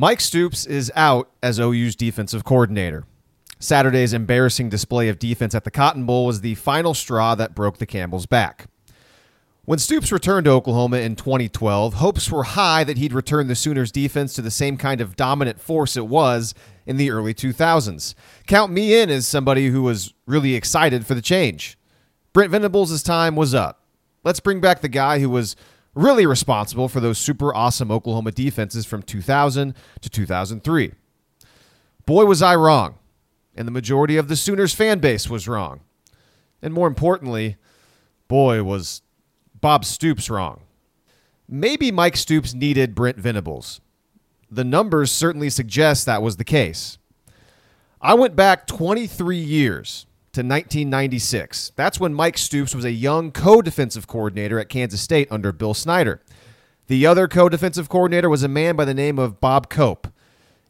Mike 0.00 0.20
Stoops 0.20 0.64
is 0.64 0.92
out 0.94 1.28
as 1.42 1.58
OU's 1.58 1.96
defensive 1.96 2.44
coordinator. 2.44 3.02
Saturday's 3.58 4.12
embarrassing 4.12 4.68
display 4.68 5.08
of 5.08 5.18
defense 5.18 5.56
at 5.56 5.64
the 5.64 5.72
Cotton 5.72 6.06
Bowl 6.06 6.24
was 6.24 6.40
the 6.40 6.54
final 6.54 6.94
straw 6.94 7.34
that 7.34 7.52
broke 7.52 7.78
the 7.78 7.84
Campbell's 7.84 8.24
back. 8.24 8.66
When 9.64 9.80
Stoops 9.80 10.12
returned 10.12 10.44
to 10.44 10.52
Oklahoma 10.52 10.98
in 10.98 11.16
2012, 11.16 11.94
hopes 11.94 12.30
were 12.30 12.44
high 12.44 12.84
that 12.84 12.98
he'd 12.98 13.12
return 13.12 13.48
the 13.48 13.56
Sooners 13.56 13.90
defense 13.90 14.34
to 14.34 14.40
the 14.40 14.52
same 14.52 14.76
kind 14.76 15.00
of 15.00 15.16
dominant 15.16 15.60
force 15.60 15.96
it 15.96 16.06
was 16.06 16.54
in 16.86 16.96
the 16.96 17.10
early 17.10 17.34
2000s. 17.34 18.14
Count 18.46 18.70
me 18.70 18.94
in 18.94 19.10
as 19.10 19.26
somebody 19.26 19.66
who 19.66 19.82
was 19.82 20.14
really 20.26 20.54
excited 20.54 21.06
for 21.06 21.14
the 21.14 21.20
change. 21.20 21.76
Brent 22.32 22.52
Venables' 22.52 23.02
time 23.02 23.34
was 23.34 23.52
up. 23.52 23.82
Let's 24.22 24.38
bring 24.38 24.60
back 24.60 24.80
the 24.80 24.88
guy 24.88 25.18
who 25.18 25.28
was 25.28 25.56
really 25.98 26.26
responsible 26.26 26.88
for 26.88 27.00
those 27.00 27.18
super 27.18 27.54
awesome 27.54 27.90
Oklahoma 27.90 28.30
defenses 28.30 28.86
from 28.86 29.02
2000 29.02 29.74
to 30.00 30.08
2003. 30.08 30.92
Boy, 32.06 32.24
was 32.24 32.40
I 32.40 32.54
wrong. 32.56 32.98
And 33.54 33.66
the 33.66 33.72
majority 33.72 34.16
of 34.16 34.28
the 34.28 34.36
Sooners 34.36 34.72
fan 34.72 35.00
base 35.00 35.28
was 35.28 35.48
wrong. 35.48 35.80
And 36.62 36.72
more 36.72 36.86
importantly, 36.86 37.56
boy, 38.28 38.62
was 38.62 39.02
Bob 39.60 39.84
Stoops 39.84 40.30
wrong. 40.30 40.62
Maybe 41.48 41.90
Mike 41.90 42.16
Stoops 42.16 42.54
needed 42.54 42.94
Brent 42.94 43.16
Venables. 43.18 43.80
The 44.50 44.64
numbers 44.64 45.10
certainly 45.10 45.50
suggest 45.50 46.06
that 46.06 46.22
was 46.22 46.36
the 46.36 46.44
case. 46.44 46.98
I 48.00 48.14
went 48.14 48.36
back 48.36 48.66
23 48.66 49.36
years 49.36 50.06
to 50.38 50.44
1996. 50.44 51.72
That's 51.74 51.98
when 51.98 52.14
Mike 52.14 52.38
Stoops 52.38 52.72
was 52.72 52.84
a 52.84 52.92
young 52.92 53.32
co 53.32 53.60
defensive 53.60 54.06
coordinator 54.06 54.60
at 54.60 54.68
Kansas 54.68 55.00
State 55.00 55.26
under 55.32 55.50
Bill 55.50 55.74
Snyder. 55.74 56.22
The 56.86 57.06
other 57.06 57.26
co 57.26 57.48
defensive 57.48 57.88
coordinator 57.88 58.28
was 58.28 58.44
a 58.44 58.48
man 58.48 58.76
by 58.76 58.84
the 58.84 58.94
name 58.94 59.18
of 59.18 59.40
Bob 59.40 59.68
Cope. 59.68 60.06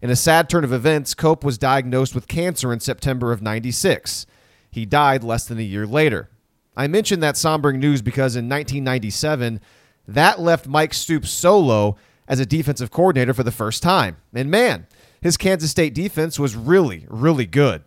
In 0.01 0.09
a 0.09 0.17
sad 0.17 0.49
turn 0.49 0.65
of 0.65 0.73
events, 0.73 1.13
Cope 1.13 1.45
was 1.45 1.59
diagnosed 1.59 2.15
with 2.15 2.29
cancer 2.29 2.73
in 2.73 2.81
September 2.81 3.31
of 3.31 3.43
96. 3.43 4.25
He 4.71 4.87
died 4.87 5.23
less 5.23 5.47
than 5.47 5.59
a 5.59 5.63
year 5.63 5.87
later. 5.87 6.31
I 6.75 6.87
mention 6.87 7.21
that 7.21 7.35
sombering 7.35 7.79
news 7.79 8.01
because 8.01 8.37
in 8.37 8.49
1997, 8.49 9.61
that 10.07 10.41
left 10.41 10.67
Mike 10.67 10.95
Stoops 10.95 11.29
solo 11.29 11.99
as 12.27 12.41
a 12.41 12.47
defensive 12.47 12.91
coordinator 12.91 13.35
for 13.35 13.43
the 13.43 13.53
first 13.53 13.83
time. 13.83 14.17
And 14.33 14.51
man, 14.51 14.87
his 15.21 15.37
Kansas 15.37 15.71
State 15.71 15.93
defense 15.93 16.39
was 16.39 16.57
really, 16.57 17.05
really 17.11 17.45
good 17.45 17.83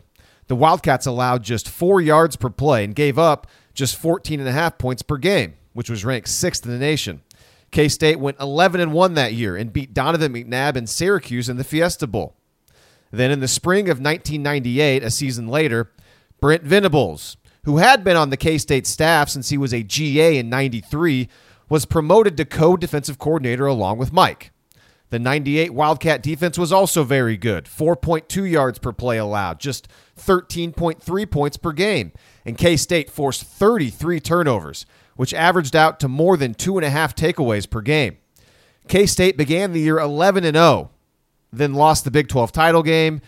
the 0.52 0.56
Wildcats 0.58 1.06
allowed 1.06 1.44
just 1.44 1.70
four 1.70 2.02
yards 2.02 2.36
per 2.36 2.50
play 2.50 2.84
and 2.84 2.94
gave 2.94 3.18
up 3.18 3.48
just 3.74 3.96
14 3.96 4.38
and 4.38 4.50
a 4.50 4.52
half 4.52 4.78
points 4.78 5.02
per 5.02 5.16
game, 5.16 5.54
which 5.72 5.90
was 5.90 6.04
ranked 6.04 6.28
sixth 6.28 6.66
in 6.66 6.72
the 6.74 6.78
nation. 6.78 7.22
K 7.72 7.88
State 7.88 8.20
went 8.20 8.38
11 8.38 8.82
and 8.82 8.92
1 8.92 9.14
that 9.14 9.32
year 9.32 9.56
and 9.56 9.72
beat 9.72 9.94
Donovan 9.94 10.34
McNabb 10.34 10.76
and 10.76 10.90
Syracuse 10.90 11.48
in 11.48 11.56
the 11.56 11.64
Fiesta 11.64 12.06
Bowl. 12.06 12.36
Then 13.12 13.32
in 13.32 13.40
the 13.40 13.48
spring 13.48 13.86
of 13.86 14.02
1998, 14.02 15.04
a 15.04 15.10
season 15.10 15.48
later, 15.48 15.90
Brent 16.42 16.64
Venables, 16.64 17.38
who 17.64 17.78
had 17.78 18.04
been 18.04 18.18
on 18.18 18.30
the 18.30 18.36
K 18.36 18.58
State 18.58 18.86
staff 18.86 19.30
since 19.30 19.48
he 19.48 19.58
was 19.58 19.74
a 19.74 19.84
GA 19.84 20.38
in 20.38 20.50
93, 20.50 21.30
was 21.70 21.86
promoted 21.86 22.36
to 22.36 22.44
co 22.44 22.76
defensive 22.76 23.18
coordinator 23.18 23.68
along 23.68 24.00
with 24.00 24.12
Mike. 24.12 24.52
The 25.12 25.20
98 25.20 25.74
Wildcat 25.74 26.24
defense 26.24 26.58
was 26.58 26.72
also 26.72 27.04
very 27.04 27.36
good 27.36 27.66
4.2 27.66 28.50
yards 28.50 28.80
per 28.80 28.94
play 28.94 29.18
allowed, 29.18 29.60
just 29.60 29.90
13.3 30.18 31.30
points 31.30 31.58
per 31.58 31.74
game. 31.74 32.14
And 32.46 32.58
K 32.58 32.78
State 32.78 33.10
forced 33.10 33.44
33 33.44 34.22
turnovers, 34.22 34.86
which 35.18 35.34
averaged 35.34 35.76
out 35.76 36.00
to 36.00 36.08
more 36.08 36.38
than 36.38 36.54
two 36.54 36.78
and 36.78 36.86
a 36.86 36.90
half 36.90 37.14
takeaways 37.14 37.70
per 37.70 37.82
game. 37.82 38.18
K 38.88 39.06
State 39.06 39.36
began 39.36 39.74
the 39.74 39.82
year 39.82 40.00
11 40.00 40.46
and 40.46 40.56
0, 40.56 40.92
then 41.52 41.74
lost 41.74 42.06
the 42.06 42.12
Big 42.12 42.30
12 42.30 42.54
title 42.54 42.82
game, 42.82 43.20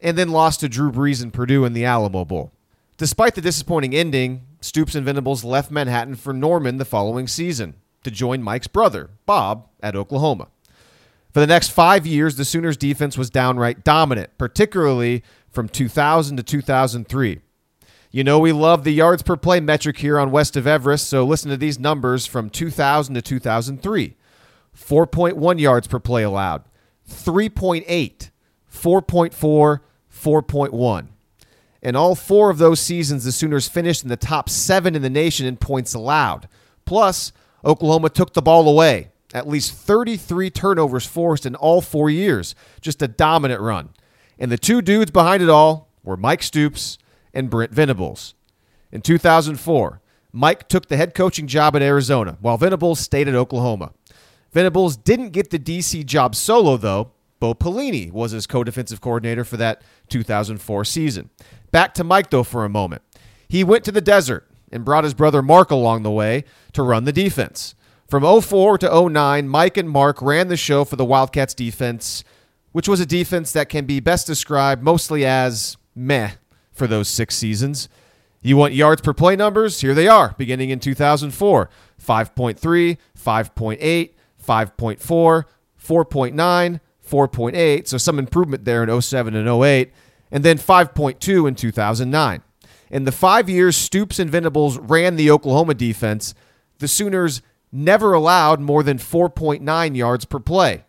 and 0.00 0.16
then 0.16 0.28
lost 0.28 0.60
to 0.60 0.68
Drew 0.68 0.92
Brees 0.92 1.24
and 1.24 1.32
Purdue 1.32 1.64
in 1.64 1.72
the 1.72 1.84
Alamo 1.84 2.24
Bowl. 2.24 2.52
Despite 2.98 3.34
the 3.34 3.40
disappointing 3.40 3.96
ending, 3.96 4.46
Stoops 4.60 4.94
and 4.94 5.04
Venables 5.04 5.42
left 5.42 5.72
Manhattan 5.72 6.14
for 6.14 6.32
Norman 6.32 6.76
the 6.76 6.84
following 6.84 7.26
season 7.26 7.74
to 8.04 8.12
join 8.12 8.44
Mike's 8.44 8.68
brother, 8.68 9.10
Bob, 9.26 9.68
at 9.82 9.96
Oklahoma. 9.96 10.48
For 11.36 11.40
the 11.40 11.46
next 11.46 11.68
five 11.68 12.06
years, 12.06 12.36
the 12.36 12.46
Sooners 12.46 12.78
defense 12.78 13.18
was 13.18 13.28
downright 13.28 13.84
dominant, 13.84 14.30
particularly 14.38 15.22
from 15.50 15.68
2000 15.68 16.38
to 16.38 16.42
2003. 16.42 17.40
You 18.10 18.24
know, 18.24 18.38
we 18.38 18.52
love 18.52 18.84
the 18.84 18.94
yards 18.94 19.22
per 19.22 19.36
play 19.36 19.60
metric 19.60 19.98
here 19.98 20.18
on 20.18 20.30
West 20.30 20.56
of 20.56 20.66
Everest, 20.66 21.10
so 21.10 21.26
listen 21.26 21.50
to 21.50 21.58
these 21.58 21.78
numbers 21.78 22.24
from 22.24 22.48
2000 22.48 23.16
to 23.16 23.20
2003 23.20 24.16
4.1 24.74 25.60
yards 25.60 25.86
per 25.86 25.98
play 25.98 26.22
allowed, 26.22 26.64
3.8, 27.06 28.30
4.4, 28.72 29.80
4.1. 30.10 31.08
In 31.82 31.96
all 31.96 32.14
four 32.14 32.48
of 32.48 32.56
those 32.56 32.80
seasons, 32.80 33.24
the 33.24 33.32
Sooners 33.32 33.68
finished 33.68 34.02
in 34.02 34.08
the 34.08 34.16
top 34.16 34.48
seven 34.48 34.94
in 34.94 35.02
the 35.02 35.10
nation 35.10 35.44
in 35.44 35.58
points 35.58 35.92
allowed. 35.92 36.48
Plus, 36.86 37.30
Oklahoma 37.62 38.08
took 38.08 38.32
the 38.32 38.40
ball 38.40 38.66
away 38.66 39.10
at 39.36 39.46
least 39.46 39.74
33 39.74 40.48
turnovers 40.48 41.04
forced 41.04 41.44
in 41.44 41.54
all 41.54 41.82
four 41.82 42.08
years. 42.08 42.54
Just 42.80 43.02
a 43.02 43.08
dominant 43.08 43.60
run. 43.60 43.90
And 44.38 44.50
the 44.50 44.56
two 44.56 44.80
dudes 44.80 45.10
behind 45.10 45.42
it 45.42 45.50
all 45.50 45.90
were 46.02 46.16
Mike 46.16 46.42
Stoops 46.42 46.96
and 47.34 47.50
Brent 47.50 47.70
Venables. 47.70 48.34
In 48.90 49.02
2004, 49.02 50.00
Mike 50.32 50.68
took 50.68 50.88
the 50.88 50.96
head 50.96 51.14
coaching 51.14 51.46
job 51.46 51.76
at 51.76 51.82
Arizona, 51.82 52.38
while 52.40 52.56
Venables 52.56 52.98
stayed 52.98 53.28
at 53.28 53.34
Oklahoma. 53.34 53.92
Venables 54.52 54.96
didn't 54.96 55.30
get 55.30 55.50
the 55.50 55.58
DC 55.58 56.06
job 56.06 56.34
solo, 56.34 56.78
though. 56.78 57.12
Bo 57.38 57.52
Pelini 57.52 58.10
was 58.10 58.32
his 58.32 58.46
co 58.46 58.64
defensive 58.64 59.02
coordinator 59.02 59.44
for 59.44 59.58
that 59.58 59.82
2004 60.08 60.84
season. 60.86 61.28
Back 61.70 61.92
to 61.94 62.04
Mike, 62.04 62.30
though, 62.30 62.42
for 62.42 62.64
a 62.64 62.70
moment. 62.70 63.02
He 63.48 63.62
went 63.62 63.84
to 63.84 63.92
the 63.92 64.00
desert 64.00 64.48
and 64.72 64.82
brought 64.82 65.04
his 65.04 65.12
brother 65.12 65.42
Mark 65.42 65.70
along 65.70 66.04
the 66.04 66.10
way 66.10 66.44
to 66.72 66.82
run 66.82 67.04
the 67.04 67.12
defense. 67.12 67.74
From 68.08 68.40
04 68.40 68.78
to 68.78 69.08
09, 69.10 69.48
Mike 69.48 69.76
and 69.76 69.90
Mark 69.90 70.22
ran 70.22 70.46
the 70.46 70.56
show 70.56 70.84
for 70.84 70.94
the 70.94 71.04
Wildcats 71.04 71.54
defense, 71.54 72.22
which 72.70 72.88
was 72.88 73.00
a 73.00 73.06
defense 73.06 73.52
that 73.52 73.68
can 73.68 73.84
be 73.84 73.98
best 73.98 74.28
described 74.28 74.82
mostly 74.82 75.26
as 75.26 75.76
meh 75.94 76.32
for 76.72 76.86
those 76.86 77.08
six 77.08 77.34
seasons. 77.34 77.88
You 78.42 78.56
want 78.56 78.74
yards 78.74 79.02
per 79.02 79.12
play 79.12 79.34
numbers? 79.34 79.80
Here 79.80 79.94
they 79.94 80.06
are, 80.06 80.36
beginning 80.38 80.70
in 80.70 80.78
2004 80.78 81.68
5.3, 82.00 82.98
5.8, 83.18 84.10
5.4, 84.46 85.44
4.9, 85.82 86.80
4.8. 87.08 87.88
So 87.88 87.98
some 87.98 88.18
improvement 88.20 88.64
there 88.64 88.84
in 88.84 89.02
07 89.02 89.34
and 89.34 89.48
08, 89.48 89.92
and 90.30 90.44
then 90.44 90.58
5.2 90.58 91.48
in 91.48 91.54
2009. 91.56 92.42
In 92.88 93.04
the 93.04 93.10
five 93.10 93.48
years 93.48 93.76
Stoops 93.76 94.20
and 94.20 94.30
Venables 94.30 94.78
ran 94.78 95.16
the 95.16 95.30
Oklahoma 95.32 95.74
defense, 95.74 96.34
the 96.78 96.86
Sooners 96.86 97.42
never 97.76 98.12
allowed 98.12 98.60
more 98.60 98.82
than 98.82 98.98
4.9 98.98 99.96
yards 99.96 100.24
per 100.24 100.40
play. 100.40 100.84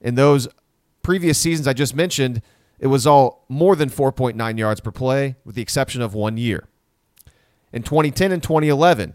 In 0.00 0.14
those 0.14 0.46
previous 1.02 1.38
seasons 1.38 1.66
I 1.66 1.72
just 1.72 1.96
mentioned, 1.96 2.42
it 2.78 2.88
was 2.88 3.06
all 3.06 3.44
more 3.48 3.74
than 3.74 3.88
4.9 3.88 4.58
yards 4.58 4.80
per 4.80 4.90
play, 4.90 5.36
with 5.44 5.54
the 5.54 5.62
exception 5.62 6.02
of 6.02 6.14
one 6.14 6.36
year. 6.36 6.68
In 7.72 7.82
2010 7.82 8.32
and 8.32 8.42
2011, 8.42 9.14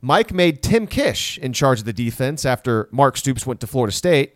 Mike 0.00 0.32
made 0.32 0.62
Tim 0.62 0.86
Kish 0.86 1.38
in 1.38 1.52
charge 1.52 1.80
of 1.80 1.84
the 1.84 1.92
defense 1.92 2.44
after 2.44 2.88
Mark 2.90 3.16
Stoops 3.16 3.46
went 3.46 3.60
to 3.60 3.66
Florida 3.66 3.92
State. 3.92 4.34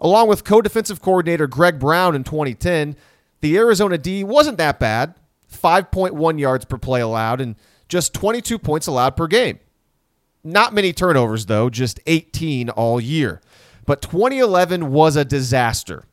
Along 0.00 0.28
with 0.28 0.44
co 0.44 0.60
defensive 0.60 1.00
coordinator 1.00 1.46
Greg 1.46 1.78
Brown 1.78 2.14
in 2.14 2.24
2010, 2.24 2.96
the 3.40 3.56
Arizona 3.56 3.96
D 3.96 4.24
wasn't 4.24 4.58
that 4.58 4.78
bad 4.80 5.14
5.1 5.52 6.38
yards 6.38 6.64
per 6.64 6.78
play 6.78 7.00
allowed 7.00 7.40
and 7.40 7.56
just 7.88 8.12
22 8.14 8.58
points 8.58 8.86
allowed 8.86 9.16
per 9.16 9.26
game. 9.26 9.60
Not 10.44 10.74
many 10.74 10.92
turnovers, 10.92 11.46
though, 11.46 11.70
just 11.70 12.00
18 12.06 12.70
all 12.70 13.00
year. 13.00 13.40
But 13.86 14.02
2011 14.02 14.90
was 14.90 15.16
a 15.16 15.24
disaster. 15.24 16.04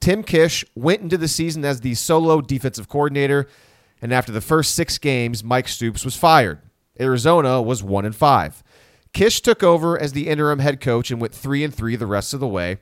Tim 0.00 0.22
Kish 0.22 0.64
went 0.74 1.02
into 1.02 1.16
the 1.16 1.28
season 1.28 1.64
as 1.64 1.80
the 1.80 1.94
solo 1.94 2.40
defensive 2.40 2.88
coordinator, 2.88 3.48
and 4.00 4.12
after 4.12 4.32
the 4.32 4.40
first 4.40 4.74
six 4.74 4.98
games, 4.98 5.44
Mike 5.44 5.68
Stoops 5.68 6.04
was 6.04 6.16
fired. 6.16 6.60
Arizona 6.98 7.62
was 7.62 7.82
1 7.82 8.04
and 8.04 8.14
5. 8.14 8.62
Kish 9.12 9.40
took 9.40 9.62
over 9.62 9.98
as 10.00 10.12
the 10.12 10.28
interim 10.28 10.58
head 10.58 10.80
coach 10.80 11.10
and 11.10 11.20
went 11.20 11.34
3 11.34 11.64
and 11.64 11.74
3 11.74 11.96
the 11.96 12.06
rest 12.06 12.34
of 12.34 12.40
the 12.40 12.48
way. 12.48 12.78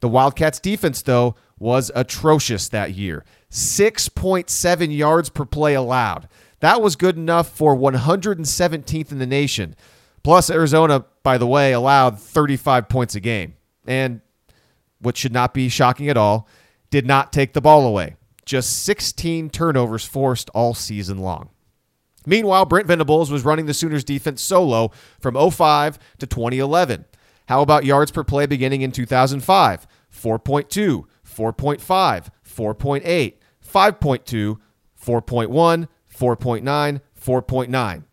The 0.00 0.08
Wildcats 0.08 0.60
defense 0.60 1.02
though 1.02 1.34
was 1.58 1.90
atrocious 1.94 2.68
that 2.68 2.94
year. 2.94 3.24
6.7 3.50 4.96
yards 4.96 5.28
per 5.28 5.44
play 5.44 5.74
allowed. 5.74 6.28
That 6.60 6.82
was 6.82 6.96
good 6.96 7.16
enough 7.16 7.48
for 7.48 7.76
117th 7.76 9.12
in 9.12 9.18
the 9.18 9.26
nation. 9.26 9.76
Plus, 10.22 10.50
Arizona, 10.50 11.04
by 11.22 11.38
the 11.38 11.46
way, 11.46 11.72
allowed 11.72 12.18
35 12.18 12.88
points 12.88 13.14
a 13.14 13.20
game. 13.20 13.54
And 13.86 14.20
what 15.00 15.16
should 15.16 15.32
not 15.32 15.54
be 15.54 15.68
shocking 15.68 16.08
at 16.08 16.16
all, 16.16 16.48
did 16.90 17.06
not 17.06 17.32
take 17.32 17.52
the 17.52 17.60
ball 17.60 17.86
away. 17.86 18.16
Just 18.44 18.84
16 18.84 19.50
turnovers 19.50 20.04
forced 20.04 20.50
all 20.50 20.74
season 20.74 21.18
long. 21.18 21.50
Meanwhile, 22.26 22.66
Brent 22.66 22.86
Venables 22.86 23.30
was 23.30 23.44
running 23.44 23.66
the 23.66 23.74
Sooners 23.74 24.04
defense 24.04 24.42
solo 24.42 24.90
from 25.20 25.34
05 25.50 25.98
to 26.18 26.26
2011. 26.26 27.04
How 27.46 27.62
about 27.62 27.84
yards 27.84 28.10
per 28.10 28.24
play 28.24 28.46
beginning 28.46 28.82
in 28.82 28.92
2005? 28.92 29.86
4.2, 30.12 31.04
4.5, 31.26 32.28
4.8, 32.44 33.34
5.2, 33.64 34.58
4.1, 35.02 35.88
4.9, 36.14 37.00
4.9. 37.18 38.04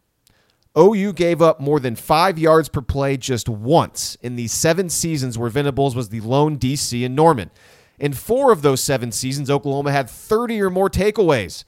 OU 0.77 1.13
gave 1.13 1.41
up 1.41 1.59
more 1.59 1.79
than 1.79 1.95
five 1.95 2.37
yards 2.37 2.67
per 2.67 2.81
play 2.81 3.15
just 3.17 3.47
once 3.47 4.17
in 4.21 4.35
the 4.35 4.47
seven 4.47 4.89
seasons 4.89 5.37
where 5.37 5.49
Venables 5.49 5.95
was 5.95 6.09
the 6.09 6.19
lone 6.21 6.57
DC 6.57 7.01
in 7.03 7.15
Norman. 7.15 7.49
In 7.97 8.11
four 8.13 8.51
of 8.51 8.61
those 8.61 8.81
seven 8.81 9.11
seasons, 9.11 9.49
Oklahoma 9.49 9.91
had 9.91 10.09
30 10.09 10.61
or 10.61 10.69
more 10.69 10.89
takeaways. 10.89 11.63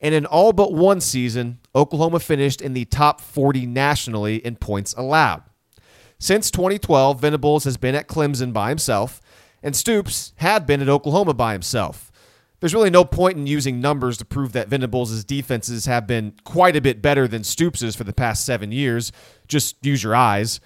And 0.00 0.14
in 0.14 0.26
all 0.26 0.52
but 0.52 0.72
one 0.72 1.00
season, 1.00 1.58
Oklahoma 1.74 2.20
finished 2.20 2.60
in 2.60 2.72
the 2.72 2.84
top 2.84 3.20
40 3.20 3.66
nationally 3.66 4.36
in 4.36 4.56
points 4.56 4.94
allowed. 4.96 5.42
Since 6.18 6.50
2012, 6.50 7.20
Venables 7.20 7.64
has 7.64 7.76
been 7.76 7.94
at 7.94 8.08
Clemson 8.08 8.52
by 8.52 8.70
himself, 8.70 9.20
and 9.62 9.76
Stoops 9.76 10.32
had 10.36 10.66
been 10.66 10.82
at 10.82 10.88
Oklahoma 10.88 11.34
by 11.34 11.52
himself. 11.52 12.10
There's 12.60 12.74
really 12.74 12.90
no 12.90 13.04
point 13.04 13.36
in 13.36 13.46
using 13.46 13.80
numbers 13.80 14.18
to 14.18 14.24
prove 14.24 14.52
that 14.52 14.68
Venables' 14.68 15.24
defenses 15.24 15.86
have 15.86 16.06
been 16.06 16.34
quite 16.44 16.74
a 16.74 16.80
bit 16.80 17.00
better 17.00 17.28
than 17.28 17.42
Stoops's 17.42 17.94
for 17.94 18.04
the 18.04 18.12
past 18.12 18.44
seven 18.44 18.72
years. 18.72 19.12
Just 19.46 19.84
use 19.86 20.02
your 20.02 20.16
eyes. 20.16 20.60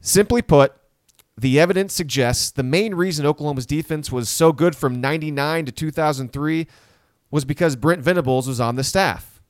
Simply 0.00 0.42
put, 0.42 0.74
the 1.38 1.58
evidence 1.58 1.94
suggests 1.94 2.50
the 2.50 2.62
main 2.62 2.94
reason 2.94 3.24
Oklahoma's 3.24 3.66
defense 3.66 4.12
was 4.12 4.28
so 4.28 4.52
good 4.52 4.76
from 4.76 5.00
99 5.00 5.66
to 5.66 5.72
2003 5.72 6.66
was 7.30 7.44
because 7.44 7.76
Brent 7.76 8.02
Venables 8.02 8.46
was 8.46 8.60
on 8.60 8.76
the 8.76 8.84
staff, 8.84 9.40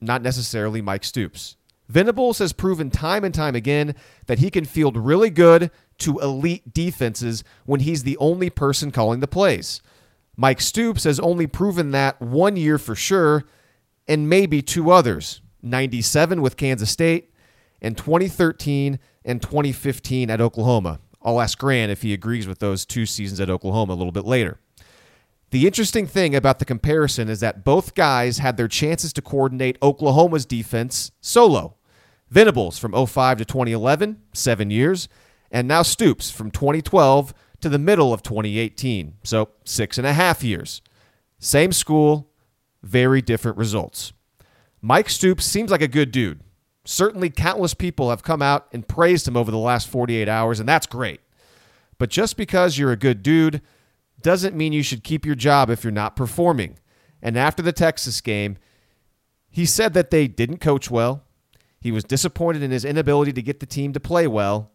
not 0.00 0.22
necessarily 0.22 0.82
Mike 0.82 1.04
Stoops. 1.04 1.56
Venables 1.88 2.38
has 2.38 2.52
proven 2.52 2.90
time 2.90 3.24
and 3.24 3.34
time 3.34 3.54
again 3.54 3.94
that 4.26 4.38
he 4.38 4.50
can 4.50 4.64
field 4.64 4.96
really 4.96 5.30
good 5.30 5.70
to 5.98 6.18
elite 6.18 6.72
defenses 6.72 7.44
when 7.64 7.80
he's 7.80 8.02
the 8.02 8.16
only 8.18 8.50
person 8.50 8.90
calling 8.90 9.20
the 9.20 9.28
plays. 9.28 9.82
Mike 10.36 10.60
Stoops 10.60 11.04
has 11.04 11.20
only 11.20 11.46
proven 11.46 11.90
that 11.90 12.20
one 12.20 12.56
year 12.56 12.78
for 12.78 12.94
sure, 12.94 13.44
and 14.08 14.28
maybe 14.28 14.62
two 14.62 14.90
others 14.90 15.40
97 15.62 16.42
with 16.42 16.56
Kansas 16.56 16.90
State, 16.90 17.32
and 17.80 17.96
2013 17.96 18.98
and 19.24 19.40
2015 19.40 20.30
at 20.30 20.40
Oklahoma. 20.40 20.98
I'll 21.22 21.40
ask 21.40 21.56
Grant 21.58 21.92
if 21.92 22.02
he 22.02 22.12
agrees 22.12 22.48
with 22.48 22.58
those 22.58 22.84
two 22.84 23.06
seasons 23.06 23.40
at 23.40 23.50
Oklahoma 23.50 23.92
a 23.92 23.94
little 23.94 24.12
bit 24.12 24.24
later. 24.24 24.58
The 25.50 25.66
interesting 25.66 26.06
thing 26.06 26.34
about 26.34 26.58
the 26.58 26.64
comparison 26.64 27.28
is 27.28 27.40
that 27.40 27.62
both 27.64 27.94
guys 27.94 28.38
had 28.38 28.56
their 28.56 28.68
chances 28.68 29.12
to 29.12 29.22
coordinate 29.22 29.76
Oklahoma's 29.82 30.46
defense 30.46 31.12
solo. 31.20 31.76
Venables 32.30 32.78
from 32.78 32.92
05 33.06 33.38
to 33.38 33.44
2011, 33.44 34.22
seven 34.32 34.70
years, 34.70 35.08
and 35.50 35.68
now 35.68 35.82
Stoops 35.82 36.30
from 36.30 36.50
2012 36.50 37.34
to 37.62 37.68
the 37.68 37.78
middle 37.78 38.12
of 38.12 38.22
2018, 38.22 39.14
so 39.22 39.48
six 39.64 39.98
and 39.98 40.06
a 40.06 40.12
half 40.12 40.44
years. 40.44 40.82
Same 41.38 41.72
school, 41.72 42.30
very 42.82 43.22
different 43.22 43.56
results. 43.56 44.12
Mike 44.80 45.08
Stoops 45.08 45.44
seems 45.44 45.70
like 45.70 45.82
a 45.82 45.88
good 45.88 46.10
dude. 46.10 46.40
Certainly, 46.84 47.30
countless 47.30 47.74
people 47.74 48.10
have 48.10 48.22
come 48.22 48.42
out 48.42 48.66
and 48.72 48.86
praised 48.86 49.26
him 49.26 49.36
over 49.36 49.50
the 49.50 49.58
last 49.58 49.88
48 49.88 50.28
hours, 50.28 50.58
and 50.58 50.68
that's 50.68 50.86
great. 50.86 51.20
But 51.98 52.10
just 52.10 52.36
because 52.36 52.76
you're 52.76 52.92
a 52.92 52.96
good 52.96 53.22
dude 53.22 53.62
doesn't 54.20 54.56
mean 54.56 54.72
you 54.72 54.82
should 54.82 55.04
keep 55.04 55.24
your 55.24 55.36
job 55.36 55.70
if 55.70 55.84
you're 55.84 55.92
not 55.92 56.16
performing. 56.16 56.78
And 57.20 57.38
after 57.38 57.62
the 57.62 57.72
Texas 57.72 58.20
game, 58.20 58.58
he 59.48 59.64
said 59.64 59.94
that 59.94 60.10
they 60.10 60.26
didn't 60.26 60.58
coach 60.58 60.90
well, 60.90 61.24
he 61.80 61.92
was 61.92 62.04
disappointed 62.04 62.62
in 62.62 62.70
his 62.70 62.84
inability 62.84 63.32
to 63.32 63.42
get 63.42 63.60
the 63.60 63.66
team 63.66 63.92
to 63.92 64.00
play 64.00 64.26
well. 64.26 64.70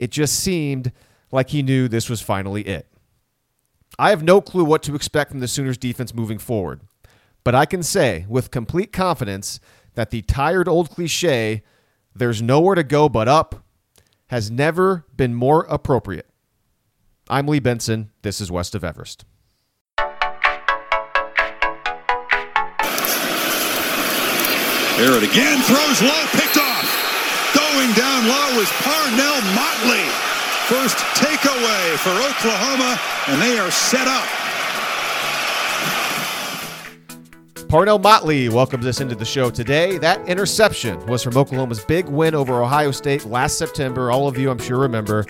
It 0.00 0.10
just 0.10 0.34
seemed 0.34 0.92
like 1.34 1.50
he 1.50 1.62
knew 1.64 1.88
this 1.88 2.08
was 2.08 2.22
finally 2.22 2.62
it. 2.62 2.86
I 3.98 4.10
have 4.10 4.22
no 4.22 4.40
clue 4.40 4.64
what 4.64 4.84
to 4.84 4.94
expect 4.94 5.32
from 5.32 5.40
the 5.40 5.48
Sooners 5.48 5.76
defense 5.76 6.14
moving 6.14 6.38
forward, 6.38 6.82
but 7.42 7.56
I 7.56 7.66
can 7.66 7.82
say 7.82 8.24
with 8.28 8.52
complete 8.52 8.92
confidence 8.92 9.58
that 9.94 10.10
the 10.10 10.22
tired 10.22 10.68
old 10.68 10.90
cliche, 10.90 11.64
there's 12.14 12.40
nowhere 12.40 12.76
to 12.76 12.84
go 12.84 13.08
but 13.08 13.26
up, 13.26 13.64
has 14.28 14.48
never 14.48 15.06
been 15.16 15.34
more 15.34 15.66
appropriate. 15.68 16.30
I'm 17.28 17.48
Lee 17.48 17.58
Benson. 17.58 18.10
This 18.22 18.40
is 18.40 18.50
West 18.50 18.76
of 18.76 18.84
Everest. 18.84 19.24
Here 24.96 25.10
it 25.10 25.24
again, 25.24 25.60
throws 25.62 26.00
low, 26.00 26.24
picked 26.30 26.58
off. 26.58 26.86
Going 27.54 27.92
down 27.94 28.28
low 28.28 28.60
is 28.60 28.70
Parnell 28.82 29.40
Motley. 29.56 30.33
First 30.68 30.96
takeaway 30.96 31.96
for 31.98 32.08
Oklahoma, 32.08 32.98
and 33.28 33.42
they 33.42 33.58
are 33.58 33.70
set 33.70 34.08
up. 34.08 34.24
Parnell 37.68 37.98
Motley 37.98 38.48
welcomes 38.48 38.86
us 38.86 39.02
into 39.02 39.14
the 39.14 39.26
show 39.26 39.50
today. 39.50 39.98
That 39.98 40.26
interception 40.26 41.04
was 41.04 41.22
from 41.22 41.36
Oklahoma's 41.36 41.84
big 41.84 42.06
win 42.06 42.34
over 42.34 42.62
Ohio 42.62 42.92
State 42.92 43.26
last 43.26 43.58
September. 43.58 44.10
All 44.10 44.26
of 44.26 44.38
you, 44.38 44.50
I'm 44.50 44.58
sure, 44.58 44.78
remember. 44.78 45.24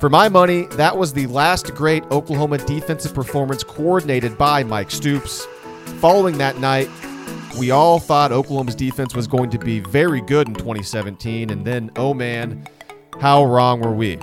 For 0.00 0.08
my 0.08 0.30
money, 0.30 0.62
that 0.76 0.96
was 0.96 1.12
the 1.12 1.26
last 1.26 1.74
great 1.74 2.02
Oklahoma 2.04 2.56
defensive 2.56 3.12
performance 3.12 3.62
coordinated 3.62 4.38
by 4.38 4.64
Mike 4.64 4.90
Stoops. 4.90 5.44
Following 6.00 6.38
that 6.38 6.60
night, 6.60 6.88
we 7.58 7.72
all 7.72 7.98
thought 7.98 8.32
Oklahoma's 8.32 8.74
defense 8.74 9.14
was 9.14 9.26
going 9.26 9.50
to 9.50 9.58
be 9.58 9.80
very 9.80 10.22
good 10.22 10.48
in 10.48 10.54
2017, 10.54 11.50
and 11.50 11.62
then, 11.66 11.90
oh 11.96 12.14
man, 12.14 12.66
how 13.20 13.44
wrong 13.44 13.80
were 13.80 13.92
we? 13.92 14.18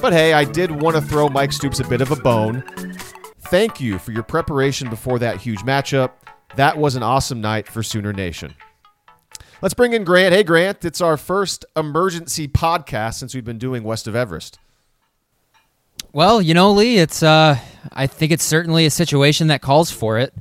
But 0.00 0.14
hey, 0.14 0.32
I 0.32 0.44
did 0.44 0.70
want 0.70 0.96
to 0.96 1.02
throw 1.02 1.28
Mike 1.28 1.52
Stoops 1.52 1.78
a 1.78 1.84
bit 1.84 2.00
of 2.00 2.10
a 2.10 2.16
bone. 2.16 2.62
Thank 3.48 3.80
you 3.82 3.98
for 3.98 4.12
your 4.12 4.22
preparation 4.22 4.88
before 4.88 5.18
that 5.18 5.36
huge 5.36 5.60
matchup. 5.60 6.12
That 6.56 6.78
was 6.78 6.96
an 6.96 7.02
awesome 7.02 7.42
night 7.42 7.68
for 7.68 7.82
Sooner 7.82 8.12
Nation. 8.12 8.54
Let's 9.60 9.74
bring 9.74 9.92
in 9.92 10.04
Grant. 10.04 10.34
Hey, 10.34 10.42
Grant, 10.42 10.86
it's 10.86 11.02
our 11.02 11.18
first 11.18 11.66
emergency 11.76 12.48
podcast 12.48 13.14
since 13.14 13.34
we've 13.34 13.44
been 13.44 13.58
doing 13.58 13.84
West 13.84 14.06
of 14.06 14.16
Everest. 14.16 14.58
Well, 16.14 16.40
you 16.40 16.54
know, 16.54 16.72
Lee, 16.72 16.96
it's 16.96 17.22
uh, 17.22 17.58
I 17.92 18.06
think 18.06 18.32
it's 18.32 18.44
certainly 18.44 18.86
a 18.86 18.90
situation 18.90 19.48
that 19.48 19.60
calls 19.60 19.90
for 19.90 20.18
it 20.18 20.32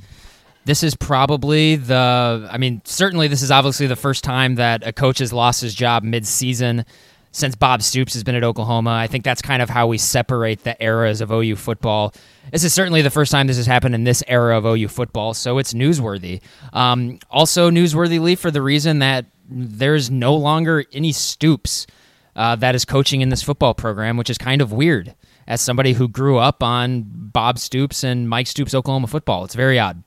this 0.70 0.84
is 0.84 0.96
probably 0.96 1.78
the 1.78 2.48
I 2.52 2.60
mean, 2.60 2.82
certainly 2.86 3.28
this 3.28 3.42
is 3.42 3.50
obviously 3.50 3.88
the 3.88 3.96
first 3.96 4.24
time 4.24 4.56
that 4.56 4.86
a 4.86 4.94
coach 4.94 5.18
has 5.18 5.34
lost 5.34 5.62
his 5.62 5.74
job 5.74 6.04
mid-season 6.04 6.86
since 7.32 7.56
Bob 7.56 7.82
Stoops 7.82 8.14
has 8.14 8.24
been 8.24 8.36
at 8.36 8.44
Oklahoma. 8.44 8.92
I 8.92 9.08
think 9.08 9.24
that's 9.24 9.42
kind 9.42 9.62
of 9.62 9.70
how 9.70 9.88
we 9.88 9.98
separate 9.98 10.64
the 10.64 10.82
eras 10.84 11.22
of 11.22 11.32
OU 11.32 11.56
football. 11.58 12.14
This 12.52 12.64
is 12.64 12.74
certainly 12.74 13.02
the 13.02 13.12
first 13.12 13.32
time 13.32 13.48
this 13.48 13.58
has 13.58 13.68
happened 13.68 13.96
in 13.96 14.04
this 14.04 14.24
era 14.28 14.58
of 14.58 14.66
OU 14.66 14.88
football, 14.88 15.34
so 15.34 15.58
it's 15.58 15.74
newsworthy. 15.74 16.42
Um, 16.74 17.20
also 17.30 17.70
newsworthy, 17.70 18.20
Lee, 18.20 18.36
for 18.36 18.52
the 18.52 18.62
reason 18.62 19.00
that 19.00 19.26
there's 19.48 20.10
no 20.10 20.36
longer 20.36 20.86
any 20.92 21.12
Stoops 21.12 21.88
uh, 22.36 22.56
that 22.56 22.76
is 22.76 22.86
coaching 22.86 23.22
in 23.22 23.30
this 23.30 23.44
football 23.44 23.74
program, 23.74 24.18
which 24.18 24.30
is 24.30 24.38
kind 24.38 24.62
of 24.62 24.72
weird 24.72 25.14
as 25.48 25.62
somebody 25.62 25.94
who 25.94 26.08
grew 26.08 26.38
up 26.38 26.64
on 26.64 27.04
Bob 27.06 27.60
Stoops 27.60 28.04
and 28.04 28.30
Mike 28.30 28.48
Stoops 28.48 28.74
Oklahoma 28.74 29.08
football. 29.08 29.44
It's 29.44 29.56
very 29.56 29.80
odd. 29.80 30.04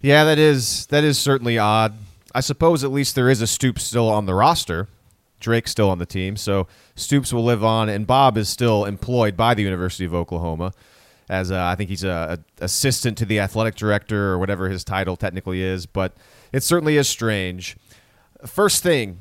Yeah, 0.00 0.24
that 0.24 0.38
is 0.38 0.86
that 0.86 1.02
is 1.02 1.18
certainly 1.18 1.58
odd. 1.58 1.94
I 2.34 2.40
suppose 2.40 2.84
at 2.84 2.92
least 2.92 3.14
there 3.14 3.30
is 3.30 3.40
a 3.40 3.46
Stoops 3.46 3.82
still 3.82 4.10
on 4.10 4.26
the 4.26 4.34
roster. 4.34 4.88
Drake's 5.44 5.70
still 5.70 5.90
on 5.90 5.98
the 5.98 6.06
team, 6.06 6.36
so 6.36 6.66
Stoops 6.96 7.32
will 7.32 7.44
live 7.44 7.62
on, 7.62 7.88
and 7.88 8.06
Bob 8.06 8.36
is 8.36 8.48
still 8.48 8.84
employed 8.84 9.36
by 9.36 9.54
the 9.54 9.62
University 9.62 10.04
of 10.04 10.14
Oklahoma 10.14 10.72
as 11.28 11.50
uh, 11.50 11.64
I 11.64 11.74
think 11.74 11.90
he's 11.90 12.04
a, 12.04 12.38
a, 12.60 12.64
assistant 12.64 13.16
to 13.18 13.24
the 13.24 13.40
athletic 13.40 13.76
director 13.76 14.32
or 14.32 14.38
whatever 14.38 14.68
his 14.68 14.84
title 14.84 15.16
technically 15.16 15.62
is. 15.62 15.86
But 15.86 16.14
it 16.52 16.62
certainly 16.62 16.96
is 16.96 17.08
strange. 17.08 17.76
First 18.46 18.82
thing, 18.82 19.18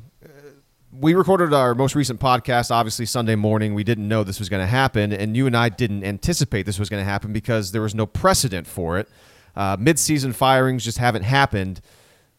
we 0.92 1.14
recorded 1.14 1.54
our 1.54 1.74
most 1.74 1.96
recent 1.96 2.20
podcast 2.20 2.72
obviously 2.72 3.06
Sunday 3.06 3.36
morning. 3.36 3.74
We 3.74 3.84
didn't 3.84 4.08
know 4.08 4.24
this 4.24 4.40
was 4.40 4.50
going 4.50 4.62
to 4.62 4.68
happen, 4.68 5.12
and 5.12 5.36
you 5.36 5.48
and 5.48 5.56
I 5.56 5.70
didn't 5.70 6.04
anticipate 6.04 6.66
this 6.66 6.80
was 6.80 6.90
going 6.90 7.02
to 7.02 7.10
happen 7.10 7.34
because 7.34 7.72
there 7.72 7.82
was 7.82 7.96
no 7.96 8.06
precedent 8.06 8.68
for 8.68 8.98
it. 8.98 9.08
Uh, 9.56 9.78
midseason 9.78 10.34
firings 10.34 10.84
just 10.84 10.98
haven't 10.98 11.24
happened 11.24 11.80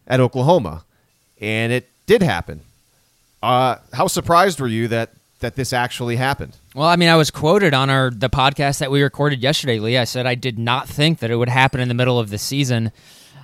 at 0.06 0.20
Oklahoma, 0.20 0.84
and 1.40 1.72
it 1.72 1.88
did 2.06 2.22
happen. 2.22 2.60
Uh, 3.44 3.78
how 3.92 4.06
surprised 4.06 4.58
were 4.58 4.68
you 4.68 4.88
that 4.88 5.10
that 5.40 5.54
this 5.54 5.74
actually 5.74 6.16
happened? 6.16 6.56
Well, 6.74 6.88
I 6.88 6.96
mean, 6.96 7.10
I 7.10 7.16
was 7.16 7.30
quoted 7.30 7.74
on 7.74 7.90
our 7.90 8.10
the 8.10 8.30
podcast 8.30 8.78
that 8.78 8.90
we 8.90 9.02
recorded 9.02 9.42
yesterday, 9.42 9.78
Lee. 9.78 9.98
I 9.98 10.04
said 10.04 10.26
I 10.26 10.34
did 10.34 10.58
not 10.58 10.88
think 10.88 11.18
that 11.18 11.30
it 11.30 11.36
would 11.36 11.50
happen 11.50 11.80
in 11.80 11.88
the 11.88 11.94
middle 11.94 12.18
of 12.18 12.30
the 12.30 12.38
season. 12.38 12.90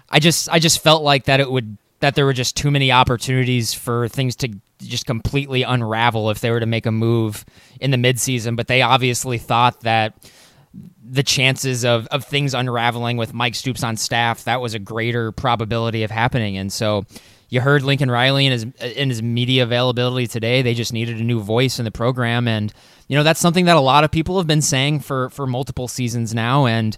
I 0.09 0.19
just 0.19 0.49
I 0.49 0.59
just 0.59 0.83
felt 0.83 1.03
like 1.03 1.25
that 1.25 1.39
it 1.39 1.51
would 1.51 1.77
that 1.99 2.15
there 2.15 2.25
were 2.25 2.33
just 2.33 2.57
too 2.57 2.71
many 2.71 2.91
opportunities 2.91 3.75
for 3.75 4.09
things 4.09 4.37
to 4.37 4.49
just 4.79 5.05
completely 5.05 5.65
unravel 5.65 6.31
if 6.31 6.41
they 6.41 6.51
were 6.51 6.61
to 6.61 6.67
make 6.67 6.87
a 6.87 6.93
move 6.93 7.45
in 7.79 7.91
the 7.91 7.99
midseason. 7.99 8.57
But 8.57 8.69
they 8.69 8.81
obviously 8.81 9.37
thought 9.37 9.83
that 9.83 10.15
the 11.05 11.23
chances 11.23 11.85
of, 11.85 12.07
of 12.07 12.25
things 12.25 12.55
unraveling 12.55 13.19
with 13.19 13.35
Mike 13.35 13.55
Stoops 13.55 13.83
on 13.83 13.99
staff, 13.99 14.45
that 14.45 14.63
was 14.63 14.73
a 14.73 14.79
greater 14.79 15.31
probability 15.31 16.05
of 16.05 16.11
happening. 16.11 16.57
And 16.57 16.73
so 16.73 17.05
You 17.51 17.61
heard 17.61 17.83
Lincoln 17.83 18.11
Riley 18.11 18.47
in 18.47 18.53
his 18.53 18.67
in 18.95 19.09
his 19.09 19.23
media 19.23 19.65
availability 19.65 20.27
today. 20.27 20.63
They 20.63 20.75
just 20.75 20.93
needed 20.93 21.19
a 21.19 21.25
new 21.25 21.41
voice 21.41 21.79
in 21.79 21.85
the 21.85 21.91
program, 21.91 22.49
and 22.49 22.73
you 23.09 23.17
know 23.17 23.23
that's 23.23 23.41
something 23.41 23.67
that 23.67 23.77
a 23.77 23.81
lot 23.81 24.05
of 24.05 24.11
people 24.11 24.39
have 24.39 24.47
been 24.47 24.63
saying 24.63 25.01
for 25.01 25.31
for 25.31 25.47
multiple 25.47 25.89
seasons 25.89 26.33
now. 26.33 26.67
And 26.67 26.97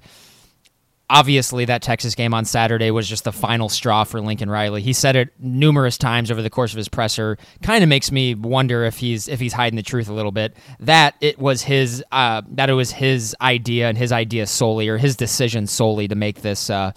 obviously 1.12 1.66
that 1.66 1.82
Texas 1.82 2.14
game 2.14 2.32
on 2.32 2.44
Saturday 2.44 2.90
was 2.90 3.06
just 3.06 3.24
the 3.24 3.32
final 3.32 3.68
straw 3.68 4.02
for 4.02 4.20
Lincoln 4.20 4.48
Riley. 4.48 4.80
He 4.80 4.94
said 4.94 5.14
it 5.14 5.28
numerous 5.38 5.98
times 5.98 6.30
over 6.30 6.40
the 6.40 6.50
course 6.50 6.72
of 6.72 6.78
his 6.78 6.88
presser. 6.88 7.36
Kind 7.62 7.84
of 7.84 7.88
makes 7.88 8.10
me 8.10 8.34
wonder 8.34 8.84
if 8.84 8.96
he's 8.96 9.28
if 9.28 9.38
he's 9.38 9.52
hiding 9.52 9.76
the 9.76 9.82
truth 9.82 10.08
a 10.08 10.12
little 10.12 10.32
bit. 10.32 10.56
That 10.80 11.14
it 11.20 11.38
was 11.38 11.62
his 11.62 12.02
uh, 12.10 12.42
that 12.52 12.70
it 12.70 12.74
was 12.74 12.90
his 12.92 13.36
idea 13.40 13.88
and 13.88 13.98
his 13.98 14.10
idea 14.10 14.46
solely 14.46 14.88
or 14.88 14.96
his 14.96 15.14
decision 15.14 15.66
solely 15.66 16.08
to 16.08 16.14
make 16.14 16.40
this 16.40 16.70
uh, 16.70 16.92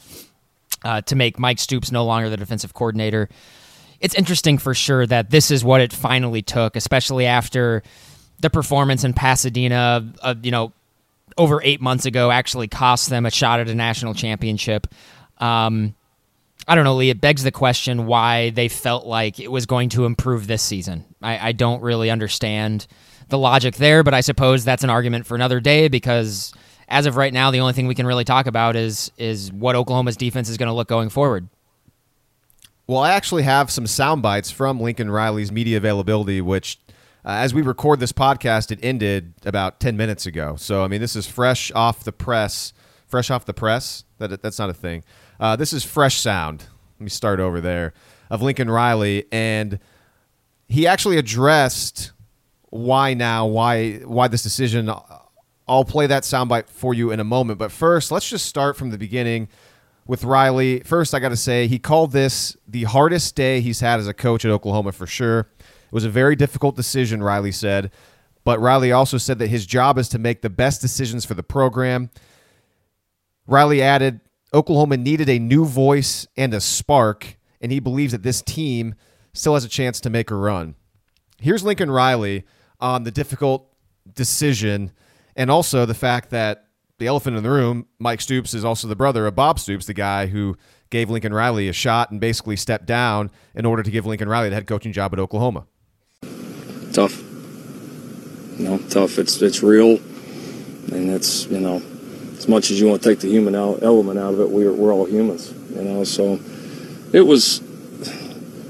uh, 0.86 1.02
to 1.02 1.16
make 1.16 1.40
Mike 1.40 1.60
Stoops 1.60 1.92
no 1.92 2.06
longer 2.06 2.30
the 2.30 2.38
defensive 2.38 2.74
coordinator. 2.74 3.28
It's 4.00 4.16
interesting 4.16 4.58
for 4.60 4.74
sure 4.74 5.06
that 5.08 5.32
this 5.32 5.50
is 5.52 5.64
what 5.64 5.82
it 5.82 5.92
finally 5.92 6.42
took, 6.42 6.76
especially 6.76 7.26
after 7.26 7.82
the 8.40 8.50
performance 8.50 9.04
in 9.04 9.14
Pasadena. 9.14 10.14
Uh, 10.22 10.36
you 10.44 10.52
know, 10.52 10.72
over 11.38 11.60
eight 11.64 11.82
months 11.82 12.06
ago 12.06 12.30
actually 12.30 12.68
cost 12.68 13.10
them 13.10 13.26
a 13.26 13.32
shot 13.32 13.60
at 13.60 13.68
a 13.68 13.76
national 13.76 14.14
championship. 14.14 14.88
Um, 15.40 15.96
I 16.68 16.76
don't 16.76 16.84
know, 16.84 16.96
Lee. 16.96 17.10
It 17.10 17.20
begs 17.20 17.44
the 17.44 17.52
question 17.52 18.06
why 18.06 18.52
they 18.52 18.68
felt 18.68 19.06
like 19.06 19.40
it 19.40 19.52
was 19.52 19.66
going 19.66 19.90
to 19.90 20.06
improve 20.06 20.48
this 20.48 20.62
season. 20.62 21.04
I, 21.22 21.50
I 21.50 21.52
don't 21.52 21.82
really 21.82 22.10
understand 22.12 22.86
the 23.30 23.38
logic 23.38 23.76
there, 23.76 24.04
but 24.04 24.14
I 24.14 24.22
suppose 24.22 24.64
that's 24.64 24.84
an 24.84 24.90
argument 24.90 25.26
for 25.26 25.36
another 25.36 25.60
day 25.60 25.88
because 25.88 26.54
as 26.88 27.06
of 27.06 27.16
right 27.16 27.34
now, 27.34 27.52
the 27.52 27.60
only 27.60 27.74
thing 27.74 27.88
we 27.88 27.96
can 27.96 28.06
really 28.06 28.24
talk 28.24 28.48
about 28.48 28.76
is 28.76 29.12
is 29.18 29.52
what 29.52 29.76
Oklahoma's 29.76 30.18
defense 30.18 30.50
is 30.50 30.58
going 30.58 30.68
to 30.68 30.74
look 30.74 30.88
going 30.88 31.10
forward. 31.10 31.48
Well, 32.88 33.00
I 33.00 33.14
actually 33.14 33.44
have 33.44 33.72
some 33.72 33.88
sound 33.88 34.22
bites 34.22 34.52
from 34.52 34.80
Lincoln 34.80 35.10
Riley's 35.10 35.52
media 35.52 35.78
availability, 35.78 36.40
which 36.40 36.80
uh, 37.26 37.30
as 37.30 37.52
we 37.52 37.64
record 37.64 38.00
this 38.00 38.12
podcast, 38.12 38.70
it 38.72 38.80
ended 38.84 39.34
about 39.44 39.80
10 39.80 39.98
minutes 39.98 40.28
ago. 40.28 40.56
So, 40.58 40.84
I 40.84 40.88
mean, 40.88 41.02
this 41.02 41.16
is 41.16 41.26
fresh 41.26 41.72
off 41.72 42.04
the 42.04 42.12
press. 42.12 42.74
Fresh 43.08 43.32
off 43.32 43.46
the 43.46 43.54
press? 43.54 44.04
That, 44.20 44.44
that's 44.44 44.60
not 44.60 44.70
a 44.70 44.74
thing. 44.74 45.04
Uh, 45.40 45.56
this 45.56 45.74
is 45.74 45.84
fresh 45.84 46.20
sound. 46.20 46.66
Let 47.00 47.04
me 47.04 47.10
start 47.10 47.40
over 47.40 47.60
there 47.60 47.94
of 48.30 48.44
Lincoln 48.44 48.70
Riley. 48.70 49.26
And 49.32 49.80
he 50.68 50.86
actually 50.86 51.18
addressed 51.18 52.12
why 52.70 53.16
now, 53.16 53.48
why, 53.48 53.96
why 54.00 54.28
this 54.28 54.44
decision. 54.44 54.92
I'll 55.68 55.86
play 55.86 56.08
that 56.08 56.24
soundbite 56.24 56.70
for 56.70 56.94
you 56.94 57.12
in 57.12 57.20
a 57.20 57.24
moment. 57.24 57.60
But 57.60 57.72
first, 57.72 58.12
let's 58.12 58.30
just 58.30 58.46
start 58.46 58.78
from 58.78 58.92
the 58.92 58.98
beginning 58.98 59.48
with 60.06 60.24
Riley. 60.24 60.82
First, 60.82 61.14
I 61.14 61.20
got 61.20 61.30
to 61.30 61.38
say, 61.38 61.68
he 61.68 61.80
called 61.80 62.12
this 62.12 62.56
the 62.68 62.84
hardest 62.84 63.36
day 63.36 63.62
he's 63.62 63.80
had 63.80 64.00
as 64.00 64.08
a 64.08 64.14
coach 64.14 64.46
at 64.46 64.52
Oklahoma 64.52 64.92
for 64.92 65.08
sure. 65.08 65.40
It 65.40 65.92
was 65.92 66.06
a 66.06 66.10
very 66.10 66.36
difficult 66.36 66.76
decision, 66.76 67.24
Riley 67.24 67.52
said. 67.52 67.92
But 68.44 68.60
Riley 68.60 68.92
also 68.92 69.18
said 69.18 69.40
that 69.40 69.48
his 69.48 69.66
job 69.66 69.98
is 69.98 70.08
to 70.10 70.20
make 70.20 70.42
the 70.42 70.50
best 70.50 70.82
decisions 70.82 71.26
for 71.26 71.34
the 71.34 71.44
program. 71.44 72.12
Riley 73.48 73.82
added 73.82 74.22
Oklahoma 74.54 74.98
needed 74.98 75.30
a 75.30 75.40
new 75.40 75.66
voice 75.66 76.28
and 76.38 76.54
a 76.54 76.62
spark, 76.62 77.38
and 77.60 77.72
he 77.72 77.80
believes 77.80 78.12
that 78.12 78.24
this 78.24 78.42
team 78.42 78.96
still 79.34 79.56
has 79.56 79.66
a 79.66 79.70
chance 79.70 80.00
to 80.02 80.10
make 80.10 80.30
a 80.30 80.36
run. 80.36 80.76
Here's 81.40 81.64
Lincoln 81.64 81.90
Riley 81.90 82.46
on 82.80 83.04
the 83.04 83.12
difficult 83.12 83.68
decision 84.14 84.92
and 85.36 85.52
also 85.52 85.86
the 85.86 85.94
fact 85.94 86.30
that 86.30 86.68
the 86.98 87.08
elephant 87.08 87.36
in 87.36 87.44
the 87.44 87.50
room, 87.50 87.88
Mike 88.00 88.22
Stoops, 88.22 88.54
is 88.54 88.64
also 88.64 88.88
the 88.88 88.96
brother 88.96 89.28
of 89.28 89.36
Bob 89.36 89.60
Stoops, 89.60 89.86
the 89.86 89.94
guy 89.94 90.28
who 90.28 90.58
gave 90.90 91.10
Lincoln 91.10 91.34
Riley 91.34 91.68
a 91.68 91.74
shot 91.74 92.12
and 92.12 92.22
basically 92.22 92.56
stepped 92.56 92.86
down 92.86 93.32
in 93.54 93.66
order 93.66 93.84
to 93.84 93.92
give 93.92 94.06
Lincoln 94.06 94.30
Riley 94.30 94.50
the 94.50 94.56
head 94.56 94.68
coaching 94.68 94.94
job 94.94 95.14
at 95.14 95.20
Oklahoma 95.20 95.66
tough. 96.96 97.22
Know, 98.58 98.78
tough. 98.90 99.20
It's 99.20 99.42
it's 99.42 99.62
real, 99.62 99.98
and 100.94 101.10
it's 101.10 101.46
you 101.48 101.60
know, 101.60 101.82
as 102.38 102.48
much 102.48 102.72
as 102.72 102.80
you 102.80 102.88
want 102.88 103.04
to 103.04 103.10
take 103.10 103.20
the 103.20 103.28
human 103.28 103.54
element 103.54 104.18
out 104.18 104.34
of 104.34 104.40
it, 104.40 104.50
we're 104.50 104.72
we're 104.72 104.94
all 104.94 105.06
humans. 105.06 105.54
You 105.76 105.84
know, 105.84 106.04
so 106.06 106.40
it 107.12 107.22
was 107.22 107.60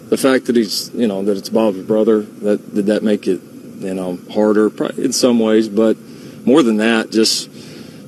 the 0.10 0.18
fact 0.18 0.46
that 0.46 0.56
he's 0.56 0.92
you 0.96 1.08
know 1.08 1.24
that 1.24 1.38
it's 1.38 1.50
Bob's 1.50 1.84
brother. 1.84 2.22
That 2.22 2.74
did 2.74 2.88
that 2.88 3.04
make 3.04 3.28
it 3.28 3.42
you 3.78 3.94
know 3.94 4.18
harder 4.32 4.72
in 5.00 5.14
some 5.14 5.40
ways, 5.40 5.70
but 5.70 5.98
more 6.46 6.64
than 6.64 6.78
that, 6.78 7.12
just 7.12 7.50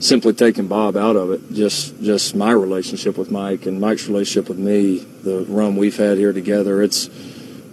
simply 0.01 0.33
taking 0.33 0.67
Bob 0.67 0.95
out 0.95 1.15
of 1.15 1.31
it, 1.31 1.51
just 1.51 1.99
just 2.01 2.35
my 2.35 2.51
relationship 2.51 3.17
with 3.17 3.31
Mike 3.31 3.65
and 3.65 3.81
Mike's 3.81 4.07
relationship 4.07 4.47
with 4.47 4.59
me, 4.59 4.99
the 5.23 5.45
run 5.49 5.75
we've 5.75 5.97
had 5.97 6.17
here 6.17 6.33
together. 6.33 6.83
It's 6.83 7.07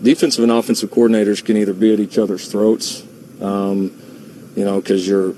defensive 0.03 0.43
and 0.43 0.53
offensive 0.53 0.91
coordinators 0.91 1.45
can 1.45 1.57
either 1.57 1.75
be 1.75 1.93
at 1.93 2.01
each 2.01 2.19
other's 2.19 2.51
throats, 2.51 3.03
um, 3.41 3.93
you 4.57 4.65
know, 4.65 4.81
because 4.81 5.07
you're 5.07 5.35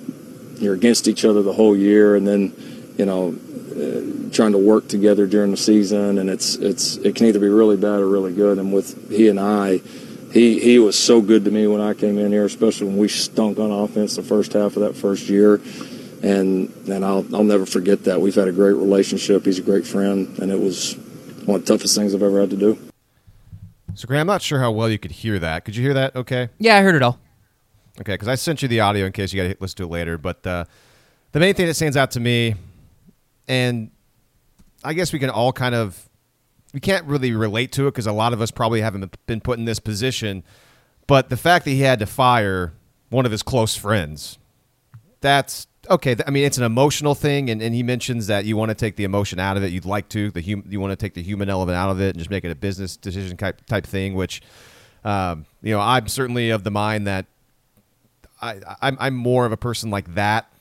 you're 0.58 0.74
against 0.74 1.08
each 1.08 1.24
other 1.24 1.42
the 1.42 1.52
whole 1.52 1.76
year, 1.76 2.16
and 2.16 2.26
then 2.26 2.54
you 2.96 3.04
know 3.04 3.36
uh, 3.76 4.30
trying 4.32 4.52
to 4.52 4.58
work 4.58 4.88
together 4.88 5.26
during 5.26 5.50
the 5.50 5.56
season, 5.56 6.18
and 6.18 6.30
it's 6.30 6.54
it's 6.56 6.96
it 6.98 7.14
can 7.16 7.26
either 7.26 7.40
be 7.40 7.48
really 7.48 7.76
bad 7.76 8.00
or 8.00 8.08
really 8.08 8.32
good. 8.32 8.58
And 8.58 8.72
with 8.72 9.10
he 9.10 9.28
and 9.28 9.40
I, 9.40 9.80
he 10.36 10.58
he 10.58 10.78
was 10.78 10.98
so 10.98 11.20
good 11.20 11.44
to 11.46 11.50
me 11.50 11.66
when 11.66 11.80
I 11.80 11.94
came 11.94 12.18
in 12.18 12.30
here, 12.30 12.44
especially 12.44 12.88
when 12.88 12.98
we 12.98 13.08
stunk 13.08 13.58
on 13.58 13.70
offense 13.70 14.16
the 14.16 14.22
first 14.22 14.52
half 14.52 14.76
of 14.76 14.82
that 14.82 14.94
first 14.94 15.28
year. 15.28 15.60
And 16.22 16.72
and 16.88 17.04
I'll 17.04 17.24
I'll 17.34 17.44
never 17.44 17.66
forget 17.66 18.04
that. 18.04 18.20
We've 18.20 18.34
had 18.34 18.48
a 18.48 18.52
great 18.52 18.74
relationship. 18.74 19.44
He's 19.44 19.58
a 19.58 19.62
great 19.62 19.86
friend, 19.86 20.38
and 20.38 20.50
it 20.52 20.60
was 20.60 20.94
one 21.46 21.60
of 21.60 21.66
the 21.66 21.72
toughest 21.72 21.96
things 21.96 22.14
I've 22.14 22.22
ever 22.22 22.40
had 22.40 22.50
to 22.50 22.56
do. 22.56 22.78
So, 23.94 24.06
Grant, 24.06 24.20
I'm 24.20 24.26
not 24.26 24.42
sure 24.42 24.60
how 24.60 24.72
well 24.72 24.90
you 24.90 24.98
could 24.98 25.10
hear 25.10 25.38
that. 25.38 25.64
Could 25.64 25.74
you 25.74 25.82
hear 25.82 25.94
that 25.94 26.14
okay? 26.16 26.50
Yeah, 26.58 26.76
I 26.76 26.82
heard 26.82 26.96
it 26.96 27.02
all. 27.02 27.18
Okay, 28.00 28.12
because 28.12 28.28
I 28.28 28.34
sent 28.34 28.60
you 28.60 28.68
the 28.68 28.80
audio 28.80 29.06
in 29.06 29.12
case 29.12 29.32
you 29.32 29.42
got 29.42 29.48
to 29.48 29.56
listen 29.58 29.76
to 29.78 29.84
it 29.84 29.90
later. 29.90 30.18
But 30.18 30.46
uh, 30.46 30.66
the 31.32 31.40
main 31.40 31.54
thing 31.54 31.66
that 31.66 31.74
stands 31.74 31.96
out 31.96 32.10
to 32.10 32.20
me, 32.20 32.56
and 33.48 33.90
I 34.84 34.92
guess 34.92 35.14
we 35.14 35.18
can 35.18 35.30
all 35.30 35.50
kind 35.50 35.74
of, 35.74 35.98
we 36.76 36.80
can't 36.80 37.06
really 37.06 37.32
relate 37.32 37.72
to 37.72 37.86
it 37.86 37.92
because 37.92 38.06
a 38.06 38.12
lot 38.12 38.34
of 38.34 38.42
us 38.42 38.50
probably 38.50 38.82
haven't 38.82 39.16
been 39.26 39.40
put 39.40 39.58
in 39.58 39.64
this 39.64 39.78
position. 39.78 40.44
But 41.06 41.30
the 41.30 41.36
fact 41.38 41.64
that 41.64 41.70
he 41.70 41.80
had 41.80 42.00
to 42.00 42.06
fire 42.06 42.74
one 43.08 43.24
of 43.24 43.32
his 43.32 43.42
close 43.42 43.74
friends, 43.74 44.36
that's 45.22 45.68
okay, 45.88 46.16
I 46.26 46.30
mean, 46.30 46.44
it's 46.44 46.58
an 46.58 46.64
emotional 46.64 47.14
thing, 47.14 47.48
and, 47.48 47.62
and 47.62 47.74
he 47.74 47.82
mentions 47.82 48.26
that 48.26 48.44
you 48.44 48.58
want 48.58 48.68
to 48.68 48.74
take 48.74 48.96
the 48.96 49.04
emotion 49.04 49.40
out 49.40 49.56
of 49.56 49.62
it. 49.62 49.72
You'd 49.72 49.86
like 49.86 50.10
to, 50.10 50.30
the 50.30 50.42
hum, 50.42 50.64
you 50.68 50.78
want 50.78 50.90
to 50.90 50.96
take 50.96 51.14
the 51.14 51.22
human 51.22 51.48
element 51.48 51.78
out 51.78 51.88
of 51.88 51.98
it 51.98 52.10
and 52.10 52.18
just 52.18 52.28
make 52.28 52.44
it 52.44 52.50
a 52.50 52.54
business 52.54 52.94
decision 52.98 53.38
type 53.38 53.64
type 53.64 53.86
thing. 53.86 54.14
Which, 54.14 54.42
um, 55.02 55.46
you 55.62 55.72
know, 55.72 55.80
I'm 55.80 56.08
certainly 56.08 56.50
of 56.50 56.62
the 56.62 56.70
mind 56.70 57.06
that 57.06 57.24
I, 58.42 58.60
I'm 58.82 58.98
I'm 59.00 59.14
more 59.14 59.46
of 59.46 59.52
a 59.52 59.56
person 59.56 59.88
like 59.88 60.14
that 60.14 60.52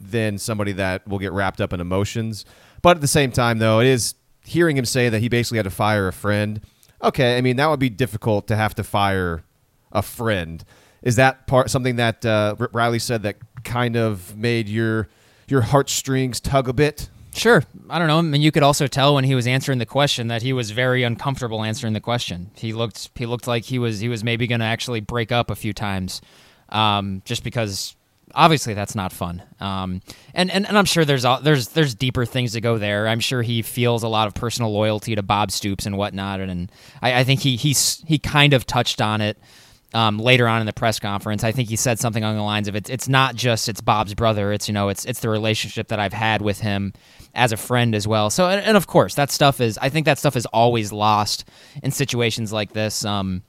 than 0.00 0.38
somebody 0.38 0.72
that 0.72 1.06
will 1.06 1.18
get 1.18 1.32
wrapped 1.32 1.60
up 1.60 1.74
in 1.74 1.82
emotions. 1.82 2.46
But 2.80 2.96
at 2.96 3.02
the 3.02 3.08
same 3.08 3.30
time, 3.30 3.58
though, 3.58 3.80
it 3.80 3.88
is 3.88 4.14
hearing 4.44 4.76
him 4.76 4.84
say 4.84 5.08
that 5.08 5.20
he 5.20 5.28
basically 5.28 5.58
had 5.58 5.64
to 5.64 5.70
fire 5.70 6.08
a 6.08 6.12
friend. 6.12 6.60
Okay, 7.02 7.36
I 7.36 7.40
mean 7.40 7.56
that 7.56 7.68
would 7.68 7.80
be 7.80 7.90
difficult 7.90 8.46
to 8.48 8.56
have 8.56 8.74
to 8.76 8.84
fire 8.84 9.44
a 9.92 10.02
friend. 10.02 10.64
Is 11.02 11.16
that 11.16 11.46
part 11.46 11.70
something 11.70 11.96
that 11.96 12.24
uh, 12.24 12.56
Riley 12.72 12.98
said 12.98 13.22
that 13.24 13.36
kind 13.64 13.96
of 13.96 14.36
made 14.36 14.68
your 14.68 15.08
your 15.48 15.62
heartstrings 15.62 16.40
tug 16.40 16.68
a 16.68 16.72
bit? 16.72 17.10
Sure. 17.34 17.64
I 17.90 17.98
don't 17.98 18.06
know. 18.06 18.18
I 18.18 18.22
mean, 18.22 18.42
you 18.42 18.52
could 18.52 18.62
also 18.62 18.86
tell 18.86 19.14
when 19.16 19.24
he 19.24 19.34
was 19.34 19.46
answering 19.46 19.78
the 19.78 19.86
question 19.86 20.28
that 20.28 20.42
he 20.42 20.52
was 20.52 20.70
very 20.70 21.02
uncomfortable 21.02 21.64
answering 21.64 21.92
the 21.92 22.00
question. 22.00 22.50
He 22.54 22.72
looked 22.72 23.10
he 23.16 23.26
looked 23.26 23.46
like 23.46 23.64
he 23.64 23.78
was 23.78 24.00
he 24.00 24.08
was 24.08 24.22
maybe 24.22 24.46
going 24.46 24.60
to 24.60 24.66
actually 24.66 25.00
break 25.00 25.32
up 25.32 25.50
a 25.50 25.56
few 25.56 25.72
times, 25.72 26.20
um, 26.68 27.22
just 27.24 27.42
because 27.42 27.96
obviously 28.34 28.74
that's 28.74 28.94
not 28.94 29.12
fun. 29.12 29.42
Um, 29.60 30.02
and, 30.34 30.50
and 30.50 30.66
and 30.66 30.76
I'm 30.76 30.84
sure 30.84 31.04
there's 31.04 31.24
there's 31.42 31.68
there's 31.68 31.94
deeper 31.94 32.24
things 32.26 32.52
to 32.52 32.60
go 32.60 32.78
there. 32.78 33.08
I'm 33.08 33.20
sure 33.20 33.42
he 33.42 33.62
feels 33.62 34.02
a 34.02 34.08
lot 34.08 34.26
of 34.26 34.34
personal 34.34 34.72
loyalty 34.72 35.14
to 35.14 35.22
Bob 35.22 35.50
Stoops 35.50 35.86
and 35.86 35.96
whatnot, 35.96 36.40
and, 36.40 36.50
and 36.50 36.72
I, 37.02 37.20
I 37.20 37.24
think 37.24 37.40
he 37.40 37.56
he's 37.56 38.02
he 38.06 38.18
kind 38.18 38.52
of 38.52 38.66
touched 38.66 39.00
on 39.00 39.20
it 39.20 39.38
um, 39.94 40.18
later 40.18 40.48
on 40.48 40.60
in 40.60 40.66
the 40.66 40.72
press 40.72 40.98
conference. 40.98 41.44
I 41.44 41.52
think 41.52 41.68
he 41.68 41.76
said 41.76 41.98
something 41.98 42.22
along 42.22 42.36
the 42.36 42.42
lines 42.42 42.68
of 42.68 42.74
it's 42.74 42.90
it's 42.90 43.08
not 43.08 43.36
just 43.36 43.68
it's 43.68 43.80
Bob's 43.80 44.14
brother. 44.14 44.52
It's 44.52 44.68
you 44.68 44.74
know 44.74 44.88
it's 44.88 45.04
it's 45.04 45.20
the 45.20 45.28
relationship 45.28 45.88
that 45.88 46.00
I've 46.00 46.12
had 46.12 46.42
with 46.42 46.60
him 46.60 46.92
as 47.34 47.52
a 47.52 47.56
friend 47.56 47.94
as 47.94 48.06
well. 48.06 48.28
So 48.28 48.48
and, 48.48 48.60
and 48.60 48.76
of 48.76 48.86
course 48.86 49.14
that 49.14 49.30
stuff 49.30 49.60
is 49.60 49.78
I 49.78 49.88
think 49.88 50.06
that 50.06 50.18
stuff 50.18 50.36
is 50.36 50.46
always 50.46 50.92
lost 50.92 51.48
in 51.82 51.92
situations 51.92 52.52
like 52.52 52.72
this. 52.72 53.04
Um, 53.04 53.42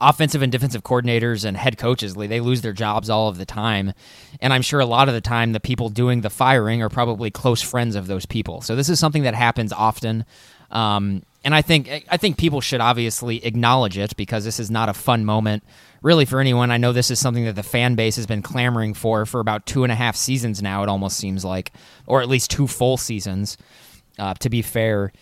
offensive 0.00 0.42
and 0.42 0.50
defensive 0.50 0.82
coordinators 0.82 1.44
and 1.44 1.56
head 1.56 1.76
coaches 1.76 2.14
they 2.14 2.40
lose 2.40 2.62
their 2.62 2.72
jobs 2.72 3.10
all 3.10 3.28
of 3.28 3.38
the 3.38 3.44
time 3.44 3.92
and 4.40 4.52
i'm 4.52 4.62
sure 4.62 4.80
a 4.80 4.86
lot 4.86 5.08
of 5.08 5.14
the 5.14 5.20
time 5.20 5.52
the 5.52 5.60
people 5.60 5.88
doing 5.88 6.20
the 6.20 6.30
firing 6.30 6.82
are 6.82 6.88
probably 6.88 7.30
close 7.30 7.60
friends 7.60 7.94
of 7.94 8.06
those 8.06 8.26
people 8.26 8.60
so 8.60 8.74
this 8.74 8.88
is 8.88 8.98
something 8.98 9.24
that 9.24 9.34
happens 9.34 9.72
often 9.72 10.24
um, 10.70 11.22
and 11.44 11.54
I 11.54 11.62
think 11.62 12.04
I 12.08 12.16
think 12.16 12.36
people 12.36 12.60
should 12.60 12.80
obviously 12.80 13.44
acknowledge 13.44 13.96
it 13.96 14.16
because 14.16 14.44
this 14.44 14.60
is 14.60 14.70
not 14.70 14.88
a 14.88 14.94
fun 14.94 15.24
moment 15.24 15.64
really 16.02 16.24
for 16.24 16.40
anyone. 16.40 16.70
I 16.70 16.76
know 16.76 16.92
this 16.92 17.10
is 17.10 17.18
something 17.18 17.44
that 17.44 17.56
the 17.56 17.62
fan 17.62 17.94
base 17.94 18.16
has 18.16 18.26
been 18.26 18.42
clamoring 18.42 18.94
for 18.94 19.26
for 19.26 19.40
about 19.40 19.66
two 19.66 19.82
and 19.82 19.92
a 19.92 19.96
half 19.96 20.16
seasons 20.16 20.62
now. 20.62 20.82
It 20.82 20.88
almost 20.88 21.16
seems 21.16 21.44
like, 21.44 21.72
or 22.06 22.20
at 22.20 22.28
least 22.28 22.50
two 22.50 22.66
full 22.66 22.96
seasons. 22.96 23.56
Uh, 24.18 24.34
to 24.34 24.50
be 24.50 24.60
fair, 24.60 25.12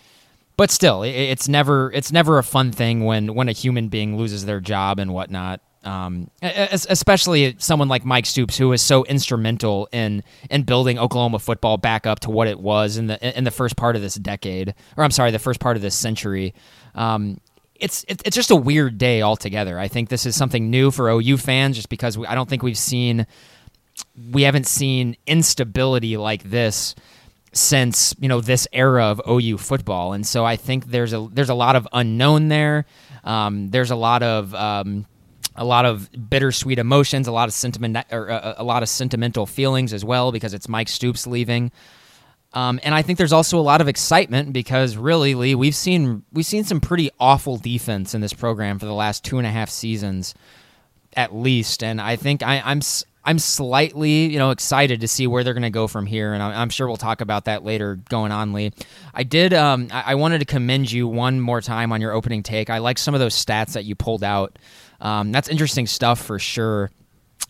but 0.59 0.71
still, 0.71 1.03
it's 1.03 1.47
never 1.47 1.89
it's 1.93 2.11
never 2.11 2.37
a 2.37 2.43
fun 2.43 2.73
thing 2.73 3.05
when 3.05 3.33
when 3.33 3.47
a 3.47 3.53
human 3.53 3.87
being 3.87 4.17
loses 4.17 4.43
their 4.43 4.59
job 4.59 4.99
and 4.99 5.13
whatnot. 5.13 5.61
Um, 5.85 6.29
especially 6.41 7.55
someone 7.59 7.87
like 7.87 8.03
Mike 8.03 8.25
Stoops, 8.25 8.57
who 8.57 8.67
was 8.67 8.81
so 8.81 9.05
instrumental 9.05 9.87
in 9.93 10.21
in 10.49 10.63
building 10.63 10.99
Oklahoma 10.99 11.39
football 11.39 11.77
back 11.77 12.05
up 12.05 12.19
to 12.19 12.29
what 12.29 12.49
it 12.49 12.59
was 12.59 12.97
in 12.97 13.07
the 13.07 13.37
in 13.37 13.45
the 13.45 13.51
first 13.51 13.77
part 13.77 13.95
of 13.95 14.01
this 14.01 14.15
decade, 14.15 14.75
or 14.97 15.05
I'm 15.05 15.11
sorry, 15.11 15.31
the 15.31 15.39
first 15.39 15.61
part 15.61 15.77
of 15.77 15.81
this 15.81 15.95
century. 15.95 16.53
Um, 16.93 17.39
it's 17.75 18.03
it's 18.09 18.35
just 18.35 18.51
a 18.51 18.55
weird 18.57 18.97
day 18.97 19.21
altogether. 19.21 19.79
I 19.79 19.87
think 19.87 20.09
this 20.09 20.25
is 20.25 20.35
something 20.35 20.69
new 20.69 20.91
for 20.91 21.09
OU 21.09 21.37
fans, 21.37 21.77
just 21.77 21.87
because 21.87 22.17
we, 22.17 22.27
I 22.27 22.35
don't 22.35 22.49
think 22.49 22.63
we've 22.63 22.77
seen 22.77 23.27
we 24.29 24.41
haven't 24.41 24.67
seen 24.67 25.15
instability 25.25 26.17
like 26.17 26.43
this 26.43 26.95
since 27.51 28.15
you 28.19 28.27
know 28.27 28.41
this 28.41 28.67
era 28.71 29.05
of 29.05 29.21
OU 29.29 29.57
football, 29.57 30.13
and 30.13 30.25
so 30.25 30.45
I 30.45 30.55
think 30.55 30.87
there's 30.87 31.13
a 31.13 31.27
there's 31.31 31.49
a 31.49 31.55
lot 31.55 31.75
of 31.75 31.87
unknown 31.93 32.47
there. 32.47 32.85
Um, 33.23 33.69
there's 33.69 33.91
a 33.91 33.95
lot 33.95 34.23
of 34.23 34.53
um, 34.55 35.05
a 35.55 35.65
lot 35.65 35.85
of 35.85 36.09
bittersweet 36.29 36.79
emotions, 36.79 37.27
a 37.27 37.31
lot 37.31 37.49
of 37.49 37.53
sentiment, 37.53 37.97
or 38.11 38.29
uh, 38.29 38.55
a, 38.57 38.61
a, 38.61 38.63
lot 38.63 38.81
of 38.81 38.89
sentimental 38.89 39.45
feelings 39.45 39.93
as 39.93 40.05
well 40.05 40.31
because 40.31 40.53
it's 40.53 40.69
Mike 40.69 40.87
Stoops 40.87 41.27
leaving. 41.27 41.71
Um, 42.53 42.79
and 42.81 42.95
I 42.95 43.01
think 43.01 43.17
there's 43.17 43.33
also 43.33 43.59
a 43.59 43.61
lot 43.61 43.81
of 43.81 43.87
excitement 43.87 44.53
because 44.53 44.97
really, 44.97 45.35
Lee, 45.35 45.55
we've 45.55 45.75
seen 45.75 46.23
we've 46.31 46.45
seen 46.45 46.63
some 46.63 46.79
pretty 46.79 47.11
awful 47.19 47.57
defense 47.57 48.15
in 48.15 48.21
this 48.21 48.33
program 48.33 48.79
for 48.79 48.85
the 48.85 48.93
last 48.93 49.23
two 49.23 49.37
and 49.37 49.45
a 49.45 49.51
half 49.51 49.69
seasons, 49.69 50.33
at 51.15 51.35
least. 51.35 51.83
And 51.83 52.01
I 52.01 52.15
think 52.15 52.41
I, 52.41 52.61
I'm 52.65 52.81
I'm 53.29 53.37
slightly, 53.37 54.25
you 54.25 54.39
know, 54.39 54.49
excited 54.49 55.01
to 55.01 55.07
see 55.07 55.27
where 55.27 55.43
they're 55.43 55.53
going 55.53 55.61
to 55.61 55.69
go 55.69 55.87
from 55.87 56.07
here, 56.07 56.33
and 56.33 56.41
I'm 56.41 56.71
sure 56.71 56.87
we'll 56.87 56.97
talk 56.97 57.21
about 57.21 57.45
that 57.45 57.63
later 57.63 57.99
going 58.09 58.31
on, 58.31 58.53
Lee. 58.53 58.71
I 59.13 59.21
did. 59.21 59.53
Um, 59.53 59.89
I 59.91 60.15
wanted 60.15 60.39
to 60.39 60.45
commend 60.45 60.91
you 60.91 61.07
one 61.07 61.39
more 61.39 61.61
time 61.61 61.91
on 61.91 62.01
your 62.01 62.11
opening 62.11 62.41
take. 62.41 62.71
I 62.71 62.79
like 62.79 62.97
some 62.97 63.13
of 63.13 63.19
those 63.19 63.35
stats 63.35 63.73
that 63.73 63.85
you 63.85 63.93
pulled 63.93 64.23
out. 64.23 64.57
Um, 64.99 65.31
that's 65.31 65.47
interesting 65.47 65.85
stuff 65.85 66.19
for 66.19 66.39
sure. 66.39 66.89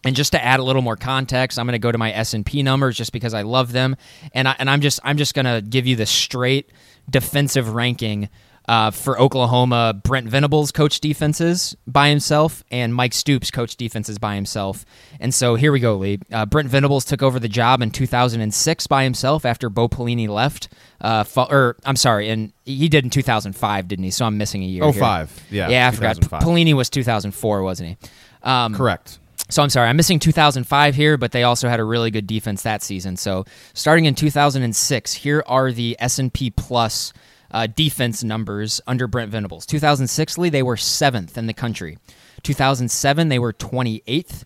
And 0.04 0.18
just 0.18 0.34
to 0.34 0.44
add 0.44 0.60
a 0.60 0.64
little 0.64 0.82
more 0.82 0.98
context, 0.98 1.58
I'm 1.58 1.66
going 1.66 1.72
to 1.72 1.80
go 1.80 1.94
to 1.94 1.98
my 1.98 2.12
S 2.12 2.34
and 2.34 2.46
P 2.46 2.62
numbers 2.62 2.98
just 2.98 3.14
because 3.14 3.34
I 3.34 3.44
love 3.44 3.72
them, 3.72 3.96
and 4.34 4.50
I, 4.50 4.58
and 4.60 4.70
I'm 4.70 4.82
just 4.82 5.00
I'm 5.06 5.16
just 5.16 5.34
going 5.34 5.46
to 5.46 5.66
give 5.66 5.88
you 5.88 5.96
the 5.96 6.06
straight 6.06 6.74
defensive 7.10 7.74
ranking 7.74 8.28
uh, 8.70 8.92
for 8.92 9.20
Oklahoma, 9.20 10.00
Brent 10.04 10.28
Venables 10.28 10.72
coached 10.72 11.02
defenses 11.02 11.76
by 11.88 12.10
himself, 12.10 12.64
and 12.70 12.94
Mike 12.94 13.14
Stoops 13.14 13.50
coached 13.50 13.80
defenses 13.80 14.20
by 14.20 14.36
himself. 14.36 14.86
And 15.20 15.34
so 15.34 15.56
here 15.56 15.72
we 15.72 15.80
go, 15.80 15.98
Lee. 15.98 16.20
Uh, 16.32 16.46
Brent 16.46 16.70
Venables 16.70 17.04
took 17.04 17.24
over 17.24 17.40
the 17.40 17.50
job 17.50 17.82
in 17.82 17.90
2006 17.90 18.86
by 18.86 19.04
himself 19.04 19.44
after 19.44 19.72
Bo 19.72 19.90
Pelini 19.90 20.28
left. 20.28 20.70
Uh, 21.02 21.24
or 21.36 21.78
I'm 21.84 21.96
sorry, 21.96 22.30
and 22.30 22.54
he 22.64 22.88
did 22.90 23.04
in 23.04 23.10
2005, 23.10 23.88
didn't 23.88 24.06
he? 24.06 24.12
So 24.12 24.26
I'm 24.26 24.38
missing 24.38 24.62
a 24.62 24.68
year. 24.68 24.84
Oh, 24.84 24.92
five. 24.92 25.36
Yeah. 25.50 25.70
Yeah, 25.70 25.88
I 25.88 25.92
forgot. 25.92 26.18
Pelini 26.18 26.76
was 26.76 26.92
2004, 26.92 27.64
wasn't 27.64 27.90
he? 27.90 28.10
Um, 28.44 28.76
Correct. 28.76 29.18
So 29.50 29.64
I'm 29.64 29.70
sorry, 29.70 29.90
I'm 29.90 29.98
missing 29.98 30.20
2005 30.20 30.94
here, 30.94 31.18
but 31.18 31.32
they 31.32 31.42
also 31.42 31.70
had 31.70 31.80
a 31.80 31.84
really 31.84 32.12
good 32.12 32.28
defense 32.28 32.62
that 32.62 32.84
season. 32.84 33.18
So 33.18 33.46
starting 33.74 34.06
in 34.06 34.14
2006, 34.14 35.14
here 35.14 35.44
are 35.48 35.72
the 35.72 35.98
S&P 36.00 36.52
Plus 36.52 37.14
uh, 37.52 37.68
defense 37.68 38.24
numbers 38.24 38.82
under 38.88 39.08
Brent 39.08 39.32
Venables. 39.32 39.66
2006, 39.66 40.38
Lee, 40.38 40.50
they 40.50 40.64
were 40.64 40.78
seventh 40.78 41.38
in 41.38 41.48
the 41.48 41.54
country. 41.54 41.98
2007, 42.44 43.30
they 43.30 43.40
were 43.40 43.54
28th. 43.54 44.44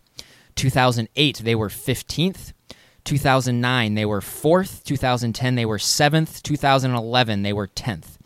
2008, 0.55 1.41
they 1.43 1.55
were 1.55 1.69
15th. 1.69 2.53
2009, 3.03 3.95
they 3.95 4.05
were 4.05 4.21
fourth. 4.21 4.83
2010, 4.83 5.55
they 5.55 5.65
were 5.65 5.79
seventh. 5.79 6.41
2011, 6.43 7.41
they 7.41 7.53
were 7.53 7.67
10th. 7.67 8.17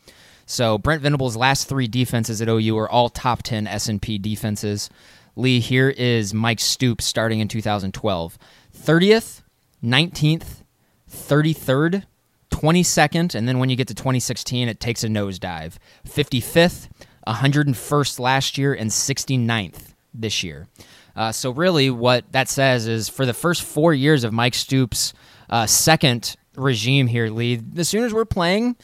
So 0.46 0.78
Brent 0.78 1.02
Venables' 1.02 1.36
last 1.36 1.68
three 1.68 1.88
defenses 1.88 2.42
at 2.42 2.48
OU 2.48 2.78
are 2.78 2.90
all 2.90 3.10
top 3.10 3.44
10 3.44 3.68
S&P 3.68 4.18
defenses. 4.18 4.90
Lee, 5.36 5.60
here 5.60 5.90
is 5.90 6.34
Mike 6.34 6.60
Stoops 6.60 7.06
starting 7.06 7.40
in 7.40 7.48
2012. 7.48 8.38
30th, 8.76 9.42
19th, 9.84 10.64
33rd, 11.12 12.04
22nd, 12.52 13.36
and 13.36 13.48
then 13.48 13.60
when 13.60 13.70
you 13.70 13.76
get 13.76 13.88
to 13.88 13.94
2016, 13.94 14.68
it 14.68 14.80
takes 14.80 15.04
a 15.04 15.08
nosedive. 15.08 15.74
55th, 16.08 16.90
101st 17.28 18.20
last 18.20 18.58
year, 18.58 18.74
and 18.74 18.90
69th 18.90 19.94
this 20.14 20.44
year. 20.44 20.68
Uh, 21.16 21.32
so 21.32 21.52
really, 21.52 21.90
what 21.90 22.32
that 22.32 22.48
says 22.48 22.88
is 22.88 23.10
for 23.10 23.26
the 23.26 23.34
first 23.34 23.64
four 23.64 23.94
years 23.94 24.24
of 24.24 24.32
Mike 24.32 24.54
Stoops' 24.54 25.14
uh, 25.50 25.66
second 25.66 26.36
regime 26.56 27.08
here, 27.08 27.30
Lee, 27.30 27.56
the 27.56 27.84
Sooners 27.84 28.14
were 28.14 28.26
playing 28.26 28.76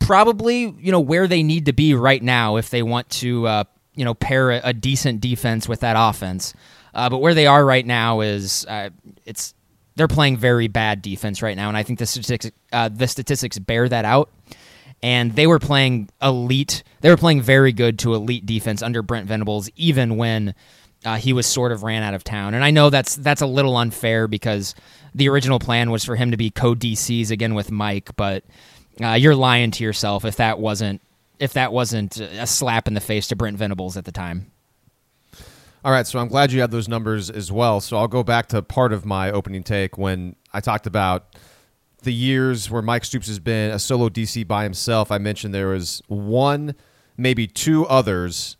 probably 0.00 0.74
you 0.80 0.90
know 0.90 0.98
where 0.98 1.28
they 1.28 1.42
need 1.44 1.66
to 1.66 1.72
be 1.72 1.94
right 1.94 2.22
now 2.22 2.56
if 2.56 2.70
they 2.70 2.82
want 2.82 3.08
to 3.10 3.46
uh, 3.46 3.64
you 3.94 4.04
know 4.04 4.14
pair 4.14 4.50
a, 4.50 4.60
a, 4.64 4.72
decent 4.72 5.20
defense 5.20 5.68
with 5.68 5.80
that 5.80 5.94
offense. 5.96 6.52
Uh, 6.92 7.08
but 7.08 7.18
where 7.18 7.34
they 7.34 7.46
are 7.46 7.64
right 7.64 7.86
now 7.86 8.20
is 8.20 8.66
uh, 8.66 8.90
it's 9.24 9.54
they're 10.00 10.08
playing 10.08 10.38
very 10.38 10.66
bad 10.66 11.02
defense 11.02 11.42
right 11.42 11.54
now, 11.54 11.68
and 11.68 11.76
I 11.76 11.82
think 11.82 11.98
the 11.98 12.06
statistics 12.06 12.56
uh, 12.72 12.88
the 12.88 13.06
statistics 13.06 13.58
bear 13.58 13.86
that 13.86 14.06
out. 14.06 14.30
And 15.02 15.36
they 15.36 15.46
were 15.46 15.58
playing 15.58 16.08
elite. 16.22 16.84
They 17.02 17.10
were 17.10 17.18
playing 17.18 17.42
very 17.42 17.70
good 17.72 17.98
to 17.98 18.14
elite 18.14 18.46
defense 18.46 18.80
under 18.80 19.02
Brent 19.02 19.26
Venables, 19.26 19.68
even 19.76 20.16
when 20.16 20.54
uh, 21.04 21.16
he 21.16 21.34
was 21.34 21.46
sort 21.46 21.70
of 21.70 21.82
ran 21.82 22.02
out 22.02 22.14
of 22.14 22.24
town. 22.24 22.54
And 22.54 22.64
I 22.64 22.70
know 22.70 22.88
that's 22.88 23.14
that's 23.16 23.42
a 23.42 23.46
little 23.46 23.76
unfair 23.76 24.26
because 24.26 24.74
the 25.14 25.28
original 25.28 25.58
plan 25.58 25.90
was 25.90 26.02
for 26.02 26.16
him 26.16 26.30
to 26.30 26.38
be 26.38 26.48
co 26.48 26.74
DCs 26.74 27.30
again 27.30 27.52
with 27.52 27.70
Mike, 27.70 28.16
but 28.16 28.42
uh, 29.04 29.12
you're 29.12 29.34
lying 29.34 29.70
to 29.72 29.84
yourself 29.84 30.24
if 30.24 30.36
that 30.36 30.58
wasn't 30.58 31.02
if 31.38 31.52
that 31.52 31.74
wasn't 31.74 32.16
a 32.16 32.46
slap 32.46 32.88
in 32.88 32.94
the 32.94 33.00
face 33.02 33.28
to 33.28 33.36
Brent 33.36 33.58
Venables 33.58 33.98
at 33.98 34.06
the 34.06 34.12
time. 34.12 34.50
All 35.82 35.92
right, 35.92 36.06
so 36.06 36.18
I'm 36.18 36.28
glad 36.28 36.52
you 36.52 36.60
had 36.60 36.70
those 36.70 36.88
numbers 36.88 37.30
as 37.30 37.50
well. 37.50 37.80
So 37.80 37.96
I'll 37.96 38.08
go 38.08 38.22
back 38.22 38.48
to 38.48 38.60
part 38.60 38.92
of 38.92 39.06
my 39.06 39.30
opening 39.30 39.62
take 39.62 39.96
when 39.96 40.36
I 40.52 40.60
talked 40.60 40.86
about 40.86 41.34
the 42.02 42.12
years 42.12 42.70
where 42.70 42.82
Mike 42.82 43.04
Stoops 43.04 43.28
has 43.28 43.38
been 43.38 43.70
a 43.70 43.78
solo 43.78 44.10
DC 44.10 44.46
by 44.46 44.64
himself. 44.64 45.10
I 45.10 45.16
mentioned 45.16 45.54
there 45.54 45.68
was 45.68 46.02
one, 46.06 46.74
maybe 47.16 47.46
two 47.46 47.86
others 47.86 48.58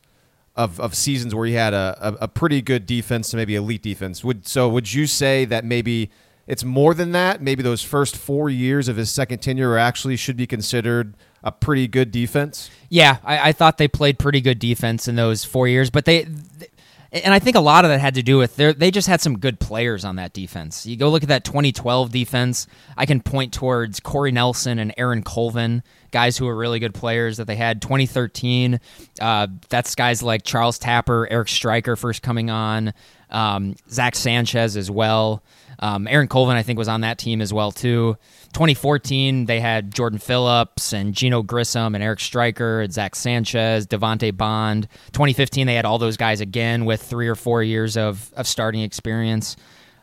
of, 0.56 0.80
of 0.80 0.94
seasons 0.94 1.34
where 1.34 1.46
he 1.46 1.52
had 1.52 1.74
a, 1.74 1.96
a, 2.00 2.24
a 2.24 2.28
pretty 2.28 2.62
good 2.62 2.86
defense, 2.86 3.30
to 3.30 3.36
maybe 3.36 3.54
elite 3.54 3.82
defense. 3.82 4.24
Would 4.24 4.48
so 4.48 4.68
would 4.70 4.92
you 4.92 5.06
say 5.06 5.44
that 5.44 5.62
maybe 5.62 6.10
it's 6.46 6.64
more 6.64 6.94
than 6.94 7.12
that? 7.12 7.42
Maybe 7.42 7.62
those 7.62 7.82
first 7.82 8.16
four 8.16 8.48
years 8.48 8.88
of 8.88 8.96
his 8.96 9.10
second 9.10 9.40
tenure 9.40 9.76
actually 9.76 10.16
should 10.16 10.38
be 10.38 10.46
considered 10.46 11.16
a 11.42 11.52
pretty 11.52 11.86
good 11.86 12.10
defense. 12.10 12.70
Yeah, 12.88 13.18
I, 13.24 13.48
I, 13.48 13.52
thought 13.52 13.78
they 13.78 13.88
played 13.88 14.18
pretty 14.18 14.42
good 14.42 14.58
defense 14.58 15.08
in 15.08 15.16
those 15.16 15.42
four 15.42 15.66
years, 15.66 15.88
but 15.88 16.04
they, 16.04 16.24
they 16.24 16.68
and 17.12 17.34
I 17.34 17.40
think 17.40 17.56
a 17.56 17.60
lot 17.60 17.84
of 17.84 17.90
that 17.90 18.00
had 18.00 18.14
to 18.14 18.22
do 18.22 18.38
with 18.38 18.56
they 18.56 18.90
just 18.90 19.08
had 19.08 19.20
some 19.20 19.38
good 19.38 19.58
players 19.58 20.04
on 20.04 20.16
that 20.16 20.32
defense. 20.32 20.86
You 20.86 20.96
go 20.96 21.10
look 21.10 21.22
at 21.22 21.28
that 21.28 21.44
2012 21.44 22.12
defense. 22.12 22.66
I 22.96 23.06
can 23.06 23.20
point 23.20 23.52
towards 23.52 23.98
Corey 23.98 24.30
Nelson 24.30 24.78
and 24.78 24.94
Aaron 24.96 25.22
Colvin, 25.22 25.82
guys 26.12 26.36
who 26.38 26.46
were 26.46 26.56
really 26.56 26.78
good 26.78 26.94
players 26.94 27.38
that 27.38 27.46
they 27.46 27.56
had. 27.56 27.82
2013, 27.82 28.78
uh, 29.20 29.48
that's 29.68 29.94
guys 29.94 30.22
like 30.22 30.44
Charles 30.44 30.78
Tapper, 30.78 31.26
Eric 31.30 31.48
Striker 31.48 31.96
first 31.96 32.22
coming 32.22 32.48
on, 32.48 32.92
um, 33.30 33.74
Zack 33.90 34.14
Sanchez 34.14 34.76
as 34.76 34.90
well. 34.90 35.42
Um, 35.80 36.06
Aaron 36.06 36.28
Colvin, 36.28 36.56
I 36.56 36.62
think, 36.62 36.78
was 36.78 36.88
on 36.88 37.00
that 37.00 37.18
team 37.18 37.40
as 37.40 37.52
well 37.52 37.72
too. 37.72 38.16
2014, 38.52 39.46
they 39.46 39.60
had 39.60 39.94
Jordan 39.94 40.18
Phillips 40.18 40.92
and 40.92 41.14
Geneo 41.14 41.42
Grissom 41.42 41.94
and 41.94 42.04
Eric 42.04 42.20
Striker 42.20 42.82
and 42.82 42.92
Zack 42.92 43.14
Sanchez, 43.14 43.86
Devante 43.86 44.36
Bond. 44.36 44.88
2015, 45.12 45.66
they 45.66 45.74
had 45.74 45.84
all 45.84 45.98
those 45.98 46.16
guys 46.16 46.40
again 46.40 46.84
with 46.84 47.02
three 47.02 47.28
or 47.28 47.34
four 47.34 47.62
years 47.62 47.96
of, 47.96 48.30
of 48.36 48.46
starting 48.46 48.82
experience. 48.82 49.56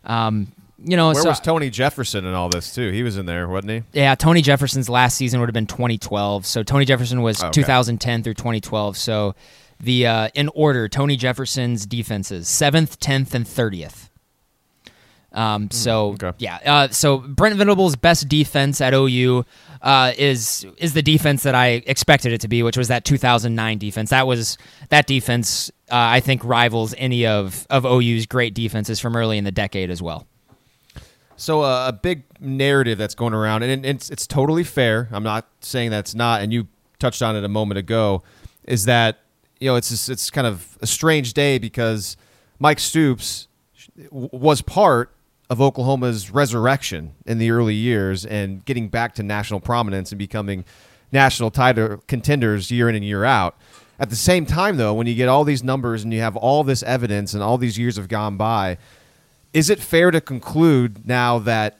Um, 0.03 0.51
you 0.83 0.95
know, 0.95 1.07
where 1.07 1.23
so, 1.23 1.29
was 1.29 1.39
Tony 1.39 1.69
Jefferson 1.69 2.25
and 2.25 2.35
all 2.35 2.49
this 2.49 2.73
too? 2.73 2.91
He 2.91 3.03
was 3.03 3.17
in 3.17 3.25
there, 3.25 3.47
wasn't 3.47 3.71
he? 3.71 3.83
Yeah, 3.99 4.15
Tony 4.15 4.41
Jefferson's 4.41 4.89
last 4.89 5.17
season 5.17 5.39
would 5.39 5.49
have 5.49 5.53
been 5.53 5.67
2012. 5.67 6.45
So 6.45 6.63
Tony 6.63 6.85
Jefferson 6.85 7.21
was 7.21 7.43
okay. 7.43 7.51
2010 7.51 8.23
through 8.23 8.35
2012. 8.35 8.95
So 8.95 9.35
the 9.79 10.07
uh, 10.07 10.29
in 10.33 10.49
order, 10.49 10.87
Tony 10.87 11.17
Jefferson's 11.17 11.85
defenses 11.85 12.47
seventh, 12.47 12.99
tenth, 12.99 13.33
and 13.33 13.47
thirtieth. 13.47 14.06
Um, 15.37 15.63
hmm, 15.63 15.67
so 15.69 16.07
okay. 16.13 16.33
yeah, 16.39 16.57
uh, 16.65 16.87
so 16.87 17.19
Brent 17.19 17.55
Venables' 17.57 17.95
best 17.95 18.27
defense 18.27 18.81
at 18.81 18.95
OU 18.95 19.45
uh, 19.83 20.13
is 20.17 20.65
is 20.77 20.93
the 20.93 21.03
defense 21.03 21.43
that 21.43 21.53
I 21.53 21.83
expected 21.85 22.33
it 22.33 22.41
to 22.41 22.47
be, 22.47 22.63
which 22.63 22.75
was 22.75 22.87
that 22.87 23.05
2009 23.05 23.77
defense. 23.77 24.09
That 24.09 24.25
was 24.25 24.57
that 24.89 25.05
defense. 25.05 25.69
Uh, 25.91 25.95
I 25.95 26.21
think 26.21 26.43
rivals 26.43 26.95
any 26.97 27.27
of 27.27 27.67
of 27.69 27.85
OU's 27.85 28.25
great 28.25 28.55
defenses 28.55 28.99
from 28.99 29.15
early 29.15 29.37
in 29.37 29.43
the 29.43 29.51
decade 29.51 29.91
as 29.91 30.01
well. 30.01 30.25
So 31.35 31.61
uh, 31.61 31.89
a 31.89 31.93
big 31.93 32.23
narrative 32.39 32.97
that's 32.97 33.13
going 33.13 33.35
around, 33.35 33.61
and 33.61 33.85
it's 33.85 34.09
it's 34.09 34.25
totally 34.25 34.63
fair. 34.63 35.07
I'm 35.11 35.23
not 35.23 35.47
saying 35.61 35.91
that's 35.91 36.15
not, 36.15 36.41
and 36.41 36.51
you 36.51 36.67
touched 36.97 37.21
on 37.21 37.35
it 37.35 37.43
a 37.43 37.47
moment 37.47 37.77
ago, 37.77 38.23
is 38.63 38.85
that 38.85 39.19
you 39.59 39.69
know 39.69 39.75
it's 39.75 39.89
just, 39.89 40.09
it's 40.09 40.31
kind 40.31 40.47
of 40.47 40.79
a 40.81 40.87
strange 40.87 41.33
day 41.33 41.59
because 41.59 42.17
Mike 42.57 42.79
Stoops 42.79 43.47
was 44.09 44.63
part 44.63 45.13
of 45.49 45.61
Oklahoma's 45.61 46.29
resurrection 46.29 47.13
in 47.25 47.37
the 47.37 47.51
early 47.51 47.73
years 47.73 48.25
and 48.25 48.63
getting 48.65 48.89
back 48.89 49.15
to 49.15 49.23
national 49.23 49.59
prominence 49.59 50.11
and 50.11 50.19
becoming 50.19 50.65
national 51.11 51.51
title 51.51 52.03
contenders 52.07 52.69
year 52.69 52.89
in 52.89 52.95
and 52.95 53.05
year 53.05 53.23
out. 53.23 53.55
At 53.99 54.09
the 54.09 54.15
same 54.15 54.45
time, 54.45 54.77
though, 54.77 54.93
when 54.93 55.07
you 55.07 55.15
get 55.15 55.29
all 55.29 55.43
these 55.43 55.63
numbers 55.63 56.03
and 56.03 56.13
you 56.13 56.19
have 56.19 56.35
all 56.35 56.63
this 56.63 56.83
evidence 56.83 57.33
and 57.33 57.41
all 57.41 57.57
these 57.57 57.79
years 57.79 57.95
have 57.95 58.09
gone 58.09 58.37
by, 58.37 58.77
is 59.53 59.69
it 59.69 59.79
fair 59.79 60.11
to 60.11 60.21
conclude 60.21 61.07
now 61.07 61.39
that 61.39 61.77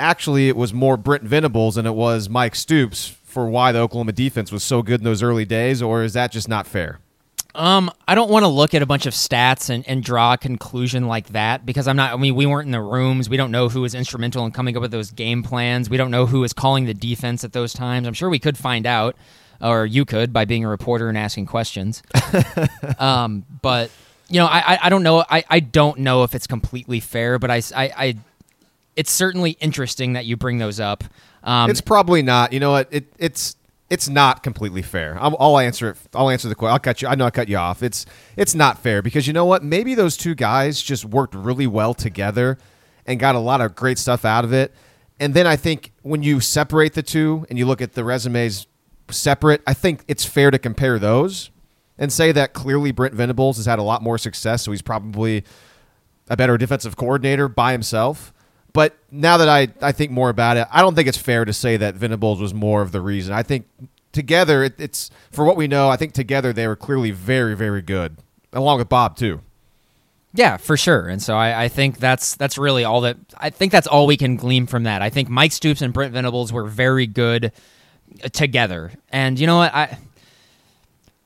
actually 0.00 0.48
it 0.48 0.56
was 0.56 0.72
more 0.72 0.96
Brent 0.96 1.22
Venables 1.22 1.76
than 1.76 1.86
it 1.86 1.94
was 1.94 2.28
Mike 2.28 2.54
Stoops 2.54 3.08
for 3.24 3.48
why 3.48 3.70
the 3.70 3.78
Oklahoma 3.78 4.12
defense 4.12 4.50
was 4.50 4.64
so 4.64 4.82
good 4.82 5.00
in 5.00 5.04
those 5.04 5.22
early 5.22 5.44
days, 5.44 5.82
or 5.82 6.02
is 6.02 6.14
that 6.14 6.32
just 6.32 6.48
not 6.48 6.66
fair? 6.66 6.98
Um, 7.56 7.90
I 8.06 8.14
don't 8.14 8.30
want 8.30 8.44
to 8.44 8.48
look 8.48 8.74
at 8.74 8.82
a 8.82 8.86
bunch 8.86 9.06
of 9.06 9.14
stats 9.14 9.70
and, 9.70 9.86
and 9.88 10.02
draw 10.02 10.34
a 10.34 10.38
conclusion 10.38 11.06
like 11.06 11.28
that 11.28 11.64
because 11.64 11.88
I'm 11.88 11.96
not. 11.96 12.12
I 12.12 12.16
mean, 12.16 12.34
we 12.34 12.44
weren't 12.44 12.66
in 12.66 12.72
the 12.72 12.82
rooms. 12.82 13.30
We 13.30 13.36
don't 13.36 13.50
know 13.50 13.68
who 13.68 13.80
was 13.80 13.94
instrumental 13.94 14.44
in 14.44 14.52
coming 14.52 14.76
up 14.76 14.82
with 14.82 14.90
those 14.90 15.10
game 15.10 15.42
plans. 15.42 15.88
We 15.88 15.96
don't 15.96 16.10
know 16.10 16.26
who 16.26 16.40
was 16.40 16.52
calling 16.52 16.84
the 16.84 16.94
defense 16.94 17.44
at 17.44 17.52
those 17.52 17.72
times. 17.72 18.06
I'm 18.06 18.14
sure 18.14 18.28
we 18.28 18.38
could 18.38 18.58
find 18.58 18.86
out, 18.86 19.16
or 19.60 19.86
you 19.86 20.04
could 20.04 20.32
by 20.32 20.44
being 20.44 20.64
a 20.64 20.68
reporter 20.68 21.08
and 21.08 21.16
asking 21.16 21.46
questions. 21.46 22.02
um, 22.98 23.46
but 23.62 23.90
you 24.28 24.38
know, 24.38 24.46
I, 24.46 24.74
I, 24.74 24.78
I 24.82 24.88
don't 24.90 25.02
know. 25.02 25.24
I, 25.28 25.44
I 25.48 25.60
don't 25.60 26.00
know 26.00 26.24
if 26.24 26.34
it's 26.34 26.46
completely 26.46 27.00
fair, 27.00 27.38
but 27.38 27.50
I, 27.50 27.62
I, 27.74 27.90
I 27.96 28.16
it's 28.96 29.10
certainly 29.10 29.52
interesting 29.60 30.12
that 30.12 30.26
you 30.26 30.36
bring 30.36 30.58
those 30.58 30.78
up. 30.78 31.04
Um, 31.42 31.70
it's 31.70 31.80
probably 31.80 32.22
not. 32.22 32.52
You 32.52 32.60
know 32.60 32.72
what? 32.72 32.88
It, 32.90 33.06
it's 33.18 33.56
it's 33.88 34.08
not 34.08 34.42
completely 34.42 34.82
fair. 34.82 35.16
I'll, 35.20 35.36
I'll 35.38 35.58
answer 35.58 35.90
it. 35.90 35.96
I'll 36.14 36.30
answer 36.30 36.48
the 36.48 36.54
question. 36.54 36.72
I'll 36.72 36.78
cut 36.78 37.02
you. 37.02 37.08
I 37.08 37.14
know 37.14 37.26
I 37.26 37.30
cut 37.30 37.48
you 37.48 37.56
off. 37.56 37.82
It's 37.82 38.04
it's 38.36 38.54
not 38.54 38.78
fair 38.78 39.02
because 39.02 39.26
you 39.26 39.32
know 39.32 39.44
what? 39.44 39.62
Maybe 39.62 39.94
those 39.94 40.16
two 40.16 40.34
guys 40.34 40.82
just 40.82 41.04
worked 41.04 41.34
really 41.34 41.66
well 41.66 41.94
together 41.94 42.58
and 43.06 43.20
got 43.20 43.34
a 43.34 43.38
lot 43.38 43.60
of 43.60 43.76
great 43.76 43.98
stuff 43.98 44.24
out 44.24 44.44
of 44.44 44.52
it. 44.52 44.74
And 45.20 45.32
then 45.32 45.46
I 45.46 45.56
think 45.56 45.92
when 46.02 46.22
you 46.22 46.40
separate 46.40 46.94
the 46.94 47.02
two 47.02 47.46
and 47.48 47.58
you 47.58 47.64
look 47.64 47.80
at 47.80 47.94
the 47.94 48.04
resumes 48.04 48.66
separate, 49.10 49.62
I 49.66 49.72
think 49.72 50.04
it's 50.08 50.24
fair 50.24 50.50
to 50.50 50.58
compare 50.58 50.98
those 50.98 51.50
and 51.96 52.12
say 52.12 52.32
that 52.32 52.52
clearly 52.52 52.92
Brent 52.92 53.14
Venables 53.14 53.56
has 53.56 53.66
had 53.66 53.78
a 53.78 53.82
lot 53.82 54.02
more 54.02 54.18
success, 54.18 54.62
so 54.62 54.72
he's 54.72 54.82
probably 54.82 55.44
a 56.28 56.36
better 56.36 56.58
defensive 56.58 56.96
coordinator 56.96 57.48
by 57.48 57.72
himself. 57.72 58.34
But 58.76 58.94
now 59.10 59.38
that 59.38 59.48
I, 59.48 59.68
I 59.80 59.92
think 59.92 60.10
more 60.10 60.28
about 60.28 60.58
it, 60.58 60.68
I 60.70 60.82
don't 60.82 60.94
think 60.94 61.08
it's 61.08 61.16
fair 61.16 61.46
to 61.46 61.54
say 61.54 61.78
that 61.78 61.94
Venables 61.94 62.42
was 62.42 62.52
more 62.52 62.82
of 62.82 62.92
the 62.92 63.00
reason. 63.00 63.32
I 63.32 63.42
think 63.42 63.64
together, 64.12 64.64
it, 64.64 64.74
it's 64.76 65.10
for 65.30 65.46
what 65.46 65.56
we 65.56 65.66
know. 65.66 65.88
I 65.88 65.96
think 65.96 66.12
together 66.12 66.52
they 66.52 66.66
were 66.66 66.76
clearly 66.76 67.10
very, 67.10 67.56
very 67.56 67.80
good, 67.80 68.18
along 68.52 68.76
with 68.76 68.90
Bob 68.90 69.16
too. 69.16 69.40
Yeah, 70.34 70.58
for 70.58 70.76
sure. 70.76 71.08
And 71.08 71.22
so 71.22 71.34
I, 71.34 71.64
I, 71.64 71.68
think 71.68 71.96
that's 71.96 72.36
that's 72.36 72.58
really 72.58 72.84
all 72.84 73.00
that 73.00 73.16
I 73.38 73.48
think 73.48 73.72
that's 73.72 73.86
all 73.86 74.06
we 74.06 74.18
can 74.18 74.36
glean 74.36 74.66
from 74.66 74.82
that. 74.82 75.00
I 75.00 75.08
think 75.08 75.30
Mike 75.30 75.52
Stoops 75.52 75.80
and 75.80 75.94
Brent 75.94 76.12
Venables 76.12 76.52
were 76.52 76.66
very 76.66 77.06
good 77.06 77.52
uh, 78.22 78.28
together. 78.28 78.92
And 79.08 79.40
you 79.40 79.46
know 79.46 79.56
what? 79.56 79.74
I 79.74 79.96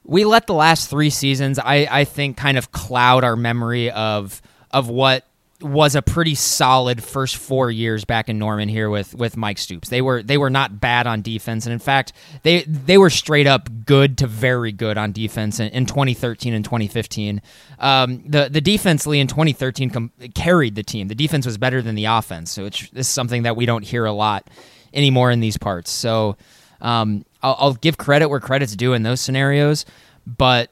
we 0.05 0.25
let 0.25 0.47
the 0.47 0.55
last 0.55 0.89
three 0.89 1.11
seasons, 1.11 1.59
I, 1.59 1.89
I 1.91 2.05
think, 2.05 2.37
kind 2.37 2.57
of 2.57 2.71
cloud 2.71 3.25
our 3.25 3.35
memory 3.35 3.91
of 3.91 4.41
of 4.71 4.89
what 4.89 5.27
was 5.63 5.95
a 5.95 6.03
pretty 6.03 6.35
solid 6.35 7.03
first 7.03 7.37
four 7.37 7.71
years 7.71 8.05
back 8.05 8.29
in 8.29 8.39
Norman 8.39 8.69
here 8.69 8.89
with 8.89 9.15
with 9.15 9.37
Mike 9.37 9.59
Stoops. 9.59 9.89
They 9.89 10.01
were 10.01 10.23
they 10.23 10.39
were 10.39 10.51
not 10.51 10.81
bad 10.81 11.07
on 11.07 11.23
defense, 11.23 11.67
and 11.67 11.73
in 11.73 11.79
fact, 11.79 12.13
they 12.43 12.63
they 12.63 12.99
were 12.99 13.11
straight 13.11 13.47
up 13.47 13.69
good 13.85 14.19
to 14.19 14.27
very 14.27 14.73
good 14.73 14.97
on 14.97 15.13
defense 15.13 15.61
in, 15.61 15.69
in 15.71 15.87
2013 15.87 16.55
and 16.55 16.65
2015. 16.65 17.43
Um, 17.79 18.23
the 18.27 18.49
the 18.51 18.61
defense, 18.61 19.07
Lee, 19.07 19.21
in 19.21 19.27
2013 19.27 19.91
com- 19.91 20.13
carried 20.35 20.75
the 20.75 20.83
team. 20.83 21.09
The 21.09 21.15
defense 21.15 21.47
was 21.47 21.59
better 21.59 21.83
than 21.83 21.95
the 21.95 22.07
offense, 22.07 22.55
this 22.55 22.91
is 22.95 23.09
something 23.09 23.43
that 23.43 23.57
we 23.57 23.67
don't 23.67 23.85
hear 23.85 24.05
a 24.05 24.13
lot 24.13 24.49
anymore 24.93 25.31
in 25.31 25.41
these 25.41 25.57
parts. 25.57 25.91
So 25.91 26.37
um, 26.81 27.25
I'll, 27.43 27.57
I'll 27.59 27.75
give 27.75 27.99
credit 27.99 28.29
where 28.29 28.41
credit's 28.41 28.75
due 28.77 28.93
in 28.93 29.03
those 29.03 29.21
scenarios, 29.21 29.85
but 30.27 30.71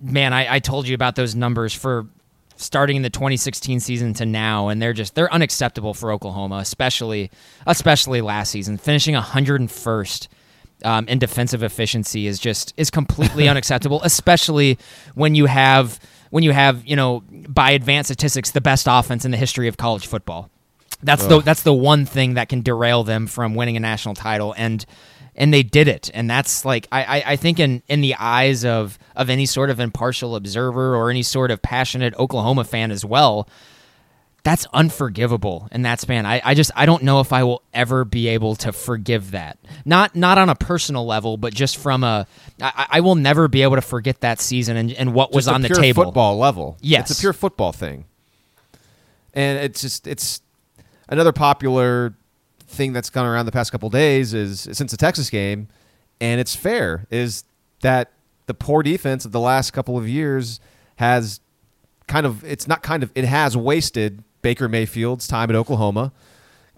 man, 0.00 0.32
I, 0.32 0.54
I 0.54 0.58
told 0.58 0.88
you 0.88 0.94
about 0.94 1.16
those 1.16 1.34
numbers 1.34 1.72
for 1.72 2.06
starting 2.62 2.96
in 2.96 3.02
the 3.02 3.10
2016 3.10 3.80
season 3.80 4.14
to 4.14 4.26
now, 4.26 4.68
and 4.68 4.80
they're 4.80 4.92
just 4.92 5.14
they're 5.14 5.32
unacceptable 5.32 5.94
for 5.94 6.12
Oklahoma, 6.12 6.56
especially 6.56 7.30
especially 7.66 8.20
last 8.20 8.50
season. 8.50 8.78
Finishing 8.78 9.14
101st 9.14 10.28
um, 10.84 11.06
in 11.08 11.18
defensive 11.18 11.62
efficiency 11.62 12.26
is 12.26 12.38
just 12.38 12.72
is 12.76 12.90
completely 12.90 13.48
unacceptable, 13.50 14.00
especially 14.02 14.78
when 15.14 15.34
you 15.34 15.46
have 15.46 15.98
when 16.30 16.42
you 16.42 16.52
have 16.52 16.84
you 16.86 16.96
know 16.96 17.22
by 17.48 17.72
advanced 17.72 18.08
statistics 18.08 18.50
the 18.50 18.60
best 18.60 18.86
offense 18.88 19.24
in 19.24 19.30
the 19.30 19.36
history 19.36 19.68
of 19.68 19.76
college 19.76 20.06
football. 20.06 20.50
That's 21.02 21.24
Ugh. 21.24 21.28
the 21.30 21.40
that's 21.40 21.62
the 21.62 21.74
one 21.74 22.04
thing 22.06 22.34
that 22.34 22.48
can 22.48 22.62
derail 22.62 23.04
them 23.04 23.26
from 23.26 23.54
winning 23.54 23.76
a 23.76 23.80
national 23.80 24.14
title 24.14 24.54
and 24.56 24.84
and 25.34 25.52
they 25.52 25.62
did 25.62 25.88
it. 25.88 26.10
And 26.12 26.28
that's 26.28 26.64
like 26.64 26.88
I, 26.92 27.22
I 27.26 27.36
think 27.36 27.58
in 27.58 27.82
in 27.88 28.00
the 28.00 28.14
eyes 28.16 28.64
of 28.64 28.98
of 29.16 29.30
any 29.30 29.46
sort 29.46 29.70
of 29.70 29.80
impartial 29.80 30.36
observer 30.36 30.94
or 30.94 31.10
any 31.10 31.22
sort 31.22 31.50
of 31.50 31.62
passionate 31.62 32.14
oklahoma 32.18 32.64
fan 32.64 32.90
as 32.90 33.04
well 33.04 33.48
that's 34.44 34.66
unforgivable 34.72 35.68
in 35.70 35.82
that 35.82 36.00
span. 36.00 36.26
I, 36.26 36.40
I 36.44 36.54
just 36.54 36.72
i 36.74 36.84
don't 36.84 37.04
know 37.04 37.20
if 37.20 37.32
i 37.32 37.44
will 37.44 37.62
ever 37.72 38.04
be 38.04 38.28
able 38.28 38.56
to 38.56 38.72
forgive 38.72 39.30
that. 39.30 39.58
Not 39.84 40.16
not 40.16 40.38
on 40.38 40.48
a 40.48 40.54
personal 40.54 41.06
level 41.06 41.36
but 41.36 41.54
just 41.54 41.76
from 41.76 42.04
a 42.04 42.26
i, 42.60 42.86
I 42.90 43.00
will 43.00 43.14
never 43.14 43.48
be 43.48 43.62
able 43.62 43.76
to 43.76 43.82
forget 43.82 44.20
that 44.20 44.40
season 44.40 44.76
and, 44.76 44.92
and 44.92 45.14
what 45.14 45.32
was 45.32 45.48
on 45.48 45.62
the 45.62 45.68
table. 45.68 46.04
football 46.04 46.38
level. 46.38 46.76
Yes 46.80 47.10
it's 47.10 47.18
a 47.18 47.22
pure 47.22 47.32
football 47.32 47.72
thing. 47.72 48.04
And 49.34 49.58
it's 49.60 49.80
just 49.80 50.06
it's 50.06 50.42
another 51.08 51.32
popular 51.32 52.14
thing 52.72 52.92
that's 52.92 53.10
gone 53.10 53.26
around 53.26 53.46
the 53.46 53.52
past 53.52 53.72
couple 53.72 53.88
days 53.90 54.34
is 54.34 54.68
since 54.72 54.90
the 54.90 54.96
Texas 54.96 55.30
game, 55.30 55.68
and 56.20 56.40
it's 56.40 56.56
fair, 56.56 57.06
is 57.10 57.44
that 57.82 58.12
the 58.46 58.54
poor 58.54 58.82
defense 58.82 59.24
of 59.24 59.32
the 59.32 59.40
last 59.40 59.72
couple 59.72 59.96
of 59.96 60.08
years 60.08 60.60
has 60.96 61.40
kind 62.06 62.26
of 62.26 62.44
it's 62.44 62.66
not 62.66 62.82
kind 62.82 63.02
of 63.02 63.10
it 63.14 63.24
has 63.24 63.56
wasted 63.56 64.22
Baker 64.42 64.68
Mayfield's 64.68 65.26
time 65.28 65.50
at 65.50 65.56
Oklahoma. 65.56 66.12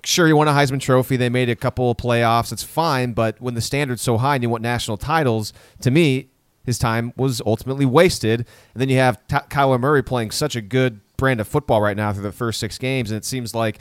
Sure, 0.04 0.28
you 0.28 0.37
won 0.37 0.48
a 0.48 0.52
Heisman 0.52 0.80
Trophy. 0.80 1.16
They 1.16 1.30
made 1.30 1.48
a 1.48 1.57
couple 1.57 1.90
of 1.90 1.96
playoffs. 1.96 2.52
It's 2.52 2.62
fine, 2.62 3.12
but 3.12 3.40
when 3.40 3.54
the 3.54 3.62
standard's 3.62 4.02
so 4.02 4.18
high 4.18 4.35
and 4.35 4.42
you 4.42 4.50
want 4.50 4.62
national 4.62 4.98
titles, 4.98 5.54
to 5.80 5.90
me, 5.90 6.28
his 6.66 6.78
time 6.78 7.14
was 7.16 7.40
ultimately 7.46 7.87
wasted. 7.87 8.40
And 8.74 8.80
then 8.83 8.90
you 8.90 8.98
have 8.98 9.26
T- 9.28 9.37
Kyler 9.37 9.80
Murray 9.80 10.02
playing 10.02 10.30
such 10.30 10.57
a 10.57 10.61
good 10.61 11.00
brand 11.16 11.40
of 11.40 11.48
football 11.48 11.80
right 11.80 11.96
now 11.96 12.12
through 12.12 12.22
the 12.22 12.33
first 12.33 12.61
six 12.61 12.76
games, 12.76 13.11
and 13.11 13.16
it 13.16 13.24
seems 13.24 13.54
like 13.54 13.78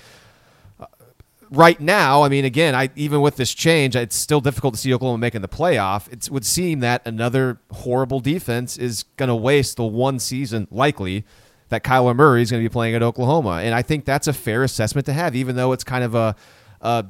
right 1.52 1.80
now, 1.80 2.24
I 2.24 2.30
mean, 2.30 2.46
again, 2.46 2.76
I 2.76 2.90
even 2.96 3.22
with 3.22 3.36
this 3.36 3.54
change, 3.54 3.96
it's 3.96 4.16
still 4.16 4.42
difficult 4.42 4.74
to 4.76 4.80
see 4.80 4.94
Oklahoma 4.94 5.18
making 5.18 5.42
the 5.42 5.48
playoff. 5.48 6.12
It 6.12 6.30
would 6.32 6.46
seem 6.46 6.80
that 6.82 7.02
another 7.06 7.60
horrible 7.72 8.20
defense 8.20 8.78
is 8.78 9.04
going 9.18 9.30
to 9.30 9.36
waste 9.36 9.78
the 9.78 9.84
one 9.84 10.20
season 10.20 10.68
likely 10.72 11.26
that 11.70 11.84
Kyler 11.84 12.16
Murray 12.16 12.42
is 12.42 12.52
going 12.52 12.62
to 12.64 12.70
be 12.70 12.72
playing 12.72 12.96
at 12.96 13.04
Oklahoma, 13.04 13.62
and 13.64 13.74
I 13.74 13.82
think 13.82 14.06
that's 14.06 14.28
a 14.28 14.34
fair 14.34 14.64
assessment 14.64 15.06
to 15.08 15.14
have, 15.14 15.36
even 15.36 15.56
though 15.56 15.72
it's 15.72 15.84
kind 15.84 16.04
of 16.04 16.16
a. 16.16 16.36
a 16.82 17.06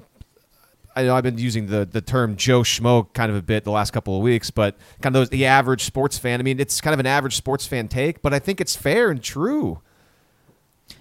I 0.96 1.02
know 1.04 1.16
I've 1.16 1.24
been 1.24 1.40
using 1.40 1.66
the, 1.68 1.86
the 1.86 2.02
term 2.02 2.36
Joe 2.36 2.62
Schmo 2.62 3.12
kind 3.14 3.32
of 3.32 3.36
a 3.36 3.42
bit 3.42 3.64
the 3.64 3.72
last 3.72 3.92
couple 3.92 4.16
of 4.16 4.22
weeks, 4.22 4.52
but 4.52 4.78
kind 5.02 5.16
of 5.16 5.22
those 5.22 5.30
the 5.30 5.46
average 5.48 5.84
sports 5.84 6.20
fan. 6.20 6.40
I 6.40 6.44
mean, 6.44 6.60
it's 6.60 6.82
kind 6.82 6.94
of 6.94 7.00
an 7.00 7.08
average 7.08 7.36
sports 7.36 7.66
fan 7.66 7.88
take, 7.88 8.22
but 8.22 8.34
I 8.34 8.40
think 8.40 8.62
it's 8.62 8.76
fair 8.76 9.10
and 9.10 9.22
true. 9.22 9.82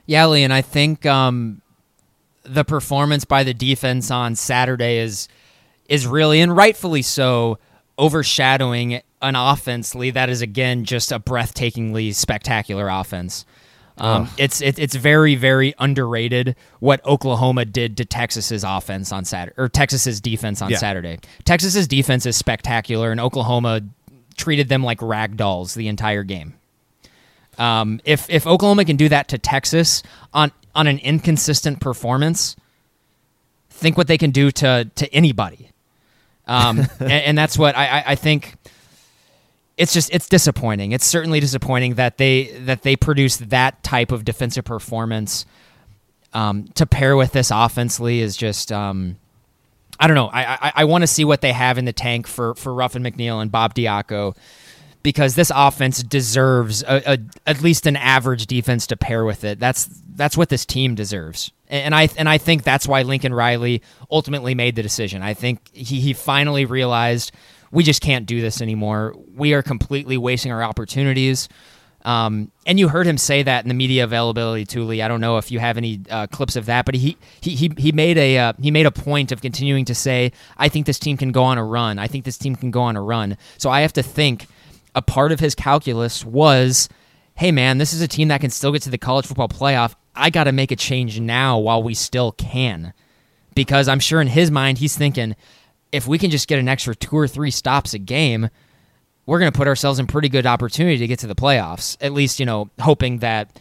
Yeah, 0.06 0.26
Lee, 0.26 0.44
and 0.44 0.52
I 0.52 0.62
think 0.62 1.06
um, 1.06 1.61
the 2.44 2.64
performance 2.64 3.24
by 3.24 3.44
the 3.44 3.54
defense 3.54 4.10
on 4.10 4.34
Saturday 4.34 4.98
is 4.98 5.28
is 5.88 6.06
really 6.06 6.40
and 6.40 6.56
rightfully 6.56 7.02
so 7.02 7.58
overshadowing 7.98 9.00
an 9.20 9.36
offense 9.36 9.94
Lee 9.94 10.10
that 10.10 10.28
is 10.28 10.42
again 10.42 10.84
just 10.84 11.12
a 11.12 11.20
breathtakingly 11.20 12.14
spectacular 12.14 12.88
offense. 12.88 13.44
Um, 13.98 14.28
it's 14.38 14.60
it, 14.60 14.78
it's 14.78 14.96
very 14.96 15.34
very 15.34 15.74
underrated 15.78 16.56
what 16.80 17.04
Oklahoma 17.04 17.64
did 17.64 17.98
to 17.98 18.04
Texas's 18.04 18.64
offense 18.64 19.12
on 19.12 19.24
Saturday 19.24 19.54
or 19.58 19.68
Texas's 19.68 20.20
defense 20.20 20.62
on 20.62 20.70
yeah. 20.70 20.78
Saturday. 20.78 21.18
Texas's 21.44 21.86
defense 21.86 22.26
is 22.26 22.36
spectacular, 22.36 23.12
and 23.12 23.20
Oklahoma 23.20 23.82
treated 24.36 24.68
them 24.68 24.82
like 24.82 25.00
rag 25.02 25.36
dolls 25.36 25.74
the 25.74 25.88
entire 25.88 26.22
game. 26.22 26.54
Um, 27.58 28.00
if 28.04 28.28
if 28.30 28.46
Oklahoma 28.46 28.84
can 28.84 28.96
do 28.96 29.08
that 29.10 29.28
to 29.28 29.38
Texas 29.38 30.02
on 30.32 30.52
on 30.74 30.86
an 30.86 30.98
inconsistent 30.98 31.80
performance, 31.80 32.56
think 33.70 33.96
what 33.96 34.06
they 34.06 34.18
can 34.18 34.30
do 34.30 34.50
to 34.50 34.90
to 34.94 35.14
anybody. 35.14 35.70
Um, 36.46 36.80
and, 37.00 37.12
and, 37.12 37.38
that's 37.38 37.56
what 37.56 37.76
I, 37.76 38.02
I 38.08 38.14
think. 38.14 38.56
It's 39.76 39.92
just 39.94 40.12
it's 40.12 40.28
disappointing. 40.28 40.92
It's 40.92 41.04
certainly 41.04 41.40
disappointing 41.40 41.94
that 41.94 42.18
they 42.18 42.44
that 42.64 42.82
they 42.82 42.94
produce 42.94 43.38
that 43.38 43.82
type 43.82 44.12
of 44.12 44.24
defensive 44.24 44.64
performance 44.64 45.46
um, 46.32 46.64
to 46.74 46.86
pair 46.86 47.16
with 47.16 47.32
this 47.32 47.50
offensively 47.50 48.20
is 48.20 48.36
just 48.36 48.70
um, 48.70 49.16
I 49.98 50.06
don't 50.06 50.14
know. 50.14 50.28
I 50.28 50.54
I, 50.54 50.72
I 50.76 50.84
want 50.84 51.02
to 51.02 51.06
see 51.06 51.24
what 51.24 51.40
they 51.40 51.52
have 51.52 51.78
in 51.78 51.84
the 51.84 51.92
tank 51.92 52.26
for 52.26 52.54
for 52.54 52.72
Ruffin 52.72 53.02
McNeill 53.02 53.40
and 53.40 53.50
Bob 53.50 53.74
Diaco 53.74 54.36
because 55.02 55.34
this 55.34 55.50
offense 55.54 56.02
deserves 56.02 56.82
a, 56.82 57.12
a, 57.14 57.18
at 57.46 57.62
least 57.62 57.86
an 57.86 57.96
average 57.96 58.46
defense 58.46 58.86
to 58.88 58.96
pair 58.96 59.24
with 59.24 59.44
it. 59.44 59.58
That's 59.58 59.86
that's 60.14 60.36
what 60.36 60.48
this 60.48 60.64
team 60.66 60.94
deserves, 60.94 61.50
and 61.68 61.94
I 61.94 62.08
and 62.16 62.28
I 62.28 62.38
think 62.38 62.62
that's 62.62 62.86
why 62.86 63.02
Lincoln 63.02 63.34
Riley 63.34 63.82
ultimately 64.10 64.54
made 64.54 64.76
the 64.76 64.82
decision. 64.82 65.22
I 65.22 65.34
think 65.34 65.68
he 65.72 66.00
he 66.00 66.12
finally 66.12 66.64
realized 66.64 67.32
we 67.70 67.82
just 67.82 68.02
can't 68.02 68.26
do 68.26 68.40
this 68.40 68.60
anymore. 68.60 69.14
We 69.34 69.54
are 69.54 69.62
completely 69.62 70.16
wasting 70.18 70.52
our 70.52 70.62
opportunities. 70.62 71.48
Um, 72.04 72.50
and 72.66 72.78
you 72.80 72.88
heard 72.88 73.06
him 73.06 73.16
say 73.16 73.44
that 73.44 73.64
in 73.64 73.68
the 73.68 73.74
media 73.74 74.04
availability 74.04 74.64
too, 74.64 74.84
Lee. 74.84 75.02
I 75.02 75.08
don't 75.08 75.20
know 75.20 75.38
if 75.38 75.50
you 75.50 75.60
have 75.60 75.76
any 75.76 76.00
uh, 76.10 76.26
clips 76.26 76.56
of 76.56 76.66
that, 76.66 76.84
but 76.84 76.94
he 76.94 77.16
he 77.40 77.54
he, 77.54 77.72
he 77.78 77.92
made 77.92 78.18
a 78.18 78.38
uh, 78.38 78.52
he 78.60 78.70
made 78.70 78.86
a 78.86 78.90
point 78.90 79.30
of 79.30 79.40
continuing 79.40 79.84
to 79.84 79.94
say, 79.94 80.32
"I 80.58 80.68
think 80.68 80.86
this 80.86 80.98
team 80.98 81.16
can 81.16 81.32
go 81.32 81.44
on 81.44 81.58
a 81.58 81.64
run. 81.64 81.98
I 81.98 82.08
think 82.08 82.24
this 82.24 82.38
team 82.38 82.56
can 82.56 82.70
go 82.70 82.82
on 82.82 82.96
a 82.96 83.02
run." 83.02 83.36
So 83.56 83.70
I 83.70 83.82
have 83.82 83.92
to 83.94 84.02
think 84.02 84.48
a 84.94 85.02
part 85.02 85.32
of 85.32 85.40
his 85.40 85.54
calculus 85.54 86.24
was, 86.24 86.88
"Hey, 87.34 87.52
man, 87.52 87.78
this 87.78 87.92
is 87.92 88.00
a 88.00 88.08
team 88.08 88.28
that 88.28 88.40
can 88.40 88.50
still 88.50 88.72
get 88.72 88.82
to 88.82 88.90
the 88.90 88.98
college 88.98 89.26
football 89.26 89.48
playoff. 89.48 89.94
I 90.14 90.30
got 90.30 90.44
to 90.44 90.52
make 90.52 90.70
a 90.70 90.76
change 90.76 91.20
now 91.20 91.58
while 91.58 91.82
we 91.82 91.94
still 91.94 92.32
can," 92.32 92.92
because 93.54 93.88
I'm 93.88 94.00
sure 94.00 94.20
in 94.20 94.28
his 94.28 94.50
mind 94.50 94.78
he's 94.78 94.96
thinking, 94.96 95.36
if 95.90 96.06
we 96.06 96.18
can 96.18 96.30
just 96.30 96.48
get 96.48 96.58
an 96.58 96.68
extra 96.68 96.94
two 96.94 97.16
or 97.16 97.28
three 97.28 97.50
stops 97.50 97.94
a 97.94 97.98
game 97.98 98.48
we're 99.26 99.38
going 99.38 99.52
to 99.52 99.56
put 99.56 99.68
ourselves 99.68 99.98
in 99.98 100.06
pretty 100.06 100.28
good 100.28 100.46
opportunity 100.46 100.98
to 100.98 101.06
get 101.06 101.20
to 101.20 101.26
the 101.26 101.34
playoffs. 101.34 101.96
At 102.00 102.12
least, 102.12 102.40
you 102.40 102.46
know, 102.46 102.70
hoping 102.80 103.18
that 103.18 103.58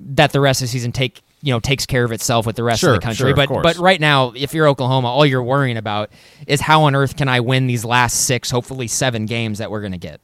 that 0.00 0.32
the 0.32 0.40
rest 0.40 0.60
of 0.60 0.66
the 0.66 0.72
season 0.72 0.92
take 0.92 1.22
you 1.42 1.52
know 1.52 1.60
takes 1.60 1.86
care 1.86 2.04
of 2.04 2.12
itself 2.12 2.44
with 2.44 2.56
the 2.56 2.64
rest 2.64 2.80
sure, 2.80 2.94
of 2.94 3.00
the 3.00 3.04
country. 3.04 3.28
Sure, 3.28 3.34
but 3.34 3.48
but 3.62 3.76
right 3.76 4.00
now, 4.00 4.32
if 4.34 4.52
you're 4.52 4.68
Oklahoma, 4.68 5.08
all 5.08 5.24
you're 5.24 5.42
worrying 5.42 5.76
about 5.76 6.10
is 6.46 6.60
how 6.60 6.82
on 6.82 6.94
earth 6.94 7.16
can 7.16 7.28
I 7.28 7.40
win 7.40 7.66
these 7.66 7.84
last 7.84 8.26
six, 8.26 8.50
hopefully 8.50 8.88
seven 8.88 9.26
games 9.26 9.58
that 9.58 9.70
we're 9.70 9.80
going 9.80 9.92
to 9.92 9.98
get. 9.98 10.20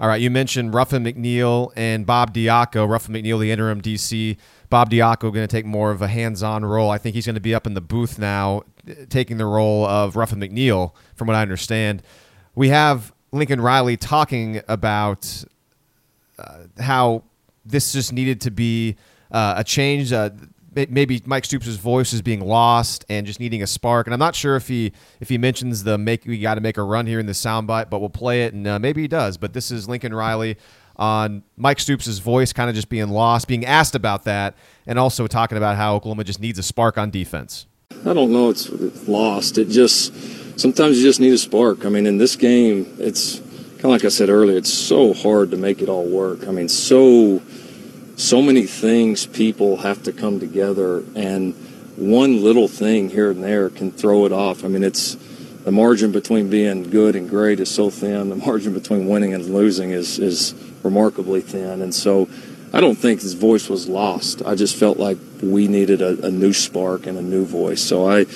All 0.00 0.08
right, 0.08 0.20
you 0.20 0.28
mentioned 0.28 0.74
Ruffin 0.74 1.04
McNeill 1.04 1.72
and 1.76 2.04
Bob 2.04 2.34
Diaco. 2.34 2.88
Ruffin 2.88 3.14
McNeill, 3.14 3.38
the 3.38 3.52
interim 3.52 3.80
DC. 3.80 4.36
Bob 4.68 4.90
Diaco 4.90 5.20
going 5.20 5.34
to 5.34 5.46
take 5.46 5.64
more 5.64 5.92
of 5.92 6.02
a 6.02 6.08
hands-on 6.08 6.64
role. 6.64 6.90
I 6.90 6.98
think 6.98 7.14
he's 7.14 7.26
going 7.26 7.36
to 7.36 7.40
be 7.40 7.54
up 7.54 7.66
in 7.66 7.74
the 7.74 7.80
booth 7.80 8.18
now, 8.18 8.62
taking 9.08 9.36
the 9.36 9.46
role 9.46 9.86
of 9.86 10.16
Ruffin 10.16 10.40
McNeill, 10.40 10.92
from 11.14 11.28
what 11.28 11.36
I 11.36 11.42
understand. 11.42 12.02
We 12.56 12.70
have 12.70 13.12
Lincoln 13.30 13.60
Riley 13.60 13.96
talking 13.96 14.62
about 14.66 15.44
uh, 16.38 16.64
how 16.80 17.22
this 17.64 17.92
just 17.92 18.12
needed 18.12 18.40
to 18.42 18.50
be 18.50 18.96
uh, 19.30 19.54
a 19.58 19.64
change. 19.64 20.12
Uh, 20.12 20.30
maybe 20.74 21.22
Mike 21.24 21.44
Stoops' 21.44 21.76
voice 21.76 22.12
is 22.12 22.22
being 22.22 22.40
lost 22.40 23.04
and 23.08 23.26
just 23.26 23.40
needing 23.40 23.62
a 23.62 23.66
spark. 23.66 24.06
And 24.06 24.14
I'm 24.14 24.20
not 24.20 24.34
sure 24.34 24.56
if 24.56 24.68
he 24.68 24.92
if 25.20 25.28
he 25.28 25.38
mentions 25.38 25.84
the 25.84 25.98
make 25.98 26.24
we 26.24 26.38
got 26.38 26.54
to 26.54 26.60
make 26.60 26.76
a 26.76 26.82
run 26.82 27.06
here 27.06 27.20
in 27.20 27.26
the 27.26 27.32
soundbite, 27.32 27.90
but 27.90 28.00
we'll 28.00 28.10
play 28.10 28.44
it 28.44 28.54
and 28.54 28.66
uh, 28.66 28.78
maybe 28.78 29.02
he 29.02 29.08
does. 29.08 29.36
But 29.36 29.52
this 29.52 29.70
is 29.70 29.88
Lincoln 29.88 30.14
Riley 30.14 30.56
on 30.96 31.42
Mike 31.56 31.80
Stoops' 31.80 32.18
voice 32.18 32.52
kind 32.52 32.68
of 32.68 32.76
just 32.76 32.88
being 32.88 33.08
lost, 33.08 33.48
being 33.48 33.64
asked 33.64 33.94
about 33.94 34.24
that, 34.24 34.54
and 34.86 34.98
also 34.98 35.26
talking 35.26 35.58
about 35.58 35.76
how 35.76 35.96
Oklahoma 35.96 36.24
just 36.24 36.40
needs 36.40 36.58
a 36.58 36.62
spark 36.62 36.98
on 36.98 37.10
defense. 37.10 37.66
I 38.06 38.12
don't 38.12 38.32
know 38.32 38.50
it's 38.50 38.68
lost. 39.08 39.58
It 39.58 39.68
just 39.68 40.12
sometimes 40.58 40.98
you 40.98 41.04
just 41.04 41.20
need 41.20 41.32
a 41.32 41.38
spark. 41.38 41.84
I 41.84 41.88
mean, 41.88 42.06
in 42.06 42.18
this 42.18 42.36
game, 42.36 42.94
it's 42.98 43.38
kind 43.38 43.86
of 43.86 43.90
like 43.90 44.04
I 44.04 44.08
said 44.08 44.28
earlier, 44.28 44.56
it's 44.56 44.72
so 44.72 45.14
hard 45.14 45.50
to 45.50 45.56
make 45.56 45.82
it 45.82 45.88
all 45.88 46.08
work. 46.08 46.46
I 46.46 46.50
mean, 46.50 46.68
so 46.68 47.42
so 48.16 48.40
many 48.40 48.62
things 48.66 49.26
people 49.26 49.78
have 49.78 50.02
to 50.04 50.12
come 50.12 50.40
together 50.40 51.02
and 51.14 51.54
one 51.96 52.42
little 52.42 52.68
thing 52.68 53.10
here 53.10 53.30
and 53.30 53.42
there 53.42 53.70
can 53.70 53.90
throw 53.90 54.26
it 54.26 54.32
off. 54.32 54.64
I 54.64 54.68
mean, 54.68 54.82
it's 54.82 55.16
the 55.64 55.72
margin 55.72 56.12
between 56.12 56.50
being 56.50 56.90
good 56.90 57.16
and 57.16 57.28
great 57.28 57.60
is 57.60 57.70
so 57.70 57.90
thin. 57.90 58.28
The 58.28 58.36
margin 58.36 58.74
between 58.74 59.08
winning 59.08 59.32
and 59.32 59.44
losing 59.46 59.90
is 59.90 60.18
is 60.18 60.54
remarkably 60.82 61.40
thin. 61.40 61.82
And 61.82 61.94
so 61.94 62.28
I 62.72 62.80
don't 62.80 62.96
think 62.96 63.22
his 63.22 63.34
voice 63.34 63.68
was 63.68 63.88
lost. 63.88 64.42
I 64.44 64.54
just 64.54 64.76
felt 64.76 64.98
like 64.98 65.16
we 65.42 65.68
needed 65.68 66.02
a, 66.02 66.26
a 66.26 66.30
new 66.30 66.52
spark 66.52 67.06
and 67.06 67.16
a 67.16 67.22
new 67.22 67.44
voice. 67.44 67.80
So 67.80 68.08
I, 68.08 68.26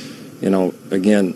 you 0.41 0.51
know, 0.51 0.75
again, 0.91 1.35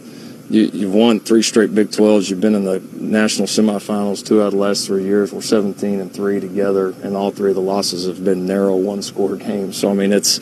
you, 0.53 0.71
you've 0.73 0.95
won 0.95 1.19
three 1.19 1.41
straight 1.41 1.75
Big 1.75 1.89
12s. 1.89 2.29
You've 2.29 2.43
been 2.43 2.55
in 2.55 2.65
the 2.65 2.81
national 2.93 3.49
semifinals 3.49 4.25
two 4.25 4.43
out 4.43 4.49
of 4.49 4.53
the 4.53 4.59
last 4.59 4.87
three 4.87 5.03
years. 5.03 5.33
We're 5.33 5.41
17 5.41 5.99
and 5.99 6.13
three 6.13 6.41
together, 6.41 6.91
and 7.03 7.17
all 7.17 7.31
three 7.31 7.51
of 7.51 7.57
the 7.57 7.63
losses 7.63 8.07
have 8.07 8.23
been 8.23 8.45
narrow 8.45 8.77
one-score 8.77 9.37
games. 9.37 9.79
So 9.79 9.91
I 9.91 9.95
mean, 9.95 10.13
it's 10.13 10.41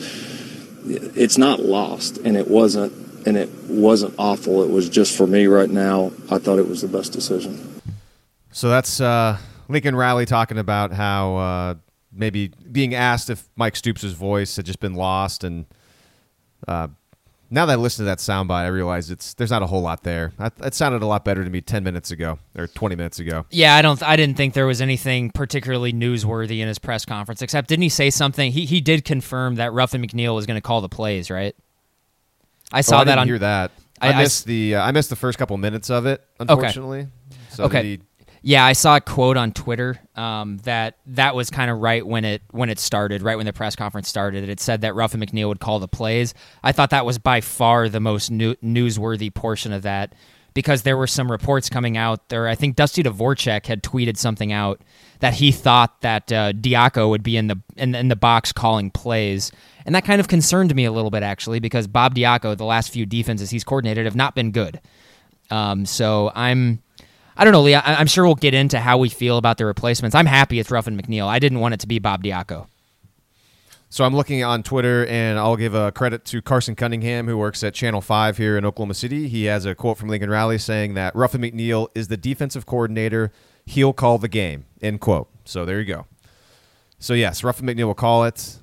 it's 0.85 1.37
not 1.37 1.61
lost, 1.61 2.17
and 2.17 2.35
it 2.35 2.49
wasn't, 2.49 2.91
and 3.25 3.37
it 3.37 3.49
wasn't 3.69 4.13
awful. 4.17 4.63
It 4.63 4.69
was 4.69 4.89
just 4.89 5.15
for 5.15 5.25
me 5.25 5.47
right 5.47 5.69
now. 5.69 6.11
I 6.29 6.39
thought 6.39 6.59
it 6.59 6.67
was 6.67 6.81
the 6.81 6.89
best 6.89 7.13
decision. 7.13 7.81
So 8.51 8.67
that's 8.67 8.99
uh, 8.99 9.37
Lincoln 9.69 9.95
Riley 9.95 10.25
talking 10.25 10.57
about 10.57 10.91
how 10.91 11.35
uh, 11.37 11.75
maybe 12.11 12.49
being 12.69 12.95
asked 12.95 13.29
if 13.29 13.47
Mike 13.55 13.77
Stoops' 13.77 14.03
voice 14.03 14.57
had 14.57 14.65
just 14.65 14.81
been 14.81 14.95
lost 14.95 15.45
and. 15.45 15.65
Uh, 16.67 16.89
now 17.53 17.65
that 17.65 17.73
I 17.73 17.75
listen 17.75 18.05
to 18.05 18.07
that 18.07 18.19
soundbite, 18.19 18.63
I 18.63 18.67
realize 18.67 19.11
it's 19.11 19.33
there's 19.33 19.51
not 19.51 19.61
a 19.61 19.67
whole 19.67 19.81
lot 19.81 20.03
there. 20.03 20.31
That, 20.37 20.73
sounded 20.73 21.03
a 21.03 21.05
lot 21.05 21.25
better 21.25 21.43
to 21.43 21.49
me 21.49 21.59
ten 21.59 21.83
minutes 21.83 22.09
ago 22.09 22.39
or 22.57 22.65
twenty 22.67 22.95
minutes 22.95 23.19
ago. 23.19 23.45
Yeah, 23.51 23.75
I 23.75 23.81
don't. 23.81 24.01
I 24.01 24.15
didn't 24.15 24.37
think 24.37 24.53
there 24.53 24.65
was 24.65 24.81
anything 24.81 25.31
particularly 25.31 25.91
newsworthy 25.91 26.59
in 26.59 26.69
his 26.69 26.79
press 26.79 27.05
conference. 27.05 27.41
Except, 27.41 27.67
didn't 27.67 27.83
he 27.83 27.89
say 27.89 28.09
something? 28.09 28.53
He 28.53 28.65
he 28.65 28.79
did 28.79 29.03
confirm 29.03 29.55
that 29.55 29.73
Ruffin 29.73 30.01
McNeill 30.01 30.33
was 30.33 30.45
going 30.45 30.55
to 30.55 30.61
call 30.61 30.79
the 30.79 30.89
plays, 30.89 31.29
right? 31.29 31.53
I 32.71 32.81
saw 32.81 32.97
oh, 32.97 33.01
I 33.01 33.03
that 33.03 33.17
on. 33.17 33.27
Hear 33.27 33.39
that? 33.39 33.71
I, 33.99 34.13
I 34.13 34.17
missed 34.17 34.47
I, 34.47 34.49
the 34.49 34.75
uh, 34.75 34.83
I 34.83 34.91
missed 34.91 35.09
the 35.09 35.17
first 35.17 35.37
couple 35.37 35.57
minutes 35.57 35.89
of 35.89 36.05
it. 36.05 36.25
Unfortunately. 36.39 37.01
Okay. 37.01 37.09
So 37.49 37.65
okay. 37.65 37.99
Yeah, 38.43 38.65
I 38.65 38.73
saw 38.73 38.95
a 38.95 39.01
quote 39.01 39.37
on 39.37 39.51
Twitter 39.51 39.99
um, 40.15 40.57
that 40.63 40.97
that 41.05 41.35
was 41.35 41.51
kind 41.51 41.69
of 41.69 41.77
right 41.77 42.05
when 42.05 42.25
it 42.25 42.41
when 42.49 42.69
it 42.69 42.79
started, 42.79 43.21
right 43.21 43.37
when 43.37 43.45
the 43.45 43.53
press 43.53 43.75
conference 43.75 44.09
started. 44.09 44.49
It 44.49 44.59
said 44.59 44.81
that 44.81 44.95
Ruffin 44.95 45.19
McNeill 45.19 45.47
would 45.49 45.59
call 45.59 45.79
the 45.79 45.87
plays. 45.87 46.33
I 46.63 46.71
thought 46.71 46.89
that 46.89 47.05
was 47.05 47.19
by 47.19 47.41
far 47.41 47.87
the 47.87 47.99
most 47.99 48.31
new, 48.31 48.55
newsworthy 48.55 49.31
portion 49.31 49.71
of 49.71 49.83
that 49.83 50.15
because 50.55 50.81
there 50.81 50.97
were 50.97 51.07
some 51.07 51.31
reports 51.31 51.69
coming 51.69 51.97
out 51.97 52.29
there. 52.29 52.47
I 52.47 52.55
think 52.55 52.75
Dusty 52.75 53.03
Dvoracek 53.03 53.67
had 53.67 53.83
tweeted 53.83 54.17
something 54.17 54.51
out 54.51 54.81
that 55.19 55.35
he 55.35 55.51
thought 55.51 56.01
that 56.01 56.31
uh, 56.31 56.51
Diaco 56.53 57.09
would 57.09 57.23
be 57.23 57.37
in 57.37 57.45
the 57.45 57.61
in, 57.77 57.93
in 57.93 58.07
the 58.07 58.15
box 58.15 58.51
calling 58.51 58.89
plays, 58.89 59.51
and 59.85 59.93
that 59.93 60.03
kind 60.03 60.19
of 60.19 60.27
concerned 60.27 60.73
me 60.73 60.85
a 60.85 60.91
little 60.91 61.11
bit 61.11 61.21
actually 61.21 61.59
because 61.59 61.85
Bob 61.85 62.15
Diaco, 62.15 62.57
the 62.57 62.65
last 62.65 62.91
few 62.91 63.05
defenses 63.05 63.51
he's 63.51 63.63
coordinated 63.63 64.05
have 64.05 64.15
not 64.15 64.33
been 64.33 64.49
good. 64.49 64.81
Um, 65.51 65.85
so 65.85 66.31
I'm 66.33 66.81
I 67.37 67.43
don't 67.43 67.53
know, 67.53 67.61
Lee. 67.61 67.75
I, 67.75 67.99
am 67.99 68.07
sure 68.07 68.25
we'll 68.25 68.35
get 68.35 68.53
into 68.53 68.79
how 68.79 68.97
we 68.97 69.09
feel 69.09 69.37
about 69.37 69.57
the 69.57 69.65
replacements. 69.65 70.15
I'm 70.15 70.25
happy 70.25 70.59
it's 70.59 70.69
Ruffin 70.69 70.99
McNeill. 70.99 71.27
I 71.27 71.39
didn't 71.39 71.59
want 71.59 71.73
it 71.73 71.79
to 71.81 71.87
be 71.87 71.99
Bob 71.99 72.23
Diaco. 72.23 72.67
So 73.89 74.05
I'm 74.05 74.15
looking 74.15 74.41
on 74.41 74.63
Twitter, 74.63 75.05
and 75.07 75.37
I'll 75.37 75.57
give 75.57 75.73
a 75.75 75.91
credit 75.91 76.23
to 76.25 76.41
Carson 76.41 76.75
Cunningham, 76.75 77.27
who 77.27 77.37
works 77.37 77.61
at 77.61 77.73
Channel 77.73 77.99
5 77.99 78.37
here 78.37 78.57
in 78.57 78.63
Oklahoma 78.63 78.93
City. 78.93 79.27
He 79.27 79.45
has 79.45 79.65
a 79.65 79.75
quote 79.75 79.97
from 79.97 80.07
Lincoln 80.07 80.29
Riley 80.29 80.57
saying 80.57 80.93
that 80.93 81.13
Ruffin 81.13 81.41
McNeill 81.41 81.89
is 81.93 82.07
the 82.07 82.15
defensive 82.15 82.65
coordinator. 82.65 83.33
He'll 83.65 83.91
call 83.91 84.17
the 84.17 84.29
game, 84.29 84.65
end 84.81 85.01
quote. 85.01 85.29
So 85.43 85.65
there 85.65 85.79
you 85.79 85.93
go. 85.93 86.05
So, 86.99 87.13
yes, 87.13 87.43
Ruffin 87.43 87.65
McNeill 87.65 87.87
will 87.87 87.93
call 87.93 88.23
it. 88.23 88.59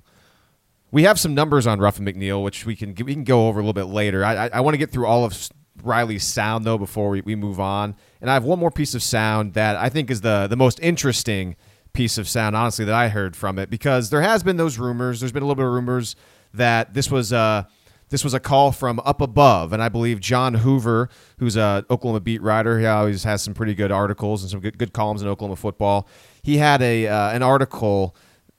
We 0.91 1.03
have 1.03 1.21
some 1.21 1.35
numbers 1.35 1.67
on 1.67 1.79
Ruffin 1.79 2.07
McNeill, 2.07 2.43
which 2.43 2.65
we 2.65 2.75
can 2.75 2.95
we 3.05 3.13
can 3.13 3.25
go 3.25 3.49
over 3.49 3.61
a 3.61 3.63
little 3.63 3.75
bit 3.75 3.93
later. 3.93 4.25
I, 4.25 4.47
I, 4.47 4.51
I 4.55 4.61
want 4.61 4.75
to 4.75 4.79
get 4.79 4.91
through 4.91 5.07
all 5.07 5.27
of 5.27 5.51
Riley's 5.83 6.25
sound 6.25 6.65
though 6.65 6.79
before 6.79 7.11
we, 7.11 7.21
we 7.21 7.35
move 7.35 7.61
on. 7.61 7.97
And 8.21 8.31
I 8.31 8.35
have 8.35 8.45
one 8.45 8.59
more 8.59 8.71
piece 8.71 8.95
of 8.95 9.03
sound 9.03 9.55
that 9.55 9.77
I 9.77 9.89
think 9.89 10.11
is 10.11 10.21
the 10.21 10.47
the 10.49 10.57
most 10.57 10.81
interesting 10.81 11.57
piece 11.93 12.19
of 12.19 12.29
sound, 12.29 12.55
honestly, 12.55 12.85
that 12.85 12.95
I 12.95 13.09
heard 13.09 13.35
from 13.35 13.59
it 13.59 13.71
because 13.71 14.11
there 14.11 14.23
has 14.23 14.43
been 14.43 14.57
those 14.57 14.79
rumors. 14.79 15.21
There's 15.21 15.33
been 15.33 15.43
a 15.43 15.47
little 15.47 15.57
bit 15.57 15.67
of 15.67 15.73
rumors 15.73 16.17
that 16.55 16.95
this 16.95 17.11
was 17.11 17.33
a 17.33 17.69
this 18.11 18.25
was 18.25 18.33
a 18.35 18.41
call 18.41 18.73
from 18.73 19.01
up 19.01 19.21
above, 19.21 19.73
and 19.73 19.83
I 19.83 19.89
believe 19.89 20.21
John 20.21 20.55
Hoover, 20.55 21.11
who's 21.39 21.57
a 21.57 21.85
Oklahoma 21.91 22.21
beat 22.21 22.41
writer, 22.41 22.79
he 22.79 22.87
always 22.87 23.25
has 23.25 23.43
some 23.43 23.53
pretty 23.53 23.75
good 23.75 23.93
articles 23.93 24.43
and 24.43 24.51
some 24.51 24.61
good, 24.61 24.79
good 24.79 24.93
columns 24.93 25.23
in 25.23 25.29
Oklahoma 25.29 25.57
football. 25.57 26.09
He 26.43 26.57
had 26.57 26.81
a 26.81 27.07
uh, 27.07 27.31
an 27.31 27.43
article 27.43 28.17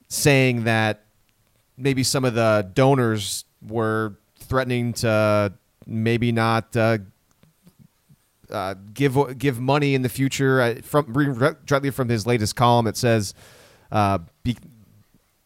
saying 0.08 0.64
that 0.64 1.04
maybe 1.76 2.02
some 2.02 2.24
of 2.24 2.34
the 2.34 2.70
donors 2.74 3.44
were 3.66 4.18
threatening 4.38 4.92
to 4.92 5.52
maybe 5.86 6.30
not 6.30 6.76
uh, 6.76 6.98
uh, 8.50 8.74
give 8.92 9.38
give 9.38 9.60
money 9.60 9.94
in 9.94 10.02
the 10.02 10.08
future. 10.08 10.80
From 10.82 11.12
directly 11.12 11.90
from 11.90 12.08
his 12.08 12.26
latest 12.26 12.56
column, 12.56 12.86
it 12.86 12.96
says 12.96 13.34
uh, 13.90 14.18
be, 14.42 14.56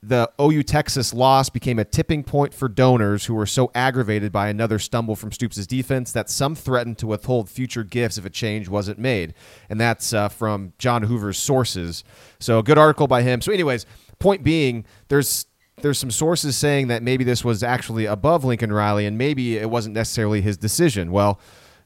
the 0.02 0.30
OU 0.40 0.62
Texas 0.64 1.14
loss 1.14 1.48
became 1.48 1.78
a 1.78 1.84
tipping 1.84 2.22
point 2.22 2.52
for 2.52 2.68
donors 2.68 3.24
who 3.24 3.34
were 3.34 3.46
so 3.46 3.70
aggravated 3.74 4.32
by 4.32 4.48
another 4.48 4.78
stumble 4.78 5.16
from 5.16 5.32
Stoops' 5.32 5.66
defense 5.66 6.12
that 6.12 6.28
some 6.28 6.54
threatened 6.54 6.98
to 6.98 7.06
withhold 7.06 7.48
future 7.48 7.84
gifts 7.84 8.18
if 8.18 8.26
a 8.26 8.30
change 8.30 8.68
wasn't 8.68 8.98
made. 8.98 9.32
And 9.70 9.80
that's 9.80 10.12
uh, 10.12 10.28
from 10.28 10.74
John 10.78 11.04
Hoover's 11.04 11.38
sources. 11.38 12.04
So 12.38 12.58
a 12.58 12.62
good 12.62 12.76
article 12.76 13.06
by 13.06 13.22
him. 13.22 13.40
So, 13.40 13.50
anyways, 13.52 13.86
point 14.18 14.44
being, 14.44 14.84
there's 15.08 15.46
there's 15.80 15.98
some 15.98 16.10
sources 16.10 16.56
saying 16.56 16.86
that 16.88 17.02
maybe 17.02 17.24
this 17.24 17.44
was 17.44 17.62
actually 17.62 18.06
above 18.06 18.44
Lincoln 18.44 18.72
Riley 18.72 19.06
and 19.06 19.18
maybe 19.18 19.58
it 19.58 19.68
wasn't 19.68 19.94
necessarily 19.94 20.40
his 20.40 20.56
decision. 20.56 21.10
Well, 21.10 21.40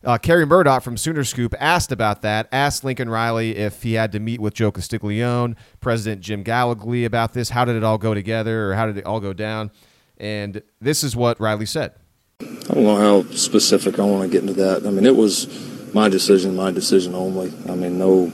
Uh, 0.04 0.16
Carey 0.16 0.46
Murdock 0.46 0.82
from 0.82 0.96
Sooner 0.96 1.24
Scoop 1.24 1.54
asked 1.58 1.90
about 1.90 2.22
that, 2.22 2.48
asked 2.52 2.84
Lincoln 2.84 3.10
Riley 3.10 3.56
if 3.56 3.82
he 3.82 3.94
had 3.94 4.12
to 4.12 4.20
meet 4.20 4.40
with 4.40 4.54
Joe 4.54 4.70
Castiglione, 4.70 5.56
President 5.80 6.20
Jim 6.20 6.44
Gallogly 6.44 7.04
about 7.04 7.32
this. 7.32 7.50
How 7.50 7.64
did 7.64 7.74
it 7.74 7.82
all 7.82 7.98
go 7.98 8.14
together 8.14 8.70
or 8.70 8.74
how 8.74 8.86
did 8.86 8.96
it 8.96 9.04
all 9.04 9.18
go 9.18 9.32
down? 9.32 9.72
And 10.18 10.62
this 10.80 11.02
is 11.02 11.16
what 11.16 11.40
Riley 11.40 11.66
said. 11.66 11.94
I 12.40 12.74
don't 12.74 12.84
know 12.84 12.96
how 12.96 13.30
specific 13.32 13.98
I 13.98 14.04
want 14.04 14.22
to 14.22 14.28
get 14.28 14.42
into 14.42 14.54
that. 14.54 14.86
I 14.86 14.90
mean, 14.90 15.04
it 15.04 15.16
was 15.16 15.48
my 15.92 16.08
decision, 16.08 16.54
my 16.54 16.70
decision 16.70 17.16
only. 17.16 17.52
I 17.68 17.74
mean, 17.74 17.98
no, 17.98 18.32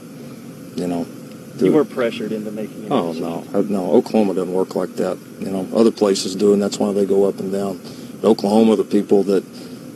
you 0.75 0.87
know. 0.87 1.07
You 1.57 1.73
weren't 1.73 1.89
pressured 1.89 2.31
into 2.31 2.51
making. 2.51 2.85
It. 2.85 2.91
Oh 2.91 3.13
no, 3.13 3.41
no. 3.61 3.91
Oklahoma 3.93 4.33
doesn't 4.33 4.53
work 4.53 4.75
like 4.75 4.95
that. 4.97 5.17
You 5.39 5.49
know, 5.49 5.67
other 5.73 5.89
places 5.89 6.35
do, 6.35 6.53
and 6.53 6.61
that's 6.61 6.77
why 6.77 6.91
they 6.91 7.05
go 7.05 7.23
up 7.27 7.39
and 7.39 7.51
down. 7.51 7.79
But 8.21 8.27
Oklahoma, 8.27 8.75
the 8.75 8.83
people 8.83 9.23
that 9.23 9.43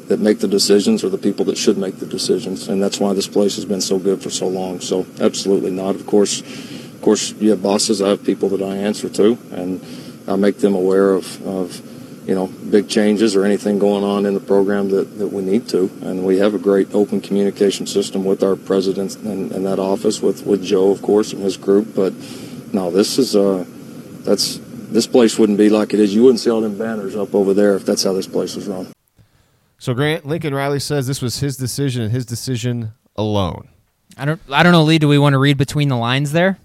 that 0.09 0.19
make 0.19 0.39
the 0.39 0.47
decisions 0.47 1.03
are 1.03 1.09
the 1.09 1.19
people 1.19 1.45
that 1.45 1.57
should 1.57 1.77
make 1.77 1.99
the 1.99 2.05
decisions, 2.05 2.67
and 2.67 2.81
that's 2.81 2.99
why 2.99 3.13
this 3.13 3.27
place 3.27 3.55
has 3.55 3.65
been 3.65 3.79
so 3.79 3.99
good 3.99 4.21
for 4.21 4.31
so 4.31 4.47
long. 4.47 4.81
So, 4.81 5.05
absolutely 5.21 5.71
not. 5.71 5.95
Of 5.95 6.05
course, 6.07 6.41
of 6.41 7.01
course, 7.01 7.31
you 7.33 7.51
have 7.51 7.61
bosses. 7.61 8.01
I 8.01 8.09
have 8.09 8.23
people 8.23 8.49
that 8.49 8.61
I 8.61 8.75
answer 8.75 9.07
to, 9.07 9.37
and 9.51 9.79
I 10.27 10.35
make 10.35 10.57
them 10.57 10.73
aware 10.73 11.13
of, 11.13 11.47
of 11.47 12.27
you 12.27 12.35
know, 12.35 12.47
big 12.47 12.89
changes 12.89 13.35
or 13.35 13.45
anything 13.45 13.77
going 13.79 14.03
on 14.03 14.25
in 14.25 14.33
the 14.33 14.39
program 14.39 14.89
that, 14.89 15.17
that 15.19 15.27
we 15.27 15.43
need 15.43 15.69
to. 15.69 15.89
And 16.01 16.25
we 16.25 16.39
have 16.39 16.53
a 16.53 16.59
great 16.59 16.93
open 16.93 17.21
communication 17.21 17.87
system 17.87 18.25
with 18.25 18.43
our 18.43 18.55
president 18.55 19.15
and, 19.17 19.51
and 19.51 19.65
that 19.65 19.79
office, 19.79 20.21
with, 20.21 20.45
with 20.45 20.63
Joe, 20.63 20.91
of 20.91 21.01
course, 21.01 21.33
and 21.33 21.41
his 21.41 21.55
group. 21.55 21.95
But 21.95 22.13
no, 22.73 22.91
this 22.91 23.17
is, 23.17 23.35
uh, 23.35 23.63
that's, 24.21 24.59
this 24.91 25.07
place 25.07 25.39
wouldn't 25.39 25.57
be 25.57 25.69
like 25.69 25.93
it 25.93 25.99
is. 25.99 26.13
You 26.13 26.23
wouldn't 26.23 26.39
see 26.39 26.49
all 26.49 26.61
them 26.61 26.77
banners 26.77 27.15
up 27.15 27.33
over 27.33 27.53
there 27.53 27.75
if 27.75 27.85
that's 27.85 28.03
how 28.03 28.13
this 28.13 28.27
place 28.27 28.55
was 28.55 28.67
run. 28.67 28.87
So 29.79 29.93
Grant 29.93 30.25
Lincoln 30.25 30.53
Riley 30.53 30.79
says 30.79 31.07
this 31.07 31.21
was 31.21 31.39
his 31.39 31.55
decision 31.57 32.01
and 32.03 32.11
his 32.11 32.25
decision 32.25 32.91
alone. 33.15 33.69
I 34.17 34.25
don't. 34.25 34.41
I 34.51 34.61
don't 34.63 34.73
know, 34.73 34.83
Lee. 34.83 34.99
Do 34.99 35.07
we 35.07 35.17
want 35.17 35.33
to 35.33 35.37
read 35.37 35.57
between 35.57 35.87
the 35.87 35.95
lines 35.95 36.33
there? 36.33 36.59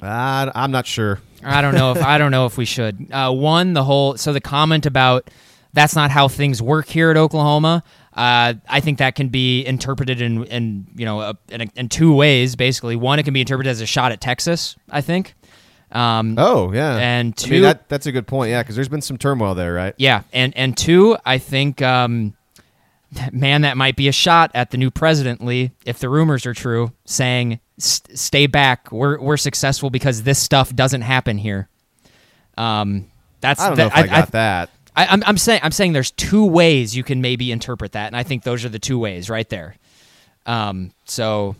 Uh, 0.00 0.50
I'm 0.54 0.70
not 0.70 0.86
sure. 0.86 1.20
I 1.42 1.60
don't 1.60 1.74
know 1.74 1.92
if 1.92 2.02
I 2.02 2.18
don't 2.18 2.30
know 2.30 2.46
if 2.46 2.56
we 2.56 2.64
should. 2.64 3.08
Uh, 3.10 3.32
one, 3.32 3.72
the 3.72 3.82
whole 3.82 4.16
so 4.16 4.32
the 4.32 4.40
comment 4.40 4.86
about 4.86 5.30
that's 5.72 5.96
not 5.96 6.10
how 6.10 6.28
things 6.28 6.62
work 6.62 6.86
here 6.86 7.10
at 7.10 7.16
Oklahoma. 7.16 7.82
Uh, 8.12 8.54
I 8.68 8.78
think 8.78 8.98
that 8.98 9.16
can 9.16 9.28
be 9.28 9.66
interpreted 9.66 10.20
in, 10.20 10.44
in 10.44 10.86
you 10.94 11.04
know 11.04 11.34
in, 11.48 11.70
in 11.74 11.88
two 11.88 12.14
ways. 12.14 12.54
Basically, 12.54 12.94
one, 12.94 13.18
it 13.18 13.24
can 13.24 13.34
be 13.34 13.40
interpreted 13.40 13.70
as 13.70 13.80
a 13.80 13.86
shot 13.86 14.12
at 14.12 14.20
Texas. 14.20 14.76
I 14.90 15.00
think. 15.00 15.34
Um, 15.94 16.34
Oh 16.38 16.72
yeah, 16.72 16.96
And 16.96 17.00
I 17.00 17.22
mean, 17.22 17.32
two- 17.32 17.60
that, 17.62 17.88
that's 17.88 18.06
a 18.06 18.12
good 18.12 18.26
point. 18.26 18.50
Yeah, 18.50 18.62
because 18.62 18.74
there's 18.74 18.88
been 18.88 19.00
some 19.00 19.16
turmoil 19.16 19.54
there, 19.54 19.72
right? 19.72 19.94
Yeah, 19.96 20.22
and 20.32 20.54
and 20.56 20.76
two, 20.76 21.16
I 21.24 21.38
think, 21.38 21.80
um, 21.82 22.34
man, 23.32 23.62
that 23.62 23.76
might 23.76 23.94
be 23.96 24.08
a 24.08 24.12
shot 24.12 24.50
at 24.54 24.70
the 24.72 24.76
new 24.76 24.90
president, 24.90 25.44
Lee, 25.44 25.70
if 25.86 26.00
the 26.00 26.08
rumors 26.08 26.46
are 26.46 26.54
true, 26.54 26.90
saying, 27.04 27.60
"S- 27.78 28.02
"Stay 28.14 28.48
back. 28.48 28.90
We're 28.90 29.20
we're 29.20 29.36
successful 29.36 29.88
because 29.88 30.24
this 30.24 30.38
stuff 30.40 30.74
doesn't 30.74 31.02
happen 31.02 31.38
here." 31.38 31.68
Um, 32.58 33.06
that's 33.40 33.60
I 33.60 33.68
don't 33.68 33.78
know 33.78 33.86
if 33.86 33.94
I, 33.96 34.06
got 34.06 34.32
that. 34.32 34.70
I, 34.96 35.06
I'm, 35.06 35.22
I'm 35.26 35.36
saying 35.38 35.60
I'm 35.62 35.70
saying 35.72 35.92
there's 35.92 36.10
two 36.12 36.44
ways 36.44 36.96
you 36.96 37.04
can 37.04 37.20
maybe 37.20 37.52
interpret 37.52 37.92
that, 37.92 38.06
and 38.08 38.16
I 38.16 38.22
think 38.24 38.42
those 38.42 38.64
are 38.64 38.68
the 38.68 38.78
two 38.80 38.98
ways 38.98 39.30
right 39.30 39.48
there. 39.48 39.76
Um, 40.46 40.90
so 41.04 41.54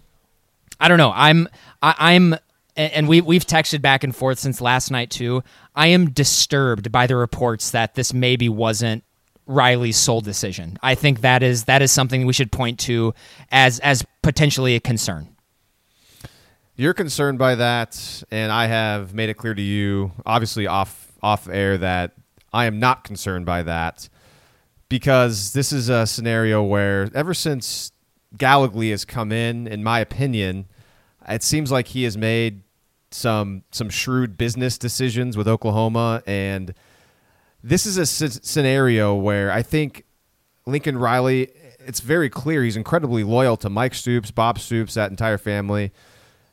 I 0.81 0.89
don't 0.89 0.99
know. 0.99 1.13
I'm 1.15 1.49
I, 1.83 1.95
I'm 1.99 2.33
and 2.33 2.41
and 2.77 3.09
we 3.09 3.21
we've 3.21 3.47
texted 3.47 3.83
back 3.83 4.05
and 4.05 4.15
forth 4.15 4.39
since 4.39 4.61
last 4.61 4.91
night 4.91 5.11
too. 5.11 5.43
I 5.75 5.89
am 5.89 6.11
disturbed 6.11 6.91
by 6.91 7.07
the 7.07 7.17
reports 7.17 7.71
that 7.71 7.95
this 7.95 8.13
maybe 8.13 8.49
wasn't 8.49 9.05
Riley's 9.47 9.97
sole 9.97 10.21
decision. 10.21 10.79
I 10.83 10.95
think 10.95 11.21
that 11.21 11.43
is 11.43 11.65
that 11.65 11.83
is 11.83 11.93
something 11.93 12.27
we 12.27 12.33
should 12.33 12.51
point 12.51 12.79
to 12.81 13.15
as 13.51 13.79
as 13.81 14.05
potentially 14.23 14.75
a 14.75 14.81
concern. 14.81 15.29
You're 16.77 16.95
concerned 16.95 17.39
by 17.39 17.55
that, 17.55 18.25
and 18.33 18.51
I 18.51 18.67
have 18.67 19.15
made 19.15 19.29
it 19.29 19.35
clear 19.35 19.55
to 19.55 19.63
you, 19.63 20.13
obviously 20.27 20.67
off 20.67 21.13
off 21.23 21.49
air, 21.49 21.79
that 21.79 22.13
I 22.53 22.67
am 22.67 22.81
not 22.81 23.05
concerned 23.05 23.47
by 23.47 23.63
that 23.63 24.09
because 24.89 25.53
this 25.53 25.73
is 25.73 25.89
a 25.89 26.07
scenario 26.07 26.63
where 26.63 27.11
ever 27.15 27.35
since 27.35 27.93
Gallogly 28.37 28.91
has 28.91 29.05
come 29.05 29.31
in, 29.31 29.67
in 29.67 29.85
my 29.85 30.01
opinion, 30.01 30.67
it 31.29 31.43
seems 31.43 31.71
like 31.71 31.89
he 31.89 32.05
has 32.05 32.17
made 32.17 32.64
some 33.15 33.63
some 33.71 33.89
shrewd 33.89 34.37
business 34.37 34.77
decisions 34.79 35.37
with 35.37 35.47
Oklahoma, 35.49 36.23
and 36.27 36.75
this 37.63 37.87
is 37.87 37.97
a 37.99 38.03
s- 38.03 38.41
scenario 38.43 39.15
where 39.15 39.51
I 39.51 39.63
think 39.63 40.05
Lincoln 40.67 40.99
Riley. 40.99 41.51
It's 41.87 42.01
very 42.01 42.31
clear 42.31 42.63
he's 42.65 42.77
incredibly 42.79 43.25
loyal 43.25 43.59
to 43.59 43.69
Mike 43.69 43.95
Stoops, 43.95 44.31
Bob 44.31 44.59
Stoops, 44.59 44.95
that 44.95 45.11
entire 45.11 45.37
family 45.37 45.93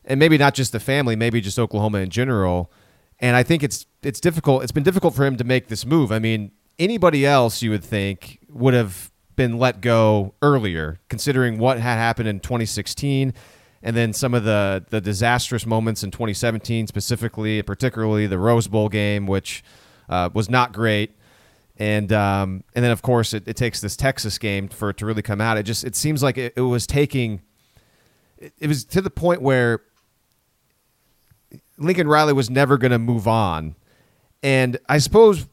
and 0.04 0.20
maybe 0.20 0.38
not 0.38 0.54
just 0.54 0.72
the 0.72 0.80
family, 0.80 1.16
maybe 1.16 1.40
just 1.42 1.60
Oklahoma 1.60 2.00
in 2.00 2.10
general. 2.10 2.72
And 3.20 3.36
I 3.36 3.44
think 3.44 3.64
it's 3.64 3.86
it's 4.04 4.20
difficult. 4.20 4.64
It's 4.64 4.72
been 4.72 4.84
difficult 4.84 5.14
for 5.16 5.26
him 5.26 5.38
to 5.38 5.44
make 5.44 5.68
this 5.68 5.86
move. 5.86 6.12
I 6.12 6.20
mean, 6.20 6.52
anybody 6.80 7.26
else 7.26 7.62
you 7.62 7.70
would 7.70 7.84
think 7.84 8.40
would 8.50 8.74
have 8.74 9.12
been 9.36 9.58
let 9.58 9.80
go 9.80 10.34
earlier, 10.42 11.00
considering 11.08 11.60
what 11.60 11.80
had 11.80 11.96
happened 11.98 12.28
in 12.28 12.40
2016, 12.40 13.34
and 13.84 13.96
then 13.96 14.14
some 14.14 14.34
of 14.34 14.44
the 14.44 14.86
the 14.90 15.02
disastrous 15.02 15.66
moments 15.66 16.04
in 16.04 16.12
2017, 16.12 16.88
specifically, 16.88 17.62
particularly 17.62 18.28
the 18.28 18.38
Rose 18.38 18.68
Bowl 18.68 18.90
game, 18.90 19.28
which 19.28 19.64
uh, 20.10 20.30
was 20.34 20.50
not 20.50 20.74
great. 20.74 21.16
And 21.78 22.12
um, 22.12 22.64
and 22.76 22.84
then 22.84 22.92
of 22.92 23.02
course 23.02 23.34
it, 23.34 23.48
it 23.48 23.56
takes 23.56 23.82
this 23.82 23.96
Texas 23.96 24.38
game 24.38 24.68
for 24.68 24.92
it 24.92 24.98
to 24.98 25.06
really 25.06 25.24
come 25.24 25.42
out. 25.42 25.58
It 25.58 25.64
just 25.64 25.84
it 25.84 25.96
seems 25.96 26.22
like 26.22 26.38
it, 26.38 26.54
it 26.56 26.62
was 26.62 26.86
taking 26.86 27.42
it, 28.38 28.54
it 28.60 28.68
was 28.68 28.86
to 28.86 29.02
the 29.02 29.10
point 29.10 29.42
where 29.42 29.82
Lincoln 31.78 32.08
Riley 32.08 32.34
was 32.34 32.50
never 32.50 32.78
going 32.78 32.92
to 32.92 33.00
move 33.00 33.28
on. 33.28 33.76
And 34.44 34.78
I 34.90 34.98
suppose 35.00 35.48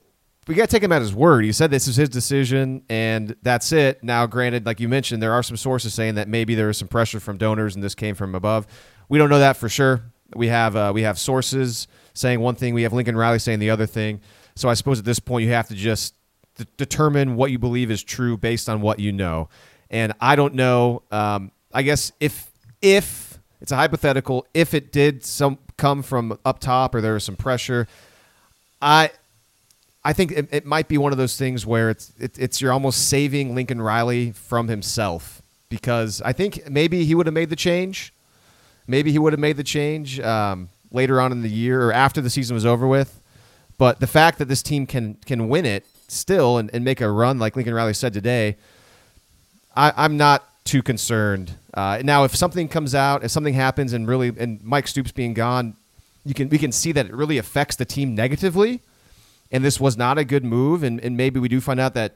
we 0.49 0.55
got 0.55 0.69
to 0.69 0.75
take 0.75 0.83
him 0.83 0.93
at 0.93 1.03
his 1.03 1.15
word. 1.15 1.45
He 1.45 1.53
said 1.53 1.71
this 1.71 1.87
is 1.87 1.97
his 1.97 2.09
decision 2.09 2.83
and 2.89 3.37
that's 3.43 3.71
it. 3.71 4.03
Now, 4.03 4.27
granted, 4.27 4.65
like 4.65 4.81
you 4.81 4.89
mentioned, 4.89 5.23
there 5.23 5.33
are 5.35 5.43
some 5.43 5.59
sources 5.59 5.93
saying 5.93 6.15
that 6.15 6.27
maybe 6.27 6.55
there 6.55 6.71
is 6.71 6.79
some 6.79 6.89
pressure 6.89 7.21
from 7.21 7.37
donors 7.37 7.75
and 7.75 7.85
this 7.85 7.95
came 7.95 8.15
from 8.15 8.35
above. 8.35 8.67
We 9.11 9.19
don't 9.19 9.29
know 9.29 9.39
that 9.39 9.59
for 9.59 9.69
sure. 9.69 10.03
We 10.35 10.49
have 10.49 10.75
uh, 10.75 10.93
we 10.95 11.03
have 11.03 11.19
sources 11.19 11.87
saying 12.15 12.41
one 12.41 12.55
thing, 12.55 12.73
we 12.73 12.83
have 12.83 12.95
Lincoln 12.95 13.17
Riley 13.17 13.39
saying 13.39 13.59
the 13.59 13.71
other 13.71 13.87
thing. 13.87 14.21
So 14.57 14.69
I 14.71 14.75
suppose 14.75 14.99
at 14.99 15.05
this 15.05 15.19
point 15.21 15.45
you 15.45 15.53
have 15.53 15.69
to 15.69 15.75
just 15.75 16.15
d- 16.57 16.65
determine 16.79 17.37
what 17.37 17.51
you 17.51 17.59
believe 17.59 17.91
is 17.91 18.03
true 18.03 18.37
based 18.37 18.69
on 18.69 18.81
what 18.81 18.99
you 18.99 19.13
know. 19.13 19.51
And 19.91 20.15
I 20.21 20.35
don't 20.35 20.55
know. 20.55 21.03
Um, 21.11 21.53
I 21.75 21.83
guess 21.83 22.11
if 22.21 22.51
if 22.81 23.39
it's 23.61 23.73
a 23.73 23.77
hypothetical, 23.77 24.47
if 24.55 24.73
it 24.73 24.93
did 24.93 25.25
some 25.25 25.59
come 25.77 26.03
from 26.03 26.39
up 26.45 26.59
top 26.59 26.95
or 26.95 27.03
there 27.03 27.15
was 27.15 27.25
some 27.25 27.37
pressure, 27.37 27.87
I 28.81 29.11
I 30.09 30.15
think 30.15 30.33
it, 30.33 30.49
it 30.51 30.65
might 30.65 30.89
be 30.89 30.97
one 30.97 31.13
of 31.13 31.19
those 31.19 31.37
things 31.37 31.67
where 31.67 31.91
it's 31.91 32.15
it, 32.19 32.39
it's 32.39 32.63
you're 32.63 32.73
almost 32.73 33.11
saving 33.11 33.55
Lincoln 33.55 33.83
Riley 33.83 34.33
from 34.33 34.69
himself 34.69 35.43
because 35.69 36.23
I 36.23 36.33
think 36.33 36.67
maybe 36.71 37.05
he 37.05 37.15
would 37.15 37.27
have 37.27 37.35
made 37.35 37.51
the 37.51 37.57
change, 37.57 38.15
maybe 38.87 39.13
he 39.13 39.19
would 39.19 39.35
have 39.35 39.41
made 39.41 39.59
the 39.59 39.65
change 39.65 40.19
um, 40.21 40.71
later 40.91 41.21
on 41.21 41.31
in 41.31 41.43
the 41.43 41.51
year 41.51 41.83
or 41.83 41.93
after 41.93 42.23
the 42.23 42.31
season 42.31 42.55
was 42.55 42.65
over 42.65 42.89
with. 42.89 43.21
But 43.77 44.01
the 44.01 44.07
fact 44.07 44.39
that 44.39 44.47
this 44.47 44.63
team 44.63 44.87
can 44.87 45.19
can 45.27 45.47
win 45.47 45.67
it 45.67 45.85
still 46.09 46.57
and, 46.57 46.71
and 46.73 46.83
make 46.83 47.03
a 47.03 47.11
run 47.11 47.39
like 47.39 47.55
Lincoln 47.55 47.75
Riley 47.75 47.93
said 47.93 48.15
today, 48.15 48.57
I, 49.77 49.93
I'm 49.95 50.17
not 50.17 50.49
too 50.65 50.83
concerned. 50.83 51.53
Uh, 51.75 52.01
now, 52.03 52.25
if 52.25 52.35
something 52.35 52.67
comes 52.67 52.95
out, 52.95 53.25
if 53.25 53.31
something 53.31 53.53
happens, 53.53 53.93
and 53.93 54.09
really, 54.09 54.33
and 54.39 54.65
Mike 54.65 54.89
Stoops 54.89 55.13
being 55.13 55.35
gone, 55.35 55.77
you 56.25 56.33
can 56.33 56.49
we 56.49 56.57
can 56.57 56.73
see 56.73 56.93
that 56.93 57.05
it 57.05 57.13
really 57.13 57.37
affects 57.37 57.77
the 57.77 57.85
team 57.85 58.15
negatively, 58.15 58.81
and 59.51 59.65
this 59.65 59.81
was 59.81 59.97
not 59.97 60.19
a 60.19 60.25
good 60.25 60.45
move, 60.45 60.83
and, 60.83 61.01
and 61.01 61.17
maybe 61.17 61.41
we 61.41 61.49
do 61.49 61.61
find 61.61 61.81
out 61.81 61.95
that 61.95 62.15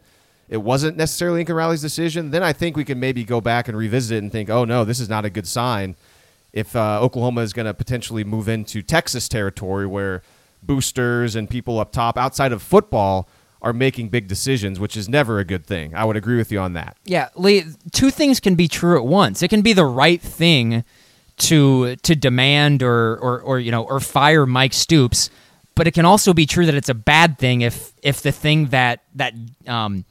it 0.49 0.59
wasn't 0.59 0.97
necessarily 0.97 1.39
Lincoln 1.39 1.57
Riley's 1.57 1.81
decision. 1.81 2.31
Then 2.31 2.43
I 2.43 2.53
think 2.53 2.77
we 2.77 2.85
can 2.85 3.01
maybe 3.01 3.25
go 3.25 3.41
back 3.41 3.69
and 3.69 3.77
revisit 3.77 4.17
it 4.17 4.23
and 4.23 4.31
think, 4.31 4.51
oh 4.51 4.65
no, 4.65 4.85
this 4.85 5.01
is 5.01 5.09
not 5.09 5.25
a 5.25 5.31
good 5.31 5.47
sign. 5.47 5.97
If 6.53 6.77
uh, 6.77 7.01
Oklahoma 7.01 7.41
is 7.41 7.55
going 7.55 7.65
to 7.67 7.73
potentially 7.73 8.25
move 8.25 8.49
into 8.49 8.83
Texas 8.83 9.29
territory 9.29 9.87
where 9.87 10.23
boosters 10.63 11.35
and 11.35 11.49
people 11.49 11.79
up 11.81 11.93
top 11.93 12.19
outside 12.19 12.53
of 12.53 12.63
football 12.63 13.29
are 13.63 13.73
making 13.73 14.09
big 14.09 14.27
decisions, 14.27 14.79
which 14.81 14.97
is 14.97 15.09
never 15.09 15.39
a 15.39 15.45
good 15.45 15.65
thing. 15.65 15.95
I 15.95 16.05
would 16.05 16.17
agree 16.17 16.37
with 16.37 16.51
you 16.51 16.59
on 16.59 16.73
that. 16.73 16.97
Yeah, 17.05 17.29
Lee, 17.37 17.65
two 17.93 18.11
things 18.11 18.41
can 18.41 18.57
be 18.57 18.69
true 18.69 18.99
at 18.99 19.07
once. 19.07 19.43
It 19.43 19.49
can 19.49 19.63
be 19.63 19.73
the 19.73 19.85
right 19.85 20.21
thing 20.21 20.85
to 21.39 21.97
to 21.97 22.15
demand 22.15 22.83
or 22.83 23.17
or, 23.17 23.41
or 23.41 23.59
you 23.59 23.71
know 23.71 23.85
or 23.85 24.01
fire 24.01 24.47
Mike 24.47 24.73
Stoops, 24.73 25.31
but 25.75 25.87
it 25.87 25.93
can 25.93 26.05
also 26.05 26.33
be 26.33 26.47
true 26.47 26.67
that 26.67 26.75
it's 26.75 26.89
a 26.89 26.95
bad 26.95 27.39
thing 27.39 27.63
if 27.63 27.93
if 28.03 28.23
the 28.23 28.33
thing 28.33 28.67
that 28.67 29.03
that 29.15 29.35
um 29.67 30.05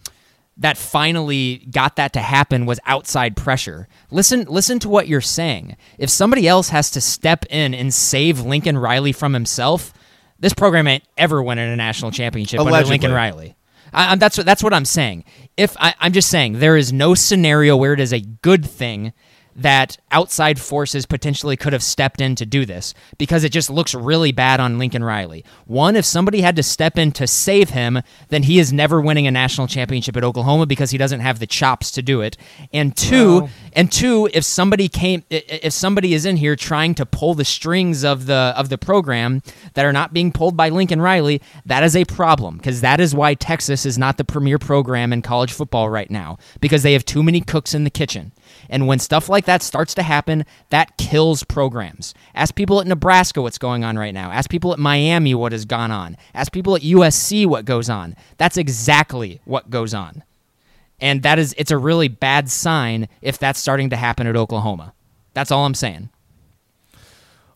that 0.57 0.77
finally 0.77 1.65
got 1.71 1.95
that 1.95 2.13
to 2.13 2.19
happen 2.19 2.65
was 2.65 2.79
outside 2.85 3.35
pressure. 3.35 3.87
Listen 4.11 4.45
listen 4.45 4.79
to 4.79 4.89
what 4.89 5.07
you're 5.07 5.21
saying. 5.21 5.75
If 5.97 6.09
somebody 6.09 6.47
else 6.47 6.69
has 6.69 6.91
to 6.91 7.01
step 7.01 7.45
in 7.49 7.73
and 7.73 7.93
save 7.93 8.41
Lincoln 8.41 8.77
Riley 8.77 9.11
from 9.11 9.33
himself, 9.33 9.93
this 10.39 10.53
program 10.53 10.87
ain't 10.87 11.03
ever 11.17 11.41
winning 11.41 11.71
a 11.71 11.75
national 11.75 12.11
championship 12.11 12.59
under 12.59 12.69
Allegedly. 12.69 12.93
Lincoln 12.93 13.11
Riley. 13.11 13.55
I, 13.93 14.15
that's 14.15 14.37
what 14.37 14.45
that's 14.45 14.63
what 14.63 14.73
I'm 14.73 14.85
saying. 14.85 15.25
if 15.57 15.75
I, 15.79 15.93
I'm 15.99 16.13
just 16.13 16.29
saying 16.29 16.59
there 16.59 16.77
is 16.77 16.93
no 16.93 17.13
scenario 17.13 17.75
where 17.75 17.93
it 17.93 17.99
is 17.99 18.13
a 18.13 18.21
good 18.21 18.65
thing 18.65 19.13
that 19.61 19.97
outside 20.11 20.59
forces 20.59 21.05
potentially 21.05 21.55
could 21.55 21.73
have 21.73 21.83
stepped 21.83 22.21
in 22.21 22.35
to 22.35 22.45
do 22.45 22.65
this 22.65 22.93
because 23.17 23.43
it 23.43 23.51
just 23.51 23.69
looks 23.69 23.93
really 23.95 24.31
bad 24.31 24.59
on 24.59 24.77
Lincoln 24.77 25.03
Riley. 25.03 25.43
One, 25.65 25.95
if 25.95 26.05
somebody 26.05 26.41
had 26.41 26.55
to 26.57 26.63
step 26.63 26.97
in 26.97 27.11
to 27.13 27.27
save 27.27 27.69
him, 27.71 28.01
then 28.29 28.43
he 28.43 28.59
is 28.59 28.71
never 28.71 29.01
winning 29.01 29.27
a 29.27 29.31
national 29.31 29.67
championship 29.67 30.15
at 30.17 30.23
Oklahoma 30.23 30.65
because 30.65 30.91
he 30.91 30.97
doesn't 30.97 31.21
have 31.21 31.39
the 31.39 31.47
chops 31.47 31.91
to 31.91 32.01
do 32.01 32.21
it. 32.21 32.37
And 32.73 32.95
two, 32.95 33.41
Well- 33.41 33.49
and 33.73 33.91
two, 33.91 34.29
if 34.33 34.43
somebody 34.43 34.87
came, 34.87 35.23
if 35.29 35.73
somebody 35.73 36.13
is 36.13 36.25
in 36.25 36.37
here 36.37 36.55
trying 36.55 36.95
to 36.95 37.05
pull 37.05 37.33
the 37.33 37.45
strings 37.45 38.03
of 38.03 38.25
the 38.25 38.53
of 38.55 38.69
the 38.69 38.77
program 38.77 39.41
that 39.73 39.85
are 39.85 39.93
not 39.93 40.13
being 40.13 40.31
pulled 40.31 40.55
by 40.55 40.69
Lincoln 40.69 41.01
Riley, 41.01 41.41
that 41.65 41.83
is 41.83 41.95
a 41.95 42.05
problem 42.05 42.57
because 42.57 42.81
that 42.81 42.99
is 42.99 43.13
why 43.15 43.33
Texas 43.33 43.85
is 43.85 43.97
not 43.97 44.17
the 44.17 44.23
premier 44.23 44.57
program 44.59 45.11
in 45.11 45.21
college 45.21 45.51
football 45.51 45.89
right 45.89 46.09
now 46.09 46.37
because 46.61 46.83
they 46.83 46.93
have 46.93 47.03
too 47.05 47.23
many 47.23 47.41
cooks 47.41 47.73
in 47.73 47.83
the 47.83 47.89
kitchen. 47.89 48.31
And 48.69 48.87
when 48.87 48.99
stuff 48.99 49.27
like 49.29 49.45
that 49.45 49.50
starts 49.61 49.93
to 49.95 50.03
happen, 50.03 50.45
that 50.69 50.97
kills 50.97 51.43
programs. 51.43 52.13
Ask 52.35 52.55
people 52.55 52.79
at 52.79 52.87
Nebraska 52.87 53.41
what's 53.41 53.57
going 53.57 53.83
on 53.83 53.97
right 53.97 54.13
now. 54.13 54.31
Ask 54.31 54.49
people 54.49 54.73
at 54.73 54.79
Miami 54.79 55.35
what 55.35 55.51
has 55.51 55.65
gone 55.65 55.91
on. 55.91 56.15
Ask 56.33 56.51
people 56.51 56.75
at 56.75 56.81
USC 56.81 57.45
what 57.45 57.65
goes 57.65 57.89
on. 57.89 58.15
That's 58.37 58.57
exactly 58.57 59.41
what 59.45 59.69
goes 59.69 59.93
on 59.93 60.23
and 61.01 61.23
that 61.23 61.39
is 61.39 61.53
it's 61.57 61.71
a 61.71 61.77
really 61.77 62.07
bad 62.07 62.49
sign 62.49 63.09
if 63.21 63.39
that's 63.39 63.59
starting 63.59 63.89
to 63.89 63.95
happen 63.95 64.27
at 64.27 64.37
Oklahoma. 64.37 64.93
That's 65.33 65.51
all 65.51 65.65
I'm 65.65 65.73
saying. 65.73 66.09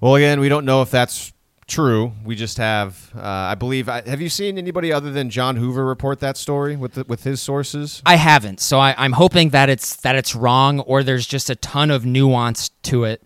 Well, 0.01 0.15
again, 0.15 0.39
we 0.39 0.49
don't 0.49 0.65
know 0.65 0.81
if 0.81 0.91
that's 0.91 1.31
true. 1.67 2.13
We 2.23 2.35
just 2.35 2.57
have, 2.57 3.11
uh, 3.15 3.21
I 3.21 3.55
believe. 3.55 3.89
I, 3.89 4.01
have 4.07 4.21
you 4.21 4.29
seen 4.29 4.57
anybody 4.57 4.91
other 4.91 5.11
than 5.11 5.29
John 5.29 5.55
Hoover 5.55 5.85
report 5.85 6.19
that 6.19 6.37
story 6.37 6.75
with 6.75 6.93
the, 6.93 7.03
with 7.05 7.23
his 7.23 7.41
sources? 7.41 8.01
I 8.05 8.15
haven't, 8.15 8.59
so 8.59 8.79
I, 8.79 8.95
I'm 8.97 9.13
hoping 9.13 9.49
that 9.49 9.69
it's 9.69 9.95
that 9.97 10.15
it's 10.15 10.35
wrong 10.35 10.79
or 10.81 11.03
there's 11.03 11.27
just 11.27 11.49
a 11.49 11.55
ton 11.55 11.91
of 11.91 12.05
nuance 12.05 12.69
to 12.83 13.03
it. 13.05 13.23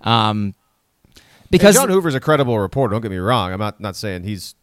Um, 0.00 0.54
because 1.50 1.74
Because 1.74 1.74
John 1.76 1.88
Hoover's 1.88 2.14
a 2.14 2.20
credible 2.20 2.58
reporter. 2.58 2.92
Don't 2.92 3.02
get 3.02 3.10
me 3.10 3.18
wrong. 3.18 3.52
I'm 3.52 3.60
not 3.60 3.80
not 3.80 3.96
saying 3.96 4.24
he's. 4.24 4.54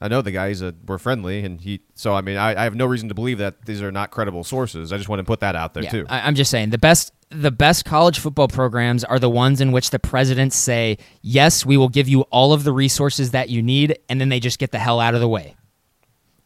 I 0.00 0.08
know 0.08 0.22
the 0.22 0.32
guy. 0.32 0.48
He's 0.48 0.62
a 0.62 0.74
we're 0.86 0.98
friendly, 0.98 1.44
and 1.44 1.60
he. 1.60 1.80
So 1.94 2.14
I 2.14 2.20
mean, 2.20 2.36
I, 2.36 2.60
I 2.60 2.64
have 2.64 2.74
no 2.74 2.86
reason 2.86 3.08
to 3.10 3.14
believe 3.14 3.38
that 3.38 3.64
these 3.64 3.80
are 3.80 3.92
not 3.92 4.10
credible 4.10 4.42
sources. 4.42 4.92
I 4.92 4.96
just 4.96 5.08
want 5.08 5.20
to 5.20 5.24
put 5.24 5.40
that 5.40 5.54
out 5.54 5.74
there 5.74 5.84
Yeah, 5.84 5.90
too. 5.90 6.06
I, 6.08 6.26
I'm 6.26 6.34
just 6.34 6.50
saying 6.50 6.70
the 6.70 6.78
best 6.78 7.12
the 7.30 7.50
best 7.50 7.84
college 7.84 8.18
football 8.18 8.48
programs 8.48 9.04
are 9.04 9.18
the 9.18 9.30
ones 9.30 9.60
in 9.60 9.72
which 9.72 9.90
the 9.90 9.98
presidents 10.00 10.56
say, 10.56 10.98
"Yes, 11.22 11.64
we 11.64 11.76
will 11.76 11.88
give 11.88 12.08
you 12.08 12.22
all 12.22 12.52
of 12.52 12.64
the 12.64 12.72
resources 12.72 13.30
that 13.30 13.50
you 13.50 13.62
need," 13.62 13.98
and 14.08 14.20
then 14.20 14.28
they 14.30 14.40
just 14.40 14.58
get 14.58 14.72
the 14.72 14.78
hell 14.78 14.98
out 15.00 15.14
of 15.14 15.20
the 15.20 15.28
way. 15.28 15.54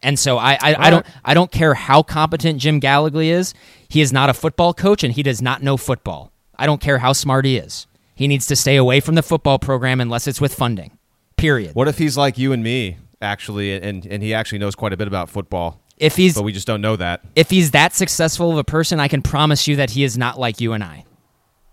And 0.03 0.19
so 0.19 0.39
I, 0.39 0.53
I, 0.61 0.77
I 0.79 0.91
don't 0.91 1.07
I 1.25 1.35
don't 1.35 1.51
care 1.51 1.75
how 1.75 2.03
competent 2.03 2.61
Jim 2.61 2.81
Gallogly 2.81 3.31
is. 3.31 3.55
He 3.89 4.01
is 4.01 4.13
not 4.13 4.29
a 4.29 4.35
football 4.35 4.75
coach, 4.75 5.03
and 5.03 5.13
he 5.13 5.23
does 5.23 5.43
not 5.43 5.63
know 5.63 5.77
football. 5.77 6.33
I 6.57 6.67
don't 6.67 6.81
care 6.81 6.99
how 6.99 7.13
smart 7.13 7.45
he 7.45 7.57
is. 7.57 7.87
He 8.15 8.29
needs 8.29 8.47
to 8.47 8.57
stay 8.57 8.77
away 8.77 9.01
from 9.01 9.15
the 9.15 9.23
football 9.23 9.59
program 9.59 10.01
unless 10.01 10.27
it's 10.27 10.41
with 10.41 10.55
funding. 10.55 10.99
Period. 11.37 11.77
what 11.77 11.87
if 11.87 11.99
he's 11.99 12.17
like 12.17 12.37
you 12.37 12.53
and 12.53 12.65
me, 12.65 12.97
actually, 13.21 13.75
and 13.75 14.07
and 14.07 14.23
he 14.23 14.35
actually 14.35 14.59
knows 14.59 14.75
quite 14.75 14.93
a 14.93 14.97
bit 14.97 15.09
about 15.09 15.29
football, 15.29 15.81
If 15.97 16.17
he's 16.17 16.35
but 16.35 16.43
we 16.45 16.53
just 16.53 16.67
don't 16.67 16.81
know 16.81 16.97
that. 16.97 17.23
if 17.35 17.51
he's 17.51 17.73
that 17.73 17.95
successful 17.95 18.53
of 18.53 18.59
a 18.59 18.65
person, 18.65 19.01
I 19.01 19.09
can 19.09 19.23
promise 19.23 19.67
you 19.69 19.77
that 19.77 19.91
he 19.91 20.05
is 20.05 20.17
not 20.19 20.39
like 20.39 20.61
you 20.61 20.73
and 20.73 20.85
I. 20.85 21.05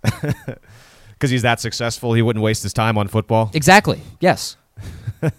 Because 1.16 1.32
he's 1.32 1.44
that 1.44 1.62
successful, 1.62 2.14
he 2.14 2.22
wouldn't 2.22 2.44
waste 2.44 2.62
his 2.62 2.74
time 2.74 2.98
on 2.98 3.08
football. 3.08 3.50
Exactly. 3.54 4.02
Yes. 4.20 4.58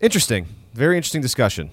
Interesting. 0.00 0.46
Very 0.74 0.96
interesting 0.96 1.20
discussion. 1.20 1.70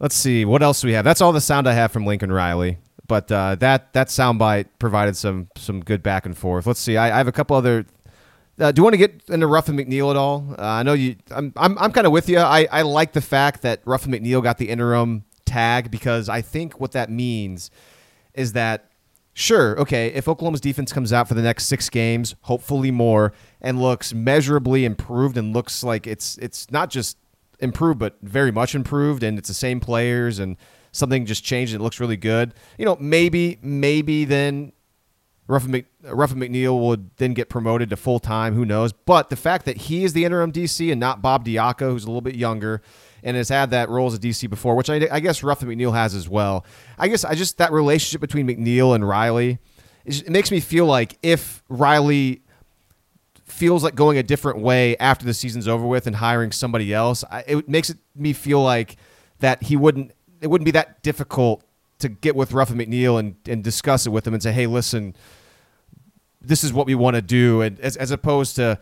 Let's 0.00 0.14
see. 0.14 0.44
What 0.46 0.62
else 0.62 0.80
do 0.80 0.88
we 0.88 0.94
have? 0.94 1.04
That's 1.04 1.20
all 1.20 1.32
the 1.32 1.40
sound 1.40 1.68
I 1.68 1.74
have 1.74 1.92
from 1.92 2.06
Lincoln 2.06 2.32
Riley. 2.32 2.78
But 3.06 3.30
uh, 3.30 3.56
that 3.56 3.92
that 3.92 4.08
soundbite 4.08 4.66
provided 4.78 5.16
some 5.16 5.48
some 5.56 5.80
good 5.80 6.02
back 6.02 6.26
and 6.26 6.36
forth. 6.36 6.66
Let's 6.66 6.80
see. 6.80 6.96
I, 6.96 7.14
I 7.14 7.18
have 7.18 7.28
a 7.28 7.32
couple 7.32 7.56
other. 7.56 7.86
Uh, 8.58 8.72
do 8.72 8.80
you 8.80 8.84
want 8.84 8.94
to 8.94 8.98
get 8.98 9.22
into 9.28 9.46
Ruffin 9.46 9.76
McNeill 9.76 10.10
at 10.10 10.16
all? 10.16 10.54
Uh, 10.58 10.62
I 10.62 10.82
know 10.82 10.94
you. 10.94 11.16
I'm 11.30 11.52
I'm, 11.56 11.78
I'm 11.78 11.92
kind 11.92 12.06
of 12.06 12.12
with 12.12 12.28
you. 12.28 12.38
I, 12.38 12.66
I 12.70 12.82
like 12.82 13.12
the 13.12 13.20
fact 13.20 13.62
that 13.62 13.80
Ruffin 13.84 14.12
McNeill 14.12 14.42
got 14.42 14.58
the 14.58 14.68
interim 14.68 15.24
tag 15.44 15.90
because 15.90 16.28
I 16.28 16.42
think 16.42 16.80
what 16.80 16.92
that 16.92 17.10
means 17.10 17.70
is 18.34 18.52
that 18.52 18.88
Sure. 19.38 19.78
Okay. 19.78 20.08
If 20.08 20.26
Oklahoma's 20.26 20.60
defense 20.60 20.92
comes 20.92 21.12
out 21.12 21.28
for 21.28 21.34
the 21.34 21.42
next 21.42 21.66
six 21.66 21.88
games, 21.88 22.34
hopefully 22.40 22.90
more, 22.90 23.32
and 23.60 23.80
looks 23.80 24.12
measurably 24.12 24.84
improved, 24.84 25.36
and 25.36 25.54
looks 25.54 25.84
like 25.84 26.08
it's 26.08 26.36
it's 26.38 26.68
not 26.72 26.90
just 26.90 27.16
improved, 27.60 28.00
but 28.00 28.18
very 28.20 28.50
much 28.50 28.74
improved, 28.74 29.22
and 29.22 29.38
it's 29.38 29.46
the 29.46 29.54
same 29.54 29.78
players, 29.78 30.40
and 30.40 30.56
something 30.90 31.24
just 31.24 31.44
changed, 31.44 31.72
and 31.72 31.80
it 31.80 31.84
looks 31.84 32.00
really 32.00 32.16
good. 32.16 32.52
You 32.78 32.84
know, 32.84 32.96
maybe 32.98 33.60
maybe 33.62 34.24
then 34.24 34.72
Ruffin, 35.48 35.70
Mc, 35.70 35.86
uh, 36.06 36.14
Ruffin 36.14 36.38
McNeill 36.38 36.78
would 36.86 37.10
then 37.16 37.32
get 37.32 37.48
promoted 37.48 37.90
to 37.90 37.96
full 37.96 38.20
time. 38.20 38.54
Who 38.54 38.64
knows? 38.64 38.92
But 38.92 39.30
the 39.30 39.36
fact 39.36 39.64
that 39.64 39.78
he 39.78 40.04
is 40.04 40.12
the 40.12 40.24
interim 40.24 40.52
DC 40.52 40.92
and 40.92 41.00
not 41.00 41.22
Bob 41.22 41.44
Diaco, 41.44 41.90
who's 41.90 42.04
a 42.04 42.06
little 42.06 42.20
bit 42.20 42.36
younger 42.36 42.82
and 43.22 43.36
has 43.36 43.48
had 43.48 43.70
that 43.70 43.88
role 43.88 44.06
as 44.06 44.14
a 44.14 44.18
DC 44.18 44.48
before, 44.48 44.76
which 44.76 44.90
I, 44.90 45.08
I 45.10 45.20
guess 45.20 45.42
Ruffin 45.42 45.68
McNeill 45.68 45.94
has 45.94 46.14
as 46.14 46.28
well. 46.28 46.64
I 46.98 47.08
guess 47.08 47.24
I 47.24 47.34
just 47.34 47.58
that 47.58 47.72
relationship 47.72 48.20
between 48.20 48.46
McNeill 48.46 48.94
and 48.94 49.08
Riley, 49.08 49.58
it 50.04 50.28
makes 50.28 50.50
me 50.50 50.60
feel 50.60 50.86
like 50.86 51.18
if 51.22 51.62
Riley 51.68 52.42
feels 53.46 53.82
like 53.82 53.94
going 53.94 54.18
a 54.18 54.22
different 54.22 54.58
way 54.60 54.96
after 54.98 55.24
the 55.24 55.34
season's 55.34 55.66
over 55.66 55.86
with 55.86 56.06
and 56.06 56.16
hiring 56.16 56.52
somebody 56.52 56.92
else, 56.92 57.24
I, 57.30 57.44
it 57.46 57.68
makes 57.68 57.88
it 57.88 57.96
me 58.14 58.34
feel 58.34 58.62
like 58.62 58.96
that 59.40 59.62
he 59.62 59.76
wouldn't. 59.76 60.12
It 60.40 60.46
wouldn't 60.48 60.66
be 60.66 60.70
that 60.72 61.02
difficult 61.02 61.64
to 61.98 62.08
get 62.08 62.36
with 62.36 62.52
Ruffin 62.52 62.78
McNeill 62.78 63.18
and, 63.18 63.34
and 63.48 63.64
discuss 63.64 64.06
it 64.06 64.10
with 64.10 64.26
him 64.26 64.34
and 64.34 64.42
say, 64.42 64.52
hey, 64.52 64.66
listen, 64.66 65.16
this 66.40 66.64
is 66.64 66.72
what 66.72 66.86
we 66.86 66.94
want 66.94 67.16
to 67.16 67.22
do, 67.22 67.62
and 67.62 67.78
as, 67.80 67.96
as 67.96 68.10
opposed 68.10 68.56
to 68.56 68.78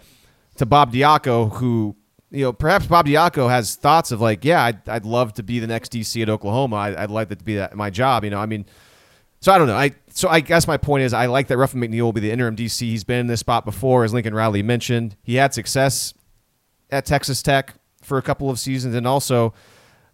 to 0.57 0.67
Bob 0.67 0.93
Diaco, 0.93 1.53
who 1.55 1.97
you 2.31 2.45
know 2.45 2.53
perhaps 2.53 2.87
Bob 2.87 3.07
Diaco 3.07 3.49
has 3.49 3.77
thoughts 3.77 4.11
of 4.13 4.21
like, 4.21 4.45
yeah, 4.45 4.63
I'd, 4.65 4.89
I'd 4.89 5.05
love 5.05 5.33
to 5.35 5.43
be 5.43 5.59
the 5.59 5.67
next 5.67 5.93
DC 5.93 6.21
at 6.23 6.29
Oklahoma. 6.29 6.77
I, 6.77 7.03
I'd 7.05 7.11
like 7.11 7.29
that 7.29 7.39
to 7.39 7.45
be 7.45 7.57
that, 7.57 7.75
my 7.75 7.91
job. 7.91 8.25
You 8.25 8.31
know, 8.31 8.39
I 8.39 8.47
mean, 8.47 8.67
so 9.41 9.53
I 9.53 9.59
don't 9.59 9.67
know. 9.67 9.77
I 9.77 9.93
so 10.11 10.29
I 10.29 10.41
guess 10.41 10.67
my 10.67 10.77
point 10.77 11.05
is 11.05 11.13
I 11.13 11.27
like 11.27 11.49
that 11.49 11.57
Ruffin 11.57 11.81
McNeill 11.81 12.03
will 12.03 12.13
be 12.13 12.21
the 12.21 12.31
interim 12.31 12.57
DC. 12.57 12.81
He's 12.81 13.05
been 13.05 13.21
in 13.21 13.27
this 13.27 13.41
spot 13.41 13.65
before, 13.65 14.05
as 14.05 14.13
Lincoln 14.13 14.35
Riley 14.35 14.63
mentioned. 14.63 15.17
He 15.23 15.37
had 15.37 15.55
success 15.55 16.15
at 16.91 17.05
Texas 17.05 17.43
Tech 17.43 17.75
for 18.03 18.19
a 18.19 18.23
couple 18.23 18.51
of 18.51 18.59
seasons, 18.59 18.95
and 18.95 19.07
also. 19.07 19.55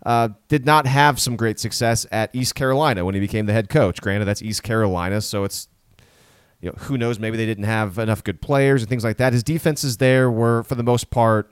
Uh, 0.05 0.31
did 0.49 0.67
not 0.67 0.85
have 0.85 1.21
some 1.21 1.37
great 1.37 1.61
success 1.61 2.05
at 2.11 2.29
East 2.35 2.57
Carolina 2.57 3.05
when 3.05 3.15
he 3.15 3.21
became 3.21 3.47
the 3.47 3.53
head 3.53 3.69
coach. 3.69 4.01
Granted, 4.01 4.25
that's 4.25 4.43
East 4.43 4.65
Carolina, 4.65 5.21
so 5.21 5.45
it's 5.45 5.69
you 6.63 6.71
know, 6.71 6.77
who 6.79 6.97
knows? 6.97 7.19
Maybe 7.19 7.37
they 7.37 7.45
didn't 7.45 7.65
have 7.65 7.99
enough 7.99 8.25
good 8.25 8.41
players 8.41 8.83
and 8.83 8.89
things 8.89 9.05
like 9.05 9.17
that. 9.19 9.33
His 9.33 9.43
defenses 9.43 9.99
there 9.99 10.31
were, 10.31 10.63
for 10.63 10.77
the 10.77 10.85
most 10.85 11.11
part, 11.11 11.51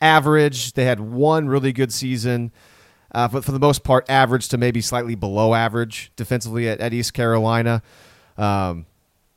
average. 0.00 0.72
They 0.72 0.84
had 0.84 1.00
one 1.00 1.48
really 1.48 1.72
good 1.72 1.92
season, 1.92 2.52
uh, 3.12 3.26
but 3.26 3.44
for 3.44 3.50
the 3.50 3.58
most 3.58 3.82
part, 3.82 4.08
average 4.08 4.48
to 4.50 4.56
maybe 4.56 4.80
slightly 4.80 5.16
below 5.16 5.52
average 5.52 6.12
defensively 6.14 6.68
at, 6.68 6.78
at 6.80 6.94
East 6.94 7.12
Carolina. 7.12 7.82
Um, 8.38 8.86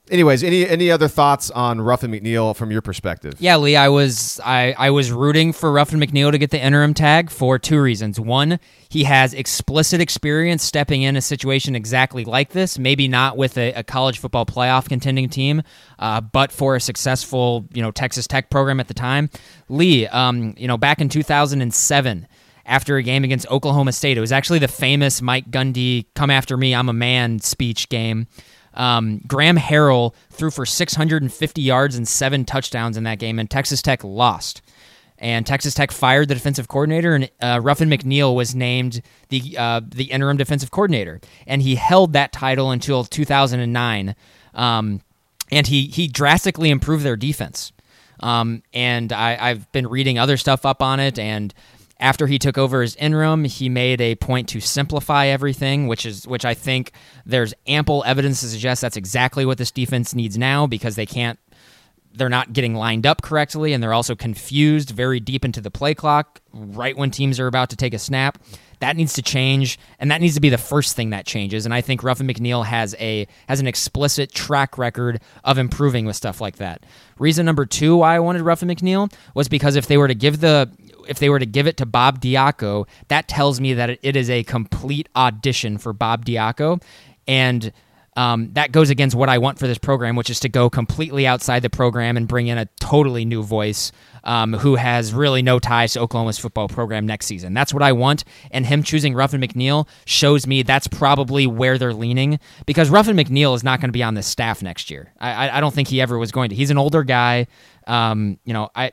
anyways, 0.10 0.43
any 0.43 0.68
any 0.68 0.91
other 0.91 1.08
thoughts 1.08 1.49
on 1.51 1.82
Ruffin 1.82 2.12
McNeill 2.12 2.55
from 2.55 2.72
your 2.72 2.82
perspective? 2.82 3.36
Yeah, 3.39 3.58
Lee, 3.58 3.76
I 3.76 3.89
was 3.89 4.39
I, 4.43 4.76
I 4.78 4.89
was 4.89 5.12
rooting 5.12 5.53
for 5.53 5.72
Ruffin 5.72 5.99
McNeill 5.99 6.32
to 6.32 6.38
get 6.38 6.51
the 6.51 6.64
interim 6.64 6.93
tag 6.93 7.30
for 7.30 7.60
two 7.60 7.82
reasons. 7.82 8.20
One, 8.20 8.60
he 8.89 9.03
has 9.03 9.34
explicit 9.34 10.01
experience 10.01 10.64
stepping 10.64 11.01
in 11.01 11.16
a 11.16 11.22
situation 11.22 11.76
exactly 11.76 12.26
like 12.26 12.51
this. 12.51 12.78
Maybe 12.80 13.08
not 13.08 13.38
with 13.38 13.58
a, 13.58 13.74
a 13.74 13.84
college 13.84 14.20
football 14.20 14.45
playoff 14.45 14.89
contending 14.89 15.30
team, 15.30 15.62
uh, 15.99 16.22
but 16.22 16.51
for 16.51 16.76
a 16.76 16.82
successful 16.82 17.66
you 17.74 17.82
know 17.82 17.91
Texas 17.91 18.28
Tech 18.28 18.49
program 18.49 18.80
at 18.80 18.88
the 18.88 18.93
time. 18.93 19.30
Lee, 19.70 20.08
um, 20.08 20.53
you 20.58 20.68
know, 20.68 20.78
back 20.78 21.01
in 21.01 21.10
2007 21.10 22.28
after 22.68 22.97
a 22.97 23.03
game 23.03 23.24
against 23.24 23.49
Oklahoma 23.49 23.93
State. 23.93 24.18
It 24.18 24.22
was 24.22 24.32
actually 24.32 24.60
the 24.60 24.68
famous 24.68 25.22
Mike 25.22 25.49
Gundy 25.49 26.05
"Come 26.16 26.30
after 26.30 26.58
me, 26.58 26.76
I'm 26.76 26.89
a 26.89 26.93
man" 26.93 27.39
speech 27.39 27.89
game. 27.89 28.28
Um, 28.78 29.21
Graham 29.28 29.57
Harrell 29.57 30.13
threw 30.30 30.51
for 30.51 30.65
650 30.65 31.61
yards 31.61 31.95
and 31.97 32.07
seven 32.07 32.45
touchdowns 32.45 32.95
in 32.95 33.03
that 33.03 33.19
game, 33.19 33.39
and 33.39 33.49
Texas 33.49 33.82
Tech 33.82 34.03
lost. 34.03 34.61
And 35.19 35.47
Texas 35.47 35.73
Tech 35.73 35.91
fired 35.91 36.28
the 36.28 36.36
defensive 36.36 36.67
coordinator, 36.67 37.15
and 37.15 37.30
uh, 37.41 37.59
Ruffin 37.61 37.89
McNeill 37.89 38.36
was 38.36 38.53
named 38.53 39.01
the 39.30 39.57
uh, 39.57 39.82
the 39.84 40.05
interim 40.05 40.38
defensive 40.38 40.69
coordinator, 40.69 41.19
and 41.47 41.63
he 41.63 41.75
held 41.75 42.13
that 42.13 42.32
title 42.32 42.69
until 42.69 43.03
2009. 43.03 44.15
Um, 44.53 45.01
and 45.51 45.65
he 45.65 45.88
he 45.88 46.07
drastically 46.07 46.69
improved 46.69 47.03
their 47.03 47.15
defense. 47.15 47.71
Um, 48.19 48.63
and 48.73 49.13
I, 49.13 49.38
I've 49.39 49.71
been 49.71 49.88
reading 49.88 50.17
other 50.19 50.38
stuff 50.38 50.65
up 50.65 50.84
on 50.84 50.99
it, 50.99 51.17
and 51.17 51.51
after 52.00 52.28
he 52.28 52.39
took 52.39 52.58
over 52.58 52.82
as 52.82 52.95
interim, 52.95 53.43
he 53.43 53.70
made 53.70 54.02
a 54.02 54.16
point 54.16 54.50
to 54.50 54.60
simplify 54.60 55.28
everything, 55.28 55.88
which 55.88 56.06
is 56.06 56.28
which 56.28 56.45
I 56.45 56.54
think 56.54 56.91
there's 57.26 57.54
ample 57.68 58.04
evidence 58.06 58.41
to 58.41 58.48
suggest 58.48 58.82
that's 58.82 58.98
exactly 58.98 59.45
what 59.45 59.58
this 59.58 59.72
defense 59.72 60.14
needs 60.14 60.38
now 60.38 60.68
because 60.68 60.95
they 60.95 61.06
can't 61.06 61.39
they're 62.18 62.30
not 62.30 62.52
getting 62.52 62.74
lined 62.74 63.06
up 63.06 63.22
correctly, 63.22 63.74
and 63.74 63.82
they're 63.82 63.93
also 63.93 64.16
confused 64.16 64.89
very 64.89 65.20
deep 65.20 65.45
into 65.45 65.62
the 65.62 65.72
play 65.72 65.93
clock 65.93 66.41
right 66.52 66.98
when 66.98 67.12
teams 67.12 67.39
are 67.39 67.48
about 67.48 67.70
to 67.70 67.76
take 67.76 67.93
a 67.93 68.00
snap. 68.00 68.39
That 68.80 68.95
needs 68.95 69.14
to 69.14 69.22
change, 69.22 69.80
and 70.00 70.12
that 70.12 70.22
needs 70.22 70.36
to 70.36 70.41
be 70.41 70.50
the 70.50 70.58
first 70.58 70.95
thing 70.95 71.12
that 71.12 71.26
changes. 71.26 71.66
And 71.66 71.74
I 71.74 71.82
think 71.82 72.04
Ruffin 72.04 72.28
McNeill 72.28 72.66
has 72.66 72.95
a 73.00 73.28
has 73.48 73.60
an 73.60 73.68
explicit 73.68 74.32
track 74.32 74.78
record 74.78 75.22
of 75.43 75.58
improving 75.58 76.06
with 76.06 76.16
stuff 76.16 76.41
like 76.41 76.58
that. 76.58 76.86
Reason 77.18 77.45
number 77.45 77.66
two 77.66 77.98
why 77.98 78.16
I 78.16 78.20
wanted 78.20 78.43
Ruffin 78.43 78.70
McNeill 78.70 79.12
was 79.34 79.48
because 79.48 79.76
if 79.76 79.88
they 79.88 79.98
were 79.98 80.08
to 80.08 80.16
give 80.16 80.41
the 80.41 80.70
if 81.10 81.20
they 81.20 81.30
were 81.30 81.39
to 81.39 81.45
give 81.45 81.68
it 81.68 81.78
to 81.78 81.86
Bob 81.86 82.22
Diaco, 82.22 82.88
that 83.08 83.28
tells 83.28 83.60
me 83.60 83.74
that 83.74 83.99
it 84.01 84.16
is 84.16 84.30
a 84.30 84.43
complete 84.43 85.10
audition 85.16 85.78
for 85.78 85.93
Bob 85.93 86.26
Diaco, 86.26 86.82
and 87.28 87.72
um, 88.18 88.49
that 88.53 88.72
goes 88.72 88.89
against 88.89 89.16
what 89.16 89.30
I 89.30 89.38
want 89.38 89.60
for 89.60 89.68
this 89.68 89.78
program, 89.78 90.16
which 90.16 90.32
is 90.32 90.39
to 90.39 90.49
go 90.49 90.72
completely 90.72 91.28
outside 91.28 91.62
the 91.62 91.70
program 91.70 92.18
and 92.18 92.28
bring 92.28 92.47
in 92.47 92.58
a 92.58 92.66
totally 92.80 93.26
new 93.26 93.43
voice 93.43 93.91
um, 94.24 94.53
who 94.53 94.74
has 94.76 95.14
really 95.14 95.43
no 95.43 95.60
ties 95.60 95.93
to 95.93 95.99
Oklahoma's 95.99 96.39
football 96.39 96.68
program 96.68 97.05
next 97.05 97.28
season. 97.28 97.53
That's 97.53 97.76
what 97.76 97.84
I 97.84 97.91
want. 97.91 98.24
And 98.49 98.66
him 98.66 98.82
choosing 98.82 99.14
Ruffin 99.14 99.39
McNeill 99.39 99.88
shows 100.05 100.47
me 100.47 100.64
that's 100.64 100.88
probably 100.88 101.45
where 101.45 101.78
they're 101.78 101.93
leaning 101.93 102.39
because 102.66 102.89
Ruffin 102.89 103.16
McNeill 103.16 103.55
is 103.55 103.64
not 103.64 103.80
going 103.82 103.89
to 103.89 103.93
be 103.93 104.03
on 104.03 104.16
the 104.16 104.24
staff 104.24 104.64
next 104.64 104.89
year. 104.89 105.14
I, 105.20 105.51
I, 105.51 105.62
don't 105.62 105.74
think 105.74 105.88
he 105.88 106.01
ever 106.01 106.18
was 106.18 106.32
going 106.32 106.49
to. 106.49 106.55
He's 106.55 106.72
an 106.72 106.80
older 106.80 107.03
guy. 107.03 107.45
Um, 107.86 108.39
you 108.45 108.53
know, 108.53 108.70
I. 108.76 108.91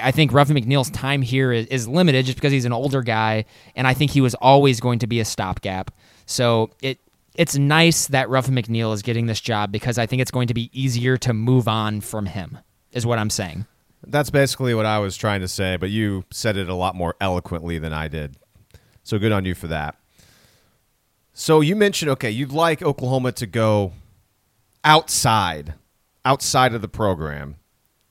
I, 0.00 0.10
think 0.10 0.32
Ruffin 0.32 0.56
McNeill's 0.56 0.90
time 0.90 1.22
here 1.22 1.52
is, 1.52 1.66
is 1.66 1.86
limited 1.86 2.24
just 2.24 2.38
because 2.38 2.52
he's 2.52 2.64
an 2.64 2.72
older 2.72 3.02
guy, 3.02 3.44
and 3.76 3.86
I 3.86 3.94
think 3.94 4.10
he 4.10 4.20
was 4.20 4.34
always 4.36 4.80
going 4.80 4.98
to 5.00 5.06
be 5.06 5.20
a 5.20 5.24
stopgap. 5.24 5.90
So 6.26 6.70
it 6.80 6.98
it's 7.34 7.56
nice 7.56 8.08
that 8.08 8.28
Ruffin 8.28 8.54
McNeill 8.54 8.92
is 8.92 9.02
getting 9.02 9.26
this 9.26 9.40
job 9.40 9.72
because 9.72 9.98
I 9.98 10.06
think 10.06 10.20
it's 10.20 10.30
going 10.30 10.48
to 10.48 10.54
be 10.54 10.70
easier 10.72 11.16
to 11.18 11.32
move 11.32 11.66
on 11.66 12.00
from 12.00 12.26
him, 12.26 12.58
is 12.92 13.06
what 13.06 13.18
I'm 13.18 13.30
saying. 13.30 13.66
That's 14.06 14.30
basically 14.30 14.74
what 14.74 14.84
I 14.84 14.98
was 14.98 15.16
trying 15.16 15.40
to 15.40 15.48
say, 15.48 15.76
but 15.76 15.90
you 15.90 16.24
said 16.30 16.56
it 16.56 16.68
a 16.68 16.74
lot 16.74 16.94
more 16.94 17.14
eloquently 17.20 17.78
than 17.78 17.92
I 17.92 18.08
did. 18.08 18.36
So 19.02 19.18
good 19.18 19.32
on 19.32 19.44
you 19.44 19.54
for 19.54 19.68
that. 19.68 19.96
So 21.32 21.60
you 21.60 21.76
mentioned, 21.76 22.10
okay, 22.10 22.30
you'd 22.30 22.52
like 22.52 22.82
Oklahoma 22.82 23.32
to 23.32 23.46
go 23.46 23.92
outside, 24.84 25.74
outside 26.24 26.74
of 26.74 26.82
the 26.82 26.88
program. 26.88 27.56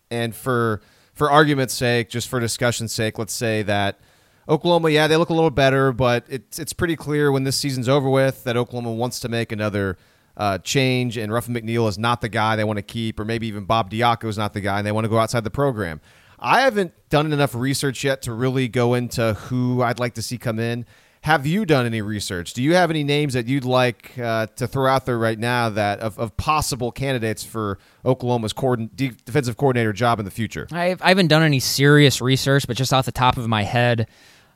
And 0.09 0.35
for 0.35 0.81
for 1.21 1.29
argument's 1.29 1.75
sake, 1.75 2.09
just 2.09 2.27
for 2.27 2.39
discussion's 2.39 2.91
sake, 2.91 3.19
let's 3.19 3.33
say 3.33 3.61
that– 3.61 3.99
Oklahoma, 4.49 4.89
yeah, 4.89 5.07
they 5.07 5.17
look 5.17 5.29
a 5.29 5.33
little 5.33 5.49
better, 5.49 5.91
but 5.93 6.25
it's 6.27 6.59
it's 6.59 6.73
pretty 6.73 6.95
clear 6.95 7.31
when 7.31 7.43
this 7.43 7.55
season's 7.55 7.87
over 7.87 8.09
with 8.09 8.43
that 8.43 8.57
Oklahoma 8.57 8.91
wants 8.91 9.19
to 9.21 9.29
make 9.29 9.51
another 9.51 9.97
uh, 10.35 10.57
change, 10.57 11.15
and 11.15 11.31
Ruffin 11.31 11.53
McNeill 11.53 11.87
is 11.87 11.97
not 11.97 12.21
the 12.21 12.29
guy 12.29 12.55
they 12.55 12.63
want 12.63 12.77
to 12.77 12.83
keep, 12.83 13.19
or 13.19 13.25
maybe 13.25 13.47
even 13.47 13.65
Bob 13.65 13.91
Diaco 13.91 14.25
is 14.25 14.37
not 14.37 14.53
the 14.53 14.61
guy, 14.61 14.79
and 14.79 14.85
they 14.87 14.91
want 14.91 15.05
to 15.05 15.09
go 15.09 15.19
outside 15.19 15.43
the 15.43 15.51
program. 15.51 16.01
I 16.39 16.61
haven't 16.61 16.93
done 17.09 17.31
enough 17.31 17.53
research 17.53 18.03
yet 18.03 18.23
to 18.23 18.33
really 18.33 18.67
go 18.67 18.95
into 18.95 19.35
who 19.35 19.83
I'd 19.83 19.99
like 19.99 20.15
to 20.15 20.21
see 20.21 20.37
come 20.37 20.57
in. 20.57 20.85
Have 21.23 21.45
you 21.45 21.65
done 21.65 21.85
any 21.85 22.01
research? 22.01 22.53
Do 22.53 22.63
you 22.63 22.73
have 22.73 22.89
any 22.89 23.03
names 23.03 23.33
that 23.33 23.47
you'd 23.47 23.63
like 23.63 24.17
uh, 24.17 24.47
to 24.55 24.67
throw 24.67 24.87
out 24.91 25.05
there 25.05 25.19
right 25.19 25.37
now 25.37 25.69
that 25.69 25.99
of, 25.99 26.17
of 26.17 26.35
possible 26.35 26.91
candidates 26.91 27.43
for 27.43 27.77
Oklahoma's 28.03 28.53
defensive 28.95 29.55
coordinator 29.55 29.93
job 29.93 30.17
in 30.17 30.25
the 30.25 30.31
future? 30.31 30.67
I've, 30.71 30.99
I 30.99 31.09
haven't 31.09 31.27
done 31.27 31.43
any 31.43 31.59
serious 31.59 32.21
research, 32.21 32.65
but 32.65 32.75
just 32.75 32.91
off 32.91 33.05
the 33.05 33.11
top 33.11 33.37
of 33.37 33.47
my 33.47 33.61
head, 33.61 34.07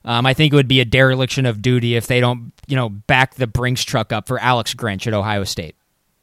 um, 0.06 0.26
I 0.26 0.34
think 0.34 0.54
it 0.54 0.56
would 0.56 0.68
be 0.68 0.80
a 0.80 0.86
dereliction 0.86 1.46
of 1.46 1.62
duty 1.62 1.96
if 1.96 2.08
they 2.08 2.20
don't, 2.20 2.52
you 2.66 2.76
know, 2.76 2.90
back 2.90 3.36
the 3.36 3.46
Brinks 3.46 3.84
truck 3.84 4.12
up 4.12 4.28
for 4.28 4.40
Alex 4.40 4.74
Grinch 4.74 5.06
at 5.06 5.14
Ohio 5.14 5.44
State. 5.44 5.76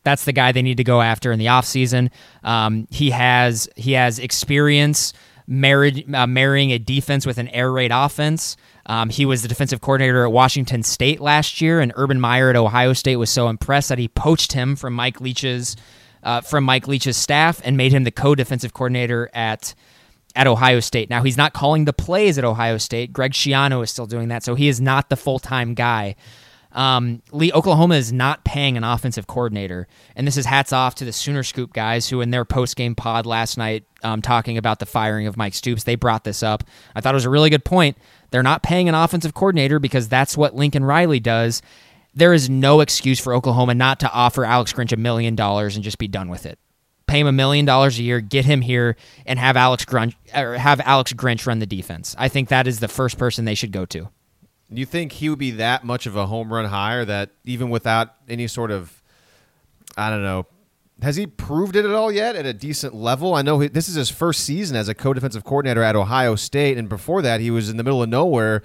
That's 0.02 0.24
the 0.24 0.32
guy 0.32 0.50
they 0.50 0.62
need 0.62 0.78
to 0.78 0.84
go 0.84 1.00
after 1.00 1.30
in 1.30 1.38
the 1.38 1.46
offseason. 1.46 2.10
Um, 2.42 2.88
he 2.90 3.10
has 3.10 3.68
he 3.76 3.92
has 3.92 4.18
experience 4.18 5.12
married, 5.46 6.12
uh, 6.12 6.26
marrying 6.26 6.72
a 6.72 6.78
defense 6.78 7.26
with 7.26 7.38
an 7.38 7.48
air 7.48 7.70
raid 7.70 7.92
offense. 7.92 8.56
Um, 8.86 9.10
he 9.10 9.24
was 9.24 9.42
the 9.42 9.48
defensive 9.48 9.80
coordinator 9.80 10.24
at 10.24 10.32
Washington 10.32 10.82
State 10.82 11.20
last 11.20 11.60
year, 11.60 11.80
and 11.80 11.92
Urban 11.94 12.20
Meyer 12.20 12.50
at 12.50 12.56
Ohio 12.56 12.92
State 12.92 13.16
was 13.16 13.30
so 13.30 13.48
impressed 13.48 13.88
that 13.88 13.98
he 13.98 14.08
poached 14.08 14.52
him 14.52 14.76
from 14.76 14.94
Mike 14.94 15.20
Leach's 15.20 15.76
uh, 16.22 16.40
from 16.40 16.64
Mike 16.64 16.86
Leach's 16.86 17.16
staff 17.16 17.60
and 17.64 17.76
made 17.76 17.92
him 17.92 18.04
the 18.04 18.10
co-defensive 18.10 18.72
coordinator 18.72 19.30
at 19.34 19.74
at 20.34 20.46
Ohio 20.46 20.80
State. 20.80 21.10
Now 21.10 21.22
he's 21.22 21.36
not 21.36 21.52
calling 21.52 21.84
the 21.84 21.92
plays 21.92 22.38
at 22.38 22.44
Ohio 22.44 22.78
State. 22.78 23.12
Greg 23.12 23.32
Schiano 23.32 23.82
is 23.82 23.90
still 23.90 24.06
doing 24.06 24.28
that, 24.28 24.42
so 24.42 24.54
he 24.54 24.68
is 24.68 24.80
not 24.80 25.10
the 25.10 25.16
full 25.16 25.38
time 25.38 25.74
guy. 25.74 26.16
Um, 26.74 27.22
Lee, 27.32 27.52
Oklahoma 27.52 27.96
is 27.96 28.12
not 28.12 28.44
paying 28.44 28.78
an 28.78 28.84
offensive 28.84 29.26
coordinator, 29.26 29.86
and 30.16 30.26
this 30.26 30.36
is 30.36 30.46
hats 30.46 30.72
off 30.72 30.94
to 30.96 31.04
the 31.04 31.12
Sooner 31.12 31.42
Scoop 31.42 31.74
guys 31.74 32.08
who, 32.08 32.20
in 32.22 32.30
their 32.30 32.46
post 32.46 32.76
game 32.76 32.94
pod 32.94 33.26
last 33.26 33.58
night, 33.58 33.84
um, 34.02 34.22
talking 34.22 34.56
about 34.56 34.78
the 34.78 34.86
firing 34.86 35.26
of 35.26 35.36
Mike 35.36 35.54
Stoops, 35.54 35.84
they 35.84 35.96
brought 35.96 36.24
this 36.24 36.42
up. 36.42 36.64
I 36.94 37.00
thought 37.00 37.14
it 37.14 37.16
was 37.16 37.26
a 37.26 37.30
really 37.30 37.50
good 37.50 37.64
point. 37.64 37.98
They're 38.32 38.42
not 38.42 38.62
paying 38.64 38.88
an 38.88 38.96
offensive 38.96 39.34
coordinator 39.34 39.78
because 39.78 40.08
that's 40.08 40.36
what 40.36 40.56
Lincoln 40.56 40.84
Riley 40.84 41.20
does. 41.20 41.62
There 42.14 42.32
is 42.32 42.50
no 42.50 42.80
excuse 42.80 43.20
for 43.20 43.32
Oklahoma 43.32 43.74
not 43.74 44.00
to 44.00 44.12
offer 44.12 44.44
Alex 44.44 44.72
Grinch 44.72 44.92
a 44.92 44.96
million 44.96 45.36
dollars 45.36 45.76
and 45.76 45.84
just 45.84 45.98
be 45.98 46.08
done 46.08 46.28
with 46.28 46.44
it 46.44 46.58
pay 47.12 47.20
him 47.20 47.26
a 47.26 47.32
million 47.32 47.66
dollars 47.66 47.98
a 47.98 48.02
year, 48.02 48.20
get 48.20 48.46
him 48.46 48.62
here, 48.62 48.96
and 49.26 49.38
have 49.38 49.56
Alex 49.56 49.84
Grinch 49.84 50.14
or 50.34 50.56
have 50.56 50.80
Alex 50.80 51.12
Grinch 51.12 51.46
run 51.46 51.58
the 51.58 51.66
defense. 51.66 52.16
I 52.18 52.28
think 52.28 52.48
that 52.48 52.66
is 52.66 52.80
the 52.80 52.88
first 52.88 53.18
person 53.18 53.44
they 53.44 53.54
should 53.54 53.70
go 53.70 53.84
to. 53.86 54.08
You 54.70 54.86
think 54.86 55.12
he 55.12 55.28
would 55.28 55.38
be 55.38 55.50
that 55.52 55.84
much 55.84 56.06
of 56.06 56.16
a 56.16 56.26
home 56.26 56.50
run 56.50 56.64
hire 56.64 57.04
that 57.04 57.30
even 57.44 57.68
without 57.68 58.14
any 58.28 58.46
sort 58.48 58.70
of, 58.70 59.02
I 59.94 60.08
don't 60.08 60.22
know, 60.22 60.46
has 61.02 61.16
he 61.16 61.26
proved 61.26 61.74
it 61.74 61.84
at 61.84 61.90
all 61.90 62.12
yet 62.12 62.36
at 62.36 62.46
a 62.46 62.52
decent 62.52 62.94
level? 62.94 63.34
I 63.34 63.42
know 63.42 63.58
he, 63.58 63.68
this 63.68 63.88
is 63.88 63.96
his 63.96 64.08
first 64.08 64.44
season 64.44 64.76
as 64.76 64.88
a 64.88 64.94
co-defensive 64.94 65.44
coordinator 65.44 65.82
at 65.82 65.96
Ohio 65.96 66.36
State, 66.36 66.78
and 66.78 66.88
before 66.88 67.22
that 67.22 67.40
he 67.40 67.50
was 67.50 67.68
in 67.68 67.76
the 67.76 67.82
middle 67.82 68.02
of 68.02 68.08
nowhere 68.08 68.62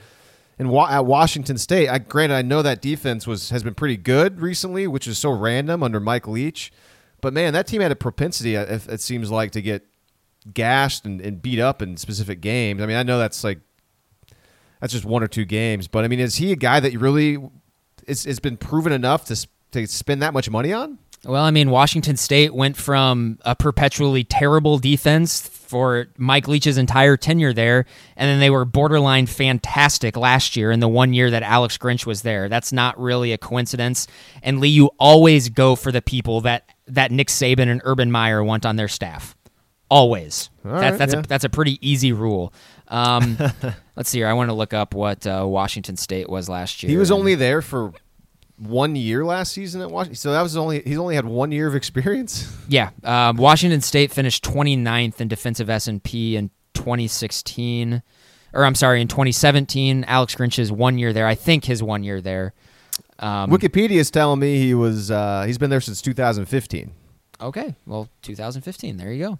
in 0.59 0.73
at 0.75 1.05
Washington 1.05 1.57
State. 1.57 1.89
I 1.89 1.97
granted 1.97 2.35
I 2.35 2.41
know 2.43 2.61
that 2.61 2.81
defense 2.81 3.27
was 3.27 3.49
has 3.49 3.63
been 3.63 3.73
pretty 3.73 3.97
good 3.97 4.39
recently, 4.39 4.87
which 4.87 5.07
is 5.07 5.17
so 5.17 5.31
random 5.31 5.83
under 5.83 5.99
Mike 5.99 6.27
Leach. 6.27 6.71
But 7.21 7.33
man, 7.33 7.53
that 7.53 7.65
team 7.65 7.81
had 7.81 7.91
a 7.91 7.95
propensity, 7.95 8.55
uh, 8.55 8.79
it, 8.87 9.01
seems 9.01 9.31
like, 9.31 9.51
to 9.51 9.61
get 9.61 9.83
gashed 10.53 11.05
and, 11.05 11.19
and 11.19 11.41
beat 11.41 11.59
up 11.59 11.81
in 11.81 11.97
specific 11.97 12.41
games. 12.41 12.81
I 12.81 12.85
mean, 12.85 12.95
I 12.95 13.03
know 13.03 13.17
that's 13.17 13.43
like 13.43 13.59
that's 14.79 14.93
just 14.93 15.05
one 15.05 15.23
or 15.23 15.27
two 15.27 15.45
games, 15.45 15.87
but 15.87 16.03
I 16.03 16.07
mean, 16.07 16.19
is 16.19 16.35
he 16.35 16.51
a 16.51 16.55
guy 16.55 16.79
that 16.79 16.93
you 16.93 16.99
really 16.99 17.39
has 18.07 18.39
been 18.39 18.57
proven 18.57 18.93
enough 18.93 19.25
to 19.25 19.47
to 19.71 19.87
spend 19.87 20.21
that 20.21 20.33
much 20.33 20.49
money 20.49 20.71
on? 20.71 20.99
Well, 21.27 21.43
I 21.43 21.51
mean, 21.51 21.69
Washington 21.69 22.15
State 22.15 22.53
went 22.53 22.77
from 22.77 23.37
a 23.41 23.53
perpetually 23.53 24.23
terrible 24.23 24.77
defense 24.77 25.45
for 25.45 26.07
Mike 26.17 26.45
Leach's 26.45 26.77
entire 26.77 27.17
tenure 27.17 27.51
there, 27.51 27.85
and 28.15 28.29
then 28.29 28.39
they 28.39 28.49
were 28.49 28.63
borderline 28.63 29.25
fantastic 29.25 30.15
last 30.15 30.55
year 30.55 30.71
in 30.71 30.79
the 30.79 30.87
one 30.87 31.13
year 31.13 31.29
that 31.29 31.43
Alex 31.43 31.77
Grinch 31.77 32.05
was 32.05 32.21
there. 32.21 32.47
That's 32.47 32.71
not 32.71 32.97
really 32.97 33.33
a 33.33 33.37
coincidence. 33.37 34.07
And 34.41 34.61
Lee, 34.61 34.69
you 34.69 34.89
always 34.99 35.49
go 35.49 35.75
for 35.75 35.91
the 35.91 36.01
people 36.01 36.41
that 36.41 36.69
that 36.87 37.11
Nick 37.11 37.27
Saban 37.27 37.67
and 37.67 37.81
Urban 37.83 38.09
Meyer 38.09 38.41
want 38.41 38.65
on 38.65 38.77
their 38.77 38.87
staff. 38.87 39.35
Always. 39.89 40.49
That, 40.63 40.97
that's 40.97 41.13
yeah. 41.13 41.19
a 41.19 41.23
that's 41.23 41.43
a 41.43 41.49
pretty 41.49 41.77
easy 41.87 42.13
rule. 42.13 42.53
Um, 42.87 43.37
let's 43.97 44.09
see 44.09 44.19
here. 44.19 44.27
I 44.27 44.33
want 44.33 44.49
to 44.49 44.53
look 44.53 44.73
up 44.73 44.93
what 44.93 45.27
uh, 45.27 45.43
Washington 45.45 45.97
State 45.97 46.29
was 46.29 46.47
last 46.47 46.83
year. 46.83 46.89
He 46.89 46.97
was 46.97 47.11
only 47.11 47.35
there 47.35 47.61
for 47.61 47.91
one 48.57 48.95
year 48.95 49.23
last 49.23 49.53
season 49.53 49.81
at 49.81 49.89
Washington. 49.91 50.15
So 50.15 50.31
that 50.31 50.41
was 50.41 50.57
only 50.57 50.81
he's 50.81 50.97
only 50.97 51.15
had 51.15 51.25
one 51.25 51.51
year 51.51 51.67
of 51.67 51.75
experience. 51.75 52.53
Yeah, 52.69 52.89
um, 53.05 53.37
Washington 53.37 53.79
State 53.79 54.11
finished 54.11 54.43
29th 54.43 55.21
in 55.21 55.29
defensive 55.29 55.69
S 55.69 55.87
and 55.87 56.03
P 56.03 56.35
in 56.35 56.49
2016, 56.73 58.03
or 58.51 58.65
I'm 58.65 58.75
sorry, 58.75 58.99
in 58.99 59.07
2017. 59.07 60.03
Alex 60.03 60.35
Grinch's 60.35 60.69
one 60.69 60.97
year 60.97 61.13
there. 61.13 61.25
I 61.25 61.33
think 61.33 61.63
his 61.63 61.81
one 61.81 62.03
year 62.03 62.19
there. 62.19 62.53
Um, 63.19 63.49
Wikipedia 63.49 63.91
is 63.91 64.11
telling 64.11 64.41
me 64.41 64.57
he 64.59 64.73
was 64.73 65.09
uh, 65.11 65.43
he's 65.47 65.57
been 65.57 65.69
there 65.69 65.79
since 65.79 66.01
2015. 66.01 66.91
Okay, 67.39 67.75
well, 67.85 68.09
2015. 68.21 68.97
There 68.97 69.13
you 69.13 69.23
go. 69.23 69.39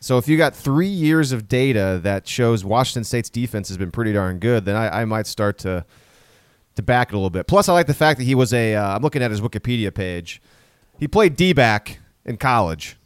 So 0.00 0.18
if 0.18 0.28
you 0.28 0.36
got 0.36 0.54
three 0.54 0.86
years 0.86 1.32
of 1.32 1.48
data 1.48 2.00
that 2.02 2.28
shows 2.28 2.64
Washington 2.64 3.04
State's 3.04 3.30
defense 3.30 3.68
has 3.68 3.76
been 3.78 3.90
pretty 3.90 4.12
darn 4.12 4.38
good, 4.38 4.64
then 4.64 4.76
I, 4.76 5.00
I 5.00 5.04
might 5.06 5.26
start 5.26 5.58
to 5.58 5.84
to 6.78 6.82
back 6.82 7.10
it 7.10 7.14
a 7.14 7.18
little 7.18 7.28
bit. 7.28 7.46
Plus, 7.46 7.68
I 7.68 7.72
like 7.72 7.86
the 7.86 7.94
fact 7.94 8.18
that 8.18 8.24
he 8.24 8.34
was 8.34 8.54
a. 8.54 8.74
am 8.74 8.84
uh, 8.84 8.98
looking 9.00 9.22
at 9.22 9.30
his 9.30 9.40
Wikipedia 9.40 9.92
page. 9.92 10.40
He 10.98 11.06
played 11.06 11.36
D 11.36 11.52
back 11.52 11.98
in 12.24 12.38
college. 12.38 12.96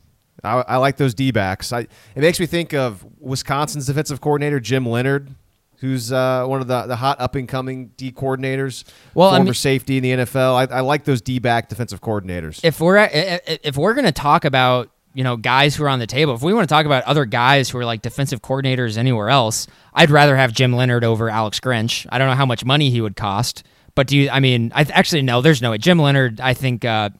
I, 0.45 0.63
I 0.69 0.77
like 0.77 0.97
those 0.97 1.15
D 1.15 1.31
backs. 1.31 1.73
it 1.73 1.89
makes 2.17 2.39
me 2.39 2.47
think 2.47 2.73
of 2.73 3.05
Wisconsin's 3.19 3.87
defensive 3.87 4.21
coordinator 4.21 4.61
Jim 4.61 4.87
Leonhard, 4.87 5.35
who's 5.79 6.13
uh, 6.13 6.45
one 6.47 6.61
of 6.61 6.69
the, 6.69 6.83
the 6.83 6.97
hot 6.97 7.21
up 7.21 7.35
and 7.35 7.49
coming 7.49 7.89
D 7.97 8.13
coordinators, 8.13 8.85
well, 9.15 9.31
former 9.31 9.43
I 9.43 9.45
mean, 9.45 9.55
safety 9.55 9.97
in 9.97 10.03
the 10.03 10.13
NFL. 10.25 10.71
I, 10.71 10.77
I 10.77 10.81
like 10.81 11.05
those 11.05 11.21
D 11.21 11.39
back 11.39 11.69
defensive 11.69 12.01
coordinators. 12.01 12.65
If 12.65 12.81
we're 12.81 13.09
if 13.13 13.77
we're 13.77 13.95
going 13.95 14.05
to 14.05 14.13
talk 14.13 14.45
about 14.45 14.91
you 15.15 15.25
know 15.25 15.37
guys 15.37 15.75
who 15.75 15.85
are 15.85 15.89
on 15.89 15.99
the 15.99 16.07
table, 16.07 16.35
if 16.35 16.43
we 16.43 16.55
want 16.55 16.69
to 16.69 16.73
talk 16.73 16.87
about 16.87 17.05
other 17.05 17.25
guys 17.25 17.71
who 17.71 17.79
are 17.79 17.85
like 17.85 18.03
defensive 18.03 18.43
coordinators 18.43 18.97
anywhere 18.97 19.29
else, 19.29 19.67
I'd 19.95 20.11
rather 20.11 20.37
have 20.37 20.53
Jim 20.53 20.73
Leonhard 20.73 21.05
over 21.05 21.29
Alex 21.29 21.61
Grinch. 21.61 22.07
I 22.11 22.19
don't 22.19 22.29
know 22.29 22.35
how 22.35 22.47
much 22.47 22.65
money 22.65 22.91
he 22.91 23.01
would 23.01 23.17
cost, 23.17 23.65
but 23.95 24.07
do 24.07 24.17
you? 24.17 24.31
I 24.31 24.41
mean, 24.41 24.73
I 24.75 24.83
actually 24.83 25.23
no. 25.23 25.41
There's 25.41 25.63
no 25.63 25.73
way. 25.73 25.79
Jim 25.79 25.99
Leonhard, 25.99 26.41
I 26.41 26.55
think, 26.55 26.85
uh, 26.85 27.11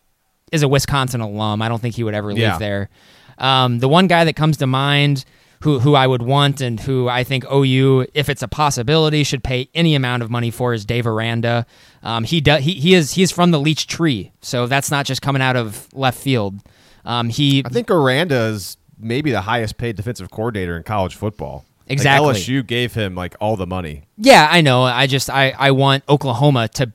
is 0.51 0.63
a 0.63 0.69
Wisconsin 0.69 1.21
alum. 1.21 1.63
I 1.63 1.69
don't 1.69 1.81
think 1.81 1.95
he 1.95 2.05
would 2.05 2.15
ever 2.15 2.29
leave 2.29 2.39
yeah. 2.39 2.59
there. 2.59 2.91
Um, 3.39 3.79
the 3.79 3.89
one 3.89 4.07
guy 4.07 4.25
that 4.25 4.37
comes 4.37 4.59
to 4.59 4.67
mind 4.67 5.25
who 5.63 5.79
who 5.79 5.95
I 5.95 6.07
would 6.07 6.23
want 6.23 6.61
and 6.61 6.79
who 6.79 7.09
I 7.09 7.25
think 7.25 7.45
OU, 7.51 8.07
if 8.15 8.29
it's 8.29 8.43
a 8.43 8.49
possibility, 8.49 9.25
should 9.25 9.45
pay 9.45 9.69
any 9.75 9.95
amount 9.95 10.23
of 10.23 10.31
money 10.31 10.51
for 10.51 10.75
is 10.75 10.85
Dave 10.85 11.07
Aranda. 11.07 11.67
Um, 12.03 12.25
he 12.25 12.41
does 12.41 12.63
he, 12.63 12.75
he 12.75 12.95
is 12.95 13.13
he 13.13 13.23
is 13.23 13.31
from 13.31 13.53
the 13.53 13.61
Leach 13.61 13.87
Tree, 13.87 14.33
so 14.41 14.67
that's 14.67 14.91
not 14.91 15.07
just 15.07 15.23
coming 15.23 15.41
out 15.41 15.57
of 15.57 15.89
left 15.95 16.19
field. 16.19 16.61
Um, 17.05 17.29
he 17.29 17.63
I 17.65 17.69
think 17.69 17.91
Aranda 17.91 18.41
is 18.47 18.77
maybe 18.99 19.31
the 19.31 19.41
highest 19.41 19.77
paid 19.79 19.97
defensive 19.97 20.31
coordinator 20.31 20.77
in 20.77 20.83
college 20.83 21.17
football. 21.17 21.65
Like, 21.89 21.93
Exactly. 21.95 22.35
LSU 22.35 22.67
gave 22.67 22.95
him 22.95 23.15
like 23.15 23.35
all 23.41 23.57
the 23.57 23.67
money. 23.67 24.05
Yeah, 24.17 24.49
I 24.51 24.61
know. 24.61 24.83
I 24.85 25.07
just 25.07 25.29
I, 25.29 25.51
I 25.59 25.73
want 25.73 26.05
Oklahoma 26.09 26.69
to 26.69 26.93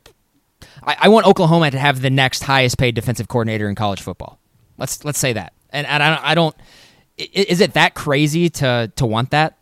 I, 0.83 0.95
I 1.01 1.09
want 1.09 1.25
Oklahoma 1.27 1.69
to 1.71 1.77
have 1.77 2.01
the 2.01 2.09
next 2.09 2.43
highest 2.43 2.77
paid 2.77 2.95
defensive 2.95 3.27
coordinator 3.27 3.69
in 3.69 3.75
college 3.75 4.01
football. 4.01 4.39
Let's 4.77 5.03
let's 5.03 5.19
say 5.19 5.33
that. 5.33 5.53
And, 5.71 5.85
and 5.85 6.01
I 6.01 6.09
don't 6.09 6.23
I 6.23 6.35
don't 6.35 6.55
is 7.17 7.61
it 7.61 7.73
that 7.73 7.95
crazy 7.95 8.49
to 8.49 8.91
to 8.95 9.05
want 9.05 9.31
that? 9.31 9.57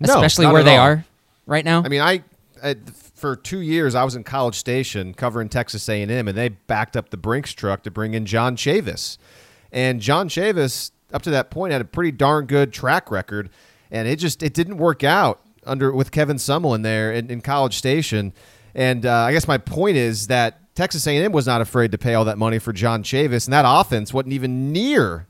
No, 0.00 0.14
Especially 0.14 0.46
where 0.46 0.64
they 0.64 0.76
all. 0.76 0.86
are 0.86 1.04
right 1.46 1.64
now? 1.64 1.82
I 1.84 1.88
mean, 1.88 2.00
I, 2.00 2.24
I 2.62 2.76
for 3.14 3.36
two 3.36 3.60
years 3.60 3.94
I 3.94 4.02
was 4.02 4.16
in 4.16 4.24
College 4.24 4.56
Station 4.56 5.14
covering 5.14 5.48
Texas 5.48 5.88
A&M, 5.88 6.10
and 6.10 6.36
they 6.36 6.48
backed 6.48 6.96
up 6.96 7.10
the 7.10 7.16
Brinks 7.16 7.52
truck 7.52 7.84
to 7.84 7.90
bring 7.90 8.14
in 8.14 8.26
John 8.26 8.56
Chavis, 8.56 9.18
and 9.72 10.00
John 10.00 10.28
Chavis 10.28 10.90
up 11.12 11.22
to 11.22 11.30
that 11.30 11.50
point 11.50 11.72
had 11.72 11.80
a 11.80 11.86
pretty 11.86 12.12
darn 12.12 12.46
good 12.46 12.72
track 12.72 13.10
record, 13.10 13.50
and 13.90 14.06
it 14.06 14.16
just 14.16 14.42
it 14.42 14.54
didn't 14.54 14.76
work 14.76 15.02
out 15.02 15.40
under 15.64 15.92
with 15.92 16.10
Kevin 16.10 16.36
Sumlin 16.36 16.82
there 16.82 17.12
in, 17.12 17.30
in 17.30 17.40
College 17.40 17.76
Station, 17.76 18.32
and 18.74 19.04
uh, 19.06 19.12
I 19.12 19.32
guess 19.32 19.48
my 19.48 19.58
point 19.58 19.96
is 19.96 20.28
that 20.28 20.74
Texas 20.74 21.06
A&M 21.06 21.32
was 21.32 21.46
not 21.46 21.60
afraid 21.60 21.92
to 21.92 21.98
pay 21.98 22.14
all 22.14 22.24
that 22.24 22.38
money 22.38 22.58
for 22.58 22.72
John 22.72 23.02
Chavis, 23.02 23.46
and 23.46 23.52
that 23.52 23.64
offense 23.66 24.12
wasn't 24.12 24.32
even 24.32 24.72
near 24.72 25.26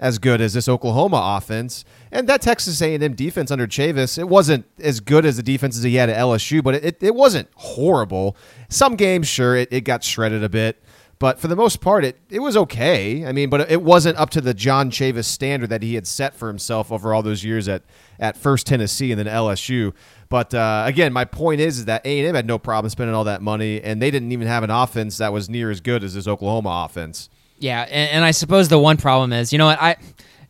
as 0.00 0.18
good 0.18 0.40
as 0.40 0.54
this 0.54 0.68
Oklahoma 0.68 1.36
offense. 1.36 1.84
And 2.10 2.28
that 2.28 2.40
Texas 2.40 2.80
A&M 2.80 3.14
defense 3.14 3.50
under 3.50 3.66
Chavis, 3.66 4.18
it 4.18 4.28
wasn't 4.28 4.64
as 4.80 4.98
good 4.98 5.26
as 5.26 5.36
the 5.36 5.42
defenses 5.42 5.82
he 5.82 5.94
had 5.96 6.08
at 6.08 6.16
LSU, 6.16 6.64
but 6.64 6.74
it, 6.76 7.02
it 7.02 7.14
wasn't 7.14 7.48
horrible. 7.54 8.34
Some 8.70 8.96
games, 8.96 9.28
sure, 9.28 9.54
it, 9.56 9.68
it 9.70 9.82
got 9.82 10.02
shredded 10.02 10.42
a 10.42 10.48
bit. 10.48 10.82
But 11.20 11.38
for 11.38 11.48
the 11.48 11.54
most 11.54 11.82
part, 11.82 12.02
it, 12.02 12.18
it 12.30 12.38
was 12.38 12.56
okay. 12.56 13.26
I 13.26 13.32
mean, 13.32 13.50
but 13.50 13.70
it 13.70 13.82
wasn't 13.82 14.16
up 14.16 14.30
to 14.30 14.40
the 14.40 14.54
John 14.54 14.90
Chavis 14.90 15.26
standard 15.26 15.68
that 15.68 15.82
he 15.82 15.94
had 15.94 16.06
set 16.06 16.34
for 16.34 16.48
himself 16.48 16.90
over 16.90 17.12
all 17.12 17.22
those 17.22 17.44
years 17.44 17.68
at, 17.68 17.82
at 18.18 18.38
first 18.38 18.66
Tennessee 18.66 19.12
and 19.12 19.18
then 19.18 19.26
LSU. 19.26 19.92
But 20.30 20.54
uh, 20.54 20.84
again, 20.86 21.12
my 21.12 21.26
point 21.26 21.60
is, 21.60 21.80
is 21.80 21.84
that 21.84 22.06
A&M 22.06 22.34
had 22.34 22.46
no 22.46 22.58
problem 22.58 22.88
spending 22.88 23.14
all 23.14 23.24
that 23.24 23.42
money, 23.42 23.82
and 23.82 24.00
they 24.00 24.10
didn't 24.10 24.32
even 24.32 24.48
have 24.48 24.62
an 24.62 24.70
offense 24.70 25.18
that 25.18 25.30
was 25.30 25.50
near 25.50 25.70
as 25.70 25.82
good 25.82 26.02
as 26.02 26.14
this 26.14 26.26
Oklahoma 26.26 26.86
offense. 26.88 27.28
Yeah, 27.58 27.82
and, 27.82 28.10
and 28.10 28.24
I 28.24 28.30
suppose 28.30 28.68
the 28.68 28.78
one 28.78 28.96
problem 28.96 29.34
is, 29.34 29.52
you 29.52 29.58
know 29.58 29.66
what, 29.66 29.80
I 29.80 29.96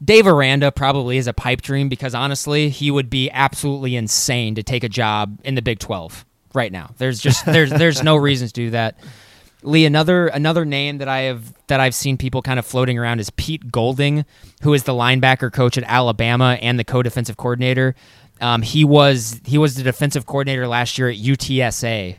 Dave 0.03 0.29
Aranda 0.29 0.71
probably 0.71 1.17
is 1.17 1.27
a 1.27 1.33
pipe 1.33 1.63
dream 1.63 1.89
because 1.89 2.15
honestly, 2.15 2.69
he 2.69 2.93
would 2.93 3.11
be 3.11 3.29
absolutely 3.33 3.97
insane 3.97 4.55
to 4.55 4.63
take 4.63 4.85
a 4.85 4.89
job 4.89 5.41
in 5.43 5.57
the 5.57 5.63
Big 5.63 5.81
Twelve 5.81 6.25
right 6.55 6.71
now. 6.71 6.95
There's 6.99 7.19
just 7.19 7.45
there's 7.45 7.71
there's 7.71 8.05
no 8.05 8.15
reason 8.15 8.47
to 8.47 8.53
do 8.53 8.71
that. 8.71 8.99
Lee, 9.63 9.85
another 9.85 10.29
another 10.29 10.65
name 10.65 10.99
that 10.99 11.09
I 11.09 11.21
have 11.23 11.53
that 11.67 11.81
I've 11.81 11.95
seen 11.95 12.17
people 12.17 12.43
kind 12.43 12.59
of 12.59 12.67
floating 12.67 12.99
around 12.99 13.21
is 13.21 13.31
Pete 13.31 13.71
Golding, 13.71 14.25
who 14.63 14.73
is 14.75 14.85
the 14.85 14.93
linebacker 14.93 15.53
coach 15.53 15.77
at 15.77 15.85
Alabama 15.85 16.59
and 16.63 16.79
the 16.79 16.85
co-defensive 16.85 17.37
coordinator. 17.37 17.95
Um, 18.41 18.63
he 18.63 18.85
was 18.85 19.41
he 19.45 19.59
was 19.59 19.75
the 19.75 19.83
defensive 19.83 20.25
coordinator 20.27 20.67
last 20.67 20.97
year 20.99 21.11
at 21.11 21.17
UTSA 21.17 22.19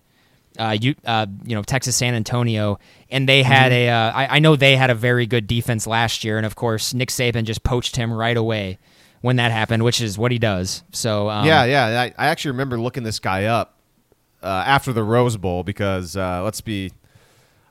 uh, 0.59 0.77
you, 0.79 0.95
uh, 1.05 1.25
you 1.45 1.55
know, 1.55 1.63
Texas 1.63 1.95
San 1.95 2.13
Antonio, 2.13 2.77
and 3.09 3.27
they 3.27 3.41
had 3.43 3.71
Mm-hmm. 3.71 3.87
a. 3.87 3.89
Uh, 3.89 4.11
I, 4.11 4.35
I 4.35 4.39
know 4.39 4.55
they 4.55 4.75
had 4.75 4.89
a 4.89 4.95
very 4.95 5.25
good 5.25 5.47
defense 5.47 5.87
last 5.87 6.23
year, 6.23 6.37
and 6.37 6.45
of 6.45 6.55
course 6.55 6.93
Nick 6.93 7.09
Saban 7.09 7.45
just 7.45 7.63
poached 7.63 7.95
him 7.95 8.11
right 8.11 8.35
away 8.35 8.77
when 9.21 9.37
that 9.37 9.51
happened, 9.51 9.83
which 9.83 10.01
is 10.01 10.17
what 10.17 10.31
he 10.31 10.39
does. 10.39 10.83
So 10.91 11.29
um, 11.29 11.45
Yeah, 11.45 11.63
yeah. 11.65 12.01
I, 12.01 12.13
I 12.17 12.27
actually 12.27 12.51
remember 12.51 12.79
looking 12.79 13.03
this 13.03 13.19
guy 13.19 13.45
up 13.45 13.77
uh, 14.43 14.47
after 14.65 14.91
the 14.91 15.03
Rose 15.03 15.37
Bowl 15.37 15.63
because 15.63 16.17
uh, 16.17 16.41
let's 16.43 16.59
be, 16.59 16.91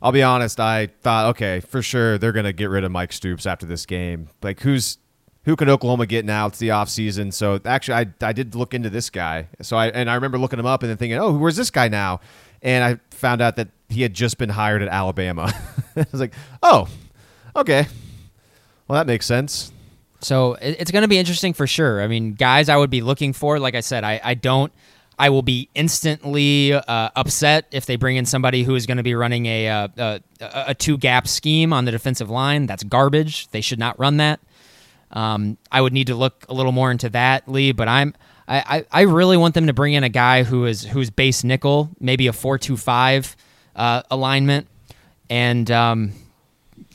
I'll 0.03 0.12
be 0.12 0.22
honest. 0.22 0.59
I 0.61 0.86
thought, 1.03 1.30
okay, 1.30 1.61
for 1.61 1.82
sure 1.82 2.18
they're 2.18 2.32
gonna 2.32 2.53
get 2.53 2.70
rid 2.70 2.84
of 2.84 2.92
Mike 2.92 3.12
Stoops 3.12 3.46
after 3.46 3.66
this 3.66 3.86
game. 3.86 4.28
Like, 4.42 4.61
who's 4.61 4.98
who 5.44 5.57
can 5.57 5.68
Oklahoma 5.68 6.07
get 6.07 6.24
now? 6.24 6.46
It's 6.46 6.59
the 6.59 6.70
off 6.70 6.88
season, 6.88 7.32
so 7.32 7.61
actually, 7.64 7.94
I 7.94 8.28
I 8.28 8.32
did 8.32 8.55
look 8.55 8.74
into 8.74 8.90
this 8.90 9.11
guy. 9.11 9.48
So 9.62 9.76
I 9.76 9.88
and 9.88 10.11
I 10.11 10.14
remember 10.14 10.38
looking 10.38 10.59
him 10.59 10.66
up 10.66 10.82
and 10.82 10.90
then 10.90 10.96
thinking, 10.96 11.18
oh, 11.18 11.32
where's 11.32 11.57
this 11.57 11.70
guy 11.70 11.88
now? 11.88 12.20
And 12.62 12.84
I 12.84 13.14
found 13.14 13.40
out 13.40 13.57
that 13.57 13.68
he 13.88 14.03
had 14.03 14.14
just 14.14 14.38
been 14.38 14.51
hired 14.51 14.82
at 14.82 14.88
Alabama. 14.88 15.53
I 15.96 16.07
was 16.12 16.20
like, 16.20 16.34
oh, 16.62 16.88
okay. 17.57 17.86
Well, 18.86 18.98
that 18.98 19.07
makes 19.07 19.26
sense. 19.26 19.72
So 20.20 20.59
it's 20.61 20.90
going 20.90 21.03
to 21.03 21.09
be 21.09 21.16
interesting 21.16 21.55
for 21.55 21.66
sure. 21.66 22.03
I 22.03 22.07
mean, 22.07 22.34
guys, 22.34 22.68
I 22.68 22.76
would 22.76 22.90
be 22.90 23.01
looking 23.01 23.32
for. 23.32 23.59
Like 23.59 23.74
I 23.74 23.80
said, 23.80 24.05
I, 24.05 24.20
I 24.22 24.34
don't. 24.34 24.72
I 25.21 25.29
will 25.29 25.43
be 25.43 25.68
instantly 25.75 26.73
uh, 26.73 27.11
upset 27.14 27.66
if 27.73 27.85
they 27.85 27.97
bring 27.97 28.16
in 28.16 28.25
somebody 28.25 28.62
who 28.62 28.75
is 28.75 28.87
going 28.87 28.97
to 28.97 29.03
be 29.03 29.14
running 29.14 29.45
a, 29.45 29.68
uh, 29.68 29.89
a 29.99 30.21
a 30.41 30.75
two 30.75 30.97
gap 30.97 31.29
scheme 31.29 31.75
on 31.75 31.85
the 31.85 31.91
defensive 31.91 32.31
line. 32.31 32.64
That's 32.64 32.83
garbage. 32.83 33.47
They 33.49 33.61
should 33.61 33.79
not 33.79 34.01
run 34.01 34.16
that. 34.16 34.41
Um, 35.11 35.59
I 35.71 35.83
would 35.83 35.93
need 35.93 36.07
to 36.07 36.14
look 36.14 36.47
a 36.49 36.55
little 36.55 36.73
more 36.73 36.91
into 36.91 37.11
that, 37.11 37.47
Lee. 37.47 37.73
But 37.73 37.87
I'm 37.87 38.14
I, 38.49 38.85
I, 38.93 39.01
I 39.01 39.03
really 39.03 39.37
want 39.37 39.53
them 39.53 39.66
to 39.66 39.75
bring 39.75 39.93
in 39.93 40.05
a 40.05 40.09
guy 40.09 40.43
who 40.43 40.64
is 40.64 40.85
who's 40.85 41.11
base 41.11 41.45
nickel, 41.45 41.91
maybe 42.01 42.27
a 42.27 42.33
four 42.33 42.57
two 42.57 42.79
five 42.79 43.37
uh, 43.77 44.03
alignment, 44.11 44.68
and 45.29 45.71
um, 45.71 46.12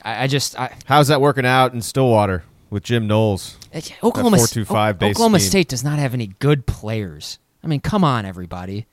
I, 0.03 0.23
I 0.23 0.27
just 0.27 0.59
I, 0.59 0.75
How's 0.85 1.09
that 1.09 1.21
working 1.21 1.45
out 1.45 1.75
in 1.75 1.81
Stillwater 1.83 2.43
with 2.71 2.81
Jim 2.81 3.05
Knowles? 3.05 3.59
Oklahoma, 4.01 4.37
4-2-5 4.37 5.03
Oklahoma 5.03 5.39
scheme. 5.39 5.49
State 5.49 5.67
does 5.67 5.83
not 5.83 5.99
have 5.99 6.13
any 6.13 6.27
good 6.39 6.65
players. 6.65 7.39
I 7.65 7.67
mean, 7.67 7.79
come 7.81 8.03
on, 8.03 8.25
everybody. 8.25 8.85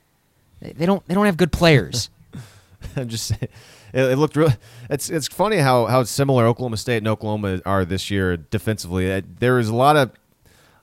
They, 0.60 0.72
they 0.72 0.86
don't. 0.86 1.06
They 1.06 1.14
don't 1.14 1.26
have 1.26 1.36
good 1.36 1.52
players. 1.52 2.08
I'm 2.96 3.08
just 3.08 3.26
saying, 3.26 3.48
it, 3.92 4.12
it 4.12 4.16
looked 4.16 4.34
real. 4.34 4.52
It's 4.88 5.10
it's 5.10 5.28
funny 5.28 5.58
how 5.58 5.86
how 5.86 6.02
similar 6.04 6.46
Oklahoma 6.46 6.78
State 6.78 6.96
and 6.98 7.08
Oklahoma 7.08 7.60
are 7.66 7.84
this 7.84 8.10
year 8.10 8.36
defensively. 8.38 9.12
Uh, 9.12 9.20
There 9.38 9.54
was 9.54 9.68
a 9.68 9.74
lot 9.74 9.96
of 9.96 10.10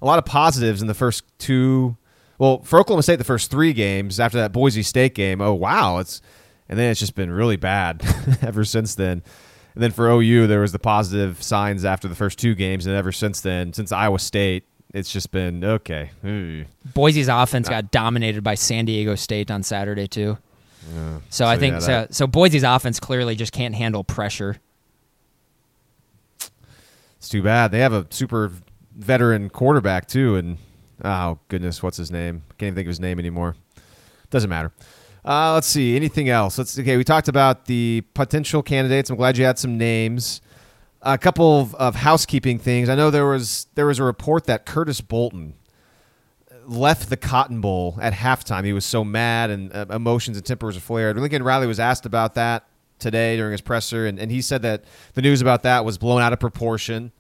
a 0.02 0.06
lot 0.06 0.20
of 0.20 0.26
positives 0.26 0.82
in 0.82 0.88
the 0.88 0.94
first 0.94 1.24
two. 1.40 1.98
Well, 2.38 2.62
for 2.62 2.80
Oklahoma 2.80 3.04
State, 3.04 3.18
the 3.18 3.26
first 3.26 3.52
three 3.52 3.74
games 3.74 4.20
after 4.20 4.38
that 4.38 4.52
Boise 4.54 4.84
State 4.84 5.16
game. 5.16 5.42
Oh 5.42 5.54
wow, 5.54 5.98
it's 5.98 6.22
and 6.70 6.78
then 6.78 6.92
it's 6.92 7.00
just 7.00 7.16
been 7.16 7.32
really 7.32 7.58
bad 7.58 8.04
ever 8.44 8.64
since 8.64 8.94
then. 8.94 9.24
And 9.74 9.84
then 9.84 9.92
for 9.92 10.10
OU, 10.10 10.46
there 10.48 10.62
was 10.62 10.72
the 10.74 10.80
positive 10.80 11.42
signs 11.42 11.86
after 11.86 12.08
the 12.08 12.16
first 12.16 12.38
two 12.38 12.54
games, 12.54 12.86
and 12.86 12.96
ever 12.96 13.12
since 13.12 13.42
then, 13.42 13.74
since 13.74 13.92
Iowa 13.92 14.20
State, 14.20 14.66
it's 14.94 15.12
just 15.12 15.32
been 15.32 15.64
okay. 15.64 16.12
Ooh. 16.26 16.66
Boise's 16.94 17.28
offense 17.28 17.70
got 17.70 17.92
dominated 17.92 18.44
by 18.44 18.56
San 18.56 18.86
Diego 18.86 19.16
State 19.16 19.52
on 19.52 19.64
Saturday 19.64 20.08
too. 20.08 20.38
so 21.30 21.46
I 21.46 21.58
think 21.58 21.74
yeah, 21.74 21.80
so, 21.80 21.88
that- 21.88 22.16
so. 22.16 22.28
Boise's 22.28 22.64
offense 22.64 23.00
clearly 23.00 23.36
just 23.36 23.52
can't 23.52 23.76
handle 23.76 24.04
pressure. 24.04 24.58
It's 27.18 27.30
too 27.30 27.44
bad. 27.44 27.72
They 27.72 27.80
have 27.80 27.94
a 27.94 28.08
super 28.10 28.52
veteran 28.96 29.50
quarterback 29.50 30.08
too, 30.08 30.36
and 30.38 30.58
oh 31.04 31.40
goodness, 31.50 31.84
what's 31.84 31.98
his 31.98 32.12
name? 32.12 32.44
Can't 32.58 32.68
even 32.68 32.76
think 32.76 32.86
of 32.86 32.90
his 32.90 33.00
name 33.00 33.20
anymore. 33.20 33.56
Doesn't 34.30 34.50
matter. 34.50 34.72
Uh, 35.26 35.54
let's 35.54 35.68
see. 35.68 35.96
Anything 35.98 36.30
else? 36.30 36.58
Let's 36.58 36.80
okay. 36.80 36.96
We 36.96 37.04
talked 37.04 37.28
about 37.28 37.66
the 37.66 38.04
potential 38.14 38.64
candidates. 38.64 39.10
I'm 39.10 39.18
glad 39.18 39.38
you 39.38 39.44
had 39.44 39.60
some 39.60 39.78
names. 39.78 40.42
A 41.02 41.18
couple 41.18 41.62
of, 41.62 41.76
of 41.76 41.96
housekeeping 41.96 42.60
things. 42.60 42.90
I 42.90 42.96
know 42.96 43.10
there 43.10 43.26
was 43.26 43.68
there 43.76 43.86
was 43.86 44.00
a 44.00 44.04
report 44.04 44.46
that 44.46 44.66
Curtis 44.66 45.00
Bolton 45.02 45.54
left 46.66 47.10
the 47.10 47.18
Cotton 47.18 47.62
Bowl 47.62 47.98
at 48.02 48.14
halftime. 48.14 48.66
He 48.66 48.74
was 48.74 48.86
so 48.86 49.04
mad 49.04 49.50
and 49.50 49.74
uh, 49.74 49.86
emotions 49.90 50.38
and 50.38 50.46
tempers 50.46 50.76
were 50.76 50.82
flared. 50.82 51.18
Lincoln 51.18 51.42
Riley 51.42 51.68
was 51.68 51.80
asked 51.80 52.06
about 52.06 52.36
that 52.36 52.66
today 53.00 53.38
during 53.38 53.54
his 53.54 53.62
presser, 53.62 54.06
and, 54.06 54.20
and 54.20 54.30
he 54.30 54.42
said 54.42 54.62
that 54.62 54.84
the 55.14 55.22
news 55.22 55.42
about 55.42 55.64
that 55.64 55.86
was 55.86 55.98
blown 55.98 56.22
out 56.22 56.34
of 56.34 56.40
proportion. 56.40 57.12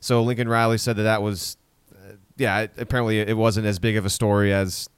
So 0.00 0.22
Lincoln 0.22 0.48
Riley 0.48 0.78
said 0.78 0.96
that 0.96 1.04
that 1.04 1.22
was, 1.22 1.56
uh, 1.94 2.14
yeah, 2.36 2.60
it, 2.60 2.72
apparently 2.78 3.20
it 3.20 3.36
wasn't 3.36 3.66
as 3.66 3.78
big 3.78 3.96
of 3.96 4.04
a 4.06 4.10
story 4.10 4.52
as 4.52 4.88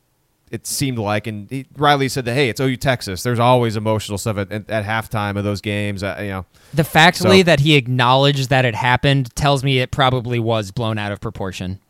it 0.51 0.66
seemed 0.66 0.99
like. 0.99 1.26
And 1.26 1.49
he, 1.51 1.66
Riley 1.76 2.09
said 2.09 2.24
that, 2.24 2.34
hey, 2.34 2.49
it's 2.49 2.61
OU 2.61 2.76
Texas. 2.76 3.22
There's 3.22 3.38
always 3.38 3.76
emotional 3.76 4.18
stuff 4.18 4.38
at, 4.38 4.51
at, 4.53 4.68
at 4.70 4.84
halftime 4.84 5.36
of 5.36 5.44
those 5.44 5.61
games. 5.61 6.03
Uh, 6.03 6.16
you 6.20 6.28
know, 6.28 6.46
The 6.74 6.84
fact, 6.84 7.18
So- 7.18 7.42
that 7.42 7.61
he 7.61 7.74
acknowledged 7.76 8.51
that 8.51 8.64
it 8.64 8.74
happened 8.74 9.34
tells 9.36 9.62
me 9.64 9.78
it 9.80 9.90
probably 9.90 10.38
was 10.38 10.70
blown 10.70 10.99
out 10.99 11.12
of 11.12 11.20
proportion. 11.20 11.80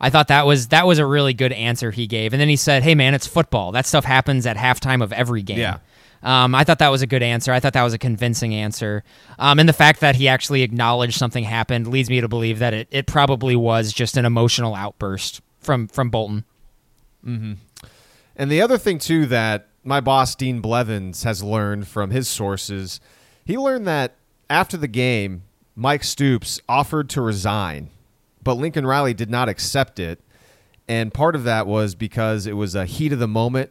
I 0.00 0.10
thought 0.10 0.28
that 0.28 0.46
was 0.46 0.68
that 0.68 0.84
was 0.84 0.98
a 0.98 1.06
really 1.06 1.32
good 1.32 1.52
answer 1.52 1.92
he 1.92 2.08
gave, 2.08 2.32
and 2.34 2.40
then 2.40 2.48
he 2.48 2.56
said, 2.56 2.82
"Hey, 2.82 2.96
man, 2.96 3.14
it's 3.14 3.28
football. 3.28 3.70
That 3.70 3.86
stuff 3.86 4.04
happens 4.04 4.46
at 4.46 4.56
halftime 4.56 5.00
of 5.00 5.12
every 5.12 5.42
game." 5.42 5.58
Yeah. 5.60 5.78
Um, 6.24 6.56
I 6.56 6.64
thought 6.64 6.80
that 6.80 6.88
was 6.88 7.02
a 7.02 7.06
good 7.06 7.22
answer. 7.22 7.52
I 7.52 7.60
thought 7.60 7.72
that 7.74 7.84
was 7.84 7.92
a 7.94 7.98
convincing 7.98 8.52
answer. 8.52 9.04
Um, 9.38 9.60
and 9.60 9.68
the 9.68 9.72
fact 9.72 10.00
that 10.00 10.16
he 10.16 10.26
actually 10.26 10.62
acknowledged 10.62 11.14
something 11.16 11.44
happened 11.44 11.86
leads 11.86 12.10
me 12.10 12.20
to 12.20 12.26
believe 12.26 12.58
that 12.58 12.74
it, 12.74 12.88
it 12.90 13.06
probably 13.06 13.54
was 13.54 13.92
just 13.92 14.16
an 14.16 14.24
emotional 14.24 14.74
outburst 14.74 15.40
from 15.60 15.86
from 15.86 16.10
Bolton. 16.10 16.44
And 18.36 18.50
the 18.50 18.60
other 18.62 18.78
thing 18.78 18.98
too 18.98 19.26
that 19.26 19.68
my 19.84 20.00
boss 20.00 20.34
Dean 20.34 20.60
Blevins 20.60 21.24
has 21.24 21.42
learned 21.42 21.88
from 21.88 22.10
his 22.10 22.28
sources, 22.28 23.00
he 23.44 23.58
learned 23.58 23.86
that 23.86 24.14
after 24.48 24.76
the 24.76 24.88
game, 24.88 25.42
Mike 25.74 26.04
Stoops 26.04 26.60
offered 26.68 27.08
to 27.10 27.22
resign, 27.22 27.90
but 28.42 28.54
Lincoln 28.54 28.86
Riley 28.86 29.14
did 29.14 29.30
not 29.30 29.48
accept 29.48 29.98
it. 29.98 30.20
And 30.86 31.14
part 31.14 31.34
of 31.34 31.44
that 31.44 31.66
was 31.66 31.94
because 31.94 32.46
it 32.46 32.52
was 32.52 32.74
a 32.74 32.84
heat 32.84 33.12
of 33.12 33.18
the 33.18 33.28
moment 33.28 33.70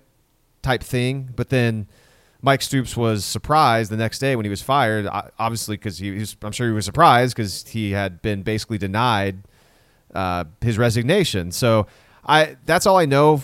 type 0.61 0.81
thing. 0.81 1.29
But 1.35 1.49
then 1.49 1.87
Mike 2.41 2.61
Stoops 2.61 2.97
was 2.97 3.23
surprised 3.23 3.91
the 3.91 3.97
next 3.97 4.19
day 4.19 4.35
when 4.35 4.45
he 4.45 4.49
was 4.49 4.61
fired, 4.61 5.07
obviously, 5.37 5.77
because 5.77 5.99
he 5.99 6.11
was, 6.11 6.35
I'm 6.41 6.51
sure 6.51 6.67
he 6.67 6.73
was 6.73 6.85
surprised 6.85 7.35
because 7.35 7.67
he 7.67 7.91
had 7.91 8.21
been 8.21 8.41
basically 8.41 8.77
denied 8.77 9.43
uh, 10.15 10.45
his 10.61 10.77
resignation. 10.77 11.51
So 11.51 11.85
I 12.25 12.57
that's 12.65 12.85
all 12.85 12.97
I 12.97 13.05
know. 13.05 13.41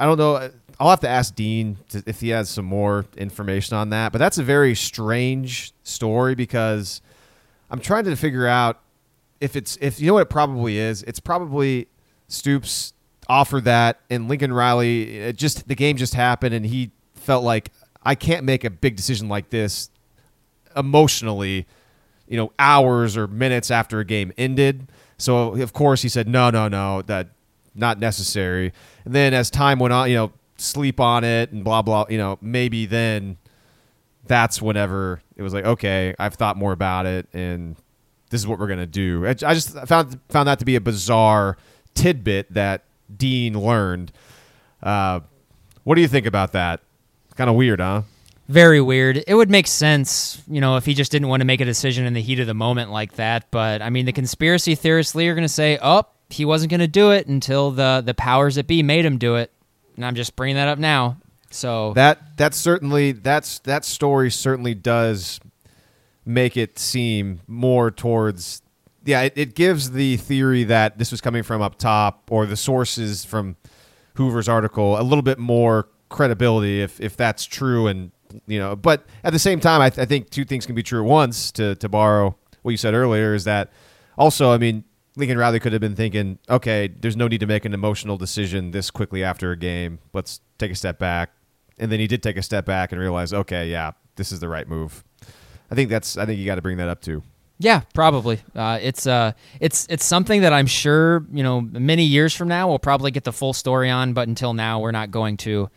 I 0.00 0.06
don't 0.06 0.16
know. 0.16 0.50
I'll 0.80 0.88
have 0.88 1.00
to 1.00 1.08
ask 1.08 1.34
Dean 1.34 1.76
to, 1.90 2.02
if 2.06 2.20
he 2.22 2.30
has 2.30 2.48
some 2.48 2.64
more 2.64 3.04
information 3.18 3.76
on 3.76 3.90
that. 3.90 4.12
But 4.12 4.18
that's 4.18 4.38
a 4.38 4.42
very 4.42 4.74
strange 4.74 5.74
story 5.82 6.34
because 6.34 7.02
I'm 7.70 7.80
trying 7.80 8.04
to 8.04 8.16
figure 8.16 8.46
out 8.46 8.80
if 9.42 9.56
it's 9.56 9.76
if 9.82 10.00
you 10.00 10.06
know 10.06 10.14
what 10.14 10.22
it 10.22 10.30
probably 10.30 10.78
is. 10.78 11.02
It's 11.02 11.20
probably 11.20 11.86
Stoops 12.28 12.94
offered 13.28 13.64
that, 13.64 14.00
and 14.08 14.26
Lincoln 14.26 14.54
Riley. 14.54 15.18
It 15.18 15.36
just 15.36 15.68
the 15.68 15.74
game 15.74 15.98
just 15.98 16.14
happened, 16.14 16.54
and 16.54 16.64
he 16.64 16.92
felt 17.14 17.44
like 17.44 17.70
I 18.02 18.14
can't 18.14 18.44
make 18.44 18.64
a 18.64 18.70
big 18.70 18.96
decision 18.96 19.28
like 19.28 19.50
this 19.50 19.90
emotionally, 20.74 21.66
you 22.26 22.38
know, 22.38 22.52
hours 22.58 23.18
or 23.18 23.26
minutes 23.26 23.70
after 23.70 23.98
a 23.98 24.04
game 24.06 24.32
ended. 24.38 24.88
So 25.18 25.60
of 25.60 25.74
course 25.74 26.00
he 26.00 26.08
said, 26.08 26.26
no, 26.26 26.48
no, 26.48 26.68
no, 26.68 27.02
that 27.02 27.28
not 27.74 27.98
necessary. 27.98 28.72
And 29.04 29.14
then 29.14 29.34
as 29.34 29.50
time 29.50 29.78
went 29.78 29.92
on, 29.92 30.10
you 30.10 30.16
know, 30.16 30.32
sleep 30.56 31.00
on 31.00 31.24
it 31.24 31.52
and 31.52 31.64
blah 31.64 31.82
blah. 31.82 32.06
You 32.08 32.18
know, 32.18 32.38
maybe 32.40 32.86
then 32.86 33.38
that's 34.26 34.62
whenever 34.62 35.20
it 35.36 35.42
was 35.42 35.52
like, 35.52 35.64
okay, 35.64 36.14
I've 36.18 36.34
thought 36.34 36.56
more 36.56 36.72
about 36.72 37.06
it, 37.06 37.26
and 37.32 37.76
this 38.30 38.40
is 38.40 38.46
what 38.46 38.58
we're 38.58 38.68
gonna 38.68 38.86
do. 38.86 39.26
I 39.26 39.34
just 39.34 39.70
found 39.86 40.20
found 40.28 40.48
that 40.48 40.58
to 40.60 40.64
be 40.64 40.76
a 40.76 40.80
bizarre 40.80 41.56
tidbit 41.94 42.52
that 42.54 42.84
Dean 43.14 43.58
learned. 43.58 44.12
Uh, 44.82 45.20
what 45.84 45.96
do 45.96 46.00
you 46.00 46.08
think 46.08 46.26
about 46.26 46.52
that? 46.52 46.80
Kind 47.36 47.50
of 47.50 47.56
weird, 47.56 47.80
huh? 47.80 48.02
Very 48.48 48.80
weird. 48.80 49.22
It 49.26 49.34
would 49.34 49.50
make 49.50 49.66
sense, 49.68 50.42
you 50.48 50.60
know, 50.60 50.76
if 50.76 50.84
he 50.84 50.92
just 50.92 51.12
didn't 51.12 51.28
want 51.28 51.40
to 51.40 51.44
make 51.44 51.60
a 51.60 51.64
decision 51.64 52.04
in 52.04 52.14
the 52.14 52.20
heat 52.20 52.40
of 52.40 52.48
the 52.48 52.54
moment 52.54 52.90
like 52.90 53.14
that. 53.14 53.50
But 53.50 53.80
I 53.80 53.90
mean, 53.90 54.06
the 54.06 54.12
conspiracy 54.12 54.74
theorists 54.74 55.14
are 55.14 55.34
going 55.34 55.42
to 55.42 55.48
say, 55.48 55.78
"Oh, 55.80 56.04
he 56.32 56.44
wasn't 56.44 56.70
going 56.70 56.80
to 56.80 56.88
do 56.88 57.10
it 57.10 57.26
until 57.26 57.70
the 57.70 58.02
the 58.04 58.14
powers 58.14 58.54
that 58.56 58.66
be 58.66 58.82
made 58.82 59.04
him 59.04 59.18
do 59.18 59.36
it." 59.36 59.52
And 59.96 60.04
I'm 60.04 60.14
just 60.14 60.36
bringing 60.36 60.56
that 60.56 60.68
up 60.68 60.78
now. 60.78 61.18
So 61.50 61.92
That 61.94 62.36
that 62.36 62.54
certainly 62.54 63.12
that's 63.12 63.58
that 63.60 63.84
story 63.84 64.30
certainly 64.30 64.74
does 64.74 65.40
make 66.24 66.56
it 66.56 66.78
seem 66.78 67.40
more 67.46 67.90
towards 67.90 68.62
yeah 69.04 69.22
it, 69.22 69.32
it 69.36 69.54
gives 69.54 69.92
the 69.92 70.16
theory 70.18 70.64
that 70.64 70.98
this 70.98 71.10
was 71.10 71.20
coming 71.20 71.42
from 71.42 71.62
up 71.62 71.76
top 71.76 72.30
or 72.30 72.46
the 72.46 72.56
sources 72.56 73.24
from 73.24 73.56
hoover's 74.14 74.48
article 74.48 75.00
a 75.00 75.02
little 75.02 75.22
bit 75.22 75.38
more 75.38 75.88
credibility 76.10 76.82
if 76.82 77.00
if 77.00 77.16
that's 77.16 77.44
true 77.46 77.86
and 77.86 78.12
you 78.46 78.58
know 78.58 78.76
but 78.76 79.06
at 79.24 79.32
the 79.32 79.38
same 79.38 79.58
time 79.60 79.80
i, 79.80 79.88
th- 79.88 79.98
I 79.98 80.04
think 80.04 80.28
two 80.30 80.44
things 80.44 80.66
can 80.66 80.74
be 80.74 80.82
true 80.82 81.00
at 81.02 81.08
once 81.08 81.50
to 81.52 81.74
to 81.76 81.88
borrow 81.88 82.36
what 82.62 82.70
you 82.70 82.76
said 82.76 82.92
earlier 82.94 83.34
is 83.34 83.44
that 83.44 83.72
also 84.18 84.52
i 84.52 84.58
mean 84.58 84.84
lincoln 85.20 85.38
riley 85.38 85.60
could 85.60 85.72
have 85.72 85.80
been 85.80 85.94
thinking 85.94 86.38
okay 86.48 86.88
there's 86.88 87.16
no 87.16 87.28
need 87.28 87.38
to 87.38 87.46
make 87.46 87.64
an 87.64 87.74
emotional 87.74 88.16
decision 88.16 88.72
this 88.72 88.90
quickly 88.90 89.22
after 89.22 89.52
a 89.52 89.56
game 89.56 89.98
let's 90.12 90.40
take 90.58 90.72
a 90.72 90.74
step 90.74 90.98
back 90.98 91.30
and 91.78 91.92
then 91.92 92.00
he 92.00 92.06
did 92.06 92.22
take 92.22 92.36
a 92.36 92.42
step 92.42 92.64
back 92.64 92.90
and 92.92 93.00
realize 93.00 93.32
okay 93.32 93.70
yeah 93.70 93.92
this 94.16 94.32
is 94.32 94.40
the 94.40 94.48
right 94.48 94.66
move 94.68 95.04
i 95.70 95.74
think 95.74 95.88
that's 95.88 96.16
i 96.16 96.26
think 96.26 96.38
you 96.38 96.46
got 96.46 96.56
to 96.56 96.62
bring 96.62 96.78
that 96.78 96.88
up 96.88 97.00
too 97.00 97.22
Yeah, 97.62 97.82
probably. 97.92 98.40
Uh, 98.56 98.78
it's 98.80 99.06
uh, 99.06 99.32
it's 99.60 99.86
it's 99.90 100.02
something 100.06 100.40
that 100.40 100.54
I'm 100.54 100.66
sure 100.66 101.26
you 101.30 101.42
know 101.42 101.60
many 101.60 102.04
years 102.04 102.34
from 102.34 102.48
now 102.48 102.68
we'll 102.68 102.78
probably 102.78 103.10
get 103.10 103.24
the 103.24 103.34
full 103.34 103.52
story 103.52 103.90
on, 103.90 104.14
but 104.14 104.28
until 104.28 104.54
now 104.54 104.80
we're 104.80 104.92
not 104.92 105.10
going 105.10 105.36
to. 105.44 105.68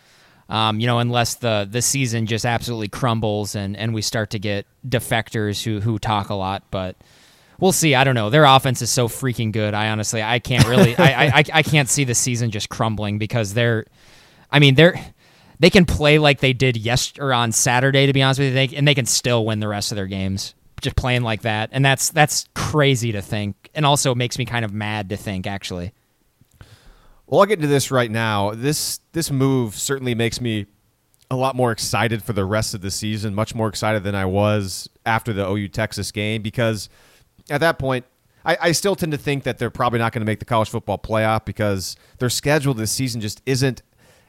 Um, 0.47 0.79
you 0.79 0.87
know, 0.87 0.99
unless 0.99 1.35
the 1.35 1.67
the 1.69 1.81
season 1.81 2.25
just 2.25 2.45
absolutely 2.45 2.87
crumbles 2.87 3.53
and 3.53 3.75
and 3.75 3.93
we 3.93 4.01
start 4.01 4.29
to 4.29 4.39
get 4.39 4.65
defectors 4.87 5.61
who 5.61 5.81
who 5.81 5.99
talk 5.99 6.29
a 6.29 6.35
lot, 6.35 6.63
but. 6.71 6.95
We'll 7.59 7.71
see. 7.71 7.95
I 7.95 8.03
don't 8.03 8.15
know. 8.15 8.29
Their 8.29 8.45
offense 8.45 8.81
is 8.81 8.89
so 8.89 9.07
freaking 9.07 9.51
good. 9.51 9.73
I 9.73 9.89
honestly, 9.89 10.21
I 10.21 10.39
can't 10.39 10.67
really, 10.67 10.97
I, 10.97 11.27
I, 11.27 11.43
I 11.53 11.63
can't 11.63 11.87
see 11.89 12.03
the 12.03 12.15
season 12.15 12.51
just 12.51 12.69
crumbling 12.69 13.19
because 13.19 13.53
they're, 13.53 13.85
I 14.51 14.59
mean, 14.59 14.75
they're, 14.75 14.99
they 15.59 15.69
can 15.69 15.85
play 15.85 16.17
like 16.19 16.39
they 16.39 16.53
did 16.53 16.77
yesterday 16.77 17.23
or 17.23 17.33
on 17.33 17.51
Saturday. 17.51 18.05
To 18.05 18.13
be 18.13 18.21
honest 18.21 18.39
with 18.39 18.53
you, 18.53 18.77
and 18.77 18.87
they 18.87 18.95
can 18.95 19.05
still 19.05 19.45
win 19.45 19.59
the 19.59 19.67
rest 19.67 19.91
of 19.91 19.95
their 19.95 20.07
games 20.07 20.55
just 20.81 20.95
playing 20.95 21.23
like 21.23 21.43
that, 21.43 21.69
and 21.71 21.83
that's 21.83 22.09
that's 22.11 22.47
crazy 22.53 23.13
to 23.13 23.21
think, 23.21 23.69
and 23.73 23.85
also 23.85 24.13
makes 24.13 24.37
me 24.37 24.45
kind 24.45 24.65
of 24.65 24.73
mad 24.73 25.09
to 25.09 25.17
think 25.17 25.47
actually. 25.47 25.93
Well, 27.25 27.39
I'll 27.39 27.45
get 27.45 27.59
into 27.59 27.67
this 27.67 27.89
right 27.89 28.11
now. 28.11 28.51
This 28.51 28.99
this 29.13 29.31
move 29.31 29.75
certainly 29.75 30.13
makes 30.13 30.41
me 30.41 30.65
a 31.31 31.35
lot 31.35 31.55
more 31.55 31.71
excited 31.71 32.21
for 32.21 32.33
the 32.33 32.45
rest 32.45 32.73
of 32.73 32.81
the 32.81 32.91
season, 32.91 33.33
much 33.33 33.55
more 33.55 33.67
excited 33.67 34.03
than 34.03 34.13
I 34.13 34.25
was 34.25 34.89
after 35.05 35.33
the 35.33 35.49
OU 35.49 35.69
Texas 35.69 36.11
game 36.11 36.41
because 36.41 36.89
at 37.49 37.59
that 37.59 37.79
point 37.79 38.05
I, 38.45 38.57
I 38.61 38.71
still 38.71 38.95
tend 38.95 39.11
to 39.11 39.17
think 39.17 39.43
that 39.43 39.57
they're 39.57 39.69
probably 39.69 39.99
not 39.99 40.11
going 40.11 40.21
to 40.21 40.25
make 40.25 40.39
the 40.39 40.45
college 40.45 40.69
football 40.69 40.97
playoff 40.97 41.45
because 41.45 41.95
their 42.19 42.29
schedule 42.29 42.73
this 42.73 42.91
season 42.91 43.21
just 43.21 43.41
isn't 43.45 43.81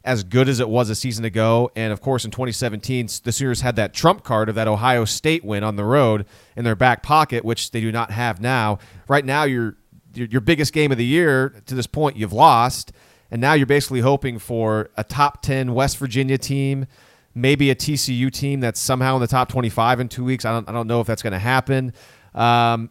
as 0.04 0.22
good 0.22 0.48
as 0.48 0.60
it 0.60 0.68
was 0.68 0.90
a 0.90 0.94
season 0.94 1.24
ago. 1.24 1.70
And 1.74 1.92
of 1.92 2.00
course, 2.00 2.24
in 2.24 2.30
2017, 2.30 3.08
the 3.24 3.32
Sooners 3.32 3.62
had 3.62 3.76
that 3.76 3.94
trump 3.94 4.22
card 4.22 4.48
of 4.48 4.54
that 4.54 4.68
Ohio 4.68 5.04
State 5.04 5.44
win 5.44 5.64
on 5.64 5.76
the 5.76 5.84
road 5.84 6.26
in 6.56 6.64
their 6.64 6.76
back 6.76 7.02
pocket, 7.02 7.44
which 7.44 7.70
they 7.70 7.80
do 7.80 7.90
not 7.90 8.10
have 8.10 8.40
now. 8.40 8.78
Right 9.08 9.24
now, 9.24 9.44
your 9.44 9.76
your, 10.16 10.40
biggest 10.40 10.72
game 10.72 10.92
of 10.92 10.98
the 10.98 11.04
year 11.04 11.60
to 11.66 11.74
this 11.74 11.88
point, 11.88 12.16
you've 12.16 12.32
lost, 12.32 12.92
and 13.32 13.40
now 13.40 13.54
you're 13.54 13.66
basically 13.66 13.98
hoping 13.98 14.38
for 14.38 14.90
a 14.96 15.02
top 15.02 15.42
10 15.42 15.74
West 15.74 15.98
Virginia 15.98 16.38
team, 16.38 16.86
maybe 17.34 17.68
a 17.68 17.74
TCU 17.74 18.30
team 18.30 18.60
that's 18.60 18.78
somehow 18.78 19.16
in 19.16 19.20
the 19.20 19.26
top 19.26 19.48
25 19.48 19.98
in 19.98 20.08
two 20.08 20.22
weeks. 20.22 20.44
I 20.44 20.52
don't 20.52 20.68
I 20.68 20.72
don't 20.72 20.86
know 20.86 21.00
if 21.00 21.08
that's 21.08 21.22
going 21.22 21.32
to 21.32 21.38
happen. 21.40 21.92
Um, 22.32 22.90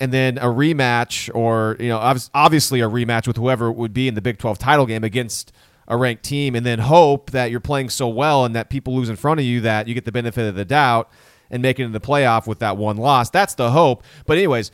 and 0.00 0.12
then 0.12 0.38
a 0.38 0.46
rematch, 0.46 1.32
or 1.34 1.76
you 1.78 1.88
know, 1.88 1.98
obviously 2.34 2.80
a 2.80 2.88
rematch 2.88 3.26
with 3.26 3.36
whoever 3.36 3.68
it 3.68 3.76
would 3.76 3.92
be 3.92 4.08
in 4.08 4.14
the 4.14 4.22
Big 4.22 4.38
12 4.38 4.58
title 4.58 4.86
game 4.86 5.04
against 5.04 5.52
a 5.86 5.96
ranked 5.96 6.24
team, 6.24 6.54
and 6.54 6.64
then 6.64 6.78
hope 6.78 7.30
that 7.32 7.50
you're 7.50 7.60
playing 7.60 7.90
so 7.90 8.08
well 8.08 8.44
and 8.44 8.56
that 8.56 8.70
people 8.70 8.94
lose 8.94 9.08
in 9.08 9.16
front 9.16 9.38
of 9.38 9.46
you 9.46 9.60
that 9.60 9.86
you 9.86 9.94
get 9.94 10.04
the 10.04 10.12
benefit 10.12 10.48
of 10.48 10.54
the 10.54 10.64
doubt 10.64 11.10
and 11.50 11.62
make 11.62 11.78
it 11.78 11.84
in 11.84 11.92
the 11.92 12.00
playoff 12.00 12.46
with 12.46 12.60
that 12.60 12.76
one 12.76 12.96
loss. 12.96 13.28
That's 13.28 13.54
the 13.54 13.72
hope. 13.72 14.02
But 14.24 14.38
anyways, 14.38 14.70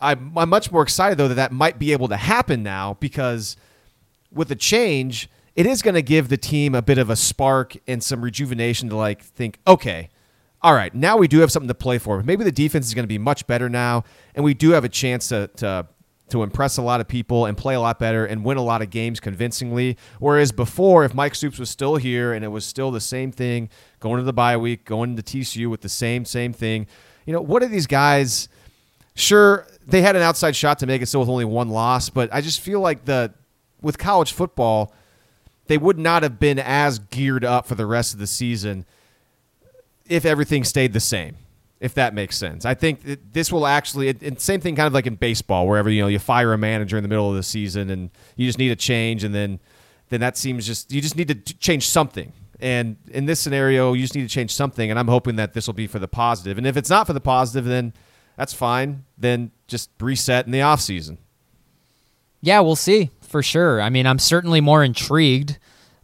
I'm, 0.00 0.36
I'm 0.36 0.48
much 0.48 0.72
more 0.72 0.82
excited 0.82 1.18
though 1.18 1.28
that 1.28 1.34
that 1.34 1.52
might 1.52 1.78
be 1.78 1.92
able 1.92 2.08
to 2.08 2.16
happen 2.16 2.62
now 2.62 2.96
because 3.00 3.56
with 4.32 4.48
the 4.48 4.56
change, 4.56 5.28
it 5.54 5.66
is 5.66 5.82
going 5.82 5.94
to 5.94 6.02
give 6.02 6.28
the 6.28 6.36
team 6.36 6.74
a 6.74 6.82
bit 6.82 6.98
of 6.98 7.10
a 7.10 7.16
spark 7.16 7.76
and 7.86 8.02
some 8.02 8.22
rejuvenation 8.22 8.88
to 8.88 8.96
like 8.96 9.22
think, 9.22 9.58
okay, 9.66 10.10
all 10.66 10.74
right, 10.74 10.92
now 10.92 11.16
we 11.16 11.28
do 11.28 11.38
have 11.38 11.52
something 11.52 11.68
to 11.68 11.76
play 11.76 11.96
for. 11.96 12.20
Maybe 12.24 12.42
the 12.42 12.50
defense 12.50 12.88
is 12.88 12.94
going 12.94 13.04
to 13.04 13.08
be 13.08 13.18
much 13.18 13.46
better 13.46 13.68
now, 13.68 14.02
and 14.34 14.44
we 14.44 14.52
do 14.52 14.70
have 14.70 14.82
a 14.82 14.88
chance 14.88 15.28
to 15.28 15.46
to 15.58 15.86
to 16.30 16.42
impress 16.42 16.76
a 16.76 16.82
lot 16.82 17.00
of 17.00 17.06
people 17.06 17.46
and 17.46 17.56
play 17.56 17.76
a 17.76 17.80
lot 17.80 18.00
better 18.00 18.26
and 18.26 18.44
win 18.44 18.56
a 18.56 18.62
lot 18.62 18.82
of 18.82 18.90
games 18.90 19.20
convincingly. 19.20 19.96
Whereas 20.18 20.50
before, 20.50 21.04
if 21.04 21.14
Mike 21.14 21.36
Stoops 21.36 21.60
was 21.60 21.70
still 21.70 21.94
here 21.94 22.32
and 22.32 22.44
it 22.44 22.48
was 22.48 22.66
still 22.66 22.90
the 22.90 23.00
same 23.00 23.30
thing, 23.30 23.70
going 24.00 24.16
to 24.16 24.24
the 24.24 24.32
bye 24.32 24.56
week, 24.56 24.84
going 24.84 25.14
to 25.14 25.22
TCU 25.22 25.70
with 25.70 25.82
the 25.82 25.88
same 25.88 26.24
same 26.24 26.52
thing, 26.52 26.88
you 27.26 27.32
know, 27.32 27.40
what 27.40 27.62
are 27.62 27.68
these 27.68 27.86
guys? 27.86 28.48
Sure, 29.14 29.68
they 29.86 30.02
had 30.02 30.16
an 30.16 30.22
outside 30.22 30.56
shot 30.56 30.80
to 30.80 30.86
make 30.86 31.00
it 31.00 31.06
so 31.06 31.20
with 31.20 31.28
only 31.28 31.44
one 31.44 31.68
loss, 31.68 32.10
but 32.10 32.28
I 32.34 32.40
just 32.40 32.60
feel 32.60 32.80
like 32.80 33.04
the 33.04 33.32
with 33.80 33.98
college 33.98 34.32
football, 34.32 34.92
they 35.68 35.78
would 35.78 35.96
not 35.96 36.24
have 36.24 36.40
been 36.40 36.58
as 36.58 36.98
geared 36.98 37.44
up 37.44 37.68
for 37.68 37.76
the 37.76 37.86
rest 37.86 38.14
of 38.14 38.18
the 38.18 38.26
season 38.26 38.84
if 40.08 40.24
everything 40.24 40.64
stayed 40.64 40.92
the 40.92 41.00
same. 41.00 41.36
If 41.78 41.92
that 41.94 42.14
makes 42.14 42.38
sense, 42.38 42.64
I 42.64 42.72
think 42.72 43.00
this 43.34 43.52
will 43.52 43.66
actually. 43.66 44.08
It- 44.08 44.40
same 44.40 44.60
thing, 44.62 44.76
kind 44.76 44.86
of 44.86 44.94
like 44.94 45.06
in 45.06 45.14
baseball, 45.16 45.68
wherever 45.68 45.90
you 45.90 46.00
know 46.00 46.08
you 46.08 46.18
fire 46.18 46.54
a 46.54 46.58
manager 46.58 46.96
in 46.96 47.02
the 47.02 47.08
middle 47.08 47.28
of 47.28 47.36
the 47.36 47.42
season, 47.42 47.90
and 47.90 48.08
you 48.34 48.46
just 48.46 48.58
need 48.58 48.70
a 48.70 48.76
change, 48.76 49.24
and 49.24 49.34
then 49.34 49.60
then 50.08 50.20
that 50.20 50.38
seems 50.38 50.66
just 50.66 50.90
you 50.90 51.02
just 51.02 51.16
need 51.16 51.28
to 51.28 51.34
change 51.58 51.86
something. 51.88 52.32
And 52.60 52.96
in 53.10 53.26
this 53.26 53.40
scenario, 53.40 53.92
you 53.92 54.00
just 54.00 54.14
need 54.14 54.22
to 54.22 54.28
change 54.28 54.54
something, 54.54 54.88
and 54.88 54.98
I'm 54.98 55.08
hoping 55.08 55.36
that 55.36 55.52
this 55.52 55.66
will 55.66 55.74
be 55.74 55.86
for 55.86 55.98
the 55.98 56.08
positive. 56.08 56.56
And 56.56 56.66
if 56.66 56.78
it's 56.78 56.88
not 56.88 57.06
for 57.06 57.12
the 57.12 57.20
positive, 57.20 57.66
then 57.66 57.92
that's 58.36 58.54
fine. 58.54 59.04
Then 59.18 59.50
just 59.66 59.90
reset 60.00 60.46
in 60.46 60.52
the 60.52 60.62
off 60.62 60.80
season. 60.80 61.18
Yeah, 62.40 62.60
we'll 62.60 62.76
see 62.76 63.10
for 63.20 63.42
sure. 63.42 63.82
I 63.82 63.90
mean, 63.90 64.06
I'm 64.06 64.18
certainly 64.18 64.62
more 64.62 64.82
intrigued. 64.82 65.58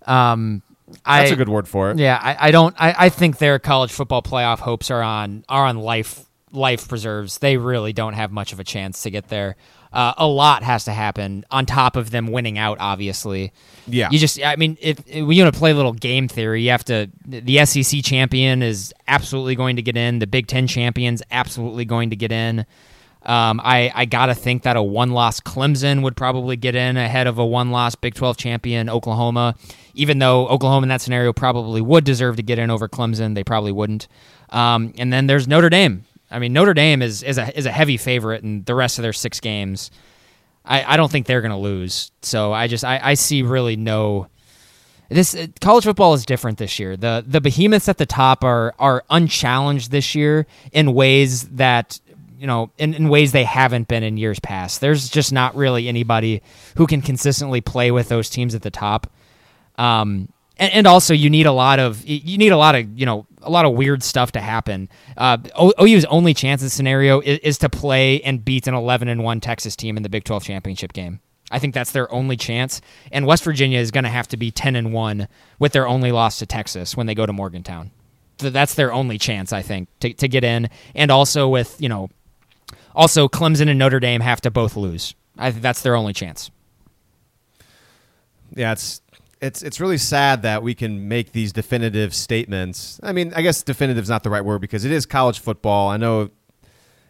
Um, 0.06 0.62
That's 1.04 1.30
a 1.32 1.36
good 1.36 1.48
word 1.48 1.68
for 1.68 1.90
it. 1.90 1.98
Yeah, 1.98 2.18
I, 2.20 2.48
I 2.48 2.50
don't. 2.50 2.74
I, 2.78 2.94
I 2.98 3.08
think 3.08 3.38
their 3.38 3.58
college 3.58 3.92
football 3.92 4.22
playoff 4.22 4.58
hopes 4.58 4.90
are 4.90 5.02
on 5.02 5.44
are 5.48 5.66
on 5.66 5.78
life 5.78 6.24
life 6.52 6.88
preserves. 6.88 7.38
They 7.38 7.56
really 7.56 7.92
don't 7.92 8.14
have 8.14 8.30
much 8.30 8.52
of 8.52 8.60
a 8.60 8.64
chance 8.64 9.02
to 9.02 9.10
get 9.10 9.28
there. 9.28 9.56
Uh, 9.92 10.14
a 10.16 10.26
lot 10.26 10.62
has 10.62 10.84
to 10.86 10.92
happen 10.92 11.44
on 11.50 11.66
top 11.66 11.96
of 11.96 12.10
them 12.10 12.28
winning 12.28 12.56
out. 12.56 12.78
Obviously, 12.80 13.52
Yeah. 13.86 14.08
You 14.10 14.18
just, 14.18 14.42
I 14.42 14.56
mean, 14.56 14.78
if, 14.80 15.00
if 15.06 15.26
when 15.26 15.36
you 15.36 15.42
want 15.42 15.54
to 15.54 15.58
play 15.58 15.70
a 15.70 15.74
little 15.74 15.92
game 15.92 16.28
theory, 16.28 16.62
you 16.62 16.70
have 16.70 16.84
to. 16.86 17.10
The 17.26 17.64
SEC 17.66 18.02
champion 18.02 18.62
is 18.62 18.94
absolutely 19.06 19.54
going 19.54 19.76
to 19.76 19.82
get 19.82 19.96
in. 19.96 20.18
The 20.18 20.26
Big 20.26 20.46
Ten 20.46 20.66
champions 20.66 21.22
absolutely 21.30 21.84
going 21.84 22.10
to 22.10 22.16
get 22.16 22.32
in. 22.32 22.64
Um, 23.24 23.60
I 23.62 23.92
I 23.94 24.04
gotta 24.04 24.34
think 24.34 24.64
that 24.64 24.76
a 24.76 24.82
one-loss 24.82 25.40
Clemson 25.40 26.02
would 26.02 26.16
probably 26.16 26.56
get 26.56 26.74
in 26.74 26.96
ahead 26.96 27.26
of 27.26 27.38
a 27.38 27.46
one-loss 27.46 27.94
Big 27.94 28.14
12 28.14 28.36
champion 28.36 28.88
Oklahoma. 28.90 29.54
Even 29.94 30.18
though 30.18 30.48
Oklahoma 30.48 30.84
in 30.84 30.88
that 30.88 31.00
scenario 31.00 31.32
probably 31.32 31.80
would 31.80 32.04
deserve 32.04 32.36
to 32.36 32.42
get 32.42 32.58
in 32.58 32.70
over 32.70 32.88
Clemson, 32.88 33.34
they 33.34 33.44
probably 33.44 33.72
wouldn't. 33.72 34.08
Um, 34.50 34.92
and 34.98 35.12
then 35.12 35.26
there's 35.26 35.46
Notre 35.46 35.70
Dame. 35.70 36.04
I 36.30 36.38
mean, 36.38 36.52
Notre 36.52 36.74
Dame 36.74 37.02
is 37.02 37.22
is 37.22 37.38
a 37.38 37.56
is 37.56 37.66
a 37.66 37.70
heavy 37.72 37.96
favorite 37.96 38.42
in 38.42 38.64
the 38.64 38.74
rest 38.74 38.98
of 38.98 39.02
their 39.02 39.12
six 39.12 39.38
games. 39.38 39.90
I, 40.64 40.94
I 40.94 40.96
don't 40.96 41.10
think 41.10 41.26
they're 41.26 41.42
gonna 41.42 41.58
lose. 41.58 42.10
So 42.22 42.52
I 42.52 42.66
just 42.66 42.84
I, 42.84 43.00
I 43.02 43.14
see 43.14 43.42
really 43.42 43.76
no. 43.76 44.28
This 45.08 45.36
college 45.60 45.84
football 45.84 46.14
is 46.14 46.24
different 46.24 46.56
this 46.56 46.78
year. 46.78 46.96
The 46.96 47.22
the 47.26 47.40
behemoths 47.40 47.88
at 47.88 47.98
the 47.98 48.06
top 48.06 48.44
are 48.44 48.74
are 48.78 49.04
unchallenged 49.10 49.90
this 49.90 50.14
year 50.14 50.46
in 50.72 50.94
ways 50.94 51.48
that 51.50 52.00
you 52.42 52.48
know 52.48 52.72
in, 52.76 52.92
in 52.92 53.08
ways 53.08 53.30
they 53.30 53.44
haven't 53.44 53.86
been 53.86 54.02
in 54.02 54.16
years 54.16 54.40
past. 54.40 54.80
There's 54.80 55.08
just 55.08 55.32
not 55.32 55.54
really 55.54 55.86
anybody 55.86 56.42
who 56.76 56.88
can 56.88 57.00
consistently 57.00 57.60
play 57.60 57.92
with 57.92 58.08
those 58.08 58.28
teams 58.28 58.56
at 58.56 58.62
the 58.62 58.70
top. 58.70 59.06
Um, 59.78 60.28
and, 60.56 60.72
and 60.72 60.86
also 60.88 61.14
you 61.14 61.30
need 61.30 61.46
a 61.46 61.52
lot 61.52 61.78
of 61.78 62.04
you 62.04 62.38
need 62.38 62.50
a 62.50 62.56
lot 62.56 62.74
of 62.74 62.98
you 62.98 63.06
know 63.06 63.28
a 63.42 63.50
lot 63.50 63.64
of 63.64 63.74
weird 63.74 64.02
stuff 64.02 64.32
to 64.32 64.40
happen. 64.40 64.88
Uh, 65.16 65.38
OU's 65.80 66.04
only 66.06 66.34
chance 66.34 66.64
in 66.64 66.68
scenario 66.68 67.20
is, 67.20 67.38
is 67.38 67.58
to 67.58 67.68
play 67.68 68.20
and 68.22 68.44
beat 68.44 68.66
an 68.66 68.74
11 68.74 69.06
and 69.06 69.22
one 69.22 69.40
Texas 69.40 69.76
team 69.76 69.96
in 69.96 70.02
the 70.02 70.08
Big 70.08 70.24
12 70.24 70.42
championship 70.42 70.92
game. 70.92 71.20
I 71.52 71.60
think 71.60 71.74
that's 71.74 71.92
their 71.92 72.12
only 72.12 72.36
chance. 72.36 72.80
And 73.12 73.24
West 73.24 73.44
Virginia 73.44 73.78
is 73.78 73.92
going 73.92 74.04
to 74.04 74.10
have 74.10 74.26
to 74.28 74.36
be 74.36 74.50
10 74.50 74.74
and 74.74 74.92
1 74.92 75.28
with 75.60 75.72
their 75.72 75.86
only 75.86 76.10
loss 76.10 76.38
to 76.38 76.46
Texas 76.46 76.96
when 76.96 77.06
they 77.06 77.14
go 77.14 77.26
to 77.26 77.32
Morgantown. 77.32 77.92
That's 78.38 78.74
their 78.74 78.92
only 78.92 79.18
chance, 79.18 79.52
I 79.52 79.62
think, 79.62 79.88
to, 80.00 80.12
to 80.14 80.28
get 80.28 80.44
in. 80.44 80.70
And 80.94 81.10
also 81.10 81.48
with, 81.48 81.76
you 81.78 81.88
know, 81.88 82.08
also 82.94 83.28
Clemson 83.28 83.68
and 83.68 83.78
Notre 83.78 84.00
Dame 84.00 84.20
have 84.20 84.40
to 84.42 84.50
both 84.50 84.76
lose. 84.76 85.14
I 85.38 85.50
think 85.50 85.62
that's 85.62 85.82
their 85.82 85.96
only 85.96 86.12
chance. 86.12 86.50
Yeah, 88.54 88.72
it's 88.72 89.00
it's 89.40 89.62
it's 89.62 89.80
really 89.80 89.98
sad 89.98 90.42
that 90.42 90.62
we 90.62 90.74
can 90.74 91.08
make 91.08 91.32
these 91.32 91.52
definitive 91.52 92.14
statements. 92.14 93.00
I 93.02 93.12
mean, 93.12 93.32
I 93.34 93.42
guess 93.42 93.62
definitive 93.62 94.04
is 94.04 94.10
not 94.10 94.22
the 94.22 94.30
right 94.30 94.44
word 94.44 94.60
because 94.60 94.84
it 94.84 94.92
is 94.92 95.06
college 95.06 95.40
football. 95.40 95.88
I 95.88 95.96
know 95.96 96.30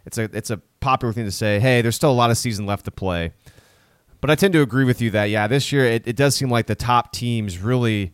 it's 0.07 0.19
a 0.19 0.31
it's 0.33 0.51
a 0.51 0.59
popular 0.81 1.13
thing 1.13 1.25
to 1.25 1.31
say. 1.31 1.61
Hey, 1.61 1.83
there's 1.83 1.97
still 1.97 2.11
a 2.11 2.15
lot 2.15 2.31
of 2.31 2.39
season 2.39 2.65
left 2.65 2.85
to 2.87 2.91
play, 2.91 3.33
but 4.21 4.31
I 4.31 4.35
tend 4.35 4.53
to 4.55 4.63
agree 4.63 4.85
with 4.85 5.01
you 5.01 5.11
that 5.11 5.25
yeah, 5.27 5.47
this 5.47 5.73
year 5.73 5.85
it, 5.85 6.07
it 6.07 6.17
does 6.17 6.35
seem 6.35 6.49
like 6.49 6.67
the 6.67 6.75
top 6.75 7.13
teams 7.13 7.59
really 7.59 8.13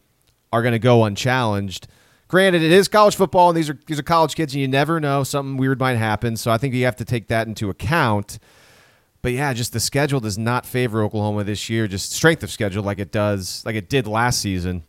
are 0.53 0.63
going 0.63 0.73
to 0.73 0.79
go 0.79 1.05
unchallenged. 1.05 1.87
Granted, 2.29 2.63
it 2.63 2.71
is 2.71 2.89
college 2.89 3.17
football, 3.17 3.49
and 3.49 3.57
these 3.57 3.71
are 3.71 3.79
these 3.87 3.99
are 3.99 4.03
college 4.03 4.35
kids, 4.37 4.53
and 4.55 4.61
you 4.61 4.69
never 4.69 5.01
know 5.01 5.25
something 5.25 5.57
weird 5.57 5.81
might 5.81 5.97
happen. 5.97 6.37
So 6.37 6.51
I 6.51 6.59
think 6.59 6.75
you 6.75 6.85
have 6.85 6.97
to 6.97 7.05
take 7.05 7.29
that 7.29 7.47
into 7.47 7.71
account. 7.71 8.39
But 9.23 9.33
yeah, 9.33 9.53
just 9.53 9.73
the 9.73 9.81
schedule 9.81 10.21
does 10.21 10.39
not 10.39 10.65
favor 10.65 11.03
Oklahoma 11.03 11.45
this 11.45 11.69
year. 11.69 11.89
Just 11.89 12.13
strength 12.13 12.43
of 12.43 12.51
schedule, 12.51 12.85
like 12.85 12.99
it 12.99 13.11
does, 13.11 13.63
like 13.65 13.75
it 13.75 13.89
did 13.89 14.07
last 14.07 14.41
season. 14.41 14.85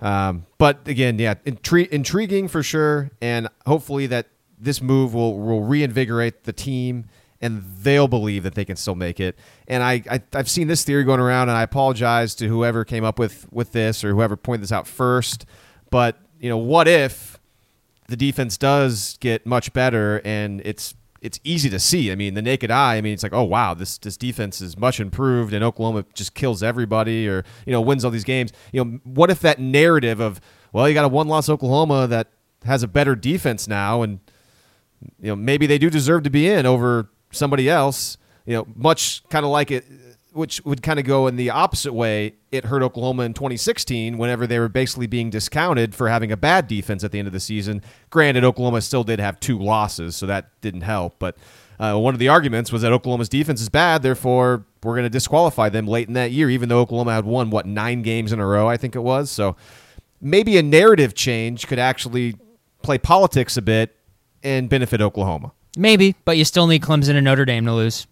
Um, 0.00 0.44
but 0.58 0.86
again, 0.86 1.18
yeah, 1.18 1.34
intri- 1.46 1.88
intriguing 1.88 2.48
for 2.48 2.62
sure, 2.62 3.10
and 3.22 3.48
hopefully 3.64 4.06
that 4.08 4.26
this 4.58 4.82
move 4.82 5.14
will 5.14 5.38
will 5.38 5.62
reinvigorate 5.62 6.44
the 6.44 6.52
team, 6.52 7.06
and 7.40 7.62
they'll 7.78 8.08
believe 8.08 8.42
that 8.42 8.56
they 8.56 8.64
can 8.64 8.76
still 8.76 8.96
make 8.96 9.20
it. 9.20 9.38
And 9.68 9.84
I, 9.84 10.02
I 10.10 10.22
I've 10.34 10.50
seen 10.50 10.66
this 10.66 10.82
theory 10.82 11.04
going 11.04 11.20
around, 11.20 11.48
and 11.48 11.56
I 11.56 11.62
apologize 11.62 12.34
to 12.36 12.48
whoever 12.48 12.84
came 12.84 13.04
up 13.04 13.20
with 13.20 13.46
with 13.52 13.70
this 13.70 14.02
or 14.02 14.10
whoever 14.10 14.36
pointed 14.36 14.64
this 14.64 14.72
out 14.72 14.88
first. 14.88 15.46
But 15.90 16.18
you 16.40 16.48
know, 16.48 16.58
what 16.58 16.88
if 16.88 17.38
the 18.08 18.16
defense 18.16 18.56
does 18.56 19.16
get 19.20 19.46
much 19.46 19.72
better 19.72 20.20
and 20.24 20.60
it's 20.64 20.94
it's 21.22 21.40
easy 21.42 21.68
to 21.70 21.78
see. 21.80 22.12
I 22.12 22.14
mean, 22.14 22.34
the 22.34 22.42
naked 22.42 22.70
eye. 22.70 22.96
I 22.96 23.00
mean, 23.00 23.14
it's 23.14 23.22
like, 23.22 23.32
oh 23.32 23.42
wow, 23.42 23.74
this 23.74 23.98
this 23.98 24.16
defense 24.16 24.60
is 24.60 24.76
much 24.78 25.00
improved, 25.00 25.52
and 25.52 25.64
Oklahoma 25.64 26.04
just 26.14 26.34
kills 26.34 26.62
everybody, 26.62 27.28
or 27.28 27.44
you 27.66 27.72
know, 27.72 27.80
wins 27.80 28.04
all 28.04 28.10
these 28.10 28.24
games. 28.24 28.52
You 28.72 28.84
know, 28.84 29.00
what 29.04 29.30
if 29.30 29.40
that 29.40 29.58
narrative 29.58 30.20
of, 30.20 30.40
well, 30.72 30.88
you 30.88 30.94
got 30.94 31.04
a 31.04 31.08
one-loss 31.08 31.48
Oklahoma 31.48 32.06
that 32.06 32.28
has 32.64 32.82
a 32.82 32.88
better 32.88 33.16
defense 33.16 33.66
now, 33.66 34.02
and 34.02 34.20
you 35.20 35.28
know, 35.28 35.36
maybe 35.36 35.66
they 35.66 35.78
do 35.78 35.90
deserve 35.90 36.22
to 36.24 36.30
be 36.30 36.48
in 36.48 36.66
over 36.66 37.08
somebody 37.32 37.68
else. 37.68 38.18
You 38.44 38.54
know, 38.54 38.66
much 38.76 39.24
kind 39.28 39.44
of 39.44 39.50
like 39.50 39.70
it, 39.70 39.84
which 40.36 40.62
would 40.64 40.82
kind 40.82 40.98
of 40.98 41.06
go 41.06 41.26
in 41.26 41.36
the 41.36 41.50
opposite 41.50 41.94
way. 41.94 42.34
It 42.52 42.66
hurt 42.66 42.82
Oklahoma 42.82 43.22
in 43.22 43.32
2016 43.32 44.18
whenever 44.18 44.46
they 44.46 44.58
were 44.58 44.68
basically 44.68 45.06
being 45.06 45.30
discounted 45.30 45.94
for 45.94 46.08
having 46.08 46.30
a 46.30 46.36
bad 46.36 46.68
defense 46.68 47.02
at 47.02 47.10
the 47.10 47.18
end 47.18 47.26
of 47.26 47.32
the 47.32 47.40
season. 47.40 47.82
Granted, 48.10 48.44
Oklahoma 48.44 48.82
still 48.82 49.02
did 49.02 49.18
have 49.18 49.40
two 49.40 49.58
losses, 49.58 50.14
so 50.14 50.26
that 50.26 50.50
didn't 50.60 50.82
help. 50.82 51.18
But 51.18 51.36
uh, 51.80 51.98
one 51.98 52.14
of 52.14 52.20
the 52.20 52.28
arguments 52.28 52.70
was 52.70 52.82
that 52.82 52.92
Oklahoma's 52.92 53.28
defense 53.28 53.60
is 53.60 53.68
bad, 53.68 54.02
therefore 54.02 54.64
we're 54.82 54.94
going 54.94 55.04
to 55.04 55.10
disqualify 55.10 55.68
them 55.68 55.86
late 55.86 56.06
in 56.06 56.14
that 56.14 56.30
year, 56.30 56.48
even 56.50 56.68
though 56.68 56.80
Oklahoma 56.80 57.14
had 57.14 57.24
won 57.24 57.50
what 57.50 57.66
nine 57.66 58.02
games 58.02 58.32
in 58.32 58.38
a 58.38 58.46
row, 58.46 58.68
I 58.68 58.76
think 58.76 58.94
it 58.94 59.00
was. 59.00 59.30
So 59.30 59.56
maybe 60.20 60.58
a 60.58 60.62
narrative 60.62 61.14
change 61.14 61.66
could 61.66 61.78
actually 61.78 62.36
play 62.82 62.98
politics 62.98 63.56
a 63.56 63.62
bit 63.62 63.96
and 64.42 64.68
benefit 64.68 65.00
Oklahoma. 65.00 65.52
Maybe, 65.76 66.14
but 66.24 66.36
you 66.36 66.44
still 66.44 66.66
need 66.66 66.82
Clemson 66.82 67.16
and 67.16 67.24
Notre 67.24 67.44
Dame 67.44 67.66
to 67.66 67.74
lose. 67.74 68.06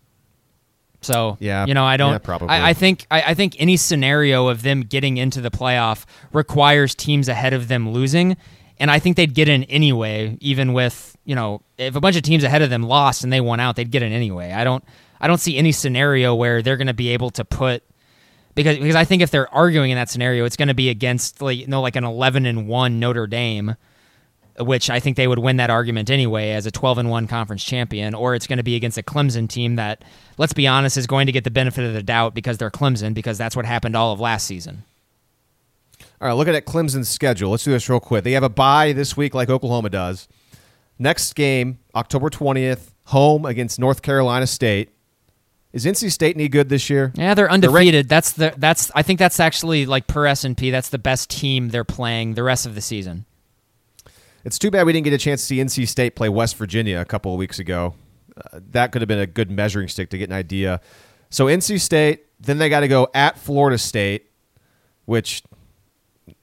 So 1.05 1.37
Yeah, 1.41 1.67
you 1.67 1.75
know, 1.75 1.85
I 1.85 1.97
don't. 1.97 2.13
yeah, 2.13 2.19
probably. 2.19 2.49
I, 2.49 2.71
I 2.71 2.73
think 2.75 3.07
I, 3.11 3.23
I 3.23 3.35
think 3.35 3.57
any 3.59 3.77
scenario 3.77 4.49
of 4.49 4.63
them 4.63 4.83
getting 4.83 5.17
into 5.17 5.41
the 5.41 5.51
playoff 5.51 6.05
requires 6.33 6.95
teams 6.95 7.29
ahead 7.29 7.53
of 7.53 7.69
them 7.69 7.91
losing, 7.91 8.37
and 8.79 8.91
I 8.91 8.99
think 8.99 9.17
they'd 9.17 9.35
get 9.35 9.49
in 9.49 9.65
anyway. 9.65 10.37
Even 10.41 10.73
with 10.73 11.17
you 11.25 11.35
know, 11.35 11.63
if 11.79 11.97
a 11.97 12.01
bunch 12.01 12.17
of 12.17 12.23
teams 12.23 12.45
ahead 12.45 12.63
of 12.63 12.71
them 12.71 12.83
lost 12.83 13.25
and 13.25 13.33
they 13.33 13.41
won 13.41 13.61
out, 13.61 13.77
they'd 13.77 13.91
get 13.91 14.03
in 14.03 14.13
anyway. 14.13 14.53
I 14.53 14.65
don't. 14.65 14.85
I 15.21 15.27
don't 15.27 15.39
see 15.39 15.57
any 15.57 15.73
scenario 15.73 16.35
where 16.35 16.61
they're 16.61 16.77
going 16.77 16.89
to 16.89 16.95
be 16.95 17.11
able 17.11 17.31
to 17.31 17.45
put 17.45 17.83
because 18.55 18.79
because 18.79 18.95
I 18.97 19.05
think 19.05 19.23
if 19.23 19.31
they're 19.31 19.53
arguing 19.55 19.91
in 19.91 19.97
that 19.97 20.11
scenario, 20.11 20.45
it's 20.45 20.57
going 20.57 20.69
to 20.69 20.75
be 20.75 20.91
against 20.91 21.41
like 21.41 21.59
you 21.59 21.67
know 21.67 21.81
like 21.81 21.97
an 21.97 22.05
eleven 22.05 22.47
and 22.47 22.69
one 22.69 23.01
Notre 23.01 23.27
Dame 23.27 23.77
which 24.61 24.89
I 24.91 25.01
think 25.01 25.17
they 25.17 25.27
would 25.27 25.39
win 25.39 25.57
that 25.57 25.71
argument 25.71 26.11
anyway 26.11 26.51
as 26.53 26.67
a 26.67 26.71
12 26.71 26.99
and 26.99 27.11
1 27.11 27.27
conference 27.27 27.65
champion, 27.65 28.15
or 28.15 28.35
it's 28.35 28.47
going 28.47 28.59
to 28.59 28.63
be 28.63 28.77
against 28.77 28.99
a 28.99 29.03
Clemson 29.03 29.49
team 29.49 29.77
that, 29.77 30.05
let's 30.39 30.53
be 30.53 30.67
honest, 30.67 30.97
is 30.97 31.07
going 31.07 31.27
to 31.27 31.33
get 31.33 31.45
the 31.45 31.51
benefit 31.51 31.85
of 31.85 31.93
the 31.95 32.03
doubt 32.03 32.35
because 32.35 32.59
they're 32.59 32.71
Clemson, 32.71 33.15
because 33.15 33.37
that's 33.39 33.57
what 33.57 33.65
happened 33.65 33.97
all 33.97 34.13
of 34.13 34.21
last 34.21 34.47
season. 34.47 34.85
All 36.21 36.29
right, 36.29 36.35
looking 36.35 36.55
at 36.55 36.65
that 36.65 36.71
Clemson's 36.71 37.09
schedule. 37.09 37.51
Let's 37.51 37.65
do 37.65 37.73
this 37.73 37.89
real 37.89 38.01
quick. 38.01 38.25
They 38.25 38.33
have 38.33 38.43
a 38.43 38.49
bye 38.49 38.93
this 38.93 39.17
week, 39.17 39.35
like 39.35 39.51
Oklahoma 39.51 39.91
does. 39.91 40.29
Next 40.99 41.33
game, 41.35 41.79
October 41.95 42.31
20th, 42.31 42.91
home 43.07 43.45
against 43.45 43.79
North 43.79 44.03
Carolina 44.03 44.47
State. 44.47 44.91
Is 45.73 45.85
NC 45.85 46.13
State 46.13 46.37
any 46.37 46.49
good 46.49 46.69
this 46.69 46.89
year? 46.89 47.13
Yeah, 47.17 47.35
they're 47.35 47.47
ranked- 47.47 47.67
undefeated. 47.67 48.09
that's 48.09 48.31
the 48.33 48.55
that's 48.57 48.93
I 48.95 49.03
think 49.03 49.19
that's 49.19 49.41
actually 49.41 49.87
like 49.87 50.07
per 50.07 50.25
S 50.27 50.45
and 50.45 50.57
P. 50.57 50.71
That's 50.71 50.89
the 50.91 50.99
best 50.99 51.29
team 51.29 51.71
they're 51.71 51.83
playing 51.83 52.35
the 52.35 52.45
rest 52.45 52.65
of 52.65 52.77
the 52.77 52.81
season. 52.81 53.27
It's 54.45 54.59
too 54.59 54.71
bad 54.71 54.85
we 54.85 54.93
didn't 54.93 55.05
get 55.05 55.15
a 55.15 55.19
chance 55.19 55.41
to 55.41 55.47
see 55.47 55.57
NC 55.57 55.89
State 55.89 56.15
play 56.15 56.29
West 56.29 56.57
Virginia 56.57 57.01
a 57.01 57.05
couple 57.05 57.33
of 57.33 57.39
weeks 57.39 57.59
ago. 57.59 57.95
Uh, 58.37 58.61
that 58.71 58.93
could 58.93 59.01
have 59.01 59.09
been 59.09 59.19
a 59.19 59.27
good 59.27 59.51
measuring 59.51 59.89
stick 59.89 60.11
to 60.11 60.19
get 60.19 60.29
an 60.29 60.37
idea. 60.37 60.81
So 61.31 61.47
NC 61.47 61.81
State, 61.81 62.27
then 62.41 62.59
they 62.59 62.69
got 62.69 62.81
to 62.81 62.89
go 62.89 63.09
at 63.15 63.39
Florida 63.39 63.79
State, 63.79 64.31
which, 65.07 65.43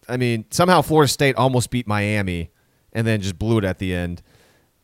I 0.10 0.18
mean, 0.18 0.46
somehow 0.50 0.82
Florida 0.82 1.08
State 1.08 1.36
almost 1.36 1.70
beat 1.70 1.88
Miami 1.88 2.50
and 2.92 3.06
then 3.06 3.22
just 3.22 3.38
blew 3.38 3.60
it 3.60 3.64
at 3.64 3.78
the 3.78 3.94
end. 3.94 4.24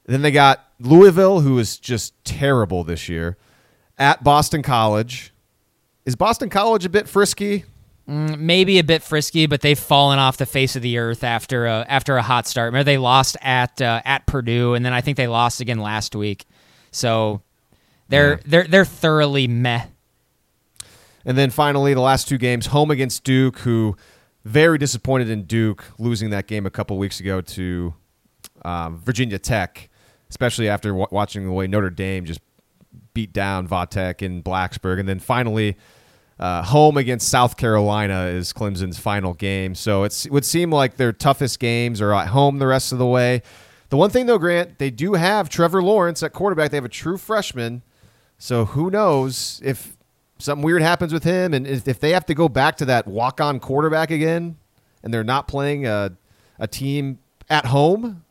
Then 0.05 0.21
they 0.21 0.31
got 0.31 0.65
Louisville, 0.79 1.41
who 1.41 1.57
is 1.59 1.77
just 1.77 2.13
terrible 2.23 2.83
this 2.83 3.09
year, 3.09 3.37
at 3.97 4.23
Boston 4.23 4.61
College. 4.61 5.33
Is 6.05 6.15
Boston 6.15 6.49
College 6.49 6.85
a 6.85 6.89
bit 6.89 7.07
frisky? 7.09 7.65
Mm, 8.07 8.39
Maybe 8.39 8.79
a 8.79 8.83
bit 8.83 9.03
frisky, 9.03 9.47
but 9.47 9.61
they've 9.61 9.77
fallen 9.77 10.17
off 10.19 10.37
the 10.37 10.45
face 10.45 10.75
of 10.75 10.81
the 10.81 10.97
earth 10.97 11.23
after 11.23 11.65
a, 11.65 11.85
after 11.89 12.15
a 12.17 12.21
hot 12.21 12.47
start. 12.47 12.67
Remember 12.67 12.85
they 12.85 12.97
lost 12.97 13.35
at 13.41 13.81
uh, 13.81 14.01
at 14.05 14.25
Purdue, 14.27 14.73
and 14.75 14.85
then 14.85 14.93
I 14.93 15.01
think 15.01 15.17
they 15.17 15.27
lost 15.27 15.59
again 15.59 15.79
last 15.79 16.15
week. 16.15 16.45
So 16.91 17.41
they're 18.07 18.35
Yeah. 18.35 18.43
they're 18.45 18.63
they're 18.67 18.85
thoroughly 18.85 19.47
meh. 19.47 19.85
And 21.25 21.37
then 21.37 21.49
finally, 21.49 21.93
the 21.93 21.99
last 22.01 22.29
two 22.29 22.37
games, 22.37 22.67
home 22.67 22.89
against 22.89 23.25
Duke, 23.25 23.59
who 23.59 23.97
very 24.45 24.77
disappointed 24.77 25.29
in 25.29 25.43
Duke 25.43 25.83
losing 25.99 26.29
that 26.29 26.47
game 26.47 26.65
a 26.65 26.69
couple 26.69 26.97
weeks 26.97 27.19
ago 27.19 27.41
to 27.41 27.93
um, 28.63 29.01
Virginia 29.03 29.37
Tech, 29.37 29.89
especially 30.29 30.69
after 30.69 30.89
w- 30.89 31.07
watching 31.11 31.43
the 31.45 31.51
way 31.51 31.67
Notre 31.67 31.89
Dame 31.89 32.23
just 32.23 32.39
beat 33.13 33.33
down 33.33 33.67
Vatek 33.67 34.21
in 34.21 34.41
Blacksburg. 34.41 35.01
And 35.01 35.09
then 35.09 35.19
finally, 35.19 35.75
uh, 36.39 36.63
home 36.63 36.97
against 36.97 37.29
South 37.29 37.57
Carolina 37.57 38.25
is 38.25 38.53
Clemson's 38.53 38.99
final 38.99 39.33
game. 39.33 39.75
So 39.75 40.03
it 40.03 40.27
would 40.29 40.45
seem 40.45 40.71
like 40.71 40.97
their 40.97 41.11
toughest 41.11 41.59
games 41.59 42.01
are 42.01 42.13
at 42.13 42.27
home 42.27 42.59
the 42.59 42.67
rest 42.67 42.91
of 42.91 42.97
the 42.99 43.07
way. 43.07 43.41
The 43.89 43.97
one 43.97 44.09
thing, 44.09 44.25
though, 44.25 44.37
Grant, 44.37 44.79
they 44.79 44.89
do 44.91 45.13
have 45.13 45.49
Trevor 45.49 45.81
Lawrence 45.81 46.21
at 46.21 46.33
quarterback. 46.33 46.71
They 46.71 46.77
have 46.77 46.85
a 46.85 46.89
true 46.89 47.17
freshman 47.17 47.81
So 48.37 48.65
who 48.65 48.89
knows 48.91 49.61
if 49.63 49.97
something 50.37 50.63
weird 50.63 50.81
happens 50.81 51.11
with 51.11 51.23
him, 51.23 51.53
and 51.53 51.65
if, 51.65 51.87
if 51.87 51.99
they 51.99 52.11
have 52.11 52.25
to 52.27 52.35
go 52.35 52.47
back 52.47 52.77
to 52.77 52.85
that 52.85 53.07
walk-on 53.07 53.59
quarterback 53.59 54.11
again, 54.11 54.57
and 55.03 55.13
they're 55.13 55.23
not 55.23 55.47
playing 55.47 55.85
a 55.87 56.17
a 56.59 56.67
team 56.67 57.19
at 57.49 57.67
home, 57.67 58.23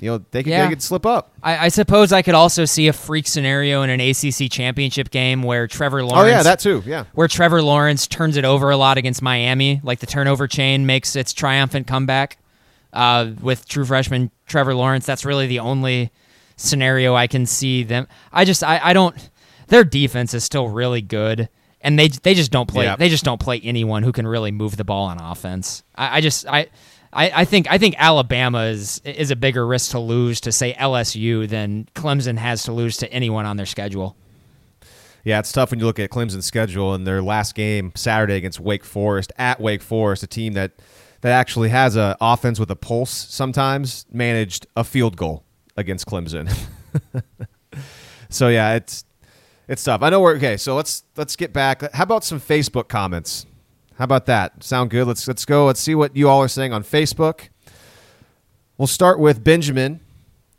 you 0.00 0.10
know 0.10 0.24
they 0.30 0.42
could, 0.42 0.50
Yeah. 0.50 0.64
they 0.64 0.70
could 0.70 0.82
slip 0.82 1.06
up. 1.06 1.32
I, 1.42 1.66
I 1.66 1.68
suppose 1.68 2.12
I 2.12 2.22
could 2.22 2.34
also 2.34 2.64
see 2.64 2.88
a 2.88 2.92
freak 2.92 3.26
scenario 3.26 3.82
in 3.82 3.90
an 3.90 4.00
ACC 4.00 4.50
championship 4.50 5.10
game 5.10 5.42
where 5.42 5.66
Trevor 5.66 6.02
Lawrence. 6.04 6.24
Oh 6.24 6.26
yeah, 6.28 6.42
that 6.42 6.58
too. 6.60 6.82
Yeah. 6.86 7.04
where 7.14 7.28
Trevor 7.28 7.62
Lawrence 7.62 8.06
turns 8.06 8.36
it 8.36 8.44
over 8.44 8.70
a 8.70 8.76
lot 8.76 8.98
against 8.98 9.22
Miami, 9.22 9.80
like 9.84 10.00
the 10.00 10.06
turnover 10.06 10.46
chain 10.48 10.86
makes 10.86 11.14
its 11.16 11.32
triumphant 11.32 11.86
comeback 11.86 12.38
uh, 12.92 13.30
with 13.40 13.68
true 13.68 13.84
freshman 13.84 14.30
Trevor 14.46 14.74
Lawrence. 14.74 15.06
That's 15.06 15.24
really 15.24 15.46
the 15.46 15.58
only 15.60 16.10
scenario 16.56 17.14
I 17.14 17.26
can 17.26 17.46
see 17.46 17.82
them. 17.82 18.06
I 18.32 18.44
just 18.44 18.62
I, 18.62 18.80
I 18.82 18.92
don't. 18.92 19.30
Their 19.68 19.84
defense 19.84 20.34
is 20.34 20.44
still 20.44 20.68
really 20.68 21.00
good, 21.02 21.48
and 21.80 21.98
they 21.98 22.08
they 22.08 22.34
just 22.34 22.50
don't 22.50 22.68
play. 22.68 22.84
Yeah. 22.84 22.96
They 22.96 23.08
just 23.08 23.24
don't 23.24 23.40
play 23.40 23.60
anyone 23.64 24.02
who 24.02 24.12
can 24.12 24.26
really 24.26 24.52
move 24.52 24.76
the 24.76 24.84
ball 24.84 25.06
on 25.06 25.18
offense. 25.20 25.82
I, 25.96 26.18
I 26.18 26.20
just 26.20 26.46
I. 26.46 26.66
I, 27.14 27.42
I 27.42 27.44
think 27.44 27.70
I 27.70 27.78
think 27.78 27.94
Alabama 27.96 28.64
is 28.64 29.00
is 29.04 29.30
a 29.30 29.36
bigger 29.36 29.66
risk 29.66 29.92
to 29.92 30.00
lose 30.00 30.40
to 30.42 30.52
say 30.52 30.74
LSU 30.74 31.48
than 31.48 31.88
Clemson 31.94 32.36
has 32.38 32.64
to 32.64 32.72
lose 32.72 32.96
to 32.98 33.12
anyone 33.12 33.46
on 33.46 33.56
their 33.56 33.66
schedule. 33.66 34.16
Yeah, 35.22 35.38
it's 35.38 35.52
tough 35.52 35.70
when 35.70 35.80
you 35.80 35.86
look 35.86 35.98
at 35.98 36.10
Clemson's 36.10 36.44
schedule 36.44 36.92
and 36.92 37.06
their 37.06 37.22
last 37.22 37.54
game 37.54 37.92
Saturday 37.94 38.34
against 38.34 38.60
Wake 38.60 38.84
Forest 38.84 39.32
at 39.38 39.58
Wake 39.60 39.80
Forest, 39.80 40.22
a 40.22 40.26
team 40.26 40.52
that 40.54 40.72
that 41.22 41.32
actually 41.32 41.70
has 41.70 41.96
a 41.96 42.16
offense 42.20 42.58
with 42.60 42.70
a 42.70 42.76
pulse. 42.76 43.10
Sometimes 43.10 44.04
managed 44.10 44.66
a 44.76 44.84
field 44.84 45.16
goal 45.16 45.44
against 45.76 46.06
Clemson. 46.06 46.54
so 48.28 48.48
yeah, 48.48 48.74
it's 48.74 49.04
it's 49.68 49.82
tough. 49.82 50.02
I 50.02 50.10
know 50.10 50.20
we're 50.20 50.36
okay. 50.36 50.56
So 50.56 50.74
let's 50.74 51.04
let's 51.16 51.36
get 51.36 51.52
back. 51.52 51.92
How 51.94 52.02
about 52.02 52.24
some 52.24 52.40
Facebook 52.40 52.88
comments? 52.88 53.46
How 53.96 54.04
about 54.04 54.26
that? 54.26 54.64
Sound 54.64 54.90
good? 54.90 55.06
Let's 55.06 55.26
let's 55.28 55.44
go. 55.44 55.66
Let's 55.66 55.80
see 55.80 55.94
what 55.94 56.16
you 56.16 56.28
all 56.28 56.40
are 56.40 56.48
saying 56.48 56.72
on 56.72 56.82
Facebook. 56.82 57.48
We'll 58.76 58.88
start 58.88 59.20
with 59.20 59.44
Benjamin. 59.44 60.00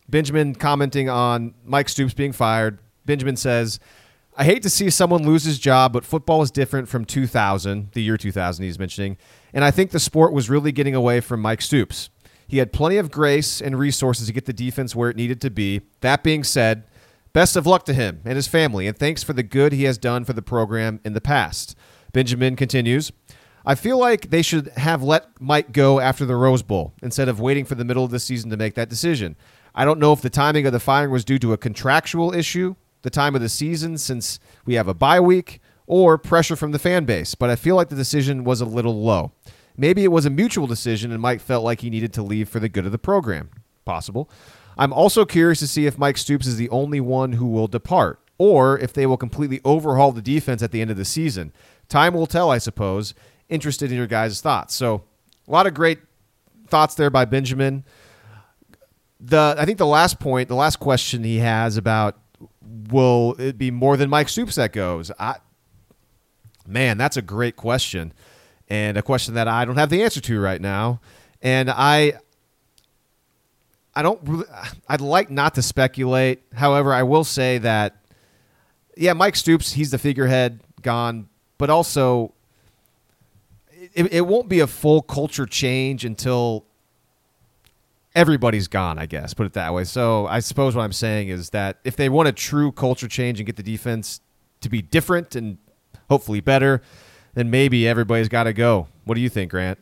Benjamin 0.08 0.56
commenting 0.56 1.10
on 1.10 1.54
Mike 1.66 1.90
Stoops 1.90 2.14
being 2.14 2.32
fired. 2.32 2.80
Benjamin 3.06 3.36
says, 3.36 3.80
I 4.38 4.44
hate 4.44 4.64
to 4.64 4.70
see 4.70 4.90
someone 4.90 5.24
lose 5.26 5.44
his 5.44 5.60
job, 5.60 5.94
but 5.94 6.06
football 6.06 6.42
is 6.42 6.52
different 6.52 6.90
from 6.90 7.06
2000, 7.06 7.92
the 7.94 8.04
year 8.04 8.18
2000 8.18 8.64
he's 8.64 8.80
mentioning, 8.80 9.18
and 9.54 9.64
I 9.64 9.72
think 9.72 9.92
the 9.92 10.00
sport 10.00 10.34
was 10.34 10.50
really 10.50 10.72
getting 10.72 10.94
away 10.94 11.22
from 11.22 11.42
Mike 11.42 11.62
Stoops. 11.62 12.10
He 12.48 12.58
had 12.58 12.74
plenty 12.74 12.98
of 12.98 13.12
grace 13.12 13.62
and 13.62 13.80
resources 13.80 14.28
to 14.28 14.34
get 14.34 14.46
the 14.46 14.54
defense 14.54 14.96
where 14.96 15.10
it 15.10 15.16
needed 15.16 15.42
to 15.42 15.50
be. 15.50 15.82
That 16.02 16.22
being 16.22 16.44
said, 16.44 16.84
best 17.32 17.56
of 17.56 17.66
luck 17.66 17.86
to 17.86 17.94
him 17.94 18.22
and 18.26 18.36
his 18.36 18.48
family, 18.48 18.88
and 18.88 18.98
thanks 18.98 19.24
for 19.24 19.34
the 19.34 19.44
good 19.44 19.72
he 19.72 19.86
has 19.86 19.98
done 19.98 20.26
for 20.26 20.34
the 20.34 20.42
program 20.42 21.00
in 21.06 21.14
the 21.14 21.22
past. 21.22 21.76
Benjamin 22.16 22.56
continues, 22.56 23.12
I 23.66 23.76
feel 23.76 24.00
like 24.00 24.30
they 24.30 24.42
should 24.42 24.70
have 24.78 25.04
let 25.04 25.26
Mike 25.42 25.74
go 25.74 26.00
after 26.00 26.26
the 26.26 26.38
Rose 26.38 26.64
Bowl 26.64 26.94
instead 27.04 27.28
of 27.28 27.42
waiting 27.42 27.66
for 27.66 27.76
the 27.76 27.84
middle 27.84 28.06
of 28.06 28.12
the 28.12 28.20
season 28.22 28.50
to 28.52 28.58
make 28.58 28.76
that 28.76 28.88
decision. 28.88 29.36
I 29.76 29.84
don't 29.84 30.00
know 30.00 30.14
if 30.14 30.22
the 30.22 30.30
timing 30.30 30.66
of 30.66 30.72
the 30.72 30.80
firing 30.80 31.12
was 31.12 31.26
due 31.26 31.40
to 31.40 31.52
a 31.52 31.58
contractual 31.58 32.34
issue, 32.34 32.78
the 33.02 33.10
time 33.10 33.36
of 33.36 33.42
the 33.42 33.50
season 33.50 33.98
since 33.98 34.40
we 34.66 34.76
have 34.76 34.88
a 34.88 34.94
bye 34.94 35.20
week, 35.20 35.60
or 35.88 36.18
pressure 36.18 36.56
from 36.56 36.72
the 36.72 36.80
fan 36.80 37.04
base, 37.04 37.36
but 37.36 37.50
I 37.50 37.58
feel 37.58 37.76
like 37.76 37.90
the 37.90 37.98
decision 37.98 38.46
was 38.46 38.62
a 38.62 38.66
little 38.66 39.04
low. 39.04 39.34
Maybe 39.76 40.06
it 40.06 40.12
was 40.12 40.26
a 40.26 40.30
mutual 40.30 40.68
decision 40.68 41.12
and 41.12 41.22
Mike 41.22 41.42
felt 41.42 41.66
like 41.66 41.82
he 41.82 41.90
needed 41.90 42.14
to 42.14 42.24
leave 42.24 42.48
for 42.48 42.62
the 42.62 42.70
good 42.70 42.86
of 42.86 42.94
the 42.94 42.98
program. 42.98 43.50
Possible. 43.84 44.30
I'm 44.78 44.94
also 44.94 45.26
curious 45.26 45.60
to 45.60 45.68
see 45.68 45.86
if 45.86 45.98
Mike 45.98 46.18
Stoops 46.18 46.48
is 46.48 46.56
the 46.56 46.70
only 46.70 47.02
one 47.02 47.34
who 47.34 47.48
will 47.48 47.68
depart, 47.68 48.22
or 48.38 48.80
if 48.80 48.94
they 48.94 49.06
will 49.06 49.18
completely 49.18 49.60
overhaul 49.66 50.14
the 50.14 50.22
defense 50.22 50.62
at 50.62 50.72
the 50.72 50.82
end 50.82 50.92
of 50.92 50.98
the 50.98 51.06
season. 51.06 51.52
Time 51.90 52.14
will 52.14 52.28
tell, 52.28 52.50
I 52.50 52.58
suppose. 52.58 53.14
Interested 53.50 53.92
in 53.92 53.98
your 53.98 54.08
guys' 54.08 54.42
thoughts. 54.42 54.74
So, 54.74 55.04
a 55.48 55.52
lot 55.52 55.68
of 55.68 55.74
great 55.74 56.00
thoughts 56.68 56.96
there 56.96 57.10
by 57.10 57.26
Benjamin. 57.26 57.84
The 59.20 59.56
I 59.58 59.66
think 59.66 59.78
the 59.78 59.86
last 59.86 60.20
point, 60.20 60.50
the 60.50 60.56
last 60.56 60.78
question 60.78 61.24
he 61.24 61.38
has 61.38 61.78
about 61.78 62.20
will 62.90 63.36
it 63.40 63.58
be 63.58 63.72
more 63.72 63.98
than 63.98 64.10
Mike 64.10 64.30
Stoops 64.30 64.56
that 64.56 64.74
goes? 64.74 65.12
I 65.20 65.38
man, 66.68 66.98
that's 66.98 67.18
a 67.18 67.22
great 67.22 67.56
question, 67.56 68.14
and 68.68 68.98
a 68.98 69.02
question 69.02 69.36
that 69.36 69.48
I 69.48 69.66
don't 69.66 69.78
have 69.78 69.90
the 69.90 70.04
answer 70.04 70.22
to 70.22 70.40
right 70.40 70.62
now. 70.62 71.02
And 71.42 71.70
I 71.70 72.14
I 73.96 74.02
don't 74.02 74.20
really, 74.24 74.46
I'd 74.90 75.02
like 75.02 75.30
not 75.30 75.56
to 75.56 75.62
speculate. 75.62 76.42
However, 76.54 76.92
I 76.92 77.04
will 77.04 77.24
say 77.24 77.60
that 77.60 77.96
yeah, 78.98 79.14
Mike 79.14 79.36
Stoops, 79.36 79.74
he's 79.74 79.92
the 79.92 79.98
figurehead 79.98 80.62
gone, 80.82 81.28
but 81.58 81.70
also 81.70 82.34
it, 83.94 84.12
it 84.14 84.22
won't 84.28 84.50
be 84.50 84.60
a 84.60 84.68
full 84.68 85.02
culture 85.02 85.46
change 85.46 86.06
until 86.06 86.66
everybody's 88.14 88.68
gone, 88.68 88.98
I 88.98 89.06
guess, 89.06 89.34
put 89.34 89.46
it 89.46 89.54
that 89.54 89.74
way. 89.74 89.84
So 89.84 90.26
I 90.28 90.40
suppose 90.40 90.76
what 90.76 90.84
I'm 90.84 90.94
saying 90.94 91.30
is 91.30 91.52
that 91.52 91.78
if 91.84 91.96
they 91.96 92.10
want 92.10 92.28
a 92.28 92.32
true 92.32 92.72
culture 92.72 93.08
change 93.08 93.40
and 93.40 93.46
get 93.46 93.58
the 93.58 93.64
defense 93.64 94.22
to 94.62 94.70
be 94.70 94.82
different 94.82 95.36
and 95.36 95.58
hopefully 96.10 96.40
better, 96.40 96.82
then 97.34 97.50
maybe 97.50 97.88
everybody's 97.88 98.30
got 98.30 98.44
to 98.44 98.54
go. 98.54 98.88
What 99.04 99.16
do 99.16 99.22
you 99.22 99.30
think, 99.30 99.52
Grant? 99.52 99.80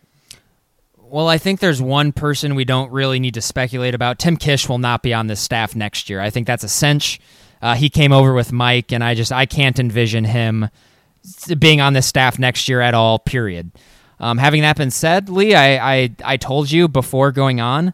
Well, 0.97 1.27
I 1.27 1.37
think 1.37 1.59
there's 1.59 1.81
one 1.81 2.11
person 2.11 2.55
we 2.55 2.65
don't 2.65 2.91
really 2.91 3.19
need 3.19 3.35
to 3.35 3.41
speculate 3.41 3.93
about. 3.93 4.17
Tim 4.17 4.35
Kish 4.35 4.67
will 4.67 4.79
not 4.79 5.03
be 5.03 5.13
on 5.13 5.27
this 5.27 5.39
staff 5.39 5.75
next 5.75 6.09
year. 6.09 6.19
I 6.19 6.31
think 6.31 6.47
that's 6.47 6.63
a 6.63 6.69
cinch. 6.69 7.19
Uh, 7.61 7.75
he 7.75 7.87
came 7.87 8.11
over 8.11 8.33
with 8.33 8.51
Mike, 8.51 8.91
and 8.91 9.03
I 9.03 9.13
just 9.13 9.31
I 9.31 9.45
can't 9.45 9.77
envision 9.77 10.23
him 10.23 10.69
being 11.57 11.81
on 11.81 11.93
this 11.93 12.07
staff 12.07 12.39
next 12.39 12.67
year 12.67 12.81
at 12.81 12.93
all. 12.93 13.19
Period. 13.19 13.71
Um, 14.19 14.37
having 14.37 14.61
that 14.61 14.77
been 14.77 14.91
said, 14.91 15.29
Lee, 15.29 15.53
I, 15.53 15.95
I 15.95 16.09
I 16.23 16.37
told 16.37 16.71
you 16.71 16.87
before 16.87 17.31
going 17.31 17.59
on. 17.59 17.93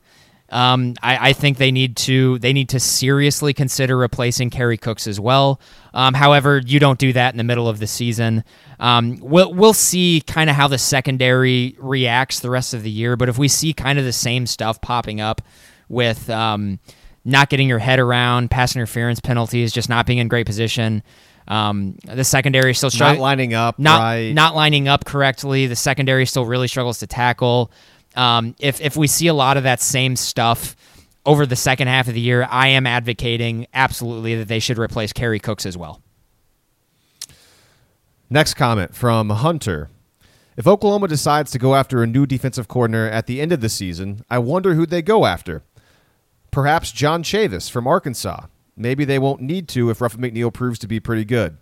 Um, 0.51 0.95
I, 1.01 1.29
I 1.29 1.33
think 1.33 1.57
they 1.57 1.71
need 1.71 1.95
to 1.97 2.39
they 2.39 2.53
need 2.53 2.69
to 2.69 2.79
seriously 2.79 3.53
consider 3.53 3.97
replacing 3.97 4.49
Kerry 4.49 4.77
Cooks 4.77 5.07
as 5.07 5.19
well. 5.19 5.61
Um, 5.93 6.13
however, 6.13 6.61
you 6.65 6.79
don't 6.79 6.99
do 6.99 7.13
that 7.13 7.33
in 7.33 7.37
the 7.37 7.43
middle 7.43 7.67
of 7.67 7.79
the 7.79 7.87
season. 7.87 8.43
Um, 8.79 9.17
we'll 9.21 9.53
we'll 9.53 9.73
see 9.73 10.21
kind 10.25 10.49
of 10.49 10.55
how 10.55 10.67
the 10.67 10.77
secondary 10.77 11.75
reacts 11.79 12.39
the 12.39 12.49
rest 12.49 12.73
of 12.73 12.83
the 12.83 12.89
year. 12.91 13.15
But 13.15 13.29
if 13.29 13.37
we 13.37 13.47
see 13.47 13.73
kind 13.73 13.99
of 13.99 14.05
the 14.05 14.13
same 14.13 14.47
stuff 14.47 14.81
popping 14.81 15.21
up 15.21 15.41
with 15.87 16.29
um, 16.29 16.79
not 17.25 17.49
getting 17.49 17.67
your 17.67 17.79
head 17.79 17.99
around 17.99 18.49
pass 18.49 18.75
interference 18.75 19.19
penalties, 19.19 19.71
just 19.71 19.89
not 19.89 20.05
being 20.05 20.19
in 20.19 20.27
great 20.27 20.47
position, 20.47 21.03
um, 21.49 21.97
the 22.05 22.23
secondary 22.23 22.71
is 22.71 22.77
still 22.77 22.91
Not 22.99 23.17
lining 23.17 23.53
up, 23.53 23.79
not 23.79 23.99
right? 23.99 24.33
not 24.33 24.55
lining 24.55 24.87
up 24.87 25.03
correctly. 25.03 25.65
The 25.67 25.75
secondary 25.75 26.25
still 26.25 26.45
really 26.45 26.67
struggles 26.67 26.99
to 26.99 27.07
tackle. 27.07 27.71
Um, 28.15 28.55
if 28.59 28.79
if 28.81 28.95
we 28.95 29.07
see 29.07 29.27
a 29.27 29.33
lot 29.33 29.57
of 29.57 29.63
that 29.63 29.81
same 29.81 30.15
stuff 30.15 30.75
over 31.25 31.45
the 31.45 31.55
second 31.55 31.87
half 31.87 32.07
of 32.07 32.13
the 32.13 32.21
year, 32.21 32.47
I 32.49 32.67
am 32.69 32.85
advocating 32.87 33.67
absolutely 33.73 34.35
that 34.35 34.47
they 34.47 34.59
should 34.59 34.77
replace 34.77 35.11
Kerry 35.11 35.39
Cooks 35.39 35.65
as 35.65 35.75
well. 35.75 36.01
Next 38.29 38.53
comment 38.53 38.95
from 38.95 39.29
Hunter. 39.31 39.89
If 40.55 40.67
Oklahoma 40.67 41.07
decides 41.07 41.51
to 41.51 41.57
go 41.59 41.73
after 41.73 42.03
a 42.03 42.07
new 42.07 42.25
defensive 42.25 42.67
coordinator 42.67 43.09
at 43.09 43.25
the 43.27 43.41
end 43.41 43.51
of 43.51 43.61
the 43.61 43.69
season, 43.69 44.23
I 44.29 44.39
wonder 44.39 44.73
who 44.75 44.85
they 44.85 45.01
go 45.01 45.25
after. 45.25 45.63
Perhaps 46.51 46.91
John 46.91 47.23
Chavis 47.23 47.71
from 47.71 47.87
Arkansas. 47.87 48.45
Maybe 48.79 49.05
they 49.05 49.19
won't 49.19 49.41
need 49.41 49.67
to 49.69 49.89
if 49.89 50.01
Ruffin 50.01 50.21
McNeill 50.21 50.53
proves 50.53 50.79
to 50.79 50.87
be 50.87 50.99
pretty 50.99 51.25
good. 51.25 51.57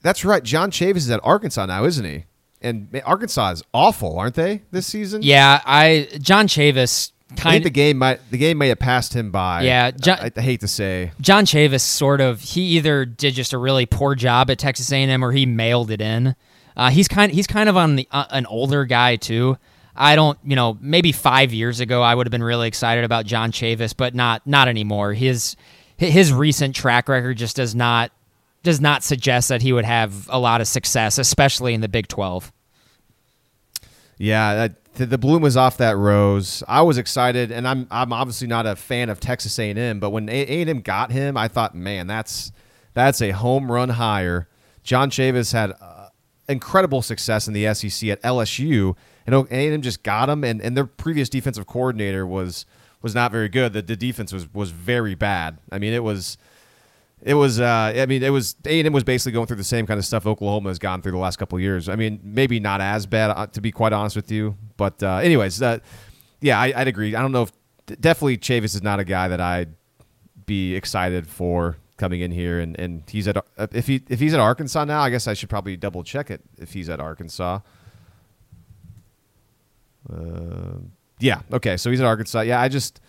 That's 0.00 0.24
right. 0.24 0.42
John 0.42 0.70
Chavis 0.70 0.98
is 0.98 1.10
at 1.10 1.20
Arkansas 1.24 1.66
now, 1.66 1.84
isn't 1.84 2.04
he? 2.04 2.24
And 2.60 2.88
Arkansas 3.04 3.50
is 3.50 3.62
awful, 3.74 4.18
aren't 4.18 4.34
they, 4.34 4.62
this 4.70 4.86
season? 4.86 5.22
Yeah, 5.22 5.60
I 5.64 6.08
John 6.20 6.48
Chavis 6.48 7.12
I 7.30 7.34
think 7.34 7.40
kind 7.40 7.64
the 7.64 7.70
game 7.70 7.98
might 7.98 8.20
the 8.30 8.38
game 8.38 8.58
may 8.58 8.68
have 8.68 8.78
passed 8.78 9.14
him 9.14 9.30
by. 9.30 9.62
Yeah, 9.62 9.90
John- 9.90 10.18
I, 10.20 10.32
I 10.34 10.40
hate 10.40 10.60
to 10.60 10.68
say. 10.68 11.12
John 11.20 11.44
Chavis 11.44 11.82
sort 11.82 12.20
of 12.20 12.40
he 12.40 12.62
either 12.76 13.04
did 13.04 13.34
just 13.34 13.52
a 13.52 13.58
really 13.58 13.86
poor 13.86 14.14
job 14.14 14.50
at 14.50 14.58
Texas 14.58 14.90
A&M 14.90 15.22
or 15.22 15.32
he 15.32 15.46
mailed 15.46 15.90
it 15.90 16.00
in. 16.00 16.34
Uh, 16.76 16.90
he's 16.90 17.06
kind 17.06 17.30
he's 17.30 17.46
kind 17.46 17.68
of 17.68 17.76
on 17.76 17.96
the 17.96 18.08
uh, 18.12 18.24
an 18.30 18.46
older 18.46 18.84
guy 18.84 19.16
too. 19.16 19.58
I 19.94 20.16
don't 20.16 20.38
you 20.42 20.56
know 20.56 20.78
maybe 20.80 21.12
five 21.12 21.52
years 21.52 21.80
ago 21.80 22.02
I 22.02 22.14
would 22.14 22.26
have 22.26 22.30
been 22.30 22.42
really 22.42 22.68
excited 22.68 23.04
about 23.04 23.26
John 23.26 23.52
Chavis, 23.52 23.94
but 23.96 24.14
not 24.14 24.46
not 24.46 24.66
anymore. 24.68 25.12
His 25.12 25.54
his 25.98 26.32
recent 26.32 26.74
track 26.74 27.08
record 27.08 27.36
just 27.36 27.56
does 27.56 27.74
not 27.74 28.12
does 28.62 28.80
not 28.80 29.02
suggest 29.02 29.48
that 29.48 29.62
he 29.62 29.72
would 29.72 29.84
have 29.84 30.28
a 30.30 30.38
lot 30.38 30.60
of 30.60 30.68
success, 30.68 31.18
especially 31.18 31.74
in 31.74 31.80
the 31.80 31.88
Big 31.88 32.08
Twelve. 32.08 32.52
Yeah, 34.16 34.54
that, 34.54 34.94
the, 34.94 35.06
the 35.06 35.18
bloom 35.18 35.42
was 35.42 35.56
off 35.56 35.76
that 35.76 35.96
rose. 35.96 36.64
I 36.66 36.82
was 36.82 36.98
excited, 36.98 37.50
and 37.50 37.66
I'm 37.66 37.86
I'm 37.90 38.12
obviously 38.12 38.46
not 38.46 38.66
a 38.66 38.76
fan 38.76 39.10
of 39.10 39.20
Texas 39.20 39.58
A&M, 39.58 40.00
but 40.00 40.10
when 40.10 40.28
A 40.28 40.46
and 40.46 40.70
M 40.70 40.80
got 40.80 41.10
him, 41.10 41.36
I 41.36 41.48
thought, 41.48 41.74
man, 41.74 42.06
that's 42.06 42.52
that's 42.94 43.20
a 43.20 43.30
home 43.30 43.70
run 43.70 43.90
hire. 43.90 44.48
John 44.82 45.10
Chavis 45.10 45.52
had 45.52 45.72
uh, 45.80 46.08
incredible 46.48 47.02
success 47.02 47.46
in 47.46 47.54
the 47.54 47.72
SEC 47.74 48.08
at 48.08 48.22
LSU, 48.22 48.96
and 49.26 49.34
A&M 49.50 49.82
just 49.82 50.02
got 50.02 50.28
him, 50.28 50.44
and, 50.44 50.60
and 50.62 50.76
their 50.76 50.86
previous 50.86 51.28
defensive 51.28 51.66
coordinator 51.66 52.26
was 52.26 52.66
was 53.02 53.14
not 53.14 53.32
very 53.32 53.48
good. 53.48 53.72
The, 53.72 53.82
the 53.82 53.96
defense 53.96 54.32
was 54.32 54.52
was 54.52 54.70
very 54.70 55.14
bad. 55.14 55.58
I 55.70 55.78
mean, 55.78 55.92
it 55.92 56.02
was 56.02 56.38
It 57.20 57.34
was, 57.34 57.58
uh, 57.58 57.92
I 57.96 58.06
mean, 58.06 58.22
it 58.22 58.30
was 58.30 58.54
A 58.64 58.78
and 58.78 58.86
M 58.86 58.92
was 58.92 59.02
basically 59.02 59.32
going 59.32 59.46
through 59.46 59.56
the 59.56 59.64
same 59.64 59.86
kind 59.86 59.98
of 59.98 60.04
stuff 60.04 60.24
Oklahoma 60.26 60.70
has 60.70 60.78
gone 60.78 61.02
through 61.02 61.12
the 61.12 61.18
last 61.18 61.36
couple 61.36 61.58
years. 61.58 61.88
I 61.88 61.96
mean, 61.96 62.20
maybe 62.22 62.60
not 62.60 62.80
as 62.80 63.06
bad, 63.06 63.30
uh, 63.30 63.46
to 63.48 63.60
be 63.60 63.72
quite 63.72 63.92
honest 63.92 64.14
with 64.14 64.30
you, 64.30 64.56
but 64.76 65.02
uh, 65.02 65.16
anyways, 65.16 65.60
uh, 65.60 65.80
yeah, 66.40 66.60
I, 66.60 66.72
I'd 66.76 66.86
agree. 66.86 67.16
I 67.16 67.20
don't 67.20 67.32
know 67.32 67.42
if 67.42 67.52
definitely 68.00 68.38
Chavis 68.38 68.74
is 68.76 68.82
not 68.82 69.00
a 69.00 69.04
guy 69.04 69.26
that 69.26 69.40
I'd 69.40 69.74
be 70.46 70.76
excited 70.76 71.26
for 71.26 71.76
coming 71.96 72.20
in 72.20 72.30
here, 72.30 72.60
and, 72.60 72.78
and 72.78 73.02
he's 73.08 73.26
at 73.26 73.36
uh, 73.36 73.66
if 73.72 73.88
he 73.88 74.02
if 74.08 74.20
he's 74.20 74.32
at 74.32 74.38
Arkansas 74.38 74.84
now, 74.84 75.00
I 75.00 75.10
guess 75.10 75.26
I 75.26 75.34
should 75.34 75.50
probably 75.50 75.76
double 75.76 76.04
check 76.04 76.30
it 76.30 76.40
if 76.56 76.72
he's 76.72 76.88
at 76.88 77.00
Arkansas. 77.00 77.58
Uh, 80.08 80.78
yeah, 81.20 81.40
okay, 81.52 81.76
so 81.76 81.90
he's 81.90 82.00
at 82.00 82.06
Arkansas. 82.06 82.40
Yeah, 82.42 82.60
I 82.60 82.68
just 82.68 83.00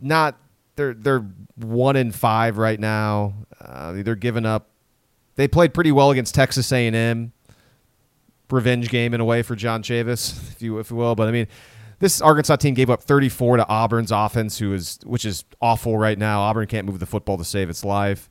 not 0.00 0.36
they're 0.76 0.94
they're 0.94 1.24
one 1.56 1.96
in 1.96 2.12
five 2.12 2.58
right 2.58 2.78
now. 2.78 3.34
Uh, 3.60 3.92
they're 4.02 4.14
giving 4.14 4.46
up. 4.46 4.70
They 5.36 5.48
played 5.48 5.74
pretty 5.74 5.92
well 5.92 6.10
against 6.10 6.34
Texas 6.34 6.70
A 6.72 6.86
and 6.86 6.96
M. 6.96 7.32
Revenge 8.50 8.88
game 8.88 9.14
in 9.14 9.20
a 9.20 9.24
way 9.24 9.42
for 9.42 9.56
John 9.56 9.82
Chavis, 9.82 10.36
if 10.52 10.62
you 10.62 10.78
if 10.78 10.90
you 10.90 10.96
will. 10.96 11.14
But 11.14 11.28
I 11.28 11.32
mean, 11.32 11.48
this 11.98 12.20
Arkansas 12.20 12.56
team 12.56 12.74
gave 12.74 12.90
up 12.90 13.02
34 13.02 13.58
to 13.58 13.68
Auburn's 13.68 14.12
offense, 14.12 14.58
who 14.58 14.72
is 14.74 14.98
which 15.04 15.24
is 15.24 15.44
awful 15.60 15.98
right 15.98 16.18
now. 16.18 16.40
Auburn 16.40 16.66
can't 16.66 16.86
move 16.86 17.00
the 17.00 17.06
football 17.06 17.38
to 17.38 17.44
save 17.44 17.70
its 17.70 17.84
life. 17.84 18.28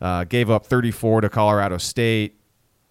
Uh, 0.00 0.24
gave 0.24 0.50
up 0.50 0.66
34 0.66 1.22
to 1.22 1.28
Colorado 1.28 1.76
State. 1.76 2.36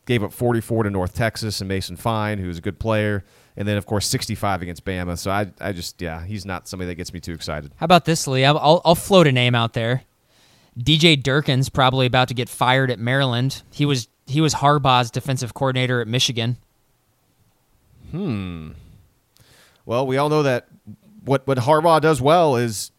Gave 0.06 0.24
up 0.24 0.32
44 0.32 0.84
to 0.84 0.90
North 0.90 1.14
Texas 1.14 1.60
and 1.60 1.68
Mason 1.68 1.98
Fine, 1.98 2.40
who's 2.40 2.58
a 2.58 2.62
good 2.62 2.80
player 2.80 3.26
and 3.58 3.68
then 3.68 3.76
of 3.76 3.86
course 3.86 4.08
65 4.08 4.62
against 4.62 4.86
Bama. 4.86 5.18
So 5.18 5.32
I, 5.32 5.52
I 5.60 5.74
just 5.74 6.02
yeah, 6.02 6.24
he's 6.24 6.46
not 6.46 6.68
somebody 6.68 6.88
that 6.88 6.96
gets 6.96 7.12
me 7.12 7.20
too 7.20 7.34
excited. 7.34 7.72
How 7.78 7.86
about 7.86 8.06
this, 8.06 8.28
Lee? 8.28 8.46
I'll, 8.46 8.82
I'll, 8.86 8.96
float 8.96 9.28
a 9.28 9.32
name 9.32 9.56
out 9.56 9.74
there. 9.74 10.04
DJ 10.78 11.22
Durkin's 11.22 11.70
probably 11.70 12.06
about 12.06 12.28
to 12.28 12.36
get 12.36 12.48
fired 12.48 12.92
at 12.92 13.00
Maryland. 13.00 13.64
He 13.72 13.86
was 13.86 14.08
he 14.28 14.40
was 14.40 14.56
Harbaugh's 14.56 15.10
defensive 15.10 15.54
coordinator 15.54 16.00
at 16.00 16.08
Michigan. 16.08 16.58
Hmm. 18.12 18.72
Well, 19.86 20.06
we 20.06 20.18
all 20.18 20.30
know 20.30 20.44
that 20.44 20.68
what 21.26 21.48
what 21.48 21.58
Harbaugh 21.58 22.00
does 22.00 22.22
well 22.22 22.56
is 22.56 22.92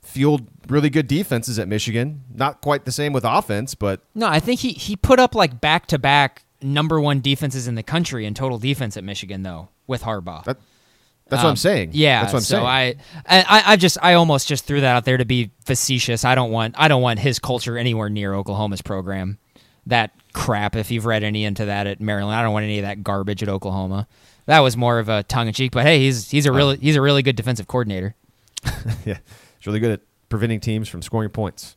field 0.00 0.46
really 0.68 0.90
good 0.90 1.08
defenses 1.08 1.58
at 1.58 1.66
Michigan. 1.66 2.22
Not 2.32 2.60
quite 2.60 2.84
the 2.84 2.92
same 2.92 3.12
with 3.12 3.24
offense, 3.24 3.74
but 3.74 4.00
no, 4.14 4.28
I 4.28 4.38
think 4.38 4.60
he 4.60 4.70
he 4.70 4.94
put 4.94 5.18
up 5.18 5.34
like 5.34 5.60
back 5.60 5.86
to 5.88 5.98
back 5.98 6.44
number 6.64 7.00
one 7.00 7.20
defenses 7.20 7.68
in 7.68 7.74
the 7.74 7.82
country 7.82 8.26
in 8.26 8.34
total 8.34 8.58
defense 8.58 8.96
at 8.96 9.04
Michigan, 9.04 9.42
though 9.42 9.68
with 9.86 10.02
Harbaugh. 10.02 10.44
That, 10.44 10.58
that's 11.28 11.40
um, 11.40 11.44
what 11.44 11.44
I'm 11.44 11.50
um, 11.50 11.56
saying. 11.56 11.90
Yeah, 11.92 12.22
that's 12.22 12.32
what 12.32 12.38
I'm 12.40 12.44
so 12.44 12.56
saying. 12.64 12.66
I, 12.66 12.96
I, 13.26 13.62
I 13.72 13.76
just, 13.76 13.98
I 14.02 14.14
almost 14.14 14.48
just 14.48 14.64
threw 14.64 14.80
that 14.80 14.96
out 14.96 15.04
there 15.04 15.16
to 15.16 15.24
be 15.24 15.50
facetious. 15.64 16.24
I 16.24 16.34
don't 16.34 16.50
want, 16.50 16.74
I 16.78 16.88
don't 16.88 17.02
want 17.02 17.18
his 17.20 17.38
culture 17.38 17.78
anywhere 17.78 18.08
near 18.08 18.34
Oklahoma's 18.34 18.82
program. 18.82 19.38
That 19.86 20.12
crap. 20.34 20.76
If 20.76 20.90
you've 20.90 21.06
read 21.06 21.22
any 21.22 21.44
into 21.44 21.64
that 21.64 21.86
at 21.86 22.00
Maryland, 22.00 22.36
I 22.36 22.42
don't 22.42 22.52
want 22.52 22.64
any 22.64 22.78
of 22.78 22.84
that 22.84 23.02
garbage 23.02 23.42
at 23.42 23.48
Oklahoma. 23.48 24.06
That 24.46 24.60
was 24.60 24.76
more 24.76 24.98
of 24.98 25.08
a 25.08 25.22
tongue 25.22 25.48
in 25.48 25.54
cheek. 25.54 25.72
But 25.72 25.84
hey, 25.84 26.00
he's 26.00 26.30
he's 26.30 26.44
a 26.44 26.52
really 26.52 26.76
he's 26.76 26.96
a 26.96 27.00
really 27.00 27.22
good 27.22 27.36
defensive 27.36 27.66
coordinator. 27.66 28.14
yeah, 29.06 29.18
he's 29.58 29.66
really 29.66 29.80
good 29.80 29.92
at 29.92 30.00
preventing 30.28 30.60
teams 30.60 30.88
from 30.88 31.00
scoring 31.00 31.30
points. 31.30 31.76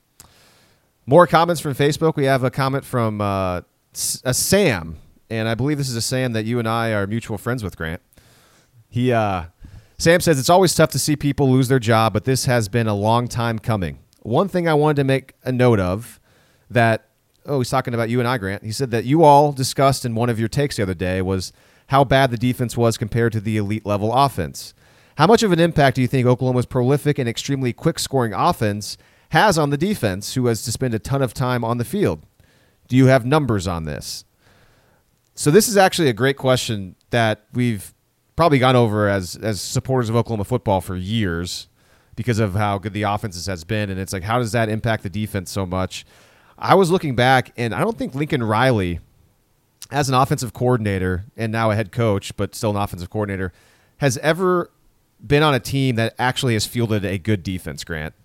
More 1.05 1.27
comments 1.27 1.61
from 1.61 1.73
Facebook. 1.73 2.17
We 2.17 2.25
have 2.25 2.43
a 2.43 2.51
comment 2.51 2.83
from 2.83 3.21
uh, 3.21 3.61
a 4.23 4.33
Sam 4.33 4.97
and 5.29 5.47
I 5.47 5.55
believe 5.55 5.77
this 5.77 5.89
is 5.89 5.95
a 5.95 6.01
Sam 6.01 6.33
that 6.33 6.45
you 6.45 6.59
and 6.59 6.67
I 6.67 6.93
are 6.93 7.05
mutual 7.05 7.37
friends 7.37 7.63
with, 7.63 7.75
Grant. 7.75 8.01
He, 8.89 9.11
uh, 9.11 9.45
Sam 9.97 10.21
says 10.21 10.39
it's 10.39 10.49
always 10.49 10.73
tough 10.73 10.91
to 10.91 10.99
see 10.99 11.15
people 11.15 11.49
lose 11.49 11.67
their 11.67 11.79
job, 11.79 12.13
but 12.13 12.23
this 12.23 12.45
has 12.45 12.69
been 12.69 12.87
a 12.87 12.93
long 12.93 13.27
time 13.27 13.59
coming. 13.59 13.99
One 14.21 14.47
thing 14.47 14.67
I 14.67 14.73
wanted 14.73 14.97
to 14.97 15.03
make 15.03 15.33
a 15.43 15.51
note 15.51 15.79
of 15.79 16.19
that, 16.69 17.09
oh, 17.45 17.59
he's 17.59 17.69
talking 17.69 17.93
about 17.93 18.09
you 18.09 18.19
and 18.19 18.27
I, 18.27 18.37
Grant. 18.37 18.63
He 18.63 18.71
said 18.71 18.91
that 18.91 19.05
you 19.05 19.23
all 19.23 19.51
discussed 19.51 20.05
in 20.05 20.15
one 20.15 20.29
of 20.29 20.39
your 20.39 20.49
takes 20.49 20.77
the 20.77 20.83
other 20.83 20.93
day 20.93 21.21
was 21.21 21.51
how 21.87 22.03
bad 22.03 22.31
the 22.31 22.37
defense 22.37 22.77
was 22.77 22.97
compared 22.97 23.33
to 23.33 23.41
the 23.41 23.57
elite 23.57 23.85
level 23.85 24.13
offense. 24.13 24.73
How 25.17 25.27
much 25.27 25.43
of 25.43 25.51
an 25.51 25.59
impact 25.59 25.95
do 25.95 26.01
you 26.01 26.07
think 26.07 26.27
Oklahoma's 26.27 26.65
prolific 26.65 27.17
and 27.17 27.27
extremely 27.27 27.73
quick 27.73 27.99
scoring 27.99 28.33
offense 28.33 28.97
has 29.29 29.57
on 29.57 29.71
the 29.71 29.77
defense, 29.77 30.35
who 30.35 30.45
has 30.45 30.63
to 30.63 30.71
spend 30.71 30.93
a 30.93 30.99
ton 30.99 31.21
of 31.21 31.33
time 31.33 31.65
on 31.65 31.77
the 31.77 31.85
field? 31.85 32.21
Do 32.88 32.95
you 32.95 33.07
have 33.07 33.25
numbers 33.25 33.67
on 33.67 33.85
this? 33.85 34.23
So 35.35 35.51
this 35.51 35.67
is 35.67 35.77
actually 35.77 36.09
a 36.09 36.13
great 36.13 36.38
question 36.38 36.95
that 37.11 37.45
we've 37.53 37.93
probably 38.35 38.59
gone 38.59 38.75
over 38.75 39.07
as 39.07 39.35
as 39.35 39.61
supporters 39.61 40.09
of 40.09 40.15
Oklahoma 40.15 40.45
football 40.45 40.81
for 40.81 40.95
years 40.95 41.67
because 42.15 42.39
of 42.39 42.55
how 42.55 42.77
good 42.77 42.93
the 42.93 43.03
offenses 43.03 43.45
has 43.45 43.63
been, 43.63 43.89
and 43.89 43.99
it's 43.99 44.13
like 44.13 44.23
how 44.23 44.39
does 44.39 44.51
that 44.53 44.69
impact 44.69 45.03
the 45.03 45.09
defense 45.09 45.51
so 45.51 45.65
much? 45.65 46.05
I 46.57 46.73
was 46.73 46.89
looking 46.89 47.15
back, 47.15 47.51
and 47.55 47.73
I 47.73 47.81
don't 47.81 47.97
think 47.97 48.15
Lincoln 48.15 48.41
Riley, 48.41 48.99
as 49.91 50.09
an 50.09 50.15
offensive 50.15 50.53
coordinator 50.53 51.25
and 51.35 51.51
now 51.51 51.69
a 51.69 51.75
head 51.75 51.91
coach, 51.91 52.35
but 52.35 52.55
still 52.55 52.71
an 52.71 52.77
offensive 52.77 53.09
coordinator, 53.09 53.53
has 53.97 54.17
ever 54.19 54.71
been 55.25 55.43
on 55.43 55.53
a 55.53 55.59
team 55.59 55.95
that 55.95 56.15
actually 56.17 56.53
has 56.53 56.65
fielded 56.65 57.05
a 57.05 57.19
good 57.19 57.43
defense. 57.43 57.83
Grant, 57.83 58.15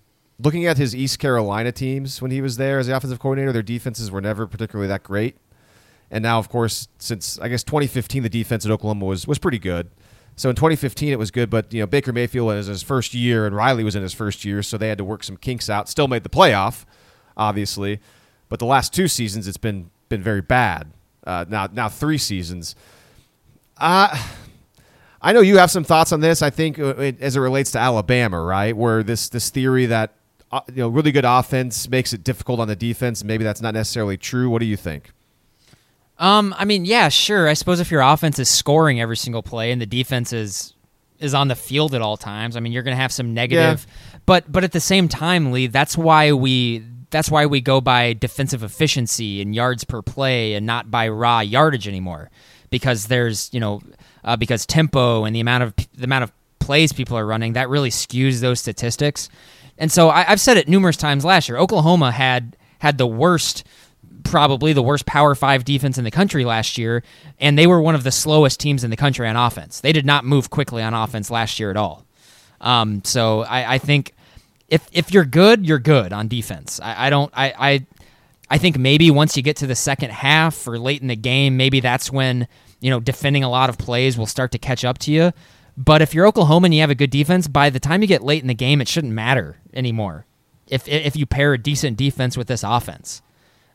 looking 0.43 0.65
at 0.65 0.77
his 0.77 0.95
East 0.95 1.19
Carolina 1.19 1.71
teams 1.71 2.21
when 2.21 2.31
he 2.31 2.41
was 2.41 2.57
there 2.57 2.79
as 2.79 2.87
the 2.87 2.95
offensive 2.95 3.19
coordinator, 3.19 3.51
their 3.51 3.63
defenses 3.63 4.11
were 4.11 4.21
never 4.21 4.45
particularly 4.45 4.87
that 4.87 5.03
great. 5.03 5.37
And 6.11 6.21
now, 6.21 6.37
of 6.37 6.49
course, 6.49 6.89
since 6.99 7.39
I 7.39 7.47
guess 7.47 7.63
2015, 7.63 8.23
the 8.23 8.29
defense 8.29 8.65
at 8.65 8.71
Oklahoma 8.71 9.05
was 9.05 9.27
was 9.27 9.39
pretty 9.39 9.59
good. 9.59 9.89
So 10.35 10.49
in 10.49 10.55
2015, 10.55 11.11
it 11.11 11.19
was 11.19 11.31
good, 11.31 11.49
but 11.49 11.71
you 11.73 11.79
know 11.79 11.87
Baker 11.87 12.11
Mayfield 12.11 12.47
was 12.47 12.67
in 12.67 12.73
his 12.73 12.83
first 12.83 13.13
year, 13.13 13.45
and 13.45 13.55
Riley 13.55 13.83
was 13.83 13.95
in 13.95 14.01
his 14.01 14.13
first 14.13 14.43
year, 14.43 14.63
so 14.63 14.77
they 14.77 14.89
had 14.89 14.97
to 14.97 15.03
work 15.03 15.23
some 15.23 15.37
kinks 15.37 15.69
out. 15.69 15.89
Still 15.89 16.07
made 16.07 16.23
the 16.23 16.29
playoff, 16.29 16.85
obviously, 17.37 17.99
but 18.49 18.59
the 18.59 18.65
last 18.65 18.93
two 18.93 19.07
seasons, 19.07 19.47
it's 19.47 19.57
been 19.57 19.89
been 20.09 20.23
very 20.23 20.41
bad. 20.41 20.91
Uh, 21.25 21.45
now 21.47 21.67
now 21.71 21.87
three 21.87 22.17
seasons. 22.17 22.75
Uh, 23.77 24.15
I 25.21 25.33
know 25.33 25.41
you 25.41 25.57
have 25.57 25.71
some 25.71 25.83
thoughts 25.83 26.11
on 26.11 26.19
this. 26.19 26.41
I 26.41 26.49
think 26.49 26.77
uh, 26.79 26.95
it, 26.97 27.21
as 27.21 27.35
it 27.35 27.39
relates 27.39 27.71
to 27.71 27.79
Alabama, 27.79 28.41
right, 28.41 28.75
where 28.75 29.03
this 29.03 29.29
this 29.29 29.49
theory 29.49 29.85
that 29.87 30.13
uh, 30.53 30.61
you 30.69 30.77
know 30.77 30.87
really 30.87 31.11
good 31.11 31.25
offense 31.25 31.89
makes 31.89 32.13
it 32.13 32.23
difficult 32.23 32.59
on 32.59 32.67
the 32.67 32.75
defense. 32.75 33.23
Maybe 33.23 33.43
that's 33.43 33.61
not 33.61 33.73
necessarily 33.73 34.17
true. 34.17 34.49
What 34.49 34.59
do 34.59 34.65
you 34.65 34.77
think? 34.77 35.11
Um, 36.19 36.53
I 36.57 36.65
mean, 36.65 36.85
yeah, 36.85 37.09
sure. 37.09 37.47
I 37.47 37.53
suppose 37.53 37.79
if 37.79 37.89
your 37.89 38.01
offense 38.01 38.37
is 38.37 38.47
scoring 38.47 39.01
every 39.01 39.17
single 39.17 39.41
play 39.41 39.71
and 39.71 39.81
the 39.81 39.85
defense 39.85 40.31
is 40.31 40.75
is 41.19 41.33
on 41.33 41.47
the 41.47 41.55
field 41.55 41.95
at 41.95 42.01
all 42.01 42.17
times, 42.17 42.55
I 42.55 42.59
mean, 42.59 42.71
you're 42.71 42.83
going 42.83 42.95
to 42.95 43.01
have 43.01 43.11
some 43.11 43.33
negative. 43.33 43.85
Yeah. 43.87 44.19
But 44.25 44.51
but 44.51 44.63
at 44.63 44.71
the 44.71 44.79
same 44.79 45.07
time, 45.07 45.51
Lee, 45.51 45.67
that's 45.67 45.97
why 45.97 46.33
we 46.33 46.83
that's 47.09 47.31
why 47.31 47.45
we 47.45 47.61
go 47.61 47.81
by 47.81 48.13
defensive 48.13 48.63
efficiency 48.63 49.41
and 49.41 49.55
yards 49.55 49.83
per 49.83 50.01
play 50.01 50.53
and 50.53 50.65
not 50.65 50.91
by 50.91 51.09
raw 51.09 51.39
yardage 51.39 51.87
anymore, 51.87 52.29
because 52.69 53.07
there's 53.07 53.51
you 53.53 53.59
know 53.59 53.81
uh, 54.23 54.35
because 54.35 54.65
tempo 54.65 55.23
and 55.23 55.35
the 55.35 55.39
amount 55.39 55.63
of 55.63 55.75
the 55.95 56.03
amount 56.03 56.23
of 56.23 56.31
plays 56.59 56.93
people 56.93 57.17
are 57.17 57.25
running 57.25 57.53
that 57.53 57.69
really 57.69 57.89
skews 57.89 58.39
those 58.39 58.59
statistics. 58.59 59.29
And 59.83 59.91
so 59.91 60.07
I, 60.07 60.23
I've 60.29 60.39
said 60.39 60.55
it 60.55 60.69
numerous 60.69 60.95
times 60.95 61.25
last 61.25 61.49
year. 61.49 61.57
Oklahoma 61.57 62.09
had 62.09 62.55
had 62.79 62.97
the 62.97 63.05
worst 63.05 63.65
probably 64.23 64.71
the 64.71 64.81
worst 64.81 65.05
Power 65.05 65.35
Five 65.35 65.65
defense 65.65 65.97
in 65.97 66.05
the 66.05 66.09
country 66.09 66.45
last 66.45 66.77
year, 66.77 67.03
and 67.37 67.59
they 67.59 67.67
were 67.67 67.81
one 67.81 67.93
of 67.93 68.05
the 68.05 68.11
slowest 68.11 68.61
teams 68.61 68.85
in 68.85 68.91
the 68.91 68.95
country 68.95 69.27
on 69.27 69.35
offense. 69.35 69.81
They 69.81 69.91
did 69.91 70.05
not 70.05 70.23
move 70.23 70.49
quickly 70.49 70.81
on 70.81 70.93
offense 70.93 71.29
last 71.29 71.59
year 71.59 71.69
at 71.69 71.75
all. 71.75 72.05
Um, 72.61 73.03
so 73.03 73.41
I, 73.41 73.73
I, 73.73 73.77
think 73.77 74.13
if 74.69 74.87
if 74.93 75.13
you're 75.13 75.25
good, 75.25 75.67
you're 75.67 75.79
good 75.79 76.13
on 76.13 76.29
defense. 76.29 76.79
I, 76.81 77.07
I 77.07 77.09
don't. 77.09 77.29
I, 77.35 77.53
I 77.59 77.85
I 78.49 78.59
think 78.59 78.77
maybe 78.77 79.11
once 79.11 79.35
you 79.35 79.43
get 79.43 79.57
to 79.57 79.67
the 79.67 79.75
second 79.75 80.11
half 80.11 80.65
or 80.65 80.79
late 80.79 81.01
in 81.01 81.09
the 81.09 81.17
game, 81.17 81.57
maybe 81.57 81.81
that's 81.81 82.09
when 82.09 82.47
you 82.79 82.89
know 82.89 83.01
defending 83.01 83.43
a 83.43 83.49
lot 83.49 83.69
of 83.69 83.77
plays 83.77 84.17
will 84.17 84.27
start 84.27 84.53
to 84.53 84.57
catch 84.57 84.85
up 84.85 84.97
to 84.99 85.11
you. 85.11 85.33
But 85.75 86.01
if 86.01 86.13
you're 86.13 86.27
Oklahoma 86.27 86.65
and 86.65 86.73
you 86.73 86.81
have 86.81 86.89
a 86.89 86.95
good 86.95 87.09
defense, 87.09 87.47
by 87.47 87.69
the 87.69 87.79
time 87.79 88.01
you 88.01 88.07
get 88.07 88.21
late 88.21 88.41
in 88.41 88.47
the 88.47 88.53
game, 88.53 88.79
it 88.79 88.87
shouldn't 88.87 89.13
matter 89.13 89.57
anymore. 89.73 90.25
If 90.67 90.87
if 90.87 91.15
you 91.15 91.25
pair 91.25 91.53
a 91.53 91.57
decent 91.57 91.97
defense 91.97 92.37
with 92.37 92.47
this 92.47 92.63
offense 92.63 93.21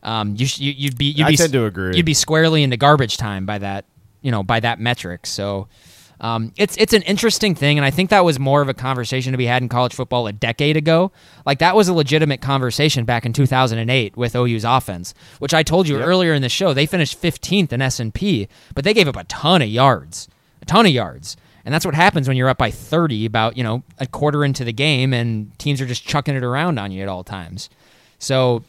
um, 0.02 0.35
you 0.36 0.47
sh- 0.47 0.60
you'd 0.60 0.98
be 0.98 1.06
you'd 1.06 1.27
I 1.27 1.31
be 1.31 1.36
tend 1.36 1.52
to 1.52 1.64
agree. 1.64 1.97
You'd 1.97 2.06
be 2.06 2.14
squarely 2.14 2.62
into 2.62 2.77
garbage 2.77 3.16
time 3.16 3.47
by 3.47 3.59
that 3.59 3.85
you 4.23 4.31
know 4.31 4.43
by 4.43 4.60
that 4.60 4.81
metric. 4.81 5.27
So. 5.27 5.68
Um, 6.20 6.52
it's 6.56 6.77
it's 6.78 6.93
an 6.94 7.02
interesting 7.02 7.55
thing, 7.55 7.78
and 7.78 7.85
I 7.85 7.93
think 7.93 8.10
that 8.10 8.24
was 8.24 8.40
more 8.40 8.60
of 8.60 8.68
a 8.68 8.74
conversation 8.74 9.31
to 9.31 9.39
be 9.39 9.47
had 9.47 9.62
in 9.62 9.68
college 9.68 9.94
football 9.94 10.27
a 10.27 10.32
decade 10.32 10.77
ago. 10.77 11.12
Like 11.47 11.60
that 11.60 11.77
was 11.77 11.86
a 11.86 11.94
legitimate 11.94 12.40
conversation 12.40 13.05
back 13.05 13.24
in 13.24 13.32
2008 13.32 14.16
with 14.16 14.35
OU's 14.35 14.64
offense, 14.64 15.14
which 15.39 15.55
I 15.55 15.62
told 15.62 15.86
you 15.86 15.97
yep. 15.97 16.05
earlier 16.09 16.35
in 16.35 16.43
the 16.43 16.48
show. 16.48 16.74
They 16.74 16.86
finished 16.86 17.23
15th 17.23 17.73
in 17.73 17.81
S 17.81 18.01
and 18.01 18.12
P, 18.12 18.48
but 18.74 18.82
they 18.82 18.94
gave 18.94 19.06
up 19.06 19.14
a 19.14 19.23
ton 19.23 19.62
of 19.62 19.68
yards, 19.68 20.27
a 20.60 20.64
ton 20.64 20.86
of 20.86 20.90
yards, 20.90 21.36
and 21.69 21.74
that's 21.74 21.85
what 21.85 21.95
happens 21.95 22.27
when 22.27 22.39
you're 22.39 22.49
up 22.49 22.57
by 22.57 22.70
30, 22.70 23.27
about 23.27 23.59
you 23.59 23.62
know 23.62 23.82
a 23.99 24.07
quarter 24.07 24.43
into 24.43 24.65
the 24.65 24.73
game, 24.73 25.12
and 25.12 25.57
teams 25.59 25.82
are 25.82 25.86
just 25.86 26.03
chucking 26.03 26.35
it 26.35 26.43
around 26.43 26.78
on 26.78 26.90
you 26.93 27.03
at 27.03 27.11
all 27.11 27.23
times. 27.23 27.69
So 28.19 28.65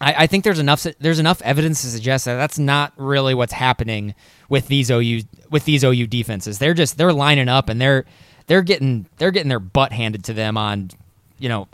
I, 0.00 0.24
I, 0.24 0.26
think 0.26 0.42
there's 0.42 0.58
enough 0.58 0.84
there's 0.98 1.20
enough 1.20 1.40
evidence 1.42 1.82
to 1.82 1.86
suggest 1.86 2.24
that 2.24 2.34
that's 2.34 2.58
not 2.58 2.94
really 2.96 3.32
what's 3.32 3.52
happening 3.52 4.16
with 4.48 4.66
these 4.66 4.90
OU 4.90 5.20
with 5.50 5.66
these 5.66 5.84
OU 5.84 6.08
defenses. 6.08 6.58
They're 6.58 6.74
just 6.74 6.98
they're 6.98 7.12
lining 7.12 7.48
up 7.48 7.68
and 7.68 7.80
they're 7.80 8.06
they're 8.48 8.62
getting 8.62 9.06
they're 9.18 9.30
getting 9.30 9.48
their 9.48 9.60
butt 9.60 9.92
handed 9.92 10.24
to 10.24 10.32
them 10.32 10.56
on 10.56 10.90
you 11.38 11.48
know 11.48 11.68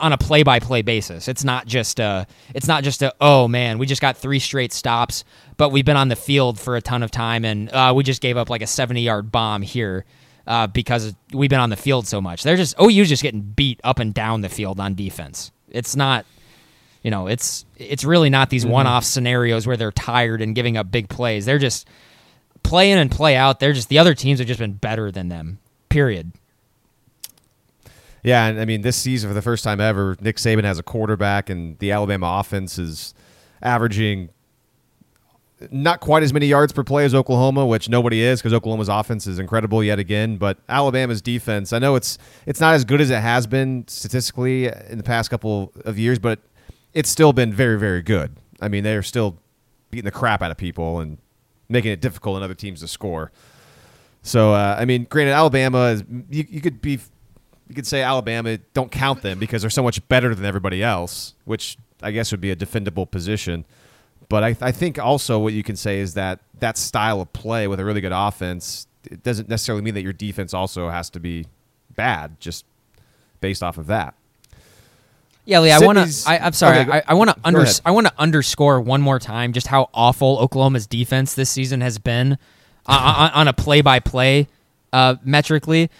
on, 0.00 0.12
a 0.12 0.18
play 0.18 0.42
by 0.42 0.60
play 0.60 0.82
basis. 0.82 1.28
It's 1.28 1.44
not 1.44 1.66
just 1.66 1.98
a 2.00 2.26
it's 2.54 2.68
not 2.68 2.84
just 2.84 3.02
a 3.02 3.14
oh 3.20 3.48
man 3.48 3.78
we 3.78 3.86
just 3.86 4.00
got 4.02 4.16
three 4.16 4.38
straight 4.38 4.72
stops, 4.72 5.24
but 5.56 5.70
we've 5.70 5.84
been 5.84 5.96
on 5.96 6.08
the 6.08 6.16
field 6.16 6.58
for 6.58 6.76
a 6.76 6.82
ton 6.82 7.02
of 7.02 7.10
time 7.10 7.44
and 7.44 7.70
uh, 7.70 7.92
we 7.94 8.02
just 8.02 8.20
gave 8.22 8.36
up 8.36 8.50
like 8.50 8.62
a 8.62 8.66
seventy 8.66 9.02
yard 9.02 9.32
bomb 9.32 9.62
here. 9.62 10.04
Uh, 10.46 10.66
because 10.66 11.14
we've 11.32 11.50
been 11.50 11.60
on 11.60 11.70
the 11.70 11.76
field 11.76 12.08
so 12.08 12.20
much, 12.20 12.42
they're 12.42 12.56
just 12.56 12.74
OU's 12.80 13.08
just 13.08 13.22
getting 13.22 13.42
beat 13.42 13.78
up 13.84 14.00
and 14.00 14.12
down 14.12 14.40
the 14.40 14.48
field 14.48 14.80
on 14.80 14.94
defense. 14.94 15.52
It's 15.68 15.94
not, 15.94 16.26
you 17.02 17.10
know, 17.10 17.28
it's 17.28 17.64
it's 17.76 18.04
really 18.04 18.30
not 18.30 18.50
these 18.50 18.66
one 18.66 18.86
off 18.86 19.04
scenarios 19.04 19.66
where 19.66 19.76
they're 19.76 19.92
tired 19.92 20.42
and 20.42 20.54
giving 20.54 20.76
up 20.76 20.90
big 20.90 21.08
plays. 21.08 21.44
They're 21.44 21.58
just 21.58 21.86
play 22.62 22.90
in 22.90 22.98
and 22.98 23.10
play 23.10 23.36
out. 23.36 23.60
They're 23.60 23.72
just 23.72 23.88
the 23.90 23.98
other 23.98 24.14
teams 24.14 24.38
have 24.38 24.48
just 24.48 24.60
been 24.60 24.72
better 24.72 25.12
than 25.12 25.28
them. 25.28 25.58
Period. 25.88 26.32
Yeah, 28.22 28.46
and 28.46 28.60
I 28.60 28.64
mean 28.64 28.82
this 28.82 28.96
season 28.96 29.30
for 29.30 29.34
the 29.34 29.42
first 29.42 29.64
time 29.64 29.80
ever, 29.80 30.16
Nick 30.20 30.36
Saban 30.36 30.64
has 30.64 30.78
a 30.78 30.82
quarterback, 30.82 31.48
and 31.48 31.78
the 31.78 31.92
Alabama 31.92 32.38
offense 32.40 32.78
is 32.78 33.14
averaging 33.62 34.30
not 35.70 36.00
quite 36.00 36.22
as 36.22 36.32
many 36.32 36.46
yards 36.46 36.72
per 36.72 36.82
play 36.82 37.04
as 37.04 37.14
Oklahoma, 37.14 37.66
which 37.66 37.88
nobody 37.88 38.22
is 38.22 38.40
because 38.40 38.52
Oklahoma's 38.52 38.88
offense 38.88 39.26
is 39.26 39.38
incredible 39.38 39.84
yet 39.84 39.98
again. 39.98 40.36
But 40.36 40.58
Alabama's 40.68 41.20
defense, 41.20 41.72
I 41.72 41.78
know 41.78 41.96
it's 41.96 42.18
it's 42.46 42.60
not 42.60 42.74
as 42.74 42.84
good 42.84 43.00
as 43.00 43.10
it 43.10 43.20
has 43.20 43.46
been 43.46 43.84
statistically 43.86 44.66
in 44.66 44.96
the 44.98 45.04
past 45.04 45.30
couple 45.30 45.72
of 45.84 45.98
years, 45.98 46.18
but 46.18 46.40
it's 46.92 47.10
still 47.10 47.32
been 47.32 47.52
very 47.52 47.78
very 47.78 48.02
good. 48.02 48.36
I 48.60 48.68
mean, 48.68 48.84
they're 48.84 49.02
still 49.02 49.38
beating 49.90 50.04
the 50.04 50.10
crap 50.10 50.42
out 50.42 50.50
of 50.50 50.56
people 50.56 51.00
and 51.00 51.18
making 51.68 51.92
it 51.92 52.00
difficult 52.00 52.36
on 52.36 52.42
other 52.42 52.54
teams 52.54 52.80
to 52.80 52.88
score. 52.88 53.32
So 54.22 54.52
uh, 54.52 54.76
I 54.78 54.84
mean, 54.84 55.06
granted, 55.08 55.32
Alabama 55.32 55.86
is 55.86 56.04
you, 56.30 56.44
you 56.48 56.60
could 56.60 56.80
be 56.80 57.00
you 57.70 57.74
could 57.74 57.86
say 57.86 58.02
Alabama 58.02 58.58
don't 58.74 58.90
count 58.90 59.22
them 59.22 59.38
because 59.38 59.62
they're 59.62 59.70
so 59.70 59.82
much 59.82 60.06
better 60.08 60.34
than 60.34 60.44
everybody 60.44 60.82
else, 60.82 61.34
which 61.44 61.78
I 62.02 62.10
guess 62.10 62.30
would 62.32 62.40
be 62.40 62.50
a 62.50 62.56
defendable 62.56 63.10
position. 63.10 63.64
But 64.28 64.44
I, 64.44 64.56
I 64.60 64.72
think 64.72 64.98
also 64.98 65.38
what 65.38 65.52
you 65.52 65.62
can 65.62 65.76
say 65.76 66.00
is 66.00 66.14
that 66.14 66.40
that 66.58 66.76
style 66.76 67.20
of 67.20 67.32
play 67.32 67.66
with 67.68 67.80
a 67.80 67.84
really 67.84 68.00
good 68.00 68.12
offense 68.12 68.86
it 69.08 69.22
doesn't 69.22 69.48
necessarily 69.48 69.82
mean 69.82 69.94
that 69.94 70.02
your 70.02 70.12
defense 70.12 70.52
also 70.52 70.88
has 70.88 71.10
to 71.10 71.20
be 71.20 71.46
bad 71.94 72.38
just 72.40 72.64
based 73.40 73.62
off 73.62 73.78
of 73.78 73.86
that. 73.86 74.14
Yeah, 75.44 75.60
Lee, 75.60 75.70
I 75.70 75.78
want 75.78 75.98
to. 75.98 76.28
I'm 76.28 76.52
sorry. 76.52 76.78
Okay, 76.80 76.84
go- 76.84 76.92
I, 76.92 77.02
I 77.08 77.14
want 77.14 77.30
to 77.30 77.36
under. 77.44 77.64
I 77.84 77.90
want 77.92 78.06
to 78.06 78.12
underscore 78.18 78.80
one 78.80 79.00
more 79.00 79.18
time 79.18 79.52
just 79.52 79.66
how 79.66 79.88
awful 79.94 80.38
Oklahoma's 80.38 80.86
defense 80.86 81.34
this 81.34 81.50
season 81.50 81.80
has 81.80 81.98
been 81.98 82.34
uh, 82.86 83.30
on, 83.32 83.40
on 83.40 83.48
a 83.48 83.52
play-by-play 83.52 84.48
uh, 84.92 85.16
metrically. 85.24 85.90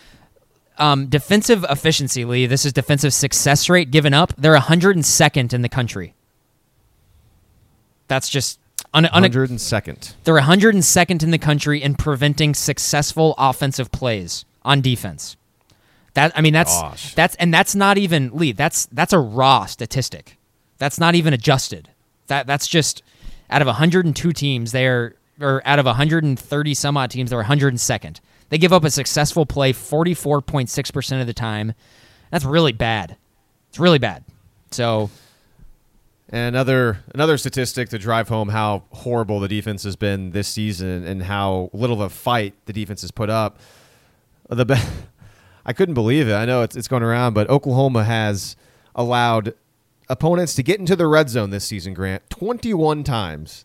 Um, 0.80 1.06
defensive 1.06 1.64
efficiency, 1.68 2.24
Lee. 2.24 2.46
This 2.46 2.64
is 2.64 2.72
defensive 2.72 3.12
success 3.12 3.68
rate 3.68 3.90
given 3.90 4.14
up. 4.14 4.32
They're 4.38 4.56
102nd 4.56 5.52
in 5.52 5.60
the 5.62 5.68
country. 5.68 6.14
That's 8.08 8.28
just 8.28 8.58
un, 8.92 9.04
un, 9.04 9.22
Hundred 9.22 9.50
and 9.50 9.60
second. 9.60 10.14
they're 10.24 10.40
102nd 10.40 11.22
in 11.22 11.30
the 11.30 11.38
country 11.38 11.82
in 11.82 11.94
preventing 11.94 12.54
successful 12.54 13.34
offensive 13.38 13.92
plays 13.92 14.44
on 14.64 14.80
defense. 14.80 15.36
That 16.14 16.32
I 16.34 16.40
mean 16.40 16.52
that's 16.54 16.72
Gosh. 16.80 17.14
that's 17.14 17.36
and 17.36 17.54
that's 17.54 17.74
not 17.76 17.98
even 17.98 18.30
Lee. 18.32 18.52
That's 18.52 18.86
that's 18.86 19.12
a 19.12 19.18
raw 19.20 19.66
statistic. 19.66 20.38
That's 20.78 20.98
not 20.98 21.14
even 21.14 21.32
adjusted. 21.32 21.90
That 22.26 22.46
that's 22.48 22.66
just 22.66 23.02
out 23.48 23.60
of 23.62 23.66
102 23.66 24.32
teams, 24.32 24.72
they're 24.72 25.14
or 25.40 25.62
out 25.64 25.78
of 25.78 25.86
130 25.86 26.74
some 26.74 26.96
odd 26.96 27.10
teams, 27.10 27.30
they're 27.30 27.44
102nd. 27.44 28.20
They 28.50 28.58
give 28.58 28.72
up 28.72 28.84
a 28.84 28.90
successful 28.90 29.46
play 29.46 29.72
44.6 29.72 30.92
percent 30.92 31.20
of 31.20 31.26
the 31.26 31.32
time. 31.34 31.72
That's 32.30 32.44
really 32.44 32.72
bad. 32.72 33.16
It's 33.70 33.78
really 33.78 33.98
bad. 33.98 34.24
So 34.70 35.10
And 36.28 36.54
another 36.54 37.02
another 37.14 37.38
statistic 37.38 37.88
to 37.90 37.98
drive 37.98 38.28
home 38.28 38.50
how 38.50 38.84
horrible 38.92 39.40
the 39.40 39.48
defense 39.48 39.82
has 39.84 39.96
been 39.96 40.30
this 40.32 40.48
season 40.48 41.04
and 41.04 41.22
how 41.22 41.70
little 41.72 42.02
of 42.02 42.12
a 42.12 42.14
fight 42.14 42.54
the 42.66 42.72
defense 42.72 43.00
has 43.00 43.10
put 43.10 43.30
up. 43.30 43.58
The 44.48 44.64
be- 44.64 44.74
I 45.66 45.72
couldn't 45.72 45.94
believe 45.94 46.28
it. 46.28 46.34
I 46.34 46.44
know 46.44 46.62
it's 46.62 46.76
it's 46.76 46.88
going 46.88 47.02
around, 47.02 47.34
but 47.34 47.48
Oklahoma 47.48 48.04
has 48.04 48.56
allowed 48.94 49.54
opponents 50.08 50.54
to 50.54 50.62
get 50.62 50.80
into 50.80 50.96
the 50.96 51.06
red 51.06 51.28
zone 51.30 51.50
this 51.50 51.64
season, 51.64 51.94
Grant, 51.94 52.28
21 52.30 53.04
times. 53.04 53.64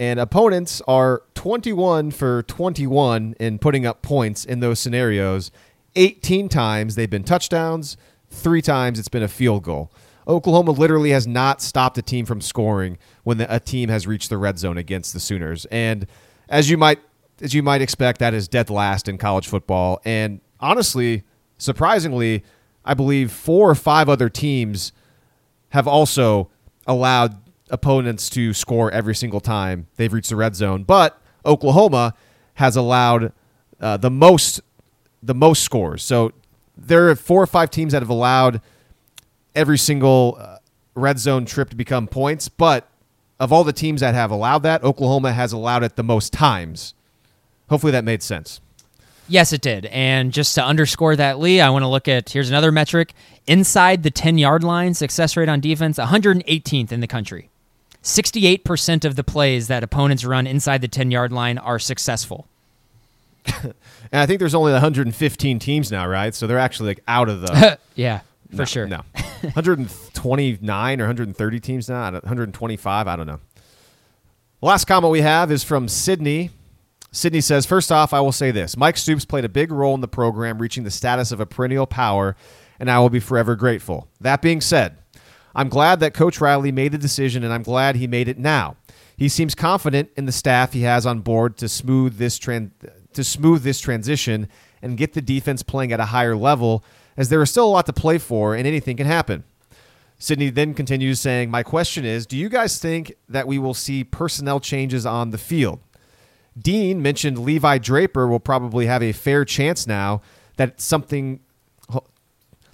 And 0.00 0.18
opponents 0.18 0.80
are 0.88 1.24
21 1.34 2.12
for 2.12 2.42
21 2.44 3.34
in 3.38 3.58
putting 3.58 3.84
up 3.84 4.00
points 4.00 4.46
in 4.46 4.60
those 4.60 4.80
scenarios. 4.80 5.50
18 5.94 6.48
times 6.48 6.94
they've 6.94 7.10
been 7.10 7.22
touchdowns, 7.22 7.98
three 8.30 8.62
times 8.62 8.98
it's 8.98 9.08
been 9.08 9.22
a 9.22 9.28
field 9.28 9.62
goal. 9.62 9.92
Oklahoma 10.26 10.70
literally 10.70 11.10
has 11.10 11.26
not 11.26 11.60
stopped 11.60 11.98
a 11.98 12.02
team 12.02 12.24
from 12.24 12.40
scoring 12.40 12.96
when 13.24 13.36
the, 13.36 13.54
a 13.54 13.60
team 13.60 13.90
has 13.90 14.06
reached 14.06 14.30
the 14.30 14.38
red 14.38 14.58
zone 14.58 14.78
against 14.78 15.12
the 15.12 15.20
Sooners. 15.20 15.66
And 15.66 16.06
as 16.48 16.70
you 16.70 16.78
might 16.78 17.00
as 17.42 17.52
you 17.52 17.62
might 17.62 17.82
expect, 17.82 18.20
that 18.20 18.32
is 18.32 18.48
dead 18.48 18.70
last 18.70 19.06
in 19.06 19.18
college 19.18 19.48
football. 19.48 20.00
And 20.06 20.40
honestly, 20.60 21.24
surprisingly, 21.58 22.42
I 22.86 22.94
believe 22.94 23.32
four 23.32 23.68
or 23.68 23.74
five 23.74 24.08
other 24.08 24.30
teams 24.30 24.92
have 25.70 25.86
also 25.86 26.48
allowed 26.86 27.36
opponents 27.70 28.28
to 28.30 28.52
score 28.52 28.90
every 28.90 29.14
single 29.14 29.40
time 29.40 29.86
they've 29.96 30.12
reached 30.12 30.30
the 30.30 30.36
red 30.36 30.56
zone. 30.56 30.84
But 30.84 31.20
Oklahoma 31.44 32.14
has 32.54 32.76
allowed 32.76 33.32
uh, 33.80 33.96
the 33.96 34.10
most 34.10 34.60
the 35.22 35.34
most 35.34 35.62
scores. 35.62 36.02
So 36.02 36.32
there 36.76 37.08
are 37.10 37.16
four 37.16 37.42
or 37.42 37.46
five 37.46 37.70
teams 37.70 37.92
that 37.92 38.00
have 38.02 38.08
allowed 38.08 38.60
every 39.54 39.78
single 39.78 40.38
uh, 40.40 40.58
red 40.94 41.18
zone 41.18 41.44
trip 41.44 41.70
to 41.70 41.76
become 41.76 42.06
points. 42.06 42.48
But 42.48 42.88
of 43.38 43.52
all 43.52 43.64
the 43.64 43.72
teams 43.72 44.00
that 44.00 44.14
have 44.14 44.30
allowed 44.30 44.62
that, 44.62 44.82
Oklahoma 44.82 45.32
has 45.32 45.52
allowed 45.52 45.82
it 45.82 45.96
the 45.96 46.02
most 46.02 46.32
times. 46.32 46.94
Hopefully 47.68 47.92
that 47.92 48.04
made 48.04 48.22
sense. 48.22 48.60
Yes, 49.28 49.52
it 49.52 49.60
did. 49.60 49.86
And 49.86 50.32
just 50.32 50.56
to 50.56 50.64
underscore 50.64 51.14
that, 51.14 51.38
Lee, 51.38 51.60
I 51.60 51.70
want 51.70 51.84
to 51.84 51.88
look 51.88 52.08
at 52.08 52.30
here's 52.30 52.50
another 52.50 52.72
metric 52.72 53.14
inside 53.46 54.02
the 54.02 54.10
10 54.10 54.38
yard 54.38 54.64
line, 54.64 54.92
success 54.94 55.36
rate 55.36 55.48
on 55.48 55.60
defense, 55.60 55.98
118th 55.98 56.90
in 56.90 57.00
the 57.00 57.06
country. 57.06 57.49
68% 58.02 59.04
of 59.04 59.16
the 59.16 59.24
plays 59.24 59.68
that 59.68 59.82
opponents 59.82 60.24
run 60.24 60.46
inside 60.46 60.80
the 60.80 60.88
10 60.88 61.10
yard 61.10 61.32
line 61.32 61.58
are 61.58 61.78
successful. 61.78 62.46
And 64.12 64.20
I 64.20 64.26
think 64.26 64.40
there's 64.40 64.56
only 64.56 64.72
115 64.72 65.58
teams 65.60 65.92
now, 65.92 66.04
right? 66.04 66.34
So 66.34 66.48
they're 66.48 66.58
actually 66.58 66.88
like 66.88 67.02
out 67.06 67.28
of 67.28 67.42
the 67.42 67.78
yeah, 67.94 68.22
for 68.50 68.56
No, 68.56 68.64
sure. 68.64 68.86
No, 68.88 69.02
129 69.42 71.00
or 71.00 71.04
130 71.04 71.60
teams 71.60 71.88
now. 71.88 72.10
125. 72.10 73.06
I 73.06 73.14
don't 73.16 73.26
know. 73.28 73.38
Last 74.60 74.86
comment 74.86 75.12
we 75.12 75.20
have 75.20 75.52
is 75.52 75.62
from 75.62 75.86
Sydney. 75.86 76.50
Sydney 77.12 77.40
says, 77.40 77.66
First 77.66 77.92
off, 77.92 78.12
I 78.12 78.20
will 78.20 78.32
say 78.32 78.50
this 78.50 78.76
Mike 78.76 78.96
Stoops 78.96 79.24
played 79.24 79.44
a 79.44 79.48
big 79.48 79.70
role 79.70 79.94
in 79.94 80.00
the 80.00 80.08
program 80.08 80.58
reaching 80.58 80.82
the 80.82 80.90
status 80.90 81.30
of 81.30 81.38
a 81.38 81.46
perennial 81.46 81.86
power, 81.86 82.34
and 82.80 82.90
I 82.90 82.98
will 82.98 83.10
be 83.10 83.20
forever 83.20 83.54
grateful. 83.54 84.08
That 84.20 84.42
being 84.42 84.60
said, 84.60 84.96
I'm 85.54 85.68
glad 85.68 86.00
that 86.00 86.14
Coach 86.14 86.40
Riley 86.40 86.72
made 86.72 86.92
the 86.92 86.98
decision, 86.98 87.42
and 87.42 87.52
I'm 87.52 87.62
glad 87.62 87.96
he 87.96 88.06
made 88.06 88.28
it 88.28 88.38
now. 88.38 88.76
He 89.16 89.28
seems 89.28 89.54
confident 89.54 90.10
in 90.16 90.26
the 90.26 90.32
staff 90.32 90.72
he 90.72 90.82
has 90.82 91.04
on 91.04 91.20
board 91.20 91.56
to 91.58 91.68
smooth 91.68 92.16
this 92.16 92.38
tran- 92.38 92.70
to 93.12 93.24
smooth 93.24 93.62
this 93.62 93.80
transition 93.80 94.48
and 94.80 94.96
get 94.96 95.12
the 95.12 95.20
defense 95.20 95.62
playing 95.62 95.92
at 95.92 96.00
a 96.00 96.06
higher 96.06 96.36
level, 96.36 96.84
as 97.16 97.28
there 97.28 97.42
is 97.42 97.50
still 97.50 97.66
a 97.66 97.70
lot 97.70 97.86
to 97.86 97.92
play 97.92 98.18
for, 98.18 98.54
and 98.54 98.66
anything 98.66 98.96
can 98.96 99.06
happen. 99.06 99.44
Sydney 100.18 100.50
then 100.50 100.74
continues 100.74 101.18
saying, 101.18 101.50
My 101.50 101.62
question 101.62 102.04
is 102.04 102.26
Do 102.26 102.36
you 102.36 102.48
guys 102.48 102.78
think 102.78 103.14
that 103.28 103.46
we 103.46 103.58
will 103.58 103.74
see 103.74 104.04
personnel 104.04 104.60
changes 104.60 105.04
on 105.04 105.30
the 105.30 105.38
field? 105.38 105.80
Dean 106.58 107.00
mentioned 107.00 107.38
Levi 107.38 107.78
Draper 107.78 108.28
will 108.28 108.40
probably 108.40 108.86
have 108.86 109.02
a 109.02 109.12
fair 109.12 109.44
chance 109.44 109.86
now 109.86 110.20
that 110.56 110.80
something. 110.80 111.40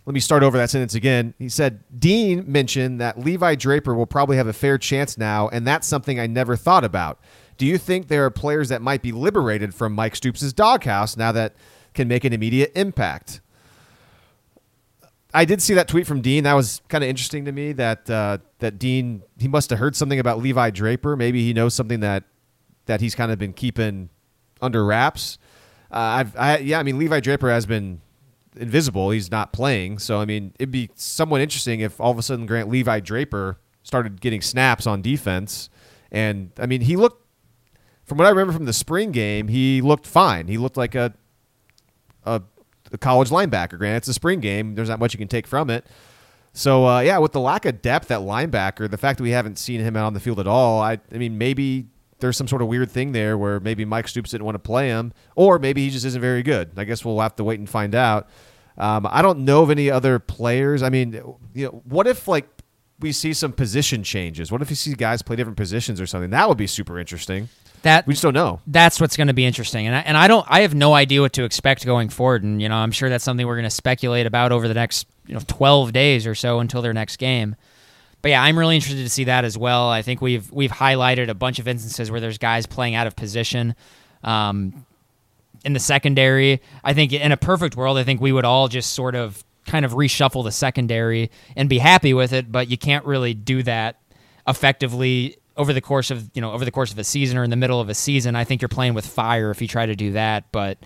Let 0.06 0.14
me 0.14 0.20
start 0.20 0.44
over 0.44 0.56
that 0.56 0.70
sentence 0.70 0.94
again. 0.94 1.34
He 1.36 1.48
said, 1.48 1.82
Dean 1.98 2.44
mentioned 2.46 3.00
that 3.00 3.18
Levi 3.18 3.56
Draper 3.56 3.92
will 3.92 4.06
probably 4.06 4.36
have 4.36 4.46
a 4.46 4.52
fair 4.52 4.78
chance 4.78 5.18
now, 5.18 5.48
and 5.48 5.66
that's 5.66 5.88
something 5.88 6.20
I 6.20 6.28
never 6.28 6.54
thought 6.54 6.84
about. 6.84 7.20
Do 7.58 7.66
you 7.66 7.76
think 7.76 8.06
there 8.06 8.24
are 8.24 8.30
players 8.30 8.68
that 8.68 8.80
might 8.80 9.02
be 9.02 9.10
liberated 9.10 9.74
from 9.74 9.94
Mike 9.94 10.14
Stoops' 10.14 10.52
doghouse 10.52 11.16
now 11.16 11.32
that 11.32 11.54
can 11.92 12.06
make 12.06 12.24
an 12.24 12.32
immediate 12.32 12.70
impact? 12.76 13.40
I 15.34 15.44
did 15.44 15.60
see 15.60 15.74
that 15.74 15.88
tweet 15.88 16.06
from 16.06 16.20
Dean. 16.20 16.44
That 16.44 16.54
was 16.54 16.82
kind 16.88 17.02
of 17.02 17.10
interesting 17.10 17.44
to 17.44 17.52
me. 17.52 17.72
That 17.72 18.08
uh, 18.08 18.38
that 18.60 18.78
Dean 18.78 19.22
he 19.38 19.48
must 19.48 19.70
have 19.70 19.78
heard 19.78 19.96
something 19.96 20.18
about 20.18 20.38
Levi 20.38 20.70
Draper. 20.70 21.16
Maybe 21.16 21.44
he 21.44 21.52
knows 21.52 21.74
something 21.74 22.00
that 22.00 22.24
that 22.86 23.00
he's 23.00 23.14
kind 23.14 23.32
of 23.32 23.38
been 23.38 23.52
keeping 23.52 24.08
under 24.62 24.84
wraps. 24.84 25.36
Uh, 25.90 25.98
I've 25.98 26.36
I, 26.36 26.58
yeah, 26.58 26.78
I 26.78 26.84
mean 26.84 26.98
Levi 26.98 27.20
Draper 27.20 27.50
has 27.50 27.66
been 27.66 28.00
invisible. 28.56 29.10
He's 29.10 29.30
not 29.30 29.52
playing, 29.52 29.98
so 29.98 30.20
I 30.20 30.24
mean 30.24 30.52
it'd 30.58 30.70
be 30.70 30.90
somewhat 30.94 31.40
interesting 31.40 31.80
if 31.80 32.00
all 32.00 32.10
of 32.10 32.18
a 32.18 32.22
sudden 32.22 32.46
Grant 32.46 32.68
Levi 32.68 33.00
Draper 33.00 33.58
started 33.82 34.20
getting 34.20 34.40
snaps 34.40 34.86
on 34.86 35.02
defense. 35.02 35.68
And 36.10 36.52
I 36.58 36.66
mean 36.66 36.82
he 36.82 36.96
looked 36.96 37.22
from 38.04 38.18
what 38.18 38.26
I 38.26 38.30
remember 38.30 38.52
from 38.52 38.66
the 38.66 38.72
spring 38.72 39.10
game, 39.10 39.48
he 39.48 39.80
looked 39.80 40.06
fine. 40.06 40.48
He 40.48 40.58
looked 40.58 40.76
like 40.76 40.94
a 40.94 41.14
a, 42.24 42.42
a 42.92 42.98
college 42.98 43.30
linebacker. 43.30 43.78
Granted, 43.78 43.98
it's 43.98 44.08
a 44.08 44.14
spring 44.14 44.40
game. 44.40 44.74
There's 44.74 44.88
not 44.88 44.98
much 44.98 45.14
you 45.14 45.18
can 45.18 45.28
take 45.28 45.46
from 45.46 45.70
it. 45.70 45.86
So 46.52 46.86
uh, 46.86 47.00
yeah, 47.00 47.18
with 47.18 47.32
the 47.32 47.40
lack 47.40 47.66
of 47.66 47.82
depth 47.82 48.10
at 48.10 48.20
linebacker, 48.20 48.90
the 48.90 48.96
fact 48.96 49.18
that 49.18 49.22
we 49.22 49.30
haven't 49.30 49.58
seen 49.58 49.80
him 49.80 49.96
out 49.96 50.06
on 50.06 50.14
the 50.14 50.20
field 50.20 50.40
at 50.40 50.46
all, 50.46 50.80
I, 50.80 50.98
I 51.12 51.18
mean, 51.18 51.36
maybe 51.36 51.88
there's 52.18 52.36
some 52.36 52.48
sort 52.48 52.62
of 52.62 52.68
weird 52.68 52.90
thing 52.90 53.12
there 53.12 53.36
where 53.36 53.60
maybe 53.60 53.84
Mike 53.84 54.08
Stoops 54.08 54.30
didn't 54.30 54.44
want 54.44 54.54
to 54.54 54.60
play 54.60 54.88
him, 54.88 55.12
or 55.34 55.58
maybe 55.58 55.84
he 55.84 55.90
just 55.90 56.04
isn't 56.06 56.20
very 56.20 56.42
good. 56.42 56.70
I 56.76 56.84
guess 56.84 57.04
we'll 57.04 57.20
have 57.20 57.36
to 57.36 57.44
wait 57.44 57.58
and 57.58 57.68
find 57.68 57.94
out. 57.94 58.28
Um, 58.78 59.06
I 59.10 59.22
don't 59.22 59.40
know 59.40 59.62
of 59.62 59.70
any 59.70 59.90
other 59.90 60.18
players. 60.18 60.82
I 60.82 60.90
mean, 60.90 61.12
you 61.54 61.66
know, 61.66 61.82
what 61.84 62.06
if 62.06 62.28
like 62.28 62.46
we 63.00 63.12
see 63.12 63.32
some 63.32 63.52
position 63.52 64.02
changes? 64.02 64.50
What 64.52 64.62
if 64.62 64.70
you 64.70 64.76
see 64.76 64.94
guys 64.94 65.22
play 65.22 65.36
different 65.36 65.56
positions 65.56 66.00
or 66.00 66.06
something? 66.06 66.30
That 66.30 66.48
would 66.48 66.58
be 66.58 66.66
super 66.66 66.98
interesting. 66.98 67.48
That 67.82 68.06
We 68.06 68.14
just 68.14 68.22
don't 68.22 68.34
know. 68.34 68.60
that's 68.66 69.00
what's 69.00 69.16
going 69.16 69.28
to 69.28 69.34
be 69.34 69.44
interesting. 69.44 69.86
And 69.86 69.94
I, 69.94 70.00
and 70.00 70.16
I 70.16 70.26
don't 70.28 70.44
I 70.48 70.60
have 70.60 70.74
no 70.74 70.94
idea 70.94 71.20
what 71.20 71.34
to 71.34 71.44
expect 71.44 71.84
going 71.84 72.08
forward. 72.08 72.42
And 72.42 72.60
you 72.60 72.68
know 72.68 72.76
I'm 72.76 72.90
sure 72.92 73.08
that's 73.08 73.24
something 73.24 73.46
we're 73.46 73.54
going 73.54 73.64
to 73.64 73.70
speculate 73.70 74.26
about 74.26 74.50
over 74.50 74.66
the 74.66 74.74
next 74.74 75.06
you 75.26 75.34
know 75.34 75.40
12 75.46 75.92
days 75.92 76.26
or 76.26 76.34
so 76.34 76.58
until 76.60 76.82
their 76.82 76.94
next 76.94 77.16
game. 77.18 77.54
But 78.26 78.30
yeah, 78.30 78.42
I'm 78.42 78.58
really 78.58 78.74
interested 78.74 79.04
to 79.04 79.08
see 79.08 79.22
that 79.22 79.44
as 79.44 79.56
well. 79.56 79.88
I 79.88 80.02
think 80.02 80.20
we've 80.20 80.50
we've 80.50 80.72
highlighted 80.72 81.28
a 81.28 81.34
bunch 81.34 81.60
of 81.60 81.68
instances 81.68 82.10
where 82.10 82.18
there's 82.18 82.38
guys 82.38 82.66
playing 82.66 82.96
out 82.96 83.06
of 83.06 83.14
position. 83.14 83.76
Um, 84.24 84.84
in 85.64 85.74
the 85.74 85.78
secondary, 85.78 86.60
I 86.82 86.92
think 86.92 87.12
in 87.12 87.30
a 87.30 87.36
perfect 87.36 87.76
world, 87.76 87.98
I 87.98 88.02
think 88.02 88.20
we 88.20 88.32
would 88.32 88.44
all 88.44 88.66
just 88.66 88.94
sort 88.94 89.14
of 89.14 89.44
kind 89.64 89.84
of 89.84 89.92
reshuffle 89.92 90.42
the 90.42 90.50
secondary 90.50 91.30
and 91.54 91.68
be 91.68 91.78
happy 91.78 92.14
with 92.14 92.32
it. 92.32 92.50
But 92.50 92.68
you 92.68 92.76
can't 92.76 93.04
really 93.04 93.32
do 93.32 93.62
that 93.62 94.00
effectively 94.48 95.36
over 95.56 95.72
the 95.72 95.80
course 95.80 96.10
of 96.10 96.28
you 96.34 96.42
know 96.42 96.50
over 96.50 96.64
the 96.64 96.72
course 96.72 96.90
of 96.90 96.98
a 96.98 97.04
season 97.04 97.38
or 97.38 97.44
in 97.44 97.50
the 97.50 97.54
middle 97.54 97.80
of 97.80 97.88
a 97.88 97.94
season. 97.94 98.34
I 98.34 98.42
think 98.42 98.60
you're 98.60 98.68
playing 98.68 98.94
with 98.94 99.06
fire 99.06 99.52
if 99.52 99.62
you 99.62 99.68
try 99.68 99.86
to 99.86 99.94
do 99.94 100.10
that. 100.14 100.50
But 100.50 100.78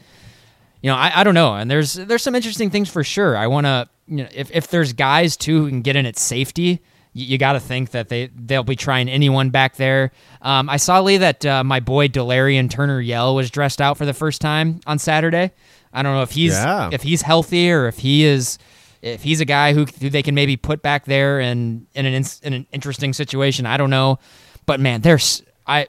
you 0.82 0.90
know, 0.90 0.96
I, 0.96 1.10
I 1.14 1.24
don't 1.24 1.32
know. 1.32 1.54
And 1.54 1.70
there's 1.70 1.94
there's 1.94 2.22
some 2.22 2.34
interesting 2.34 2.68
things 2.68 2.90
for 2.90 3.02
sure. 3.02 3.34
I 3.34 3.46
want 3.46 3.64
to 3.64 3.88
you 4.08 4.16
know 4.18 4.28
if 4.34 4.50
if 4.50 4.68
there's 4.68 4.92
guys 4.92 5.38
too 5.38 5.62
who 5.62 5.68
can 5.70 5.80
get 5.80 5.96
in 5.96 6.04
at 6.04 6.18
safety. 6.18 6.82
You, 7.12 7.27
you 7.27 7.39
got 7.39 7.53
to 7.55 7.61
think 7.61 7.91
that 7.91 8.09
they 8.09 8.31
they'll 8.35 8.62
be 8.62 8.77
trying 8.77 9.09
anyone 9.09 9.51
back 9.51 9.77
there. 9.77 10.12
Um, 10.43 10.69
I 10.70 10.77
saw 10.77 11.01
Lee 11.01 11.16
that 11.19 11.45
uh, 11.45 11.65
my 11.65 11.81
boy 11.81 12.09
Delarrin 12.09 12.70
Turner 12.70 13.01
Yell 13.01 13.35
was 13.35 13.51
dressed 13.51 13.81
out 13.81 13.99
for 13.99 14.07
the 14.07 14.15
first 14.15 14.41
time 14.41 14.81
on 14.87 14.99
Saturday. 14.99 15.51
I 15.93 16.03
don't 16.03 16.15
know 16.15 16.23
if 16.23 16.31
he's 16.31 16.53
Yeah. 16.53 16.91
if 16.93 17.03
he's 17.03 17.23
healthy 17.23 17.70
or 17.73 17.89
if 17.89 17.99
he 17.99 18.24
is 18.24 18.59
if 19.03 19.23
he's 19.23 19.41
a 19.41 19.45
guy 19.47 19.73
who, 19.73 19.87
who 20.01 20.11
they 20.11 20.23
can 20.23 20.35
maybe 20.35 20.57
put 20.57 20.82
back 20.82 21.07
there 21.07 21.41
and 21.41 21.87
in 21.95 22.07
an 22.07 22.12
ins- 22.15 22.41
in 22.43 22.53
an 22.53 22.66
interesting 22.70 23.12
situation. 23.12 23.66
I 23.66 23.77
don't 23.77 23.91
know, 23.91 24.19
but 24.66 24.78
man, 24.81 25.01
there's 25.01 25.43
I. 25.66 25.89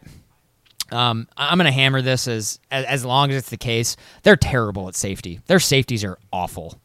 Um, 0.92 1.30
I'm 1.38 1.58
going 1.58 1.68
to 1.68 1.72
hammer 1.72 2.02
this 2.02 2.28
as, 2.28 2.60
as 2.70 2.84
as 2.86 3.06
long 3.06 3.30
as 3.30 3.38
it's 3.38 3.50
the 3.50 3.56
case. 3.58 3.96
They're 4.24 4.36
terrible 4.36 4.90
at 4.90 4.96
safety. 4.96 5.40
Their 5.46 5.60
safeties 5.62 6.04
are 6.04 6.18
awful, 6.34 6.81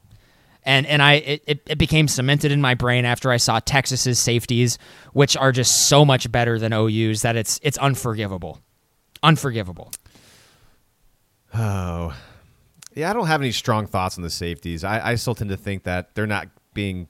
and 0.67 0.85
and 0.87 1.01
I 1.01 1.15
it, 1.15 1.63
it, 1.67 1.79
became 1.79 2.09
cemented 2.09 2.53
in 2.53 2.61
my 2.61 2.75
brain 2.75 3.05
after 3.05 3.31
I 3.31 3.39
saw 3.39 3.61
Texas's 3.61 4.19
safeties, 4.19 4.79
which 5.13 5.37
are 5.37 5.53
just 5.53 5.89
so 5.89 6.05
much 6.05 6.31
better 6.31 6.59
than 6.59 6.73
OU's 6.75 7.23
that 7.23 7.37
it's 7.37 7.59
it's 7.63 7.79
unforgivable, 7.79 8.61
unforgivable. 9.23 9.93
Oh, 11.55 12.15
yeah. 12.95 13.11
I 13.11 13.13
don't 13.15 13.27
have 13.29 13.41
any 13.41 13.53
strong 13.53 13.87
thoughts 13.87 14.19
on 14.19 14.23
the 14.23 14.31
safeties. 14.31 14.85
I, 14.85 15.13
I 15.13 15.15
still 15.15 15.35
tend 15.35 15.51
to 15.51 15.57
think 15.57 15.85
that 15.85 16.15
they're 16.15 16.27
not 16.27 16.49
being 16.75 17.09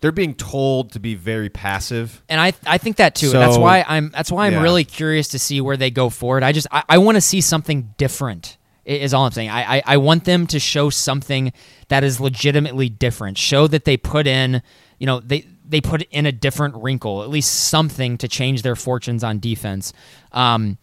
they're 0.00 0.12
being 0.12 0.34
told 0.34 0.92
to 0.92 1.00
be 1.00 1.14
very 1.14 1.48
passive. 1.48 2.22
and 2.28 2.40
I 2.40 2.52
I 2.66 2.78
think 2.78 2.96
that 2.96 3.14
too. 3.14 3.30
that's 3.30 3.58
why 3.58 3.84
I'm 3.86 4.10
that's 4.10 4.32
why 4.32 4.46
I'm 4.46 4.54
Yeah. 4.54 4.62
really 4.62 4.84
curious 4.84 5.28
to 5.28 5.38
see 5.38 5.60
where 5.60 5.76
they 5.76 5.90
go 5.90 6.10
forward. 6.10 6.42
I 6.42 6.52
just 6.52 6.66
I, 6.70 6.82
I 6.88 6.98
want 6.98 7.16
to 7.16 7.20
see 7.20 7.40
something 7.40 7.94
different. 7.98 8.55
Is 8.86 9.12
all 9.12 9.24
I'm 9.26 9.32
saying. 9.32 9.50
I, 9.50 9.78
I 9.78 9.82
I 9.84 9.96
want 9.96 10.24
them 10.24 10.46
to 10.46 10.60
show 10.60 10.90
something 10.90 11.52
that 11.88 12.04
is 12.04 12.20
legitimately 12.20 12.88
different. 12.88 13.36
Show 13.36 13.66
that 13.66 13.84
they 13.84 13.96
put 13.96 14.28
in, 14.28 14.62
you 14.98 15.06
know, 15.06 15.18
they 15.18 15.44
they 15.68 15.80
put 15.80 16.02
in 16.02 16.24
a 16.24 16.32
different 16.32 16.76
wrinkle, 16.76 17.22
at 17.22 17.28
least 17.28 17.68
something 17.68 18.16
to 18.18 18.28
change 18.28 18.62
their 18.62 18.76
fortunes 18.76 19.24
on 19.24 19.40
defense. 19.40 19.92
Um, 20.30 20.78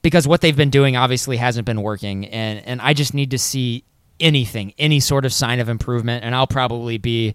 because 0.00 0.26
what 0.26 0.40
they've 0.40 0.56
been 0.56 0.70
doing 0.70 0.96
obviously 0.96 1.36
hasn't 1.36 1.66
been 1.66 1.82
working, 1.82 2.24
and 2.26 2.64
and 2.66 2.80
I 2.80 2.94
just 2.94 3.12
need 3.12 3.30
to 3.32 3.38
see 3.38 3.84
anything, 4.18 4.72
any 4.78 5.00
sort 5.00 5.24
of 5.26 5.32
sign 5.32 5.60
of 5.60 5.68
improvement, 5.68 6.24
and 6.24 6.34
I'll 6.34 6.46
probably 6.46 6.96
be 6.96 7.34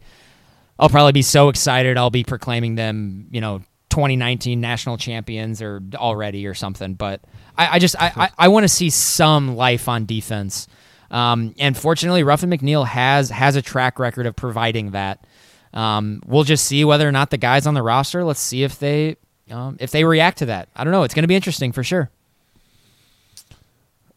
I'll 0.80 0.90
probably 0.90 1.12
be 1.12 1.22
so 1.22 1.50
excited. 1.50 1.98
I'll 1.98 2.10
be 2.10 2.24
proclaiming 2.24 2.76
them, 2.76 3.28
you 3.32 3.42
know, 3.42 3.62
2019 3.98 4.62
national 4.62 4.96
champions 4.98 5.60
or 5.60 5.82
already 5.96 6.46
or 6.46 6.54
something. 6.54 6.94
But 6.94 7.20
I, 7.58 7.78
I 7.78 7.80
just 7.80 7.96
I, 8.00 8.12
I, 8.16 8.30
I 8.38 8.48
want 8.50 8.64
to 8.64 8.68
see 8.68 8.92
some 8.92 9.56
life 9.56 9.90
on 9.90 10.06
defense. 10.06 10.68
Um, 11.10 11.56
and 11.58 11.76
fortunately, 11.76 12.22
Ruffin 12.22 12.52
McNeill 12.52 12.86
has 12.86 13.32
has 13.32 13.56
a 13.56 13.62
track 13.64 13.98
record 13.98 14.28
of 14.28 14.36
providing 14.36 14.92
that. 14.92 15.26
Um, 15.74 16.22
we'll 16.28 16.44
just 16.44 16.68
see 16.68 16.86
whether 16.86 17.10
or 17.10 17.12
not 17.12 17.32
the 17.32 17.40
guys 17.40 17.66
on 17.66 17.74
the 17.74 17.82
roster. 17.82 18.24
Let's 18.24 18.40
see 18.40 18.62
if 18.62 18.78
they 18.78 19.16
um, 19.50 19.78
if 19.80 19.90
they 19.90 20.04
react 20.04 20.38
to 20.40 20.46
that. 20.46 20.70
I 20.76 20.84
don't 20.84 20.94
know. 20.94 21.02
It's 21.02 21.16
going 21.16 21.24
to 21.24 21.28
be 21.28 21.36
interesting 21.36 21.72
for 21.72 21.84
sure. 21.84 22.12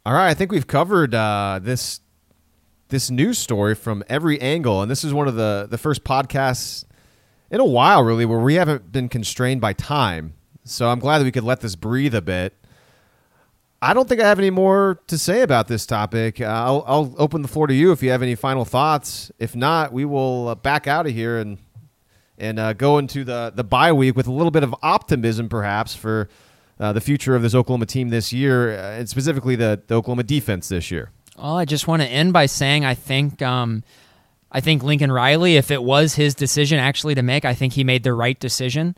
All 0.04 0.12
right, 0.12 0.28
I 0.28 0.34
think 0.34 0.52
we've 0.52 0.66
covered 0.66 1.14
uh, 1.14 1.58
this 1.62 2.02
this 2.90 3.10
news 3.10 3.38
story 3.38 3.74
from 3.74 4.04
every 4.10 4.38
angle, 4.42 4.82
and 4.82 4.90
this 4.90 5.04
is 5.04 5.14
one 5.14 5.26
of 5.26 5.36
the 5.36 5.68
the 5.70 5.78
first 5.78 6.04
podcasts 6.04 6.84
in 7.50 7.60
a 7.60 7.64
while, 7.64 8.02
really, 8.02 8.24
where 8.24 8.38
we 8.38 8.54
haven't 8.54 8.92
been 8.92 9.08
constrained 9.08 9.60
by 9.60 9.72
time. 9.72 10.34
So 10.64 10.88
I'm 10.88 11.00
glad 11.00 11.18
that 11.18 11.24
we 11.24 11.32
could 11.32 11.44
let 11.44 11.60
this 11.60 11.74
breathe 11.74 12.14
a 12.14 12.22
bit. 12.22 12.54
I 13.82 13.94
don't 13.94 14.08
think 14.08 14.20
I 14.20 14.28
have 14.28 14.38
any 14.38 14.50
more 14.50 15.00
to 15.06 15.16
say 15.16 15.40
about 15.40 15.66
this 15.66 15.86
topic. 15.86 16.40
Uh, 16.40 16.44
I'll, 16.44 16.84
I'll 16.86 17.14
open 17.16 17.40
the 17.40 17.48
floor 17.48 17.66
to 17.66 17.74
you 17.74 17.92
if 17.92 18.02
you 18.02 18.10
have 18.10 18.22
any 18.22 18.34
final 18.34 18.66
thoughts. 18.66 19.32
If 19.38 19.56
not, 19.56 19.92
we 19.92 20.04
will 20.04 20.48
uh, 20.48 20.54
back 20.54 20.86
out 20.86 21.06
of 21.06 21.12
here 21.12 21.38
and 21.38 21.58
and 22.36 22.58
uh, 22.58 22.72
go 22.72 22.98
into 22.98 23.22
the 23.24 23.52
the 23.54 23.64
bye 23.64 23.92
week 23.92 24.16
with 24.16 24.26
a 24.26 24.32
little 24.32 24.50
bit 24.50 24.62
of 24.62 24.74
optimism, 24.82 25.48
perhaps 25.48 25.94
for 25.94 26.28
uh, 26.78 26.92
the 26.92 27.00
future 27.00 27.34
of 27.34 27.42
this 27.42 27.54
Oklahoma 27.54 27.86
team 27.86 28.10
this 28.10 28.32
year, 28.32 28.70
uh, 28.70 28.98
and 28.98 29.08
specifically 29.08 29.56
the, 29.56 29.80
the 29.86 29.94
Oklahoma 29.94 30.24
defense 30.24 30.68
this 30.68 30.90
year. 30.90 31.10
Well, 31.36 31.56
I 31.56 31.64
just 31.64 31.86
want 31.88 32.02
to 32.02 32.08
end 32.08 32.32
by 32.32 32.46
saying 32.46 32.84
I 32.84 32.94
think 32.94 33.40
um, 33.40 33.82
I 34.52 34.60
think 34.60 34.82
Lincoln 34.82 35.12
Riley, 35.12 35.56
if 35.56 35.70
it 35.70 35.82
was 35.82 36.14
his 36.14 36.34
decision 36.34 36.78
actually 36.78 37.14
to 37.14 37.22
make, 37.22 37.44
I 37.44 37.54
think 37.54 37.74
he 37.74 37.84
made 37.84 38.02
the 38.02 38.12
right 38.12 38.38
decision. 38.38 38.96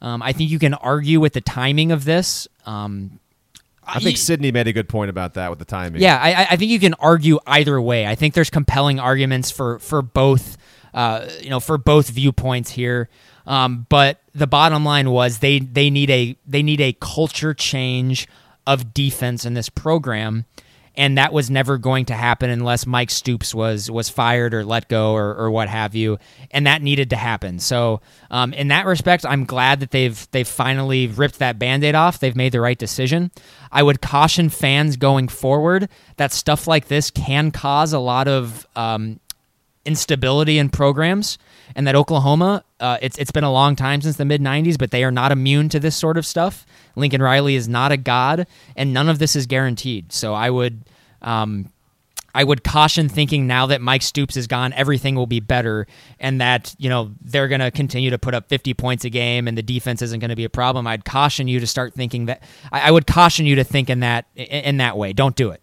Um, 0.00 0.22
I 0.22 0.32
think 0.32 0.50
you 0.50 0.58
can 0.58 0.74
argue 0.74 1.20
with 1.20 1.32
the 1.32 1.40
timing 1.40 1.92
of 1.92 2.04
this. 2.04 2.48
Um, 2.66 3.18
I 3.86 4.00
think 4.00 4.16
Sydney 4.16 4.50
made 4.50 4.66
a 4.66 4.72
good 4.72 4.88
point 4.88 5.10
about 5.10 5.34
that 5.34 5.48
with 5.50 5.58
the 5.58 5.64
timing. 5.64 6.02
yeah, 6.02 6.18
I, 6.20 6.46
I- 6.50 6.56
think 6.56 6.70
you 6.70 6.80
can 6.80 6.94
argue 6.94 7.38
either 7.46 7.80
way. 7.80 8.06
I 8.06 8.14
think 8.16 8.34
there's 8.34 8.50
compelling 8.50 8.98
arguments 8.98 9.50
for 9.50 9.78
for 9.78 10.02
both, 10.02 10.56
uh, 10.92 11.28
you 11.40 11.50
know, 11.50 11.60
for 11.60 11.78
both 11.78 12.08
viewpoints 12.10 12.70
here. 12.72 13.08
Um, 13.46 13.86
but 13.88 14.20
the 14.34 14.48
bottom 14.48 14.84
line 14.84 15.10
was 15.10 15.38
they 15.38 15.60
they 15.60 15.88
need 15.90 16.10
a 16.10 16.36
they 16.46 16.62
need 16.64 16.80
a 16.80 16.94
culture 17.00 17.54
change 17.54 18.26
of 18.66 18.92
defense 18.92 19.44
in 19.46 19.54
this 19.54 19.68
program, 19.68 20.46
and 20.96 21.18
that 21.18 21.32
was 21.32 21.50
never 21.50 21.78
going 21.78 22.06
to 22.06 22.14
happen 22.14 22.48
unless 22.50 22.86
Mike 22.86 23.10
Stoops 23.10 23.54
was 23.54 23.90
was 23.90 24.08
fired 24.08 24.54
or 24.54 24.64
let 24.64 24.88
go 24.88 25.12
or, 25.12 25.34
or 25.34 25.50
what 25.50 25.68
have 25.68 25.94
you, 25.94 26.18
and 26.50 26.66
that 26.66 26.82
needed 26.82 27.10
to 27.10 27.16
happen. 27.16 27.58
So 27.58 28.00
um, 28.30 28.52
in 28.52 28.68
that 28.68 28.86
respect, 28.86 29.26
I'm 29.26 29.44
glad 29.44 29.80
that 29.80 29.90
they've 29.90 30.28
they've 30.30 30.48
finally 30.48 31.06
ripped 31.06 31.38
that 31.38 31.58
band-aid 31.58 31.94
off. 31.94 32.18
They've 32.18 32.36
made 32.36 32.52
the 32.52 32.60
right 32.60 32.78
decision. 32.78 33.30
I 33.70 33.82
would 33.82 34.00
caution 34.00 34.48
fans 34.48 34.96
going 34.96 35.28
forward 35.28 35.88
that 36.16 36.32
stuff 36.32 36.66
like 36.66 36.88
this 36.88 37.10
can 37.10 37.50
cause 37.50 37.92
a 37.92 37.98
lot 37.98 38.28
of 38.28 38.66
um, 38.74 39.20
instability 39.86 40.58
in 40.58 40.68
programs, 40.68 41.38
and 41.74 41.86
that 41.86 41.94
Oklahoma, 41.94 42.64
uh, 42.80 42.98
it's 43.00 43.16
it's 43.18 43.30
been 43.30 43.44
a 43.44 43.52
long 43.52 43.76
time 43.76 44.00
since 44.02 44.16
the 44.16 44.24
mid 44.24 44.40
'90s, 44.40 44.76
but 44.78 44.90
they 44.90 45.04
are 45.04 45.10
not 45.10 45.32
immune 45.32 45.68
to 45.70 45.80
this 45.80 45.96
sort 45.96 46.18
of 46.18 46.26
stuff. 46.26 46.66
Lincoln 46.96 47.22
Riley 47.22 47.54
is 47.54 47.68
not 47.68 47.92
a 47.92 47.96
god, 47.96 48.46
and 48.74 48.92
none 48.92 49.08
of 49.08 49.18
this 49.18 49.36
is 49.36 49.46
guaranteed. 49.46 50.12
So 50.12 50.34
I 50.34 50.50
would. 50.50 50.82
Um, 51.22 51.70
I 52.36 52.44
would 52.44 52.62
caution 52.62 53.08
thinking 53.08 53.46
now 53.46 53.64
that 53.68 53.80
Mike 53.80 54.02
Stoops 54.02 54.36
is 54.36 54.46
gone, 54.46 54.74
everything 54.74 55.14
will 55.14 55.26
be 55.26 55.40
better, 55.40 55.86
and 56.20 56.38
that 56.42 56.74
you 56.76 56.90
know 56.90 57.12
they're 57.22 57.48
going 57.48 57.62
to 57.62 57.70
continue 57.70 58.10
to 58.10 58.18
put 58.18 58.34
up 58.34 58.50
50 58.50 58.74
points 58.74 59.06
a 59.06 59.10
game, 59.10 59.48
and 59.48 59.56
the 59.56 59.62
defense 59.62 60.02
isn't 60.02 60.20
going 60.20 60.28
to 60.28 60.36
be 60.36 60.44
a 60.44 60.50
problem. 60.50 60.86
I'd 60.86 61.06
caution 61.06 61.48
you 61.48 61.60
to 61.60 61.66
start 61.66 61.94
thinking 61.94 62.26
that. 62.26 62.42
I, 62.70 62.88
I 62.88 62.90
would 62.90 63.06
caution 63.06 63.46
you 63.46 63.54
to 63.54 63.64
think 63.64 63.88
in 63.88 64.00
that 64.00 64.26
in, 64.34 64.76
that 64.76 64.98
way. 64.98 65.14
Don't 65.14 65.34
do 65.34 65.48
it. 65.48 65.62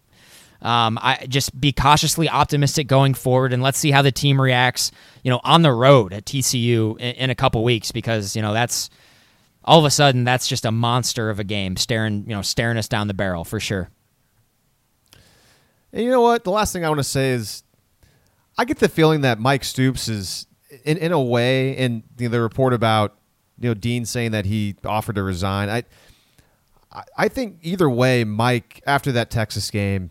Um, 0.62 0.98
I 1.00 1.26
just 1.28 1.58
be 1.60 1.70
cautiously 1.70 2.28
optimistic 2.28 2.88
going 2.88 3.14
forward, 3.14 3.52
and 3.52 3.62
let's 3.62 3.78
see 3.78 3.92
how 3.92 4.02
the 4.02 4.10
team 4.10 4.40
reacts. 4.40 4.90
You 5.22 5.30
know, 5.30 5.40
on 5.44 5.62
the 5.62 5.72
road 5.72 6.12
at 6.12 6.24
TCU 6.24 6.98
in, 6.98 7.14
in 7.14 7.30
a 7.30 7.36
couple 7.36 7.62
weeks, 7.62 7.92
because 7.92 8.34
you 8.34 8.42
know 8.42 8.52
that's 8.52 8.90
all 9.64 9.78
of 9.78 9.84
a 9.84 9.90
sudden 9.90 10.24
that's 10.24 10.46
just 10.46 10.64
a 10.64 10.70
monster 10.70 11.30
of 11.30 11.38
a 11.40 11.44
game 11.44 11.76
staring 11.76 12.24
you 12.26 12.34
know 12.34 12.42
staring 12.42 12.76
us 12.76 12.88
down 12.88 13.08
the 13.08 13.14
barrel 13.14 13.44
for 13.44 13.58
sure. 13.60 13.88
And 15.92 16.02
you 16.04 16.10
know 16.10 16.20
what? 16.22 16.42
The 16.44 16.50
last 16.50 16.72
thing 16.72 16.84
I 16.84 16.88
want 16.88 16.98
to 16.98 17.04
say 17.04 17.30
is 17.30 17.62
I 18.58 18.64
get 18.64 18.78
the 18.78 18.88
feeling 18.88 19.20
that 19.22 19.38
Mike 19.38 19.62
Stoops 19.64 20.08
is, 20.08 20.46
in, 20.84 20.96
in 20.98 21.12
a 21.12 21.20
way, 21.20 21.76
and 21.76 22.02
you 22.18 22.28
know, 22.28 22.32
the 22.32 22.40
report 22.40 22.72
about 22.72 23.16
you 23.58 23.68
know 23.70 23.74
Dean 23.74 24.04
saying 24.04 24.32
that 24.32 24.44
he 24.44 24.74
offered 24.84 25.14
to 25.16 25.22
resign. 25.22 25.68
I, 25.68 25.84
I- 27.16 27.28
think 27.28 27.58
either 27.62 27.88
way, 27.88 28.24
Mike 28.24 28.82
after 28.86 29.12
that 29.12 29.30
Texas 29.30 29.70
game, 29.70 30.10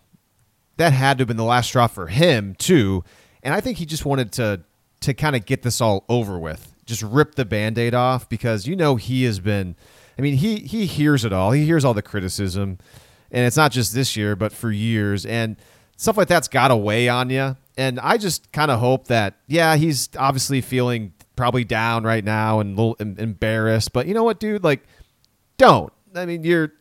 that 0.77 0.93
had 0.93 1.17
to 1.17 1.21
have 1.23 1.27
been 1.27 1.37
the 1.37 1.43
last 1.43 1.67
straw 1.67 1.87
for 1.87 2.07
him 2.07 2.55
too. 2.55 3.03
And 3.43 3.53
I 3.53 3.59
think 3.61 3.77
he 3.77 3.85
just 3.85 4.05
wanted 4.05 4.31
to 4.33 4.61
to 5.01 5.13
kind 5.13 5.35
of 5.35 5.45
get 5.45 5.63
this 5.63 5.81
all 5.81 6.05
over 6.07 6.39
with. 6.39 6.72
Just 6.85 7.01
rip 7.01 7.35
the 7.35 7.45
band-aid 7.45 7.93
off 7.93 8.27
because 8.27 8.67
you 8.67 8.75
know 8.75 8.95
he 8.95 9.23
has 9.23 9.39
been 9.39 9.75
I 10.17 10.21
mean, 10.21 10.35
he 10.35 10.57
he 10.57 10.85
hears 10.85 11.25
it 11.25 11.33
all. 11.33 11.51
He 11.51 11.65
hears 11.65 11.83
all 11.83 11.93
the 11.93 12.01
criticism. 12.01 12.77
And 13.31 13.47
it's 13.47 13.57
not 13.57 13.71
just 13.71 13.93
this 13.95 14.15
year, 14.15 14.35
but 14.35 14.53
for 14.53 14.71
years 14.71 15.25
and 15.25 15.55
stuff 15.97 16.17
like 16.17 16.27
that's 16.27 16.47
got 16.47 16.67
to 16.67 16.75
weigh 16.75 17.09
on 17.09 17.31
you. 17.31 17.57
And 17.77 17.99
I 17.99 18.17
just 18.17 18.51
kind 18.51 18.69
of 18.69 18.79
hope 18.79 19.07
that 19.07 19.35
yeah, 19.47 19.75
he's 19.75 20.09
obviously 20.17 20.61
feeling 20.61 21.13
probably 21.35 21.63
down 21.63 22.03
right 22.03 22.23
now 22.23 22.59
and 22.59 22.77
a 22.77 22.81
little 22.81 22.95
embarrassed, 22.99 23.91
but 23.91 24.05
you 24.05 24.13
know 24.13 24.23
what, 24.23 24.39
dude, 24.39 24.63
like 24.63 24.83
don't. 25.57 25.91
I 26.15 26.27
mean, 26.27 26.43
you're 26.43 26.73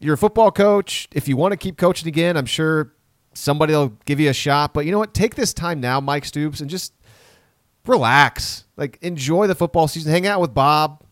you're 0.00 0.14
a 0.14 0.18
football 0.18 0.50
coach. 0.50 1.08
If 1.12 1.28
you 1.28 1.36
want 1.38 1.52
to 1.52 1.56
keep 1.56 1.78
coaching 1.78 2.08
again, 2.08 2.36
I'm 2.36 2.44
sure 2.46 2.92
somebody 3.32 3.72
will 3.72 3.96
give 4.04 4.20
you 4.20 4.28
a 4.28 4.34
shot. 4.34 4.74
But 4.74 4.84
you 4.84 4.92
know 4.92 4.98
what? 4.98 5.14
Take 5.14 5.34
this 5.36 5.54
time 5.54 5.80
now, 5.80 5.98
Mike 5.98 6.26
Stoops, 6.26 6.60
and 6.60 6.68
just 6.68 6.92
relax. 7.86 8.64
Like 8.76 8.98
enjoy 9.02 9.46
the 9.46 9.54
football 9.54 9.88
season. 9.88 10.12
Hang 10.12 10.26
out 10.26 10.40
with 10.40 10.54
Bob. 10.54 11.04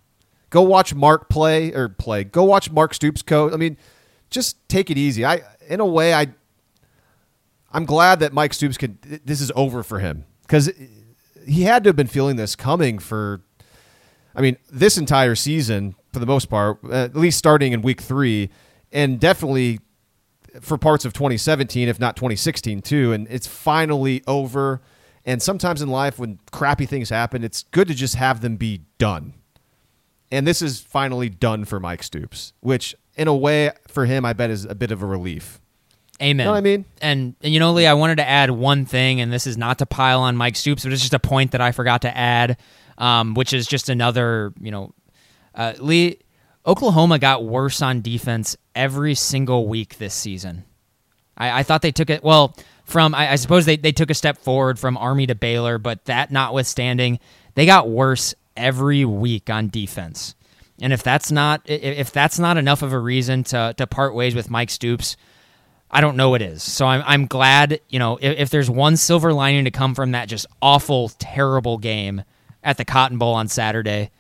Go 0.51 0.63
watch 0.63 0.95
Mark 0.95 1.29
play 1.29 1.73
or 1.73 1.89
play. 1.89 2.25
Go 2.25 2.45
watch 2.45 2.71
Mark 2.71 2.95
Stoops 2.95 3.23
coach. 3.23 3.53
I 3.53 3.57
mean, 3.57 3.77
just 4.31 4.69
take 4.69 4.91
it 4.91 4.99
easy. 4.99 5.25
I 5.25 5.43
in 5.69 5.81
a 5.81 5.87
way 5.87 6.15
I 6.15 6.29
I'm 7.73 7.85
glad 7.85 8.21
that 8.21 8.33
Mike 8.33 8.53
Stoops 8.55 8.77
can 8.77 8.99
this 9.25 9.41
is 9.41 9.53
over 9.55 9.83
for 9.83 10.01
him 10.01 10.25
cuz 10.49 10.71
he 11.47 11.63
had 11.63 11.85
to 11.85 11.89
have 11.89 11.97
been 11.97 12.07
feeling 12.07 12.37
this 12.37 12.57
coming 12.57 12.99
for 12.99 13.43
I 14.35 14.43
mean, 14.43 14.57
this 14.71 14.97
entire 14.97 15.35
season 15.35 15.97
for 16.13 16.21
the 16.21 16.27
most 16.27 16.47
part, 16.47 16.79
at 16.91 17.17
least 17.17 17.39
starting 17.39 17.73
in 17.73 17.83
week 17.83 18.01
3 18.01 18.49
and 18.93 19.19
definitely 19.19 19.81
for 20.61 20.79
parts 20.79 21.05
of 21.05 21.13
2017 21.13 21.89
if 21.89 22.01
not 22.01 22.17
2016 22.17 22.83
too 22.83 23.13
and 23.13 23.29
it's 23.31 23.47
finally 23.47 24.23
over 24.27 24.81
and 25.31 25.41
sometimes 25.41 25.81
in 25.81 25.89
life 25.89 26.19
when 26.19 26.41
crappy 26.51 26.87
things 26.87 27.09
happen, 27.09 27.45
it's 27.45 27.63
good 27.71 27.87
to 27.87 27.95
just 27.95 28.17
have 28.17 28.41
them 28.41 28.57
be 28.57 28.83
done. 28.99 29.35
And 30.33 30.45
this 30.45 30.61
is 30.61 30.81
finally 30.81 31.29
done 31.29 31.65
for 31.65 31.79
Mike 31.79 32.03
Stoops, 32.03 32.53
which 32.59 32.97
in 33.15 33.29
a 33.29 33.35
way 33.35 33.71
for 33.87 34.07
him 34.07 34.25
I 34.25 34.33
bet 34.33 34.51
is 34.51 34.65
a 34.65 34.75
bit 34.75 34.91
of 34.91 35.05
a 35.05 35.07
relief. 35.07 35.61
Amen. 36.21 36.41
You 36.41 36.45
know 36.47 36.51
what 36.51 36.57
I 36.57 36.63
mean? 36.63 36.85
And, 37.01 37.37
and, 37.43 37.53
you 37.53 37.61
know, 37.61 37.73
Lee, 37.73 37.87
I 37.87 37.95
wanted 37.95 38.17
to 38.17 38.29
add 38.29 38.51
one 38.51 38.85
thing, 38.87 39.21
and 39.21 39.33
this 39.33 39.47
is 39.47 39.57
not 39.57 39.79
to 39.79 39.87
pile 39.87 40.21
on 40.21 40.37
Mike 40.37 40.57
Stoops, 40.57 40.83
but 40.83 40.93
it's 40.93 41.01
just 41.01 41.15
a 41.15 41.21
point 41.21 41.53
that 41.53 41.61
I 41.61 41.71
forgot 41.71 42.03
to 42.03 42.17
add, 42.17 42.57
um, 42.99 43.35
which 43.35 43.53
is 43.53 43.69
just 43.69 43.89
another, 43.89 44.53
you 44.61 44.73
know, 44.73 44.93
uh, 45.55 45.75
Lee, 45.79 46.19
Oklahoma 46.67 47.21
got 47.21 47.45
worse 47.45 47.83
on 47.83 48.01
defense 48.01 48.57
every 48.75 49.15
single 49.15 49.69
week 49.69 49.99
this 49.99 50.13
season. 50.13 50.65
I, 51.37 51.61
I 51.61 51.63
thought 51.63 51.83
they 51.83 51.93
took 51.93 52.11
it, 52.11 52.25
well, 52.25 52.57
from, 52.91 53.15
I, 53.15 53.33
I 53.33 53.37
suppose 53.37 53.65
they, 53.65 53.77
they 53.77 53.93
took 53.93 54.11
a 54.11 54.15
step 54.15 54.39
forward 54.39 54.79
from 54.79 54.97
Army 54.97 55.27
to 55.27 55.35
Baylor, 55.35 55.79
but 55.79 56.05
that 56.07 56.31
notwithstanding, 56.31 57.19
they 57.55 57.67
got 57.67 57.89
worse 57.89 58.35
every 58.57 59.05
week 59.05 59.49
on 59.49 59.69
defense. 59.69 60.35
And 60.81 60.93
if 60.93 61.03
that's 61.03 61.31
not 61.31 61.63
if 61.67 62.11
that's 62.11 62.39
not 62.39 62.57
enough 62.57 62.83
of 62.83 62.93
a 62.93 62.99
reason 62.99 63.45
to 63.45 63.75
to 63.77 63.87
part 63.87 64.15
ways 64.15 64.35
with 64.35 64.51
Mike 64.51 64.71
Stoops, 64.71 65.17
I 65.91 66.01
don't 66.01 66.17
know 66.17 66.31
what 66.31 66.41
is. 66.41 66.63
So 66.63 66.87
I'm 66.87 67.03
I'm 67.05 67.27
glad 67.27 67.81
you 67.89 67.99
know 67.99 68.19
if, 68.21 68.39
if 68.39 68.51
there's 68.51 68.71
one 68.71 68.97
silver 68.97 69.33
lining 69.33 69.65
to 69.65 69.71
come 69.71 69.95
from 69.95 70.13
that 70.13 70.29
just 70.29 70.47
awful 70.63 71.11
terrible 71.19 71.77
game 71.77 72.23
at 72.63 72.79
the 72.79 72.85
Cotton 72.85 73.19
Bowl 73.19 73.35
on 73.35 73.49
Saturday, 73.49 74.11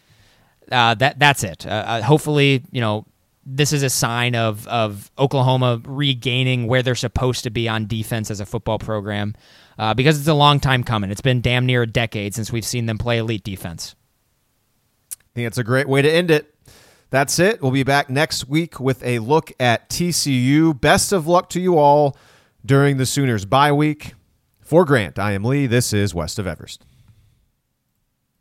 uh, 0.71 0.95
that 0.95 1.19
that's 1.19 1.45
it. 1.45 1.67
Uh, 1.67 1.71
uh, 1.71 2.03
hopefully 2.03 2.63
you 2.71 2.81
know 2.83 3.07
this 3.45 3.73
is 3.73 3.83
a 3.83 3.91
sign 3.91 4.35
of 4.35 4.67
of 4.69 5.11
Oklahoma 5.19 5.81
regaining 5.85 6.67
where 6.67 6.83
they're 6.83 6.95
supposed 6.95 7.45
to 7.45 7.51
be 7.51 7.69
on 7.69 7.87
defense 7.87 8.31
as 8.31 8.41
a 8.41 8.47
football 8.47 8.79
program, 8.79 9.35
uh, 9.79 9.95
because 9.95 10.19
it's 10.19 10.29
a 10.29 10.35
long 10.35 10.61
time 10.61 10.85
coming. 10.85 11.11
It's 11.11 11.21
been 11.21 11.41
damn 11.41 11.67
near 11.67 11.83
a 11.83 11.87
decade 11.87 12.35
since 12.35 12.53
we've 12.53 12.65
seen 12.65 12.87
them 12.87 12.99
play 12.99 13.19
elite 13.19 13.45
defense. 13.45 13.95
I 15.13 15.25
think 15.35 15.47
it's 15.47 15.59
a 15.59 15.65
great 15.65 15.89
way 15.89 16.03
to 16.03 16.11
end 16.11 16.31
it. 16.31 16.55
That's 17.11 17.39
it. 17.39 17.61
We'll 17.61 17.73
be 17.73 17.83
back 17.83 18.09
next 18.09 18.49
week 18.49 18.79
with 18.79 19.03
a 19.05 19.19
look 19.19 19.53
at 19.59 19.89
TCU. 19.89 20.81
Best 20.81 21.13
of 21.13 21.27
luck 21.27 21.49
to 21.51 21.61
you 21.61 21.77
all 21.77 22.17
during 22.65 22.99
the 22.99 23.07
Sooners 23.07 23.45
bye 23.45 23.73
week. 23.73 24.15
For 24.61 24.85
Grant, 24.85 25.19
I 25.19 25.33
am 25.33 25.43
Lee. 25.43 25.67
This 25.67 25.93
is 25.93 26.15
West 26.15 26.39
of 26.39 26.47
Everest. 26.47 26.85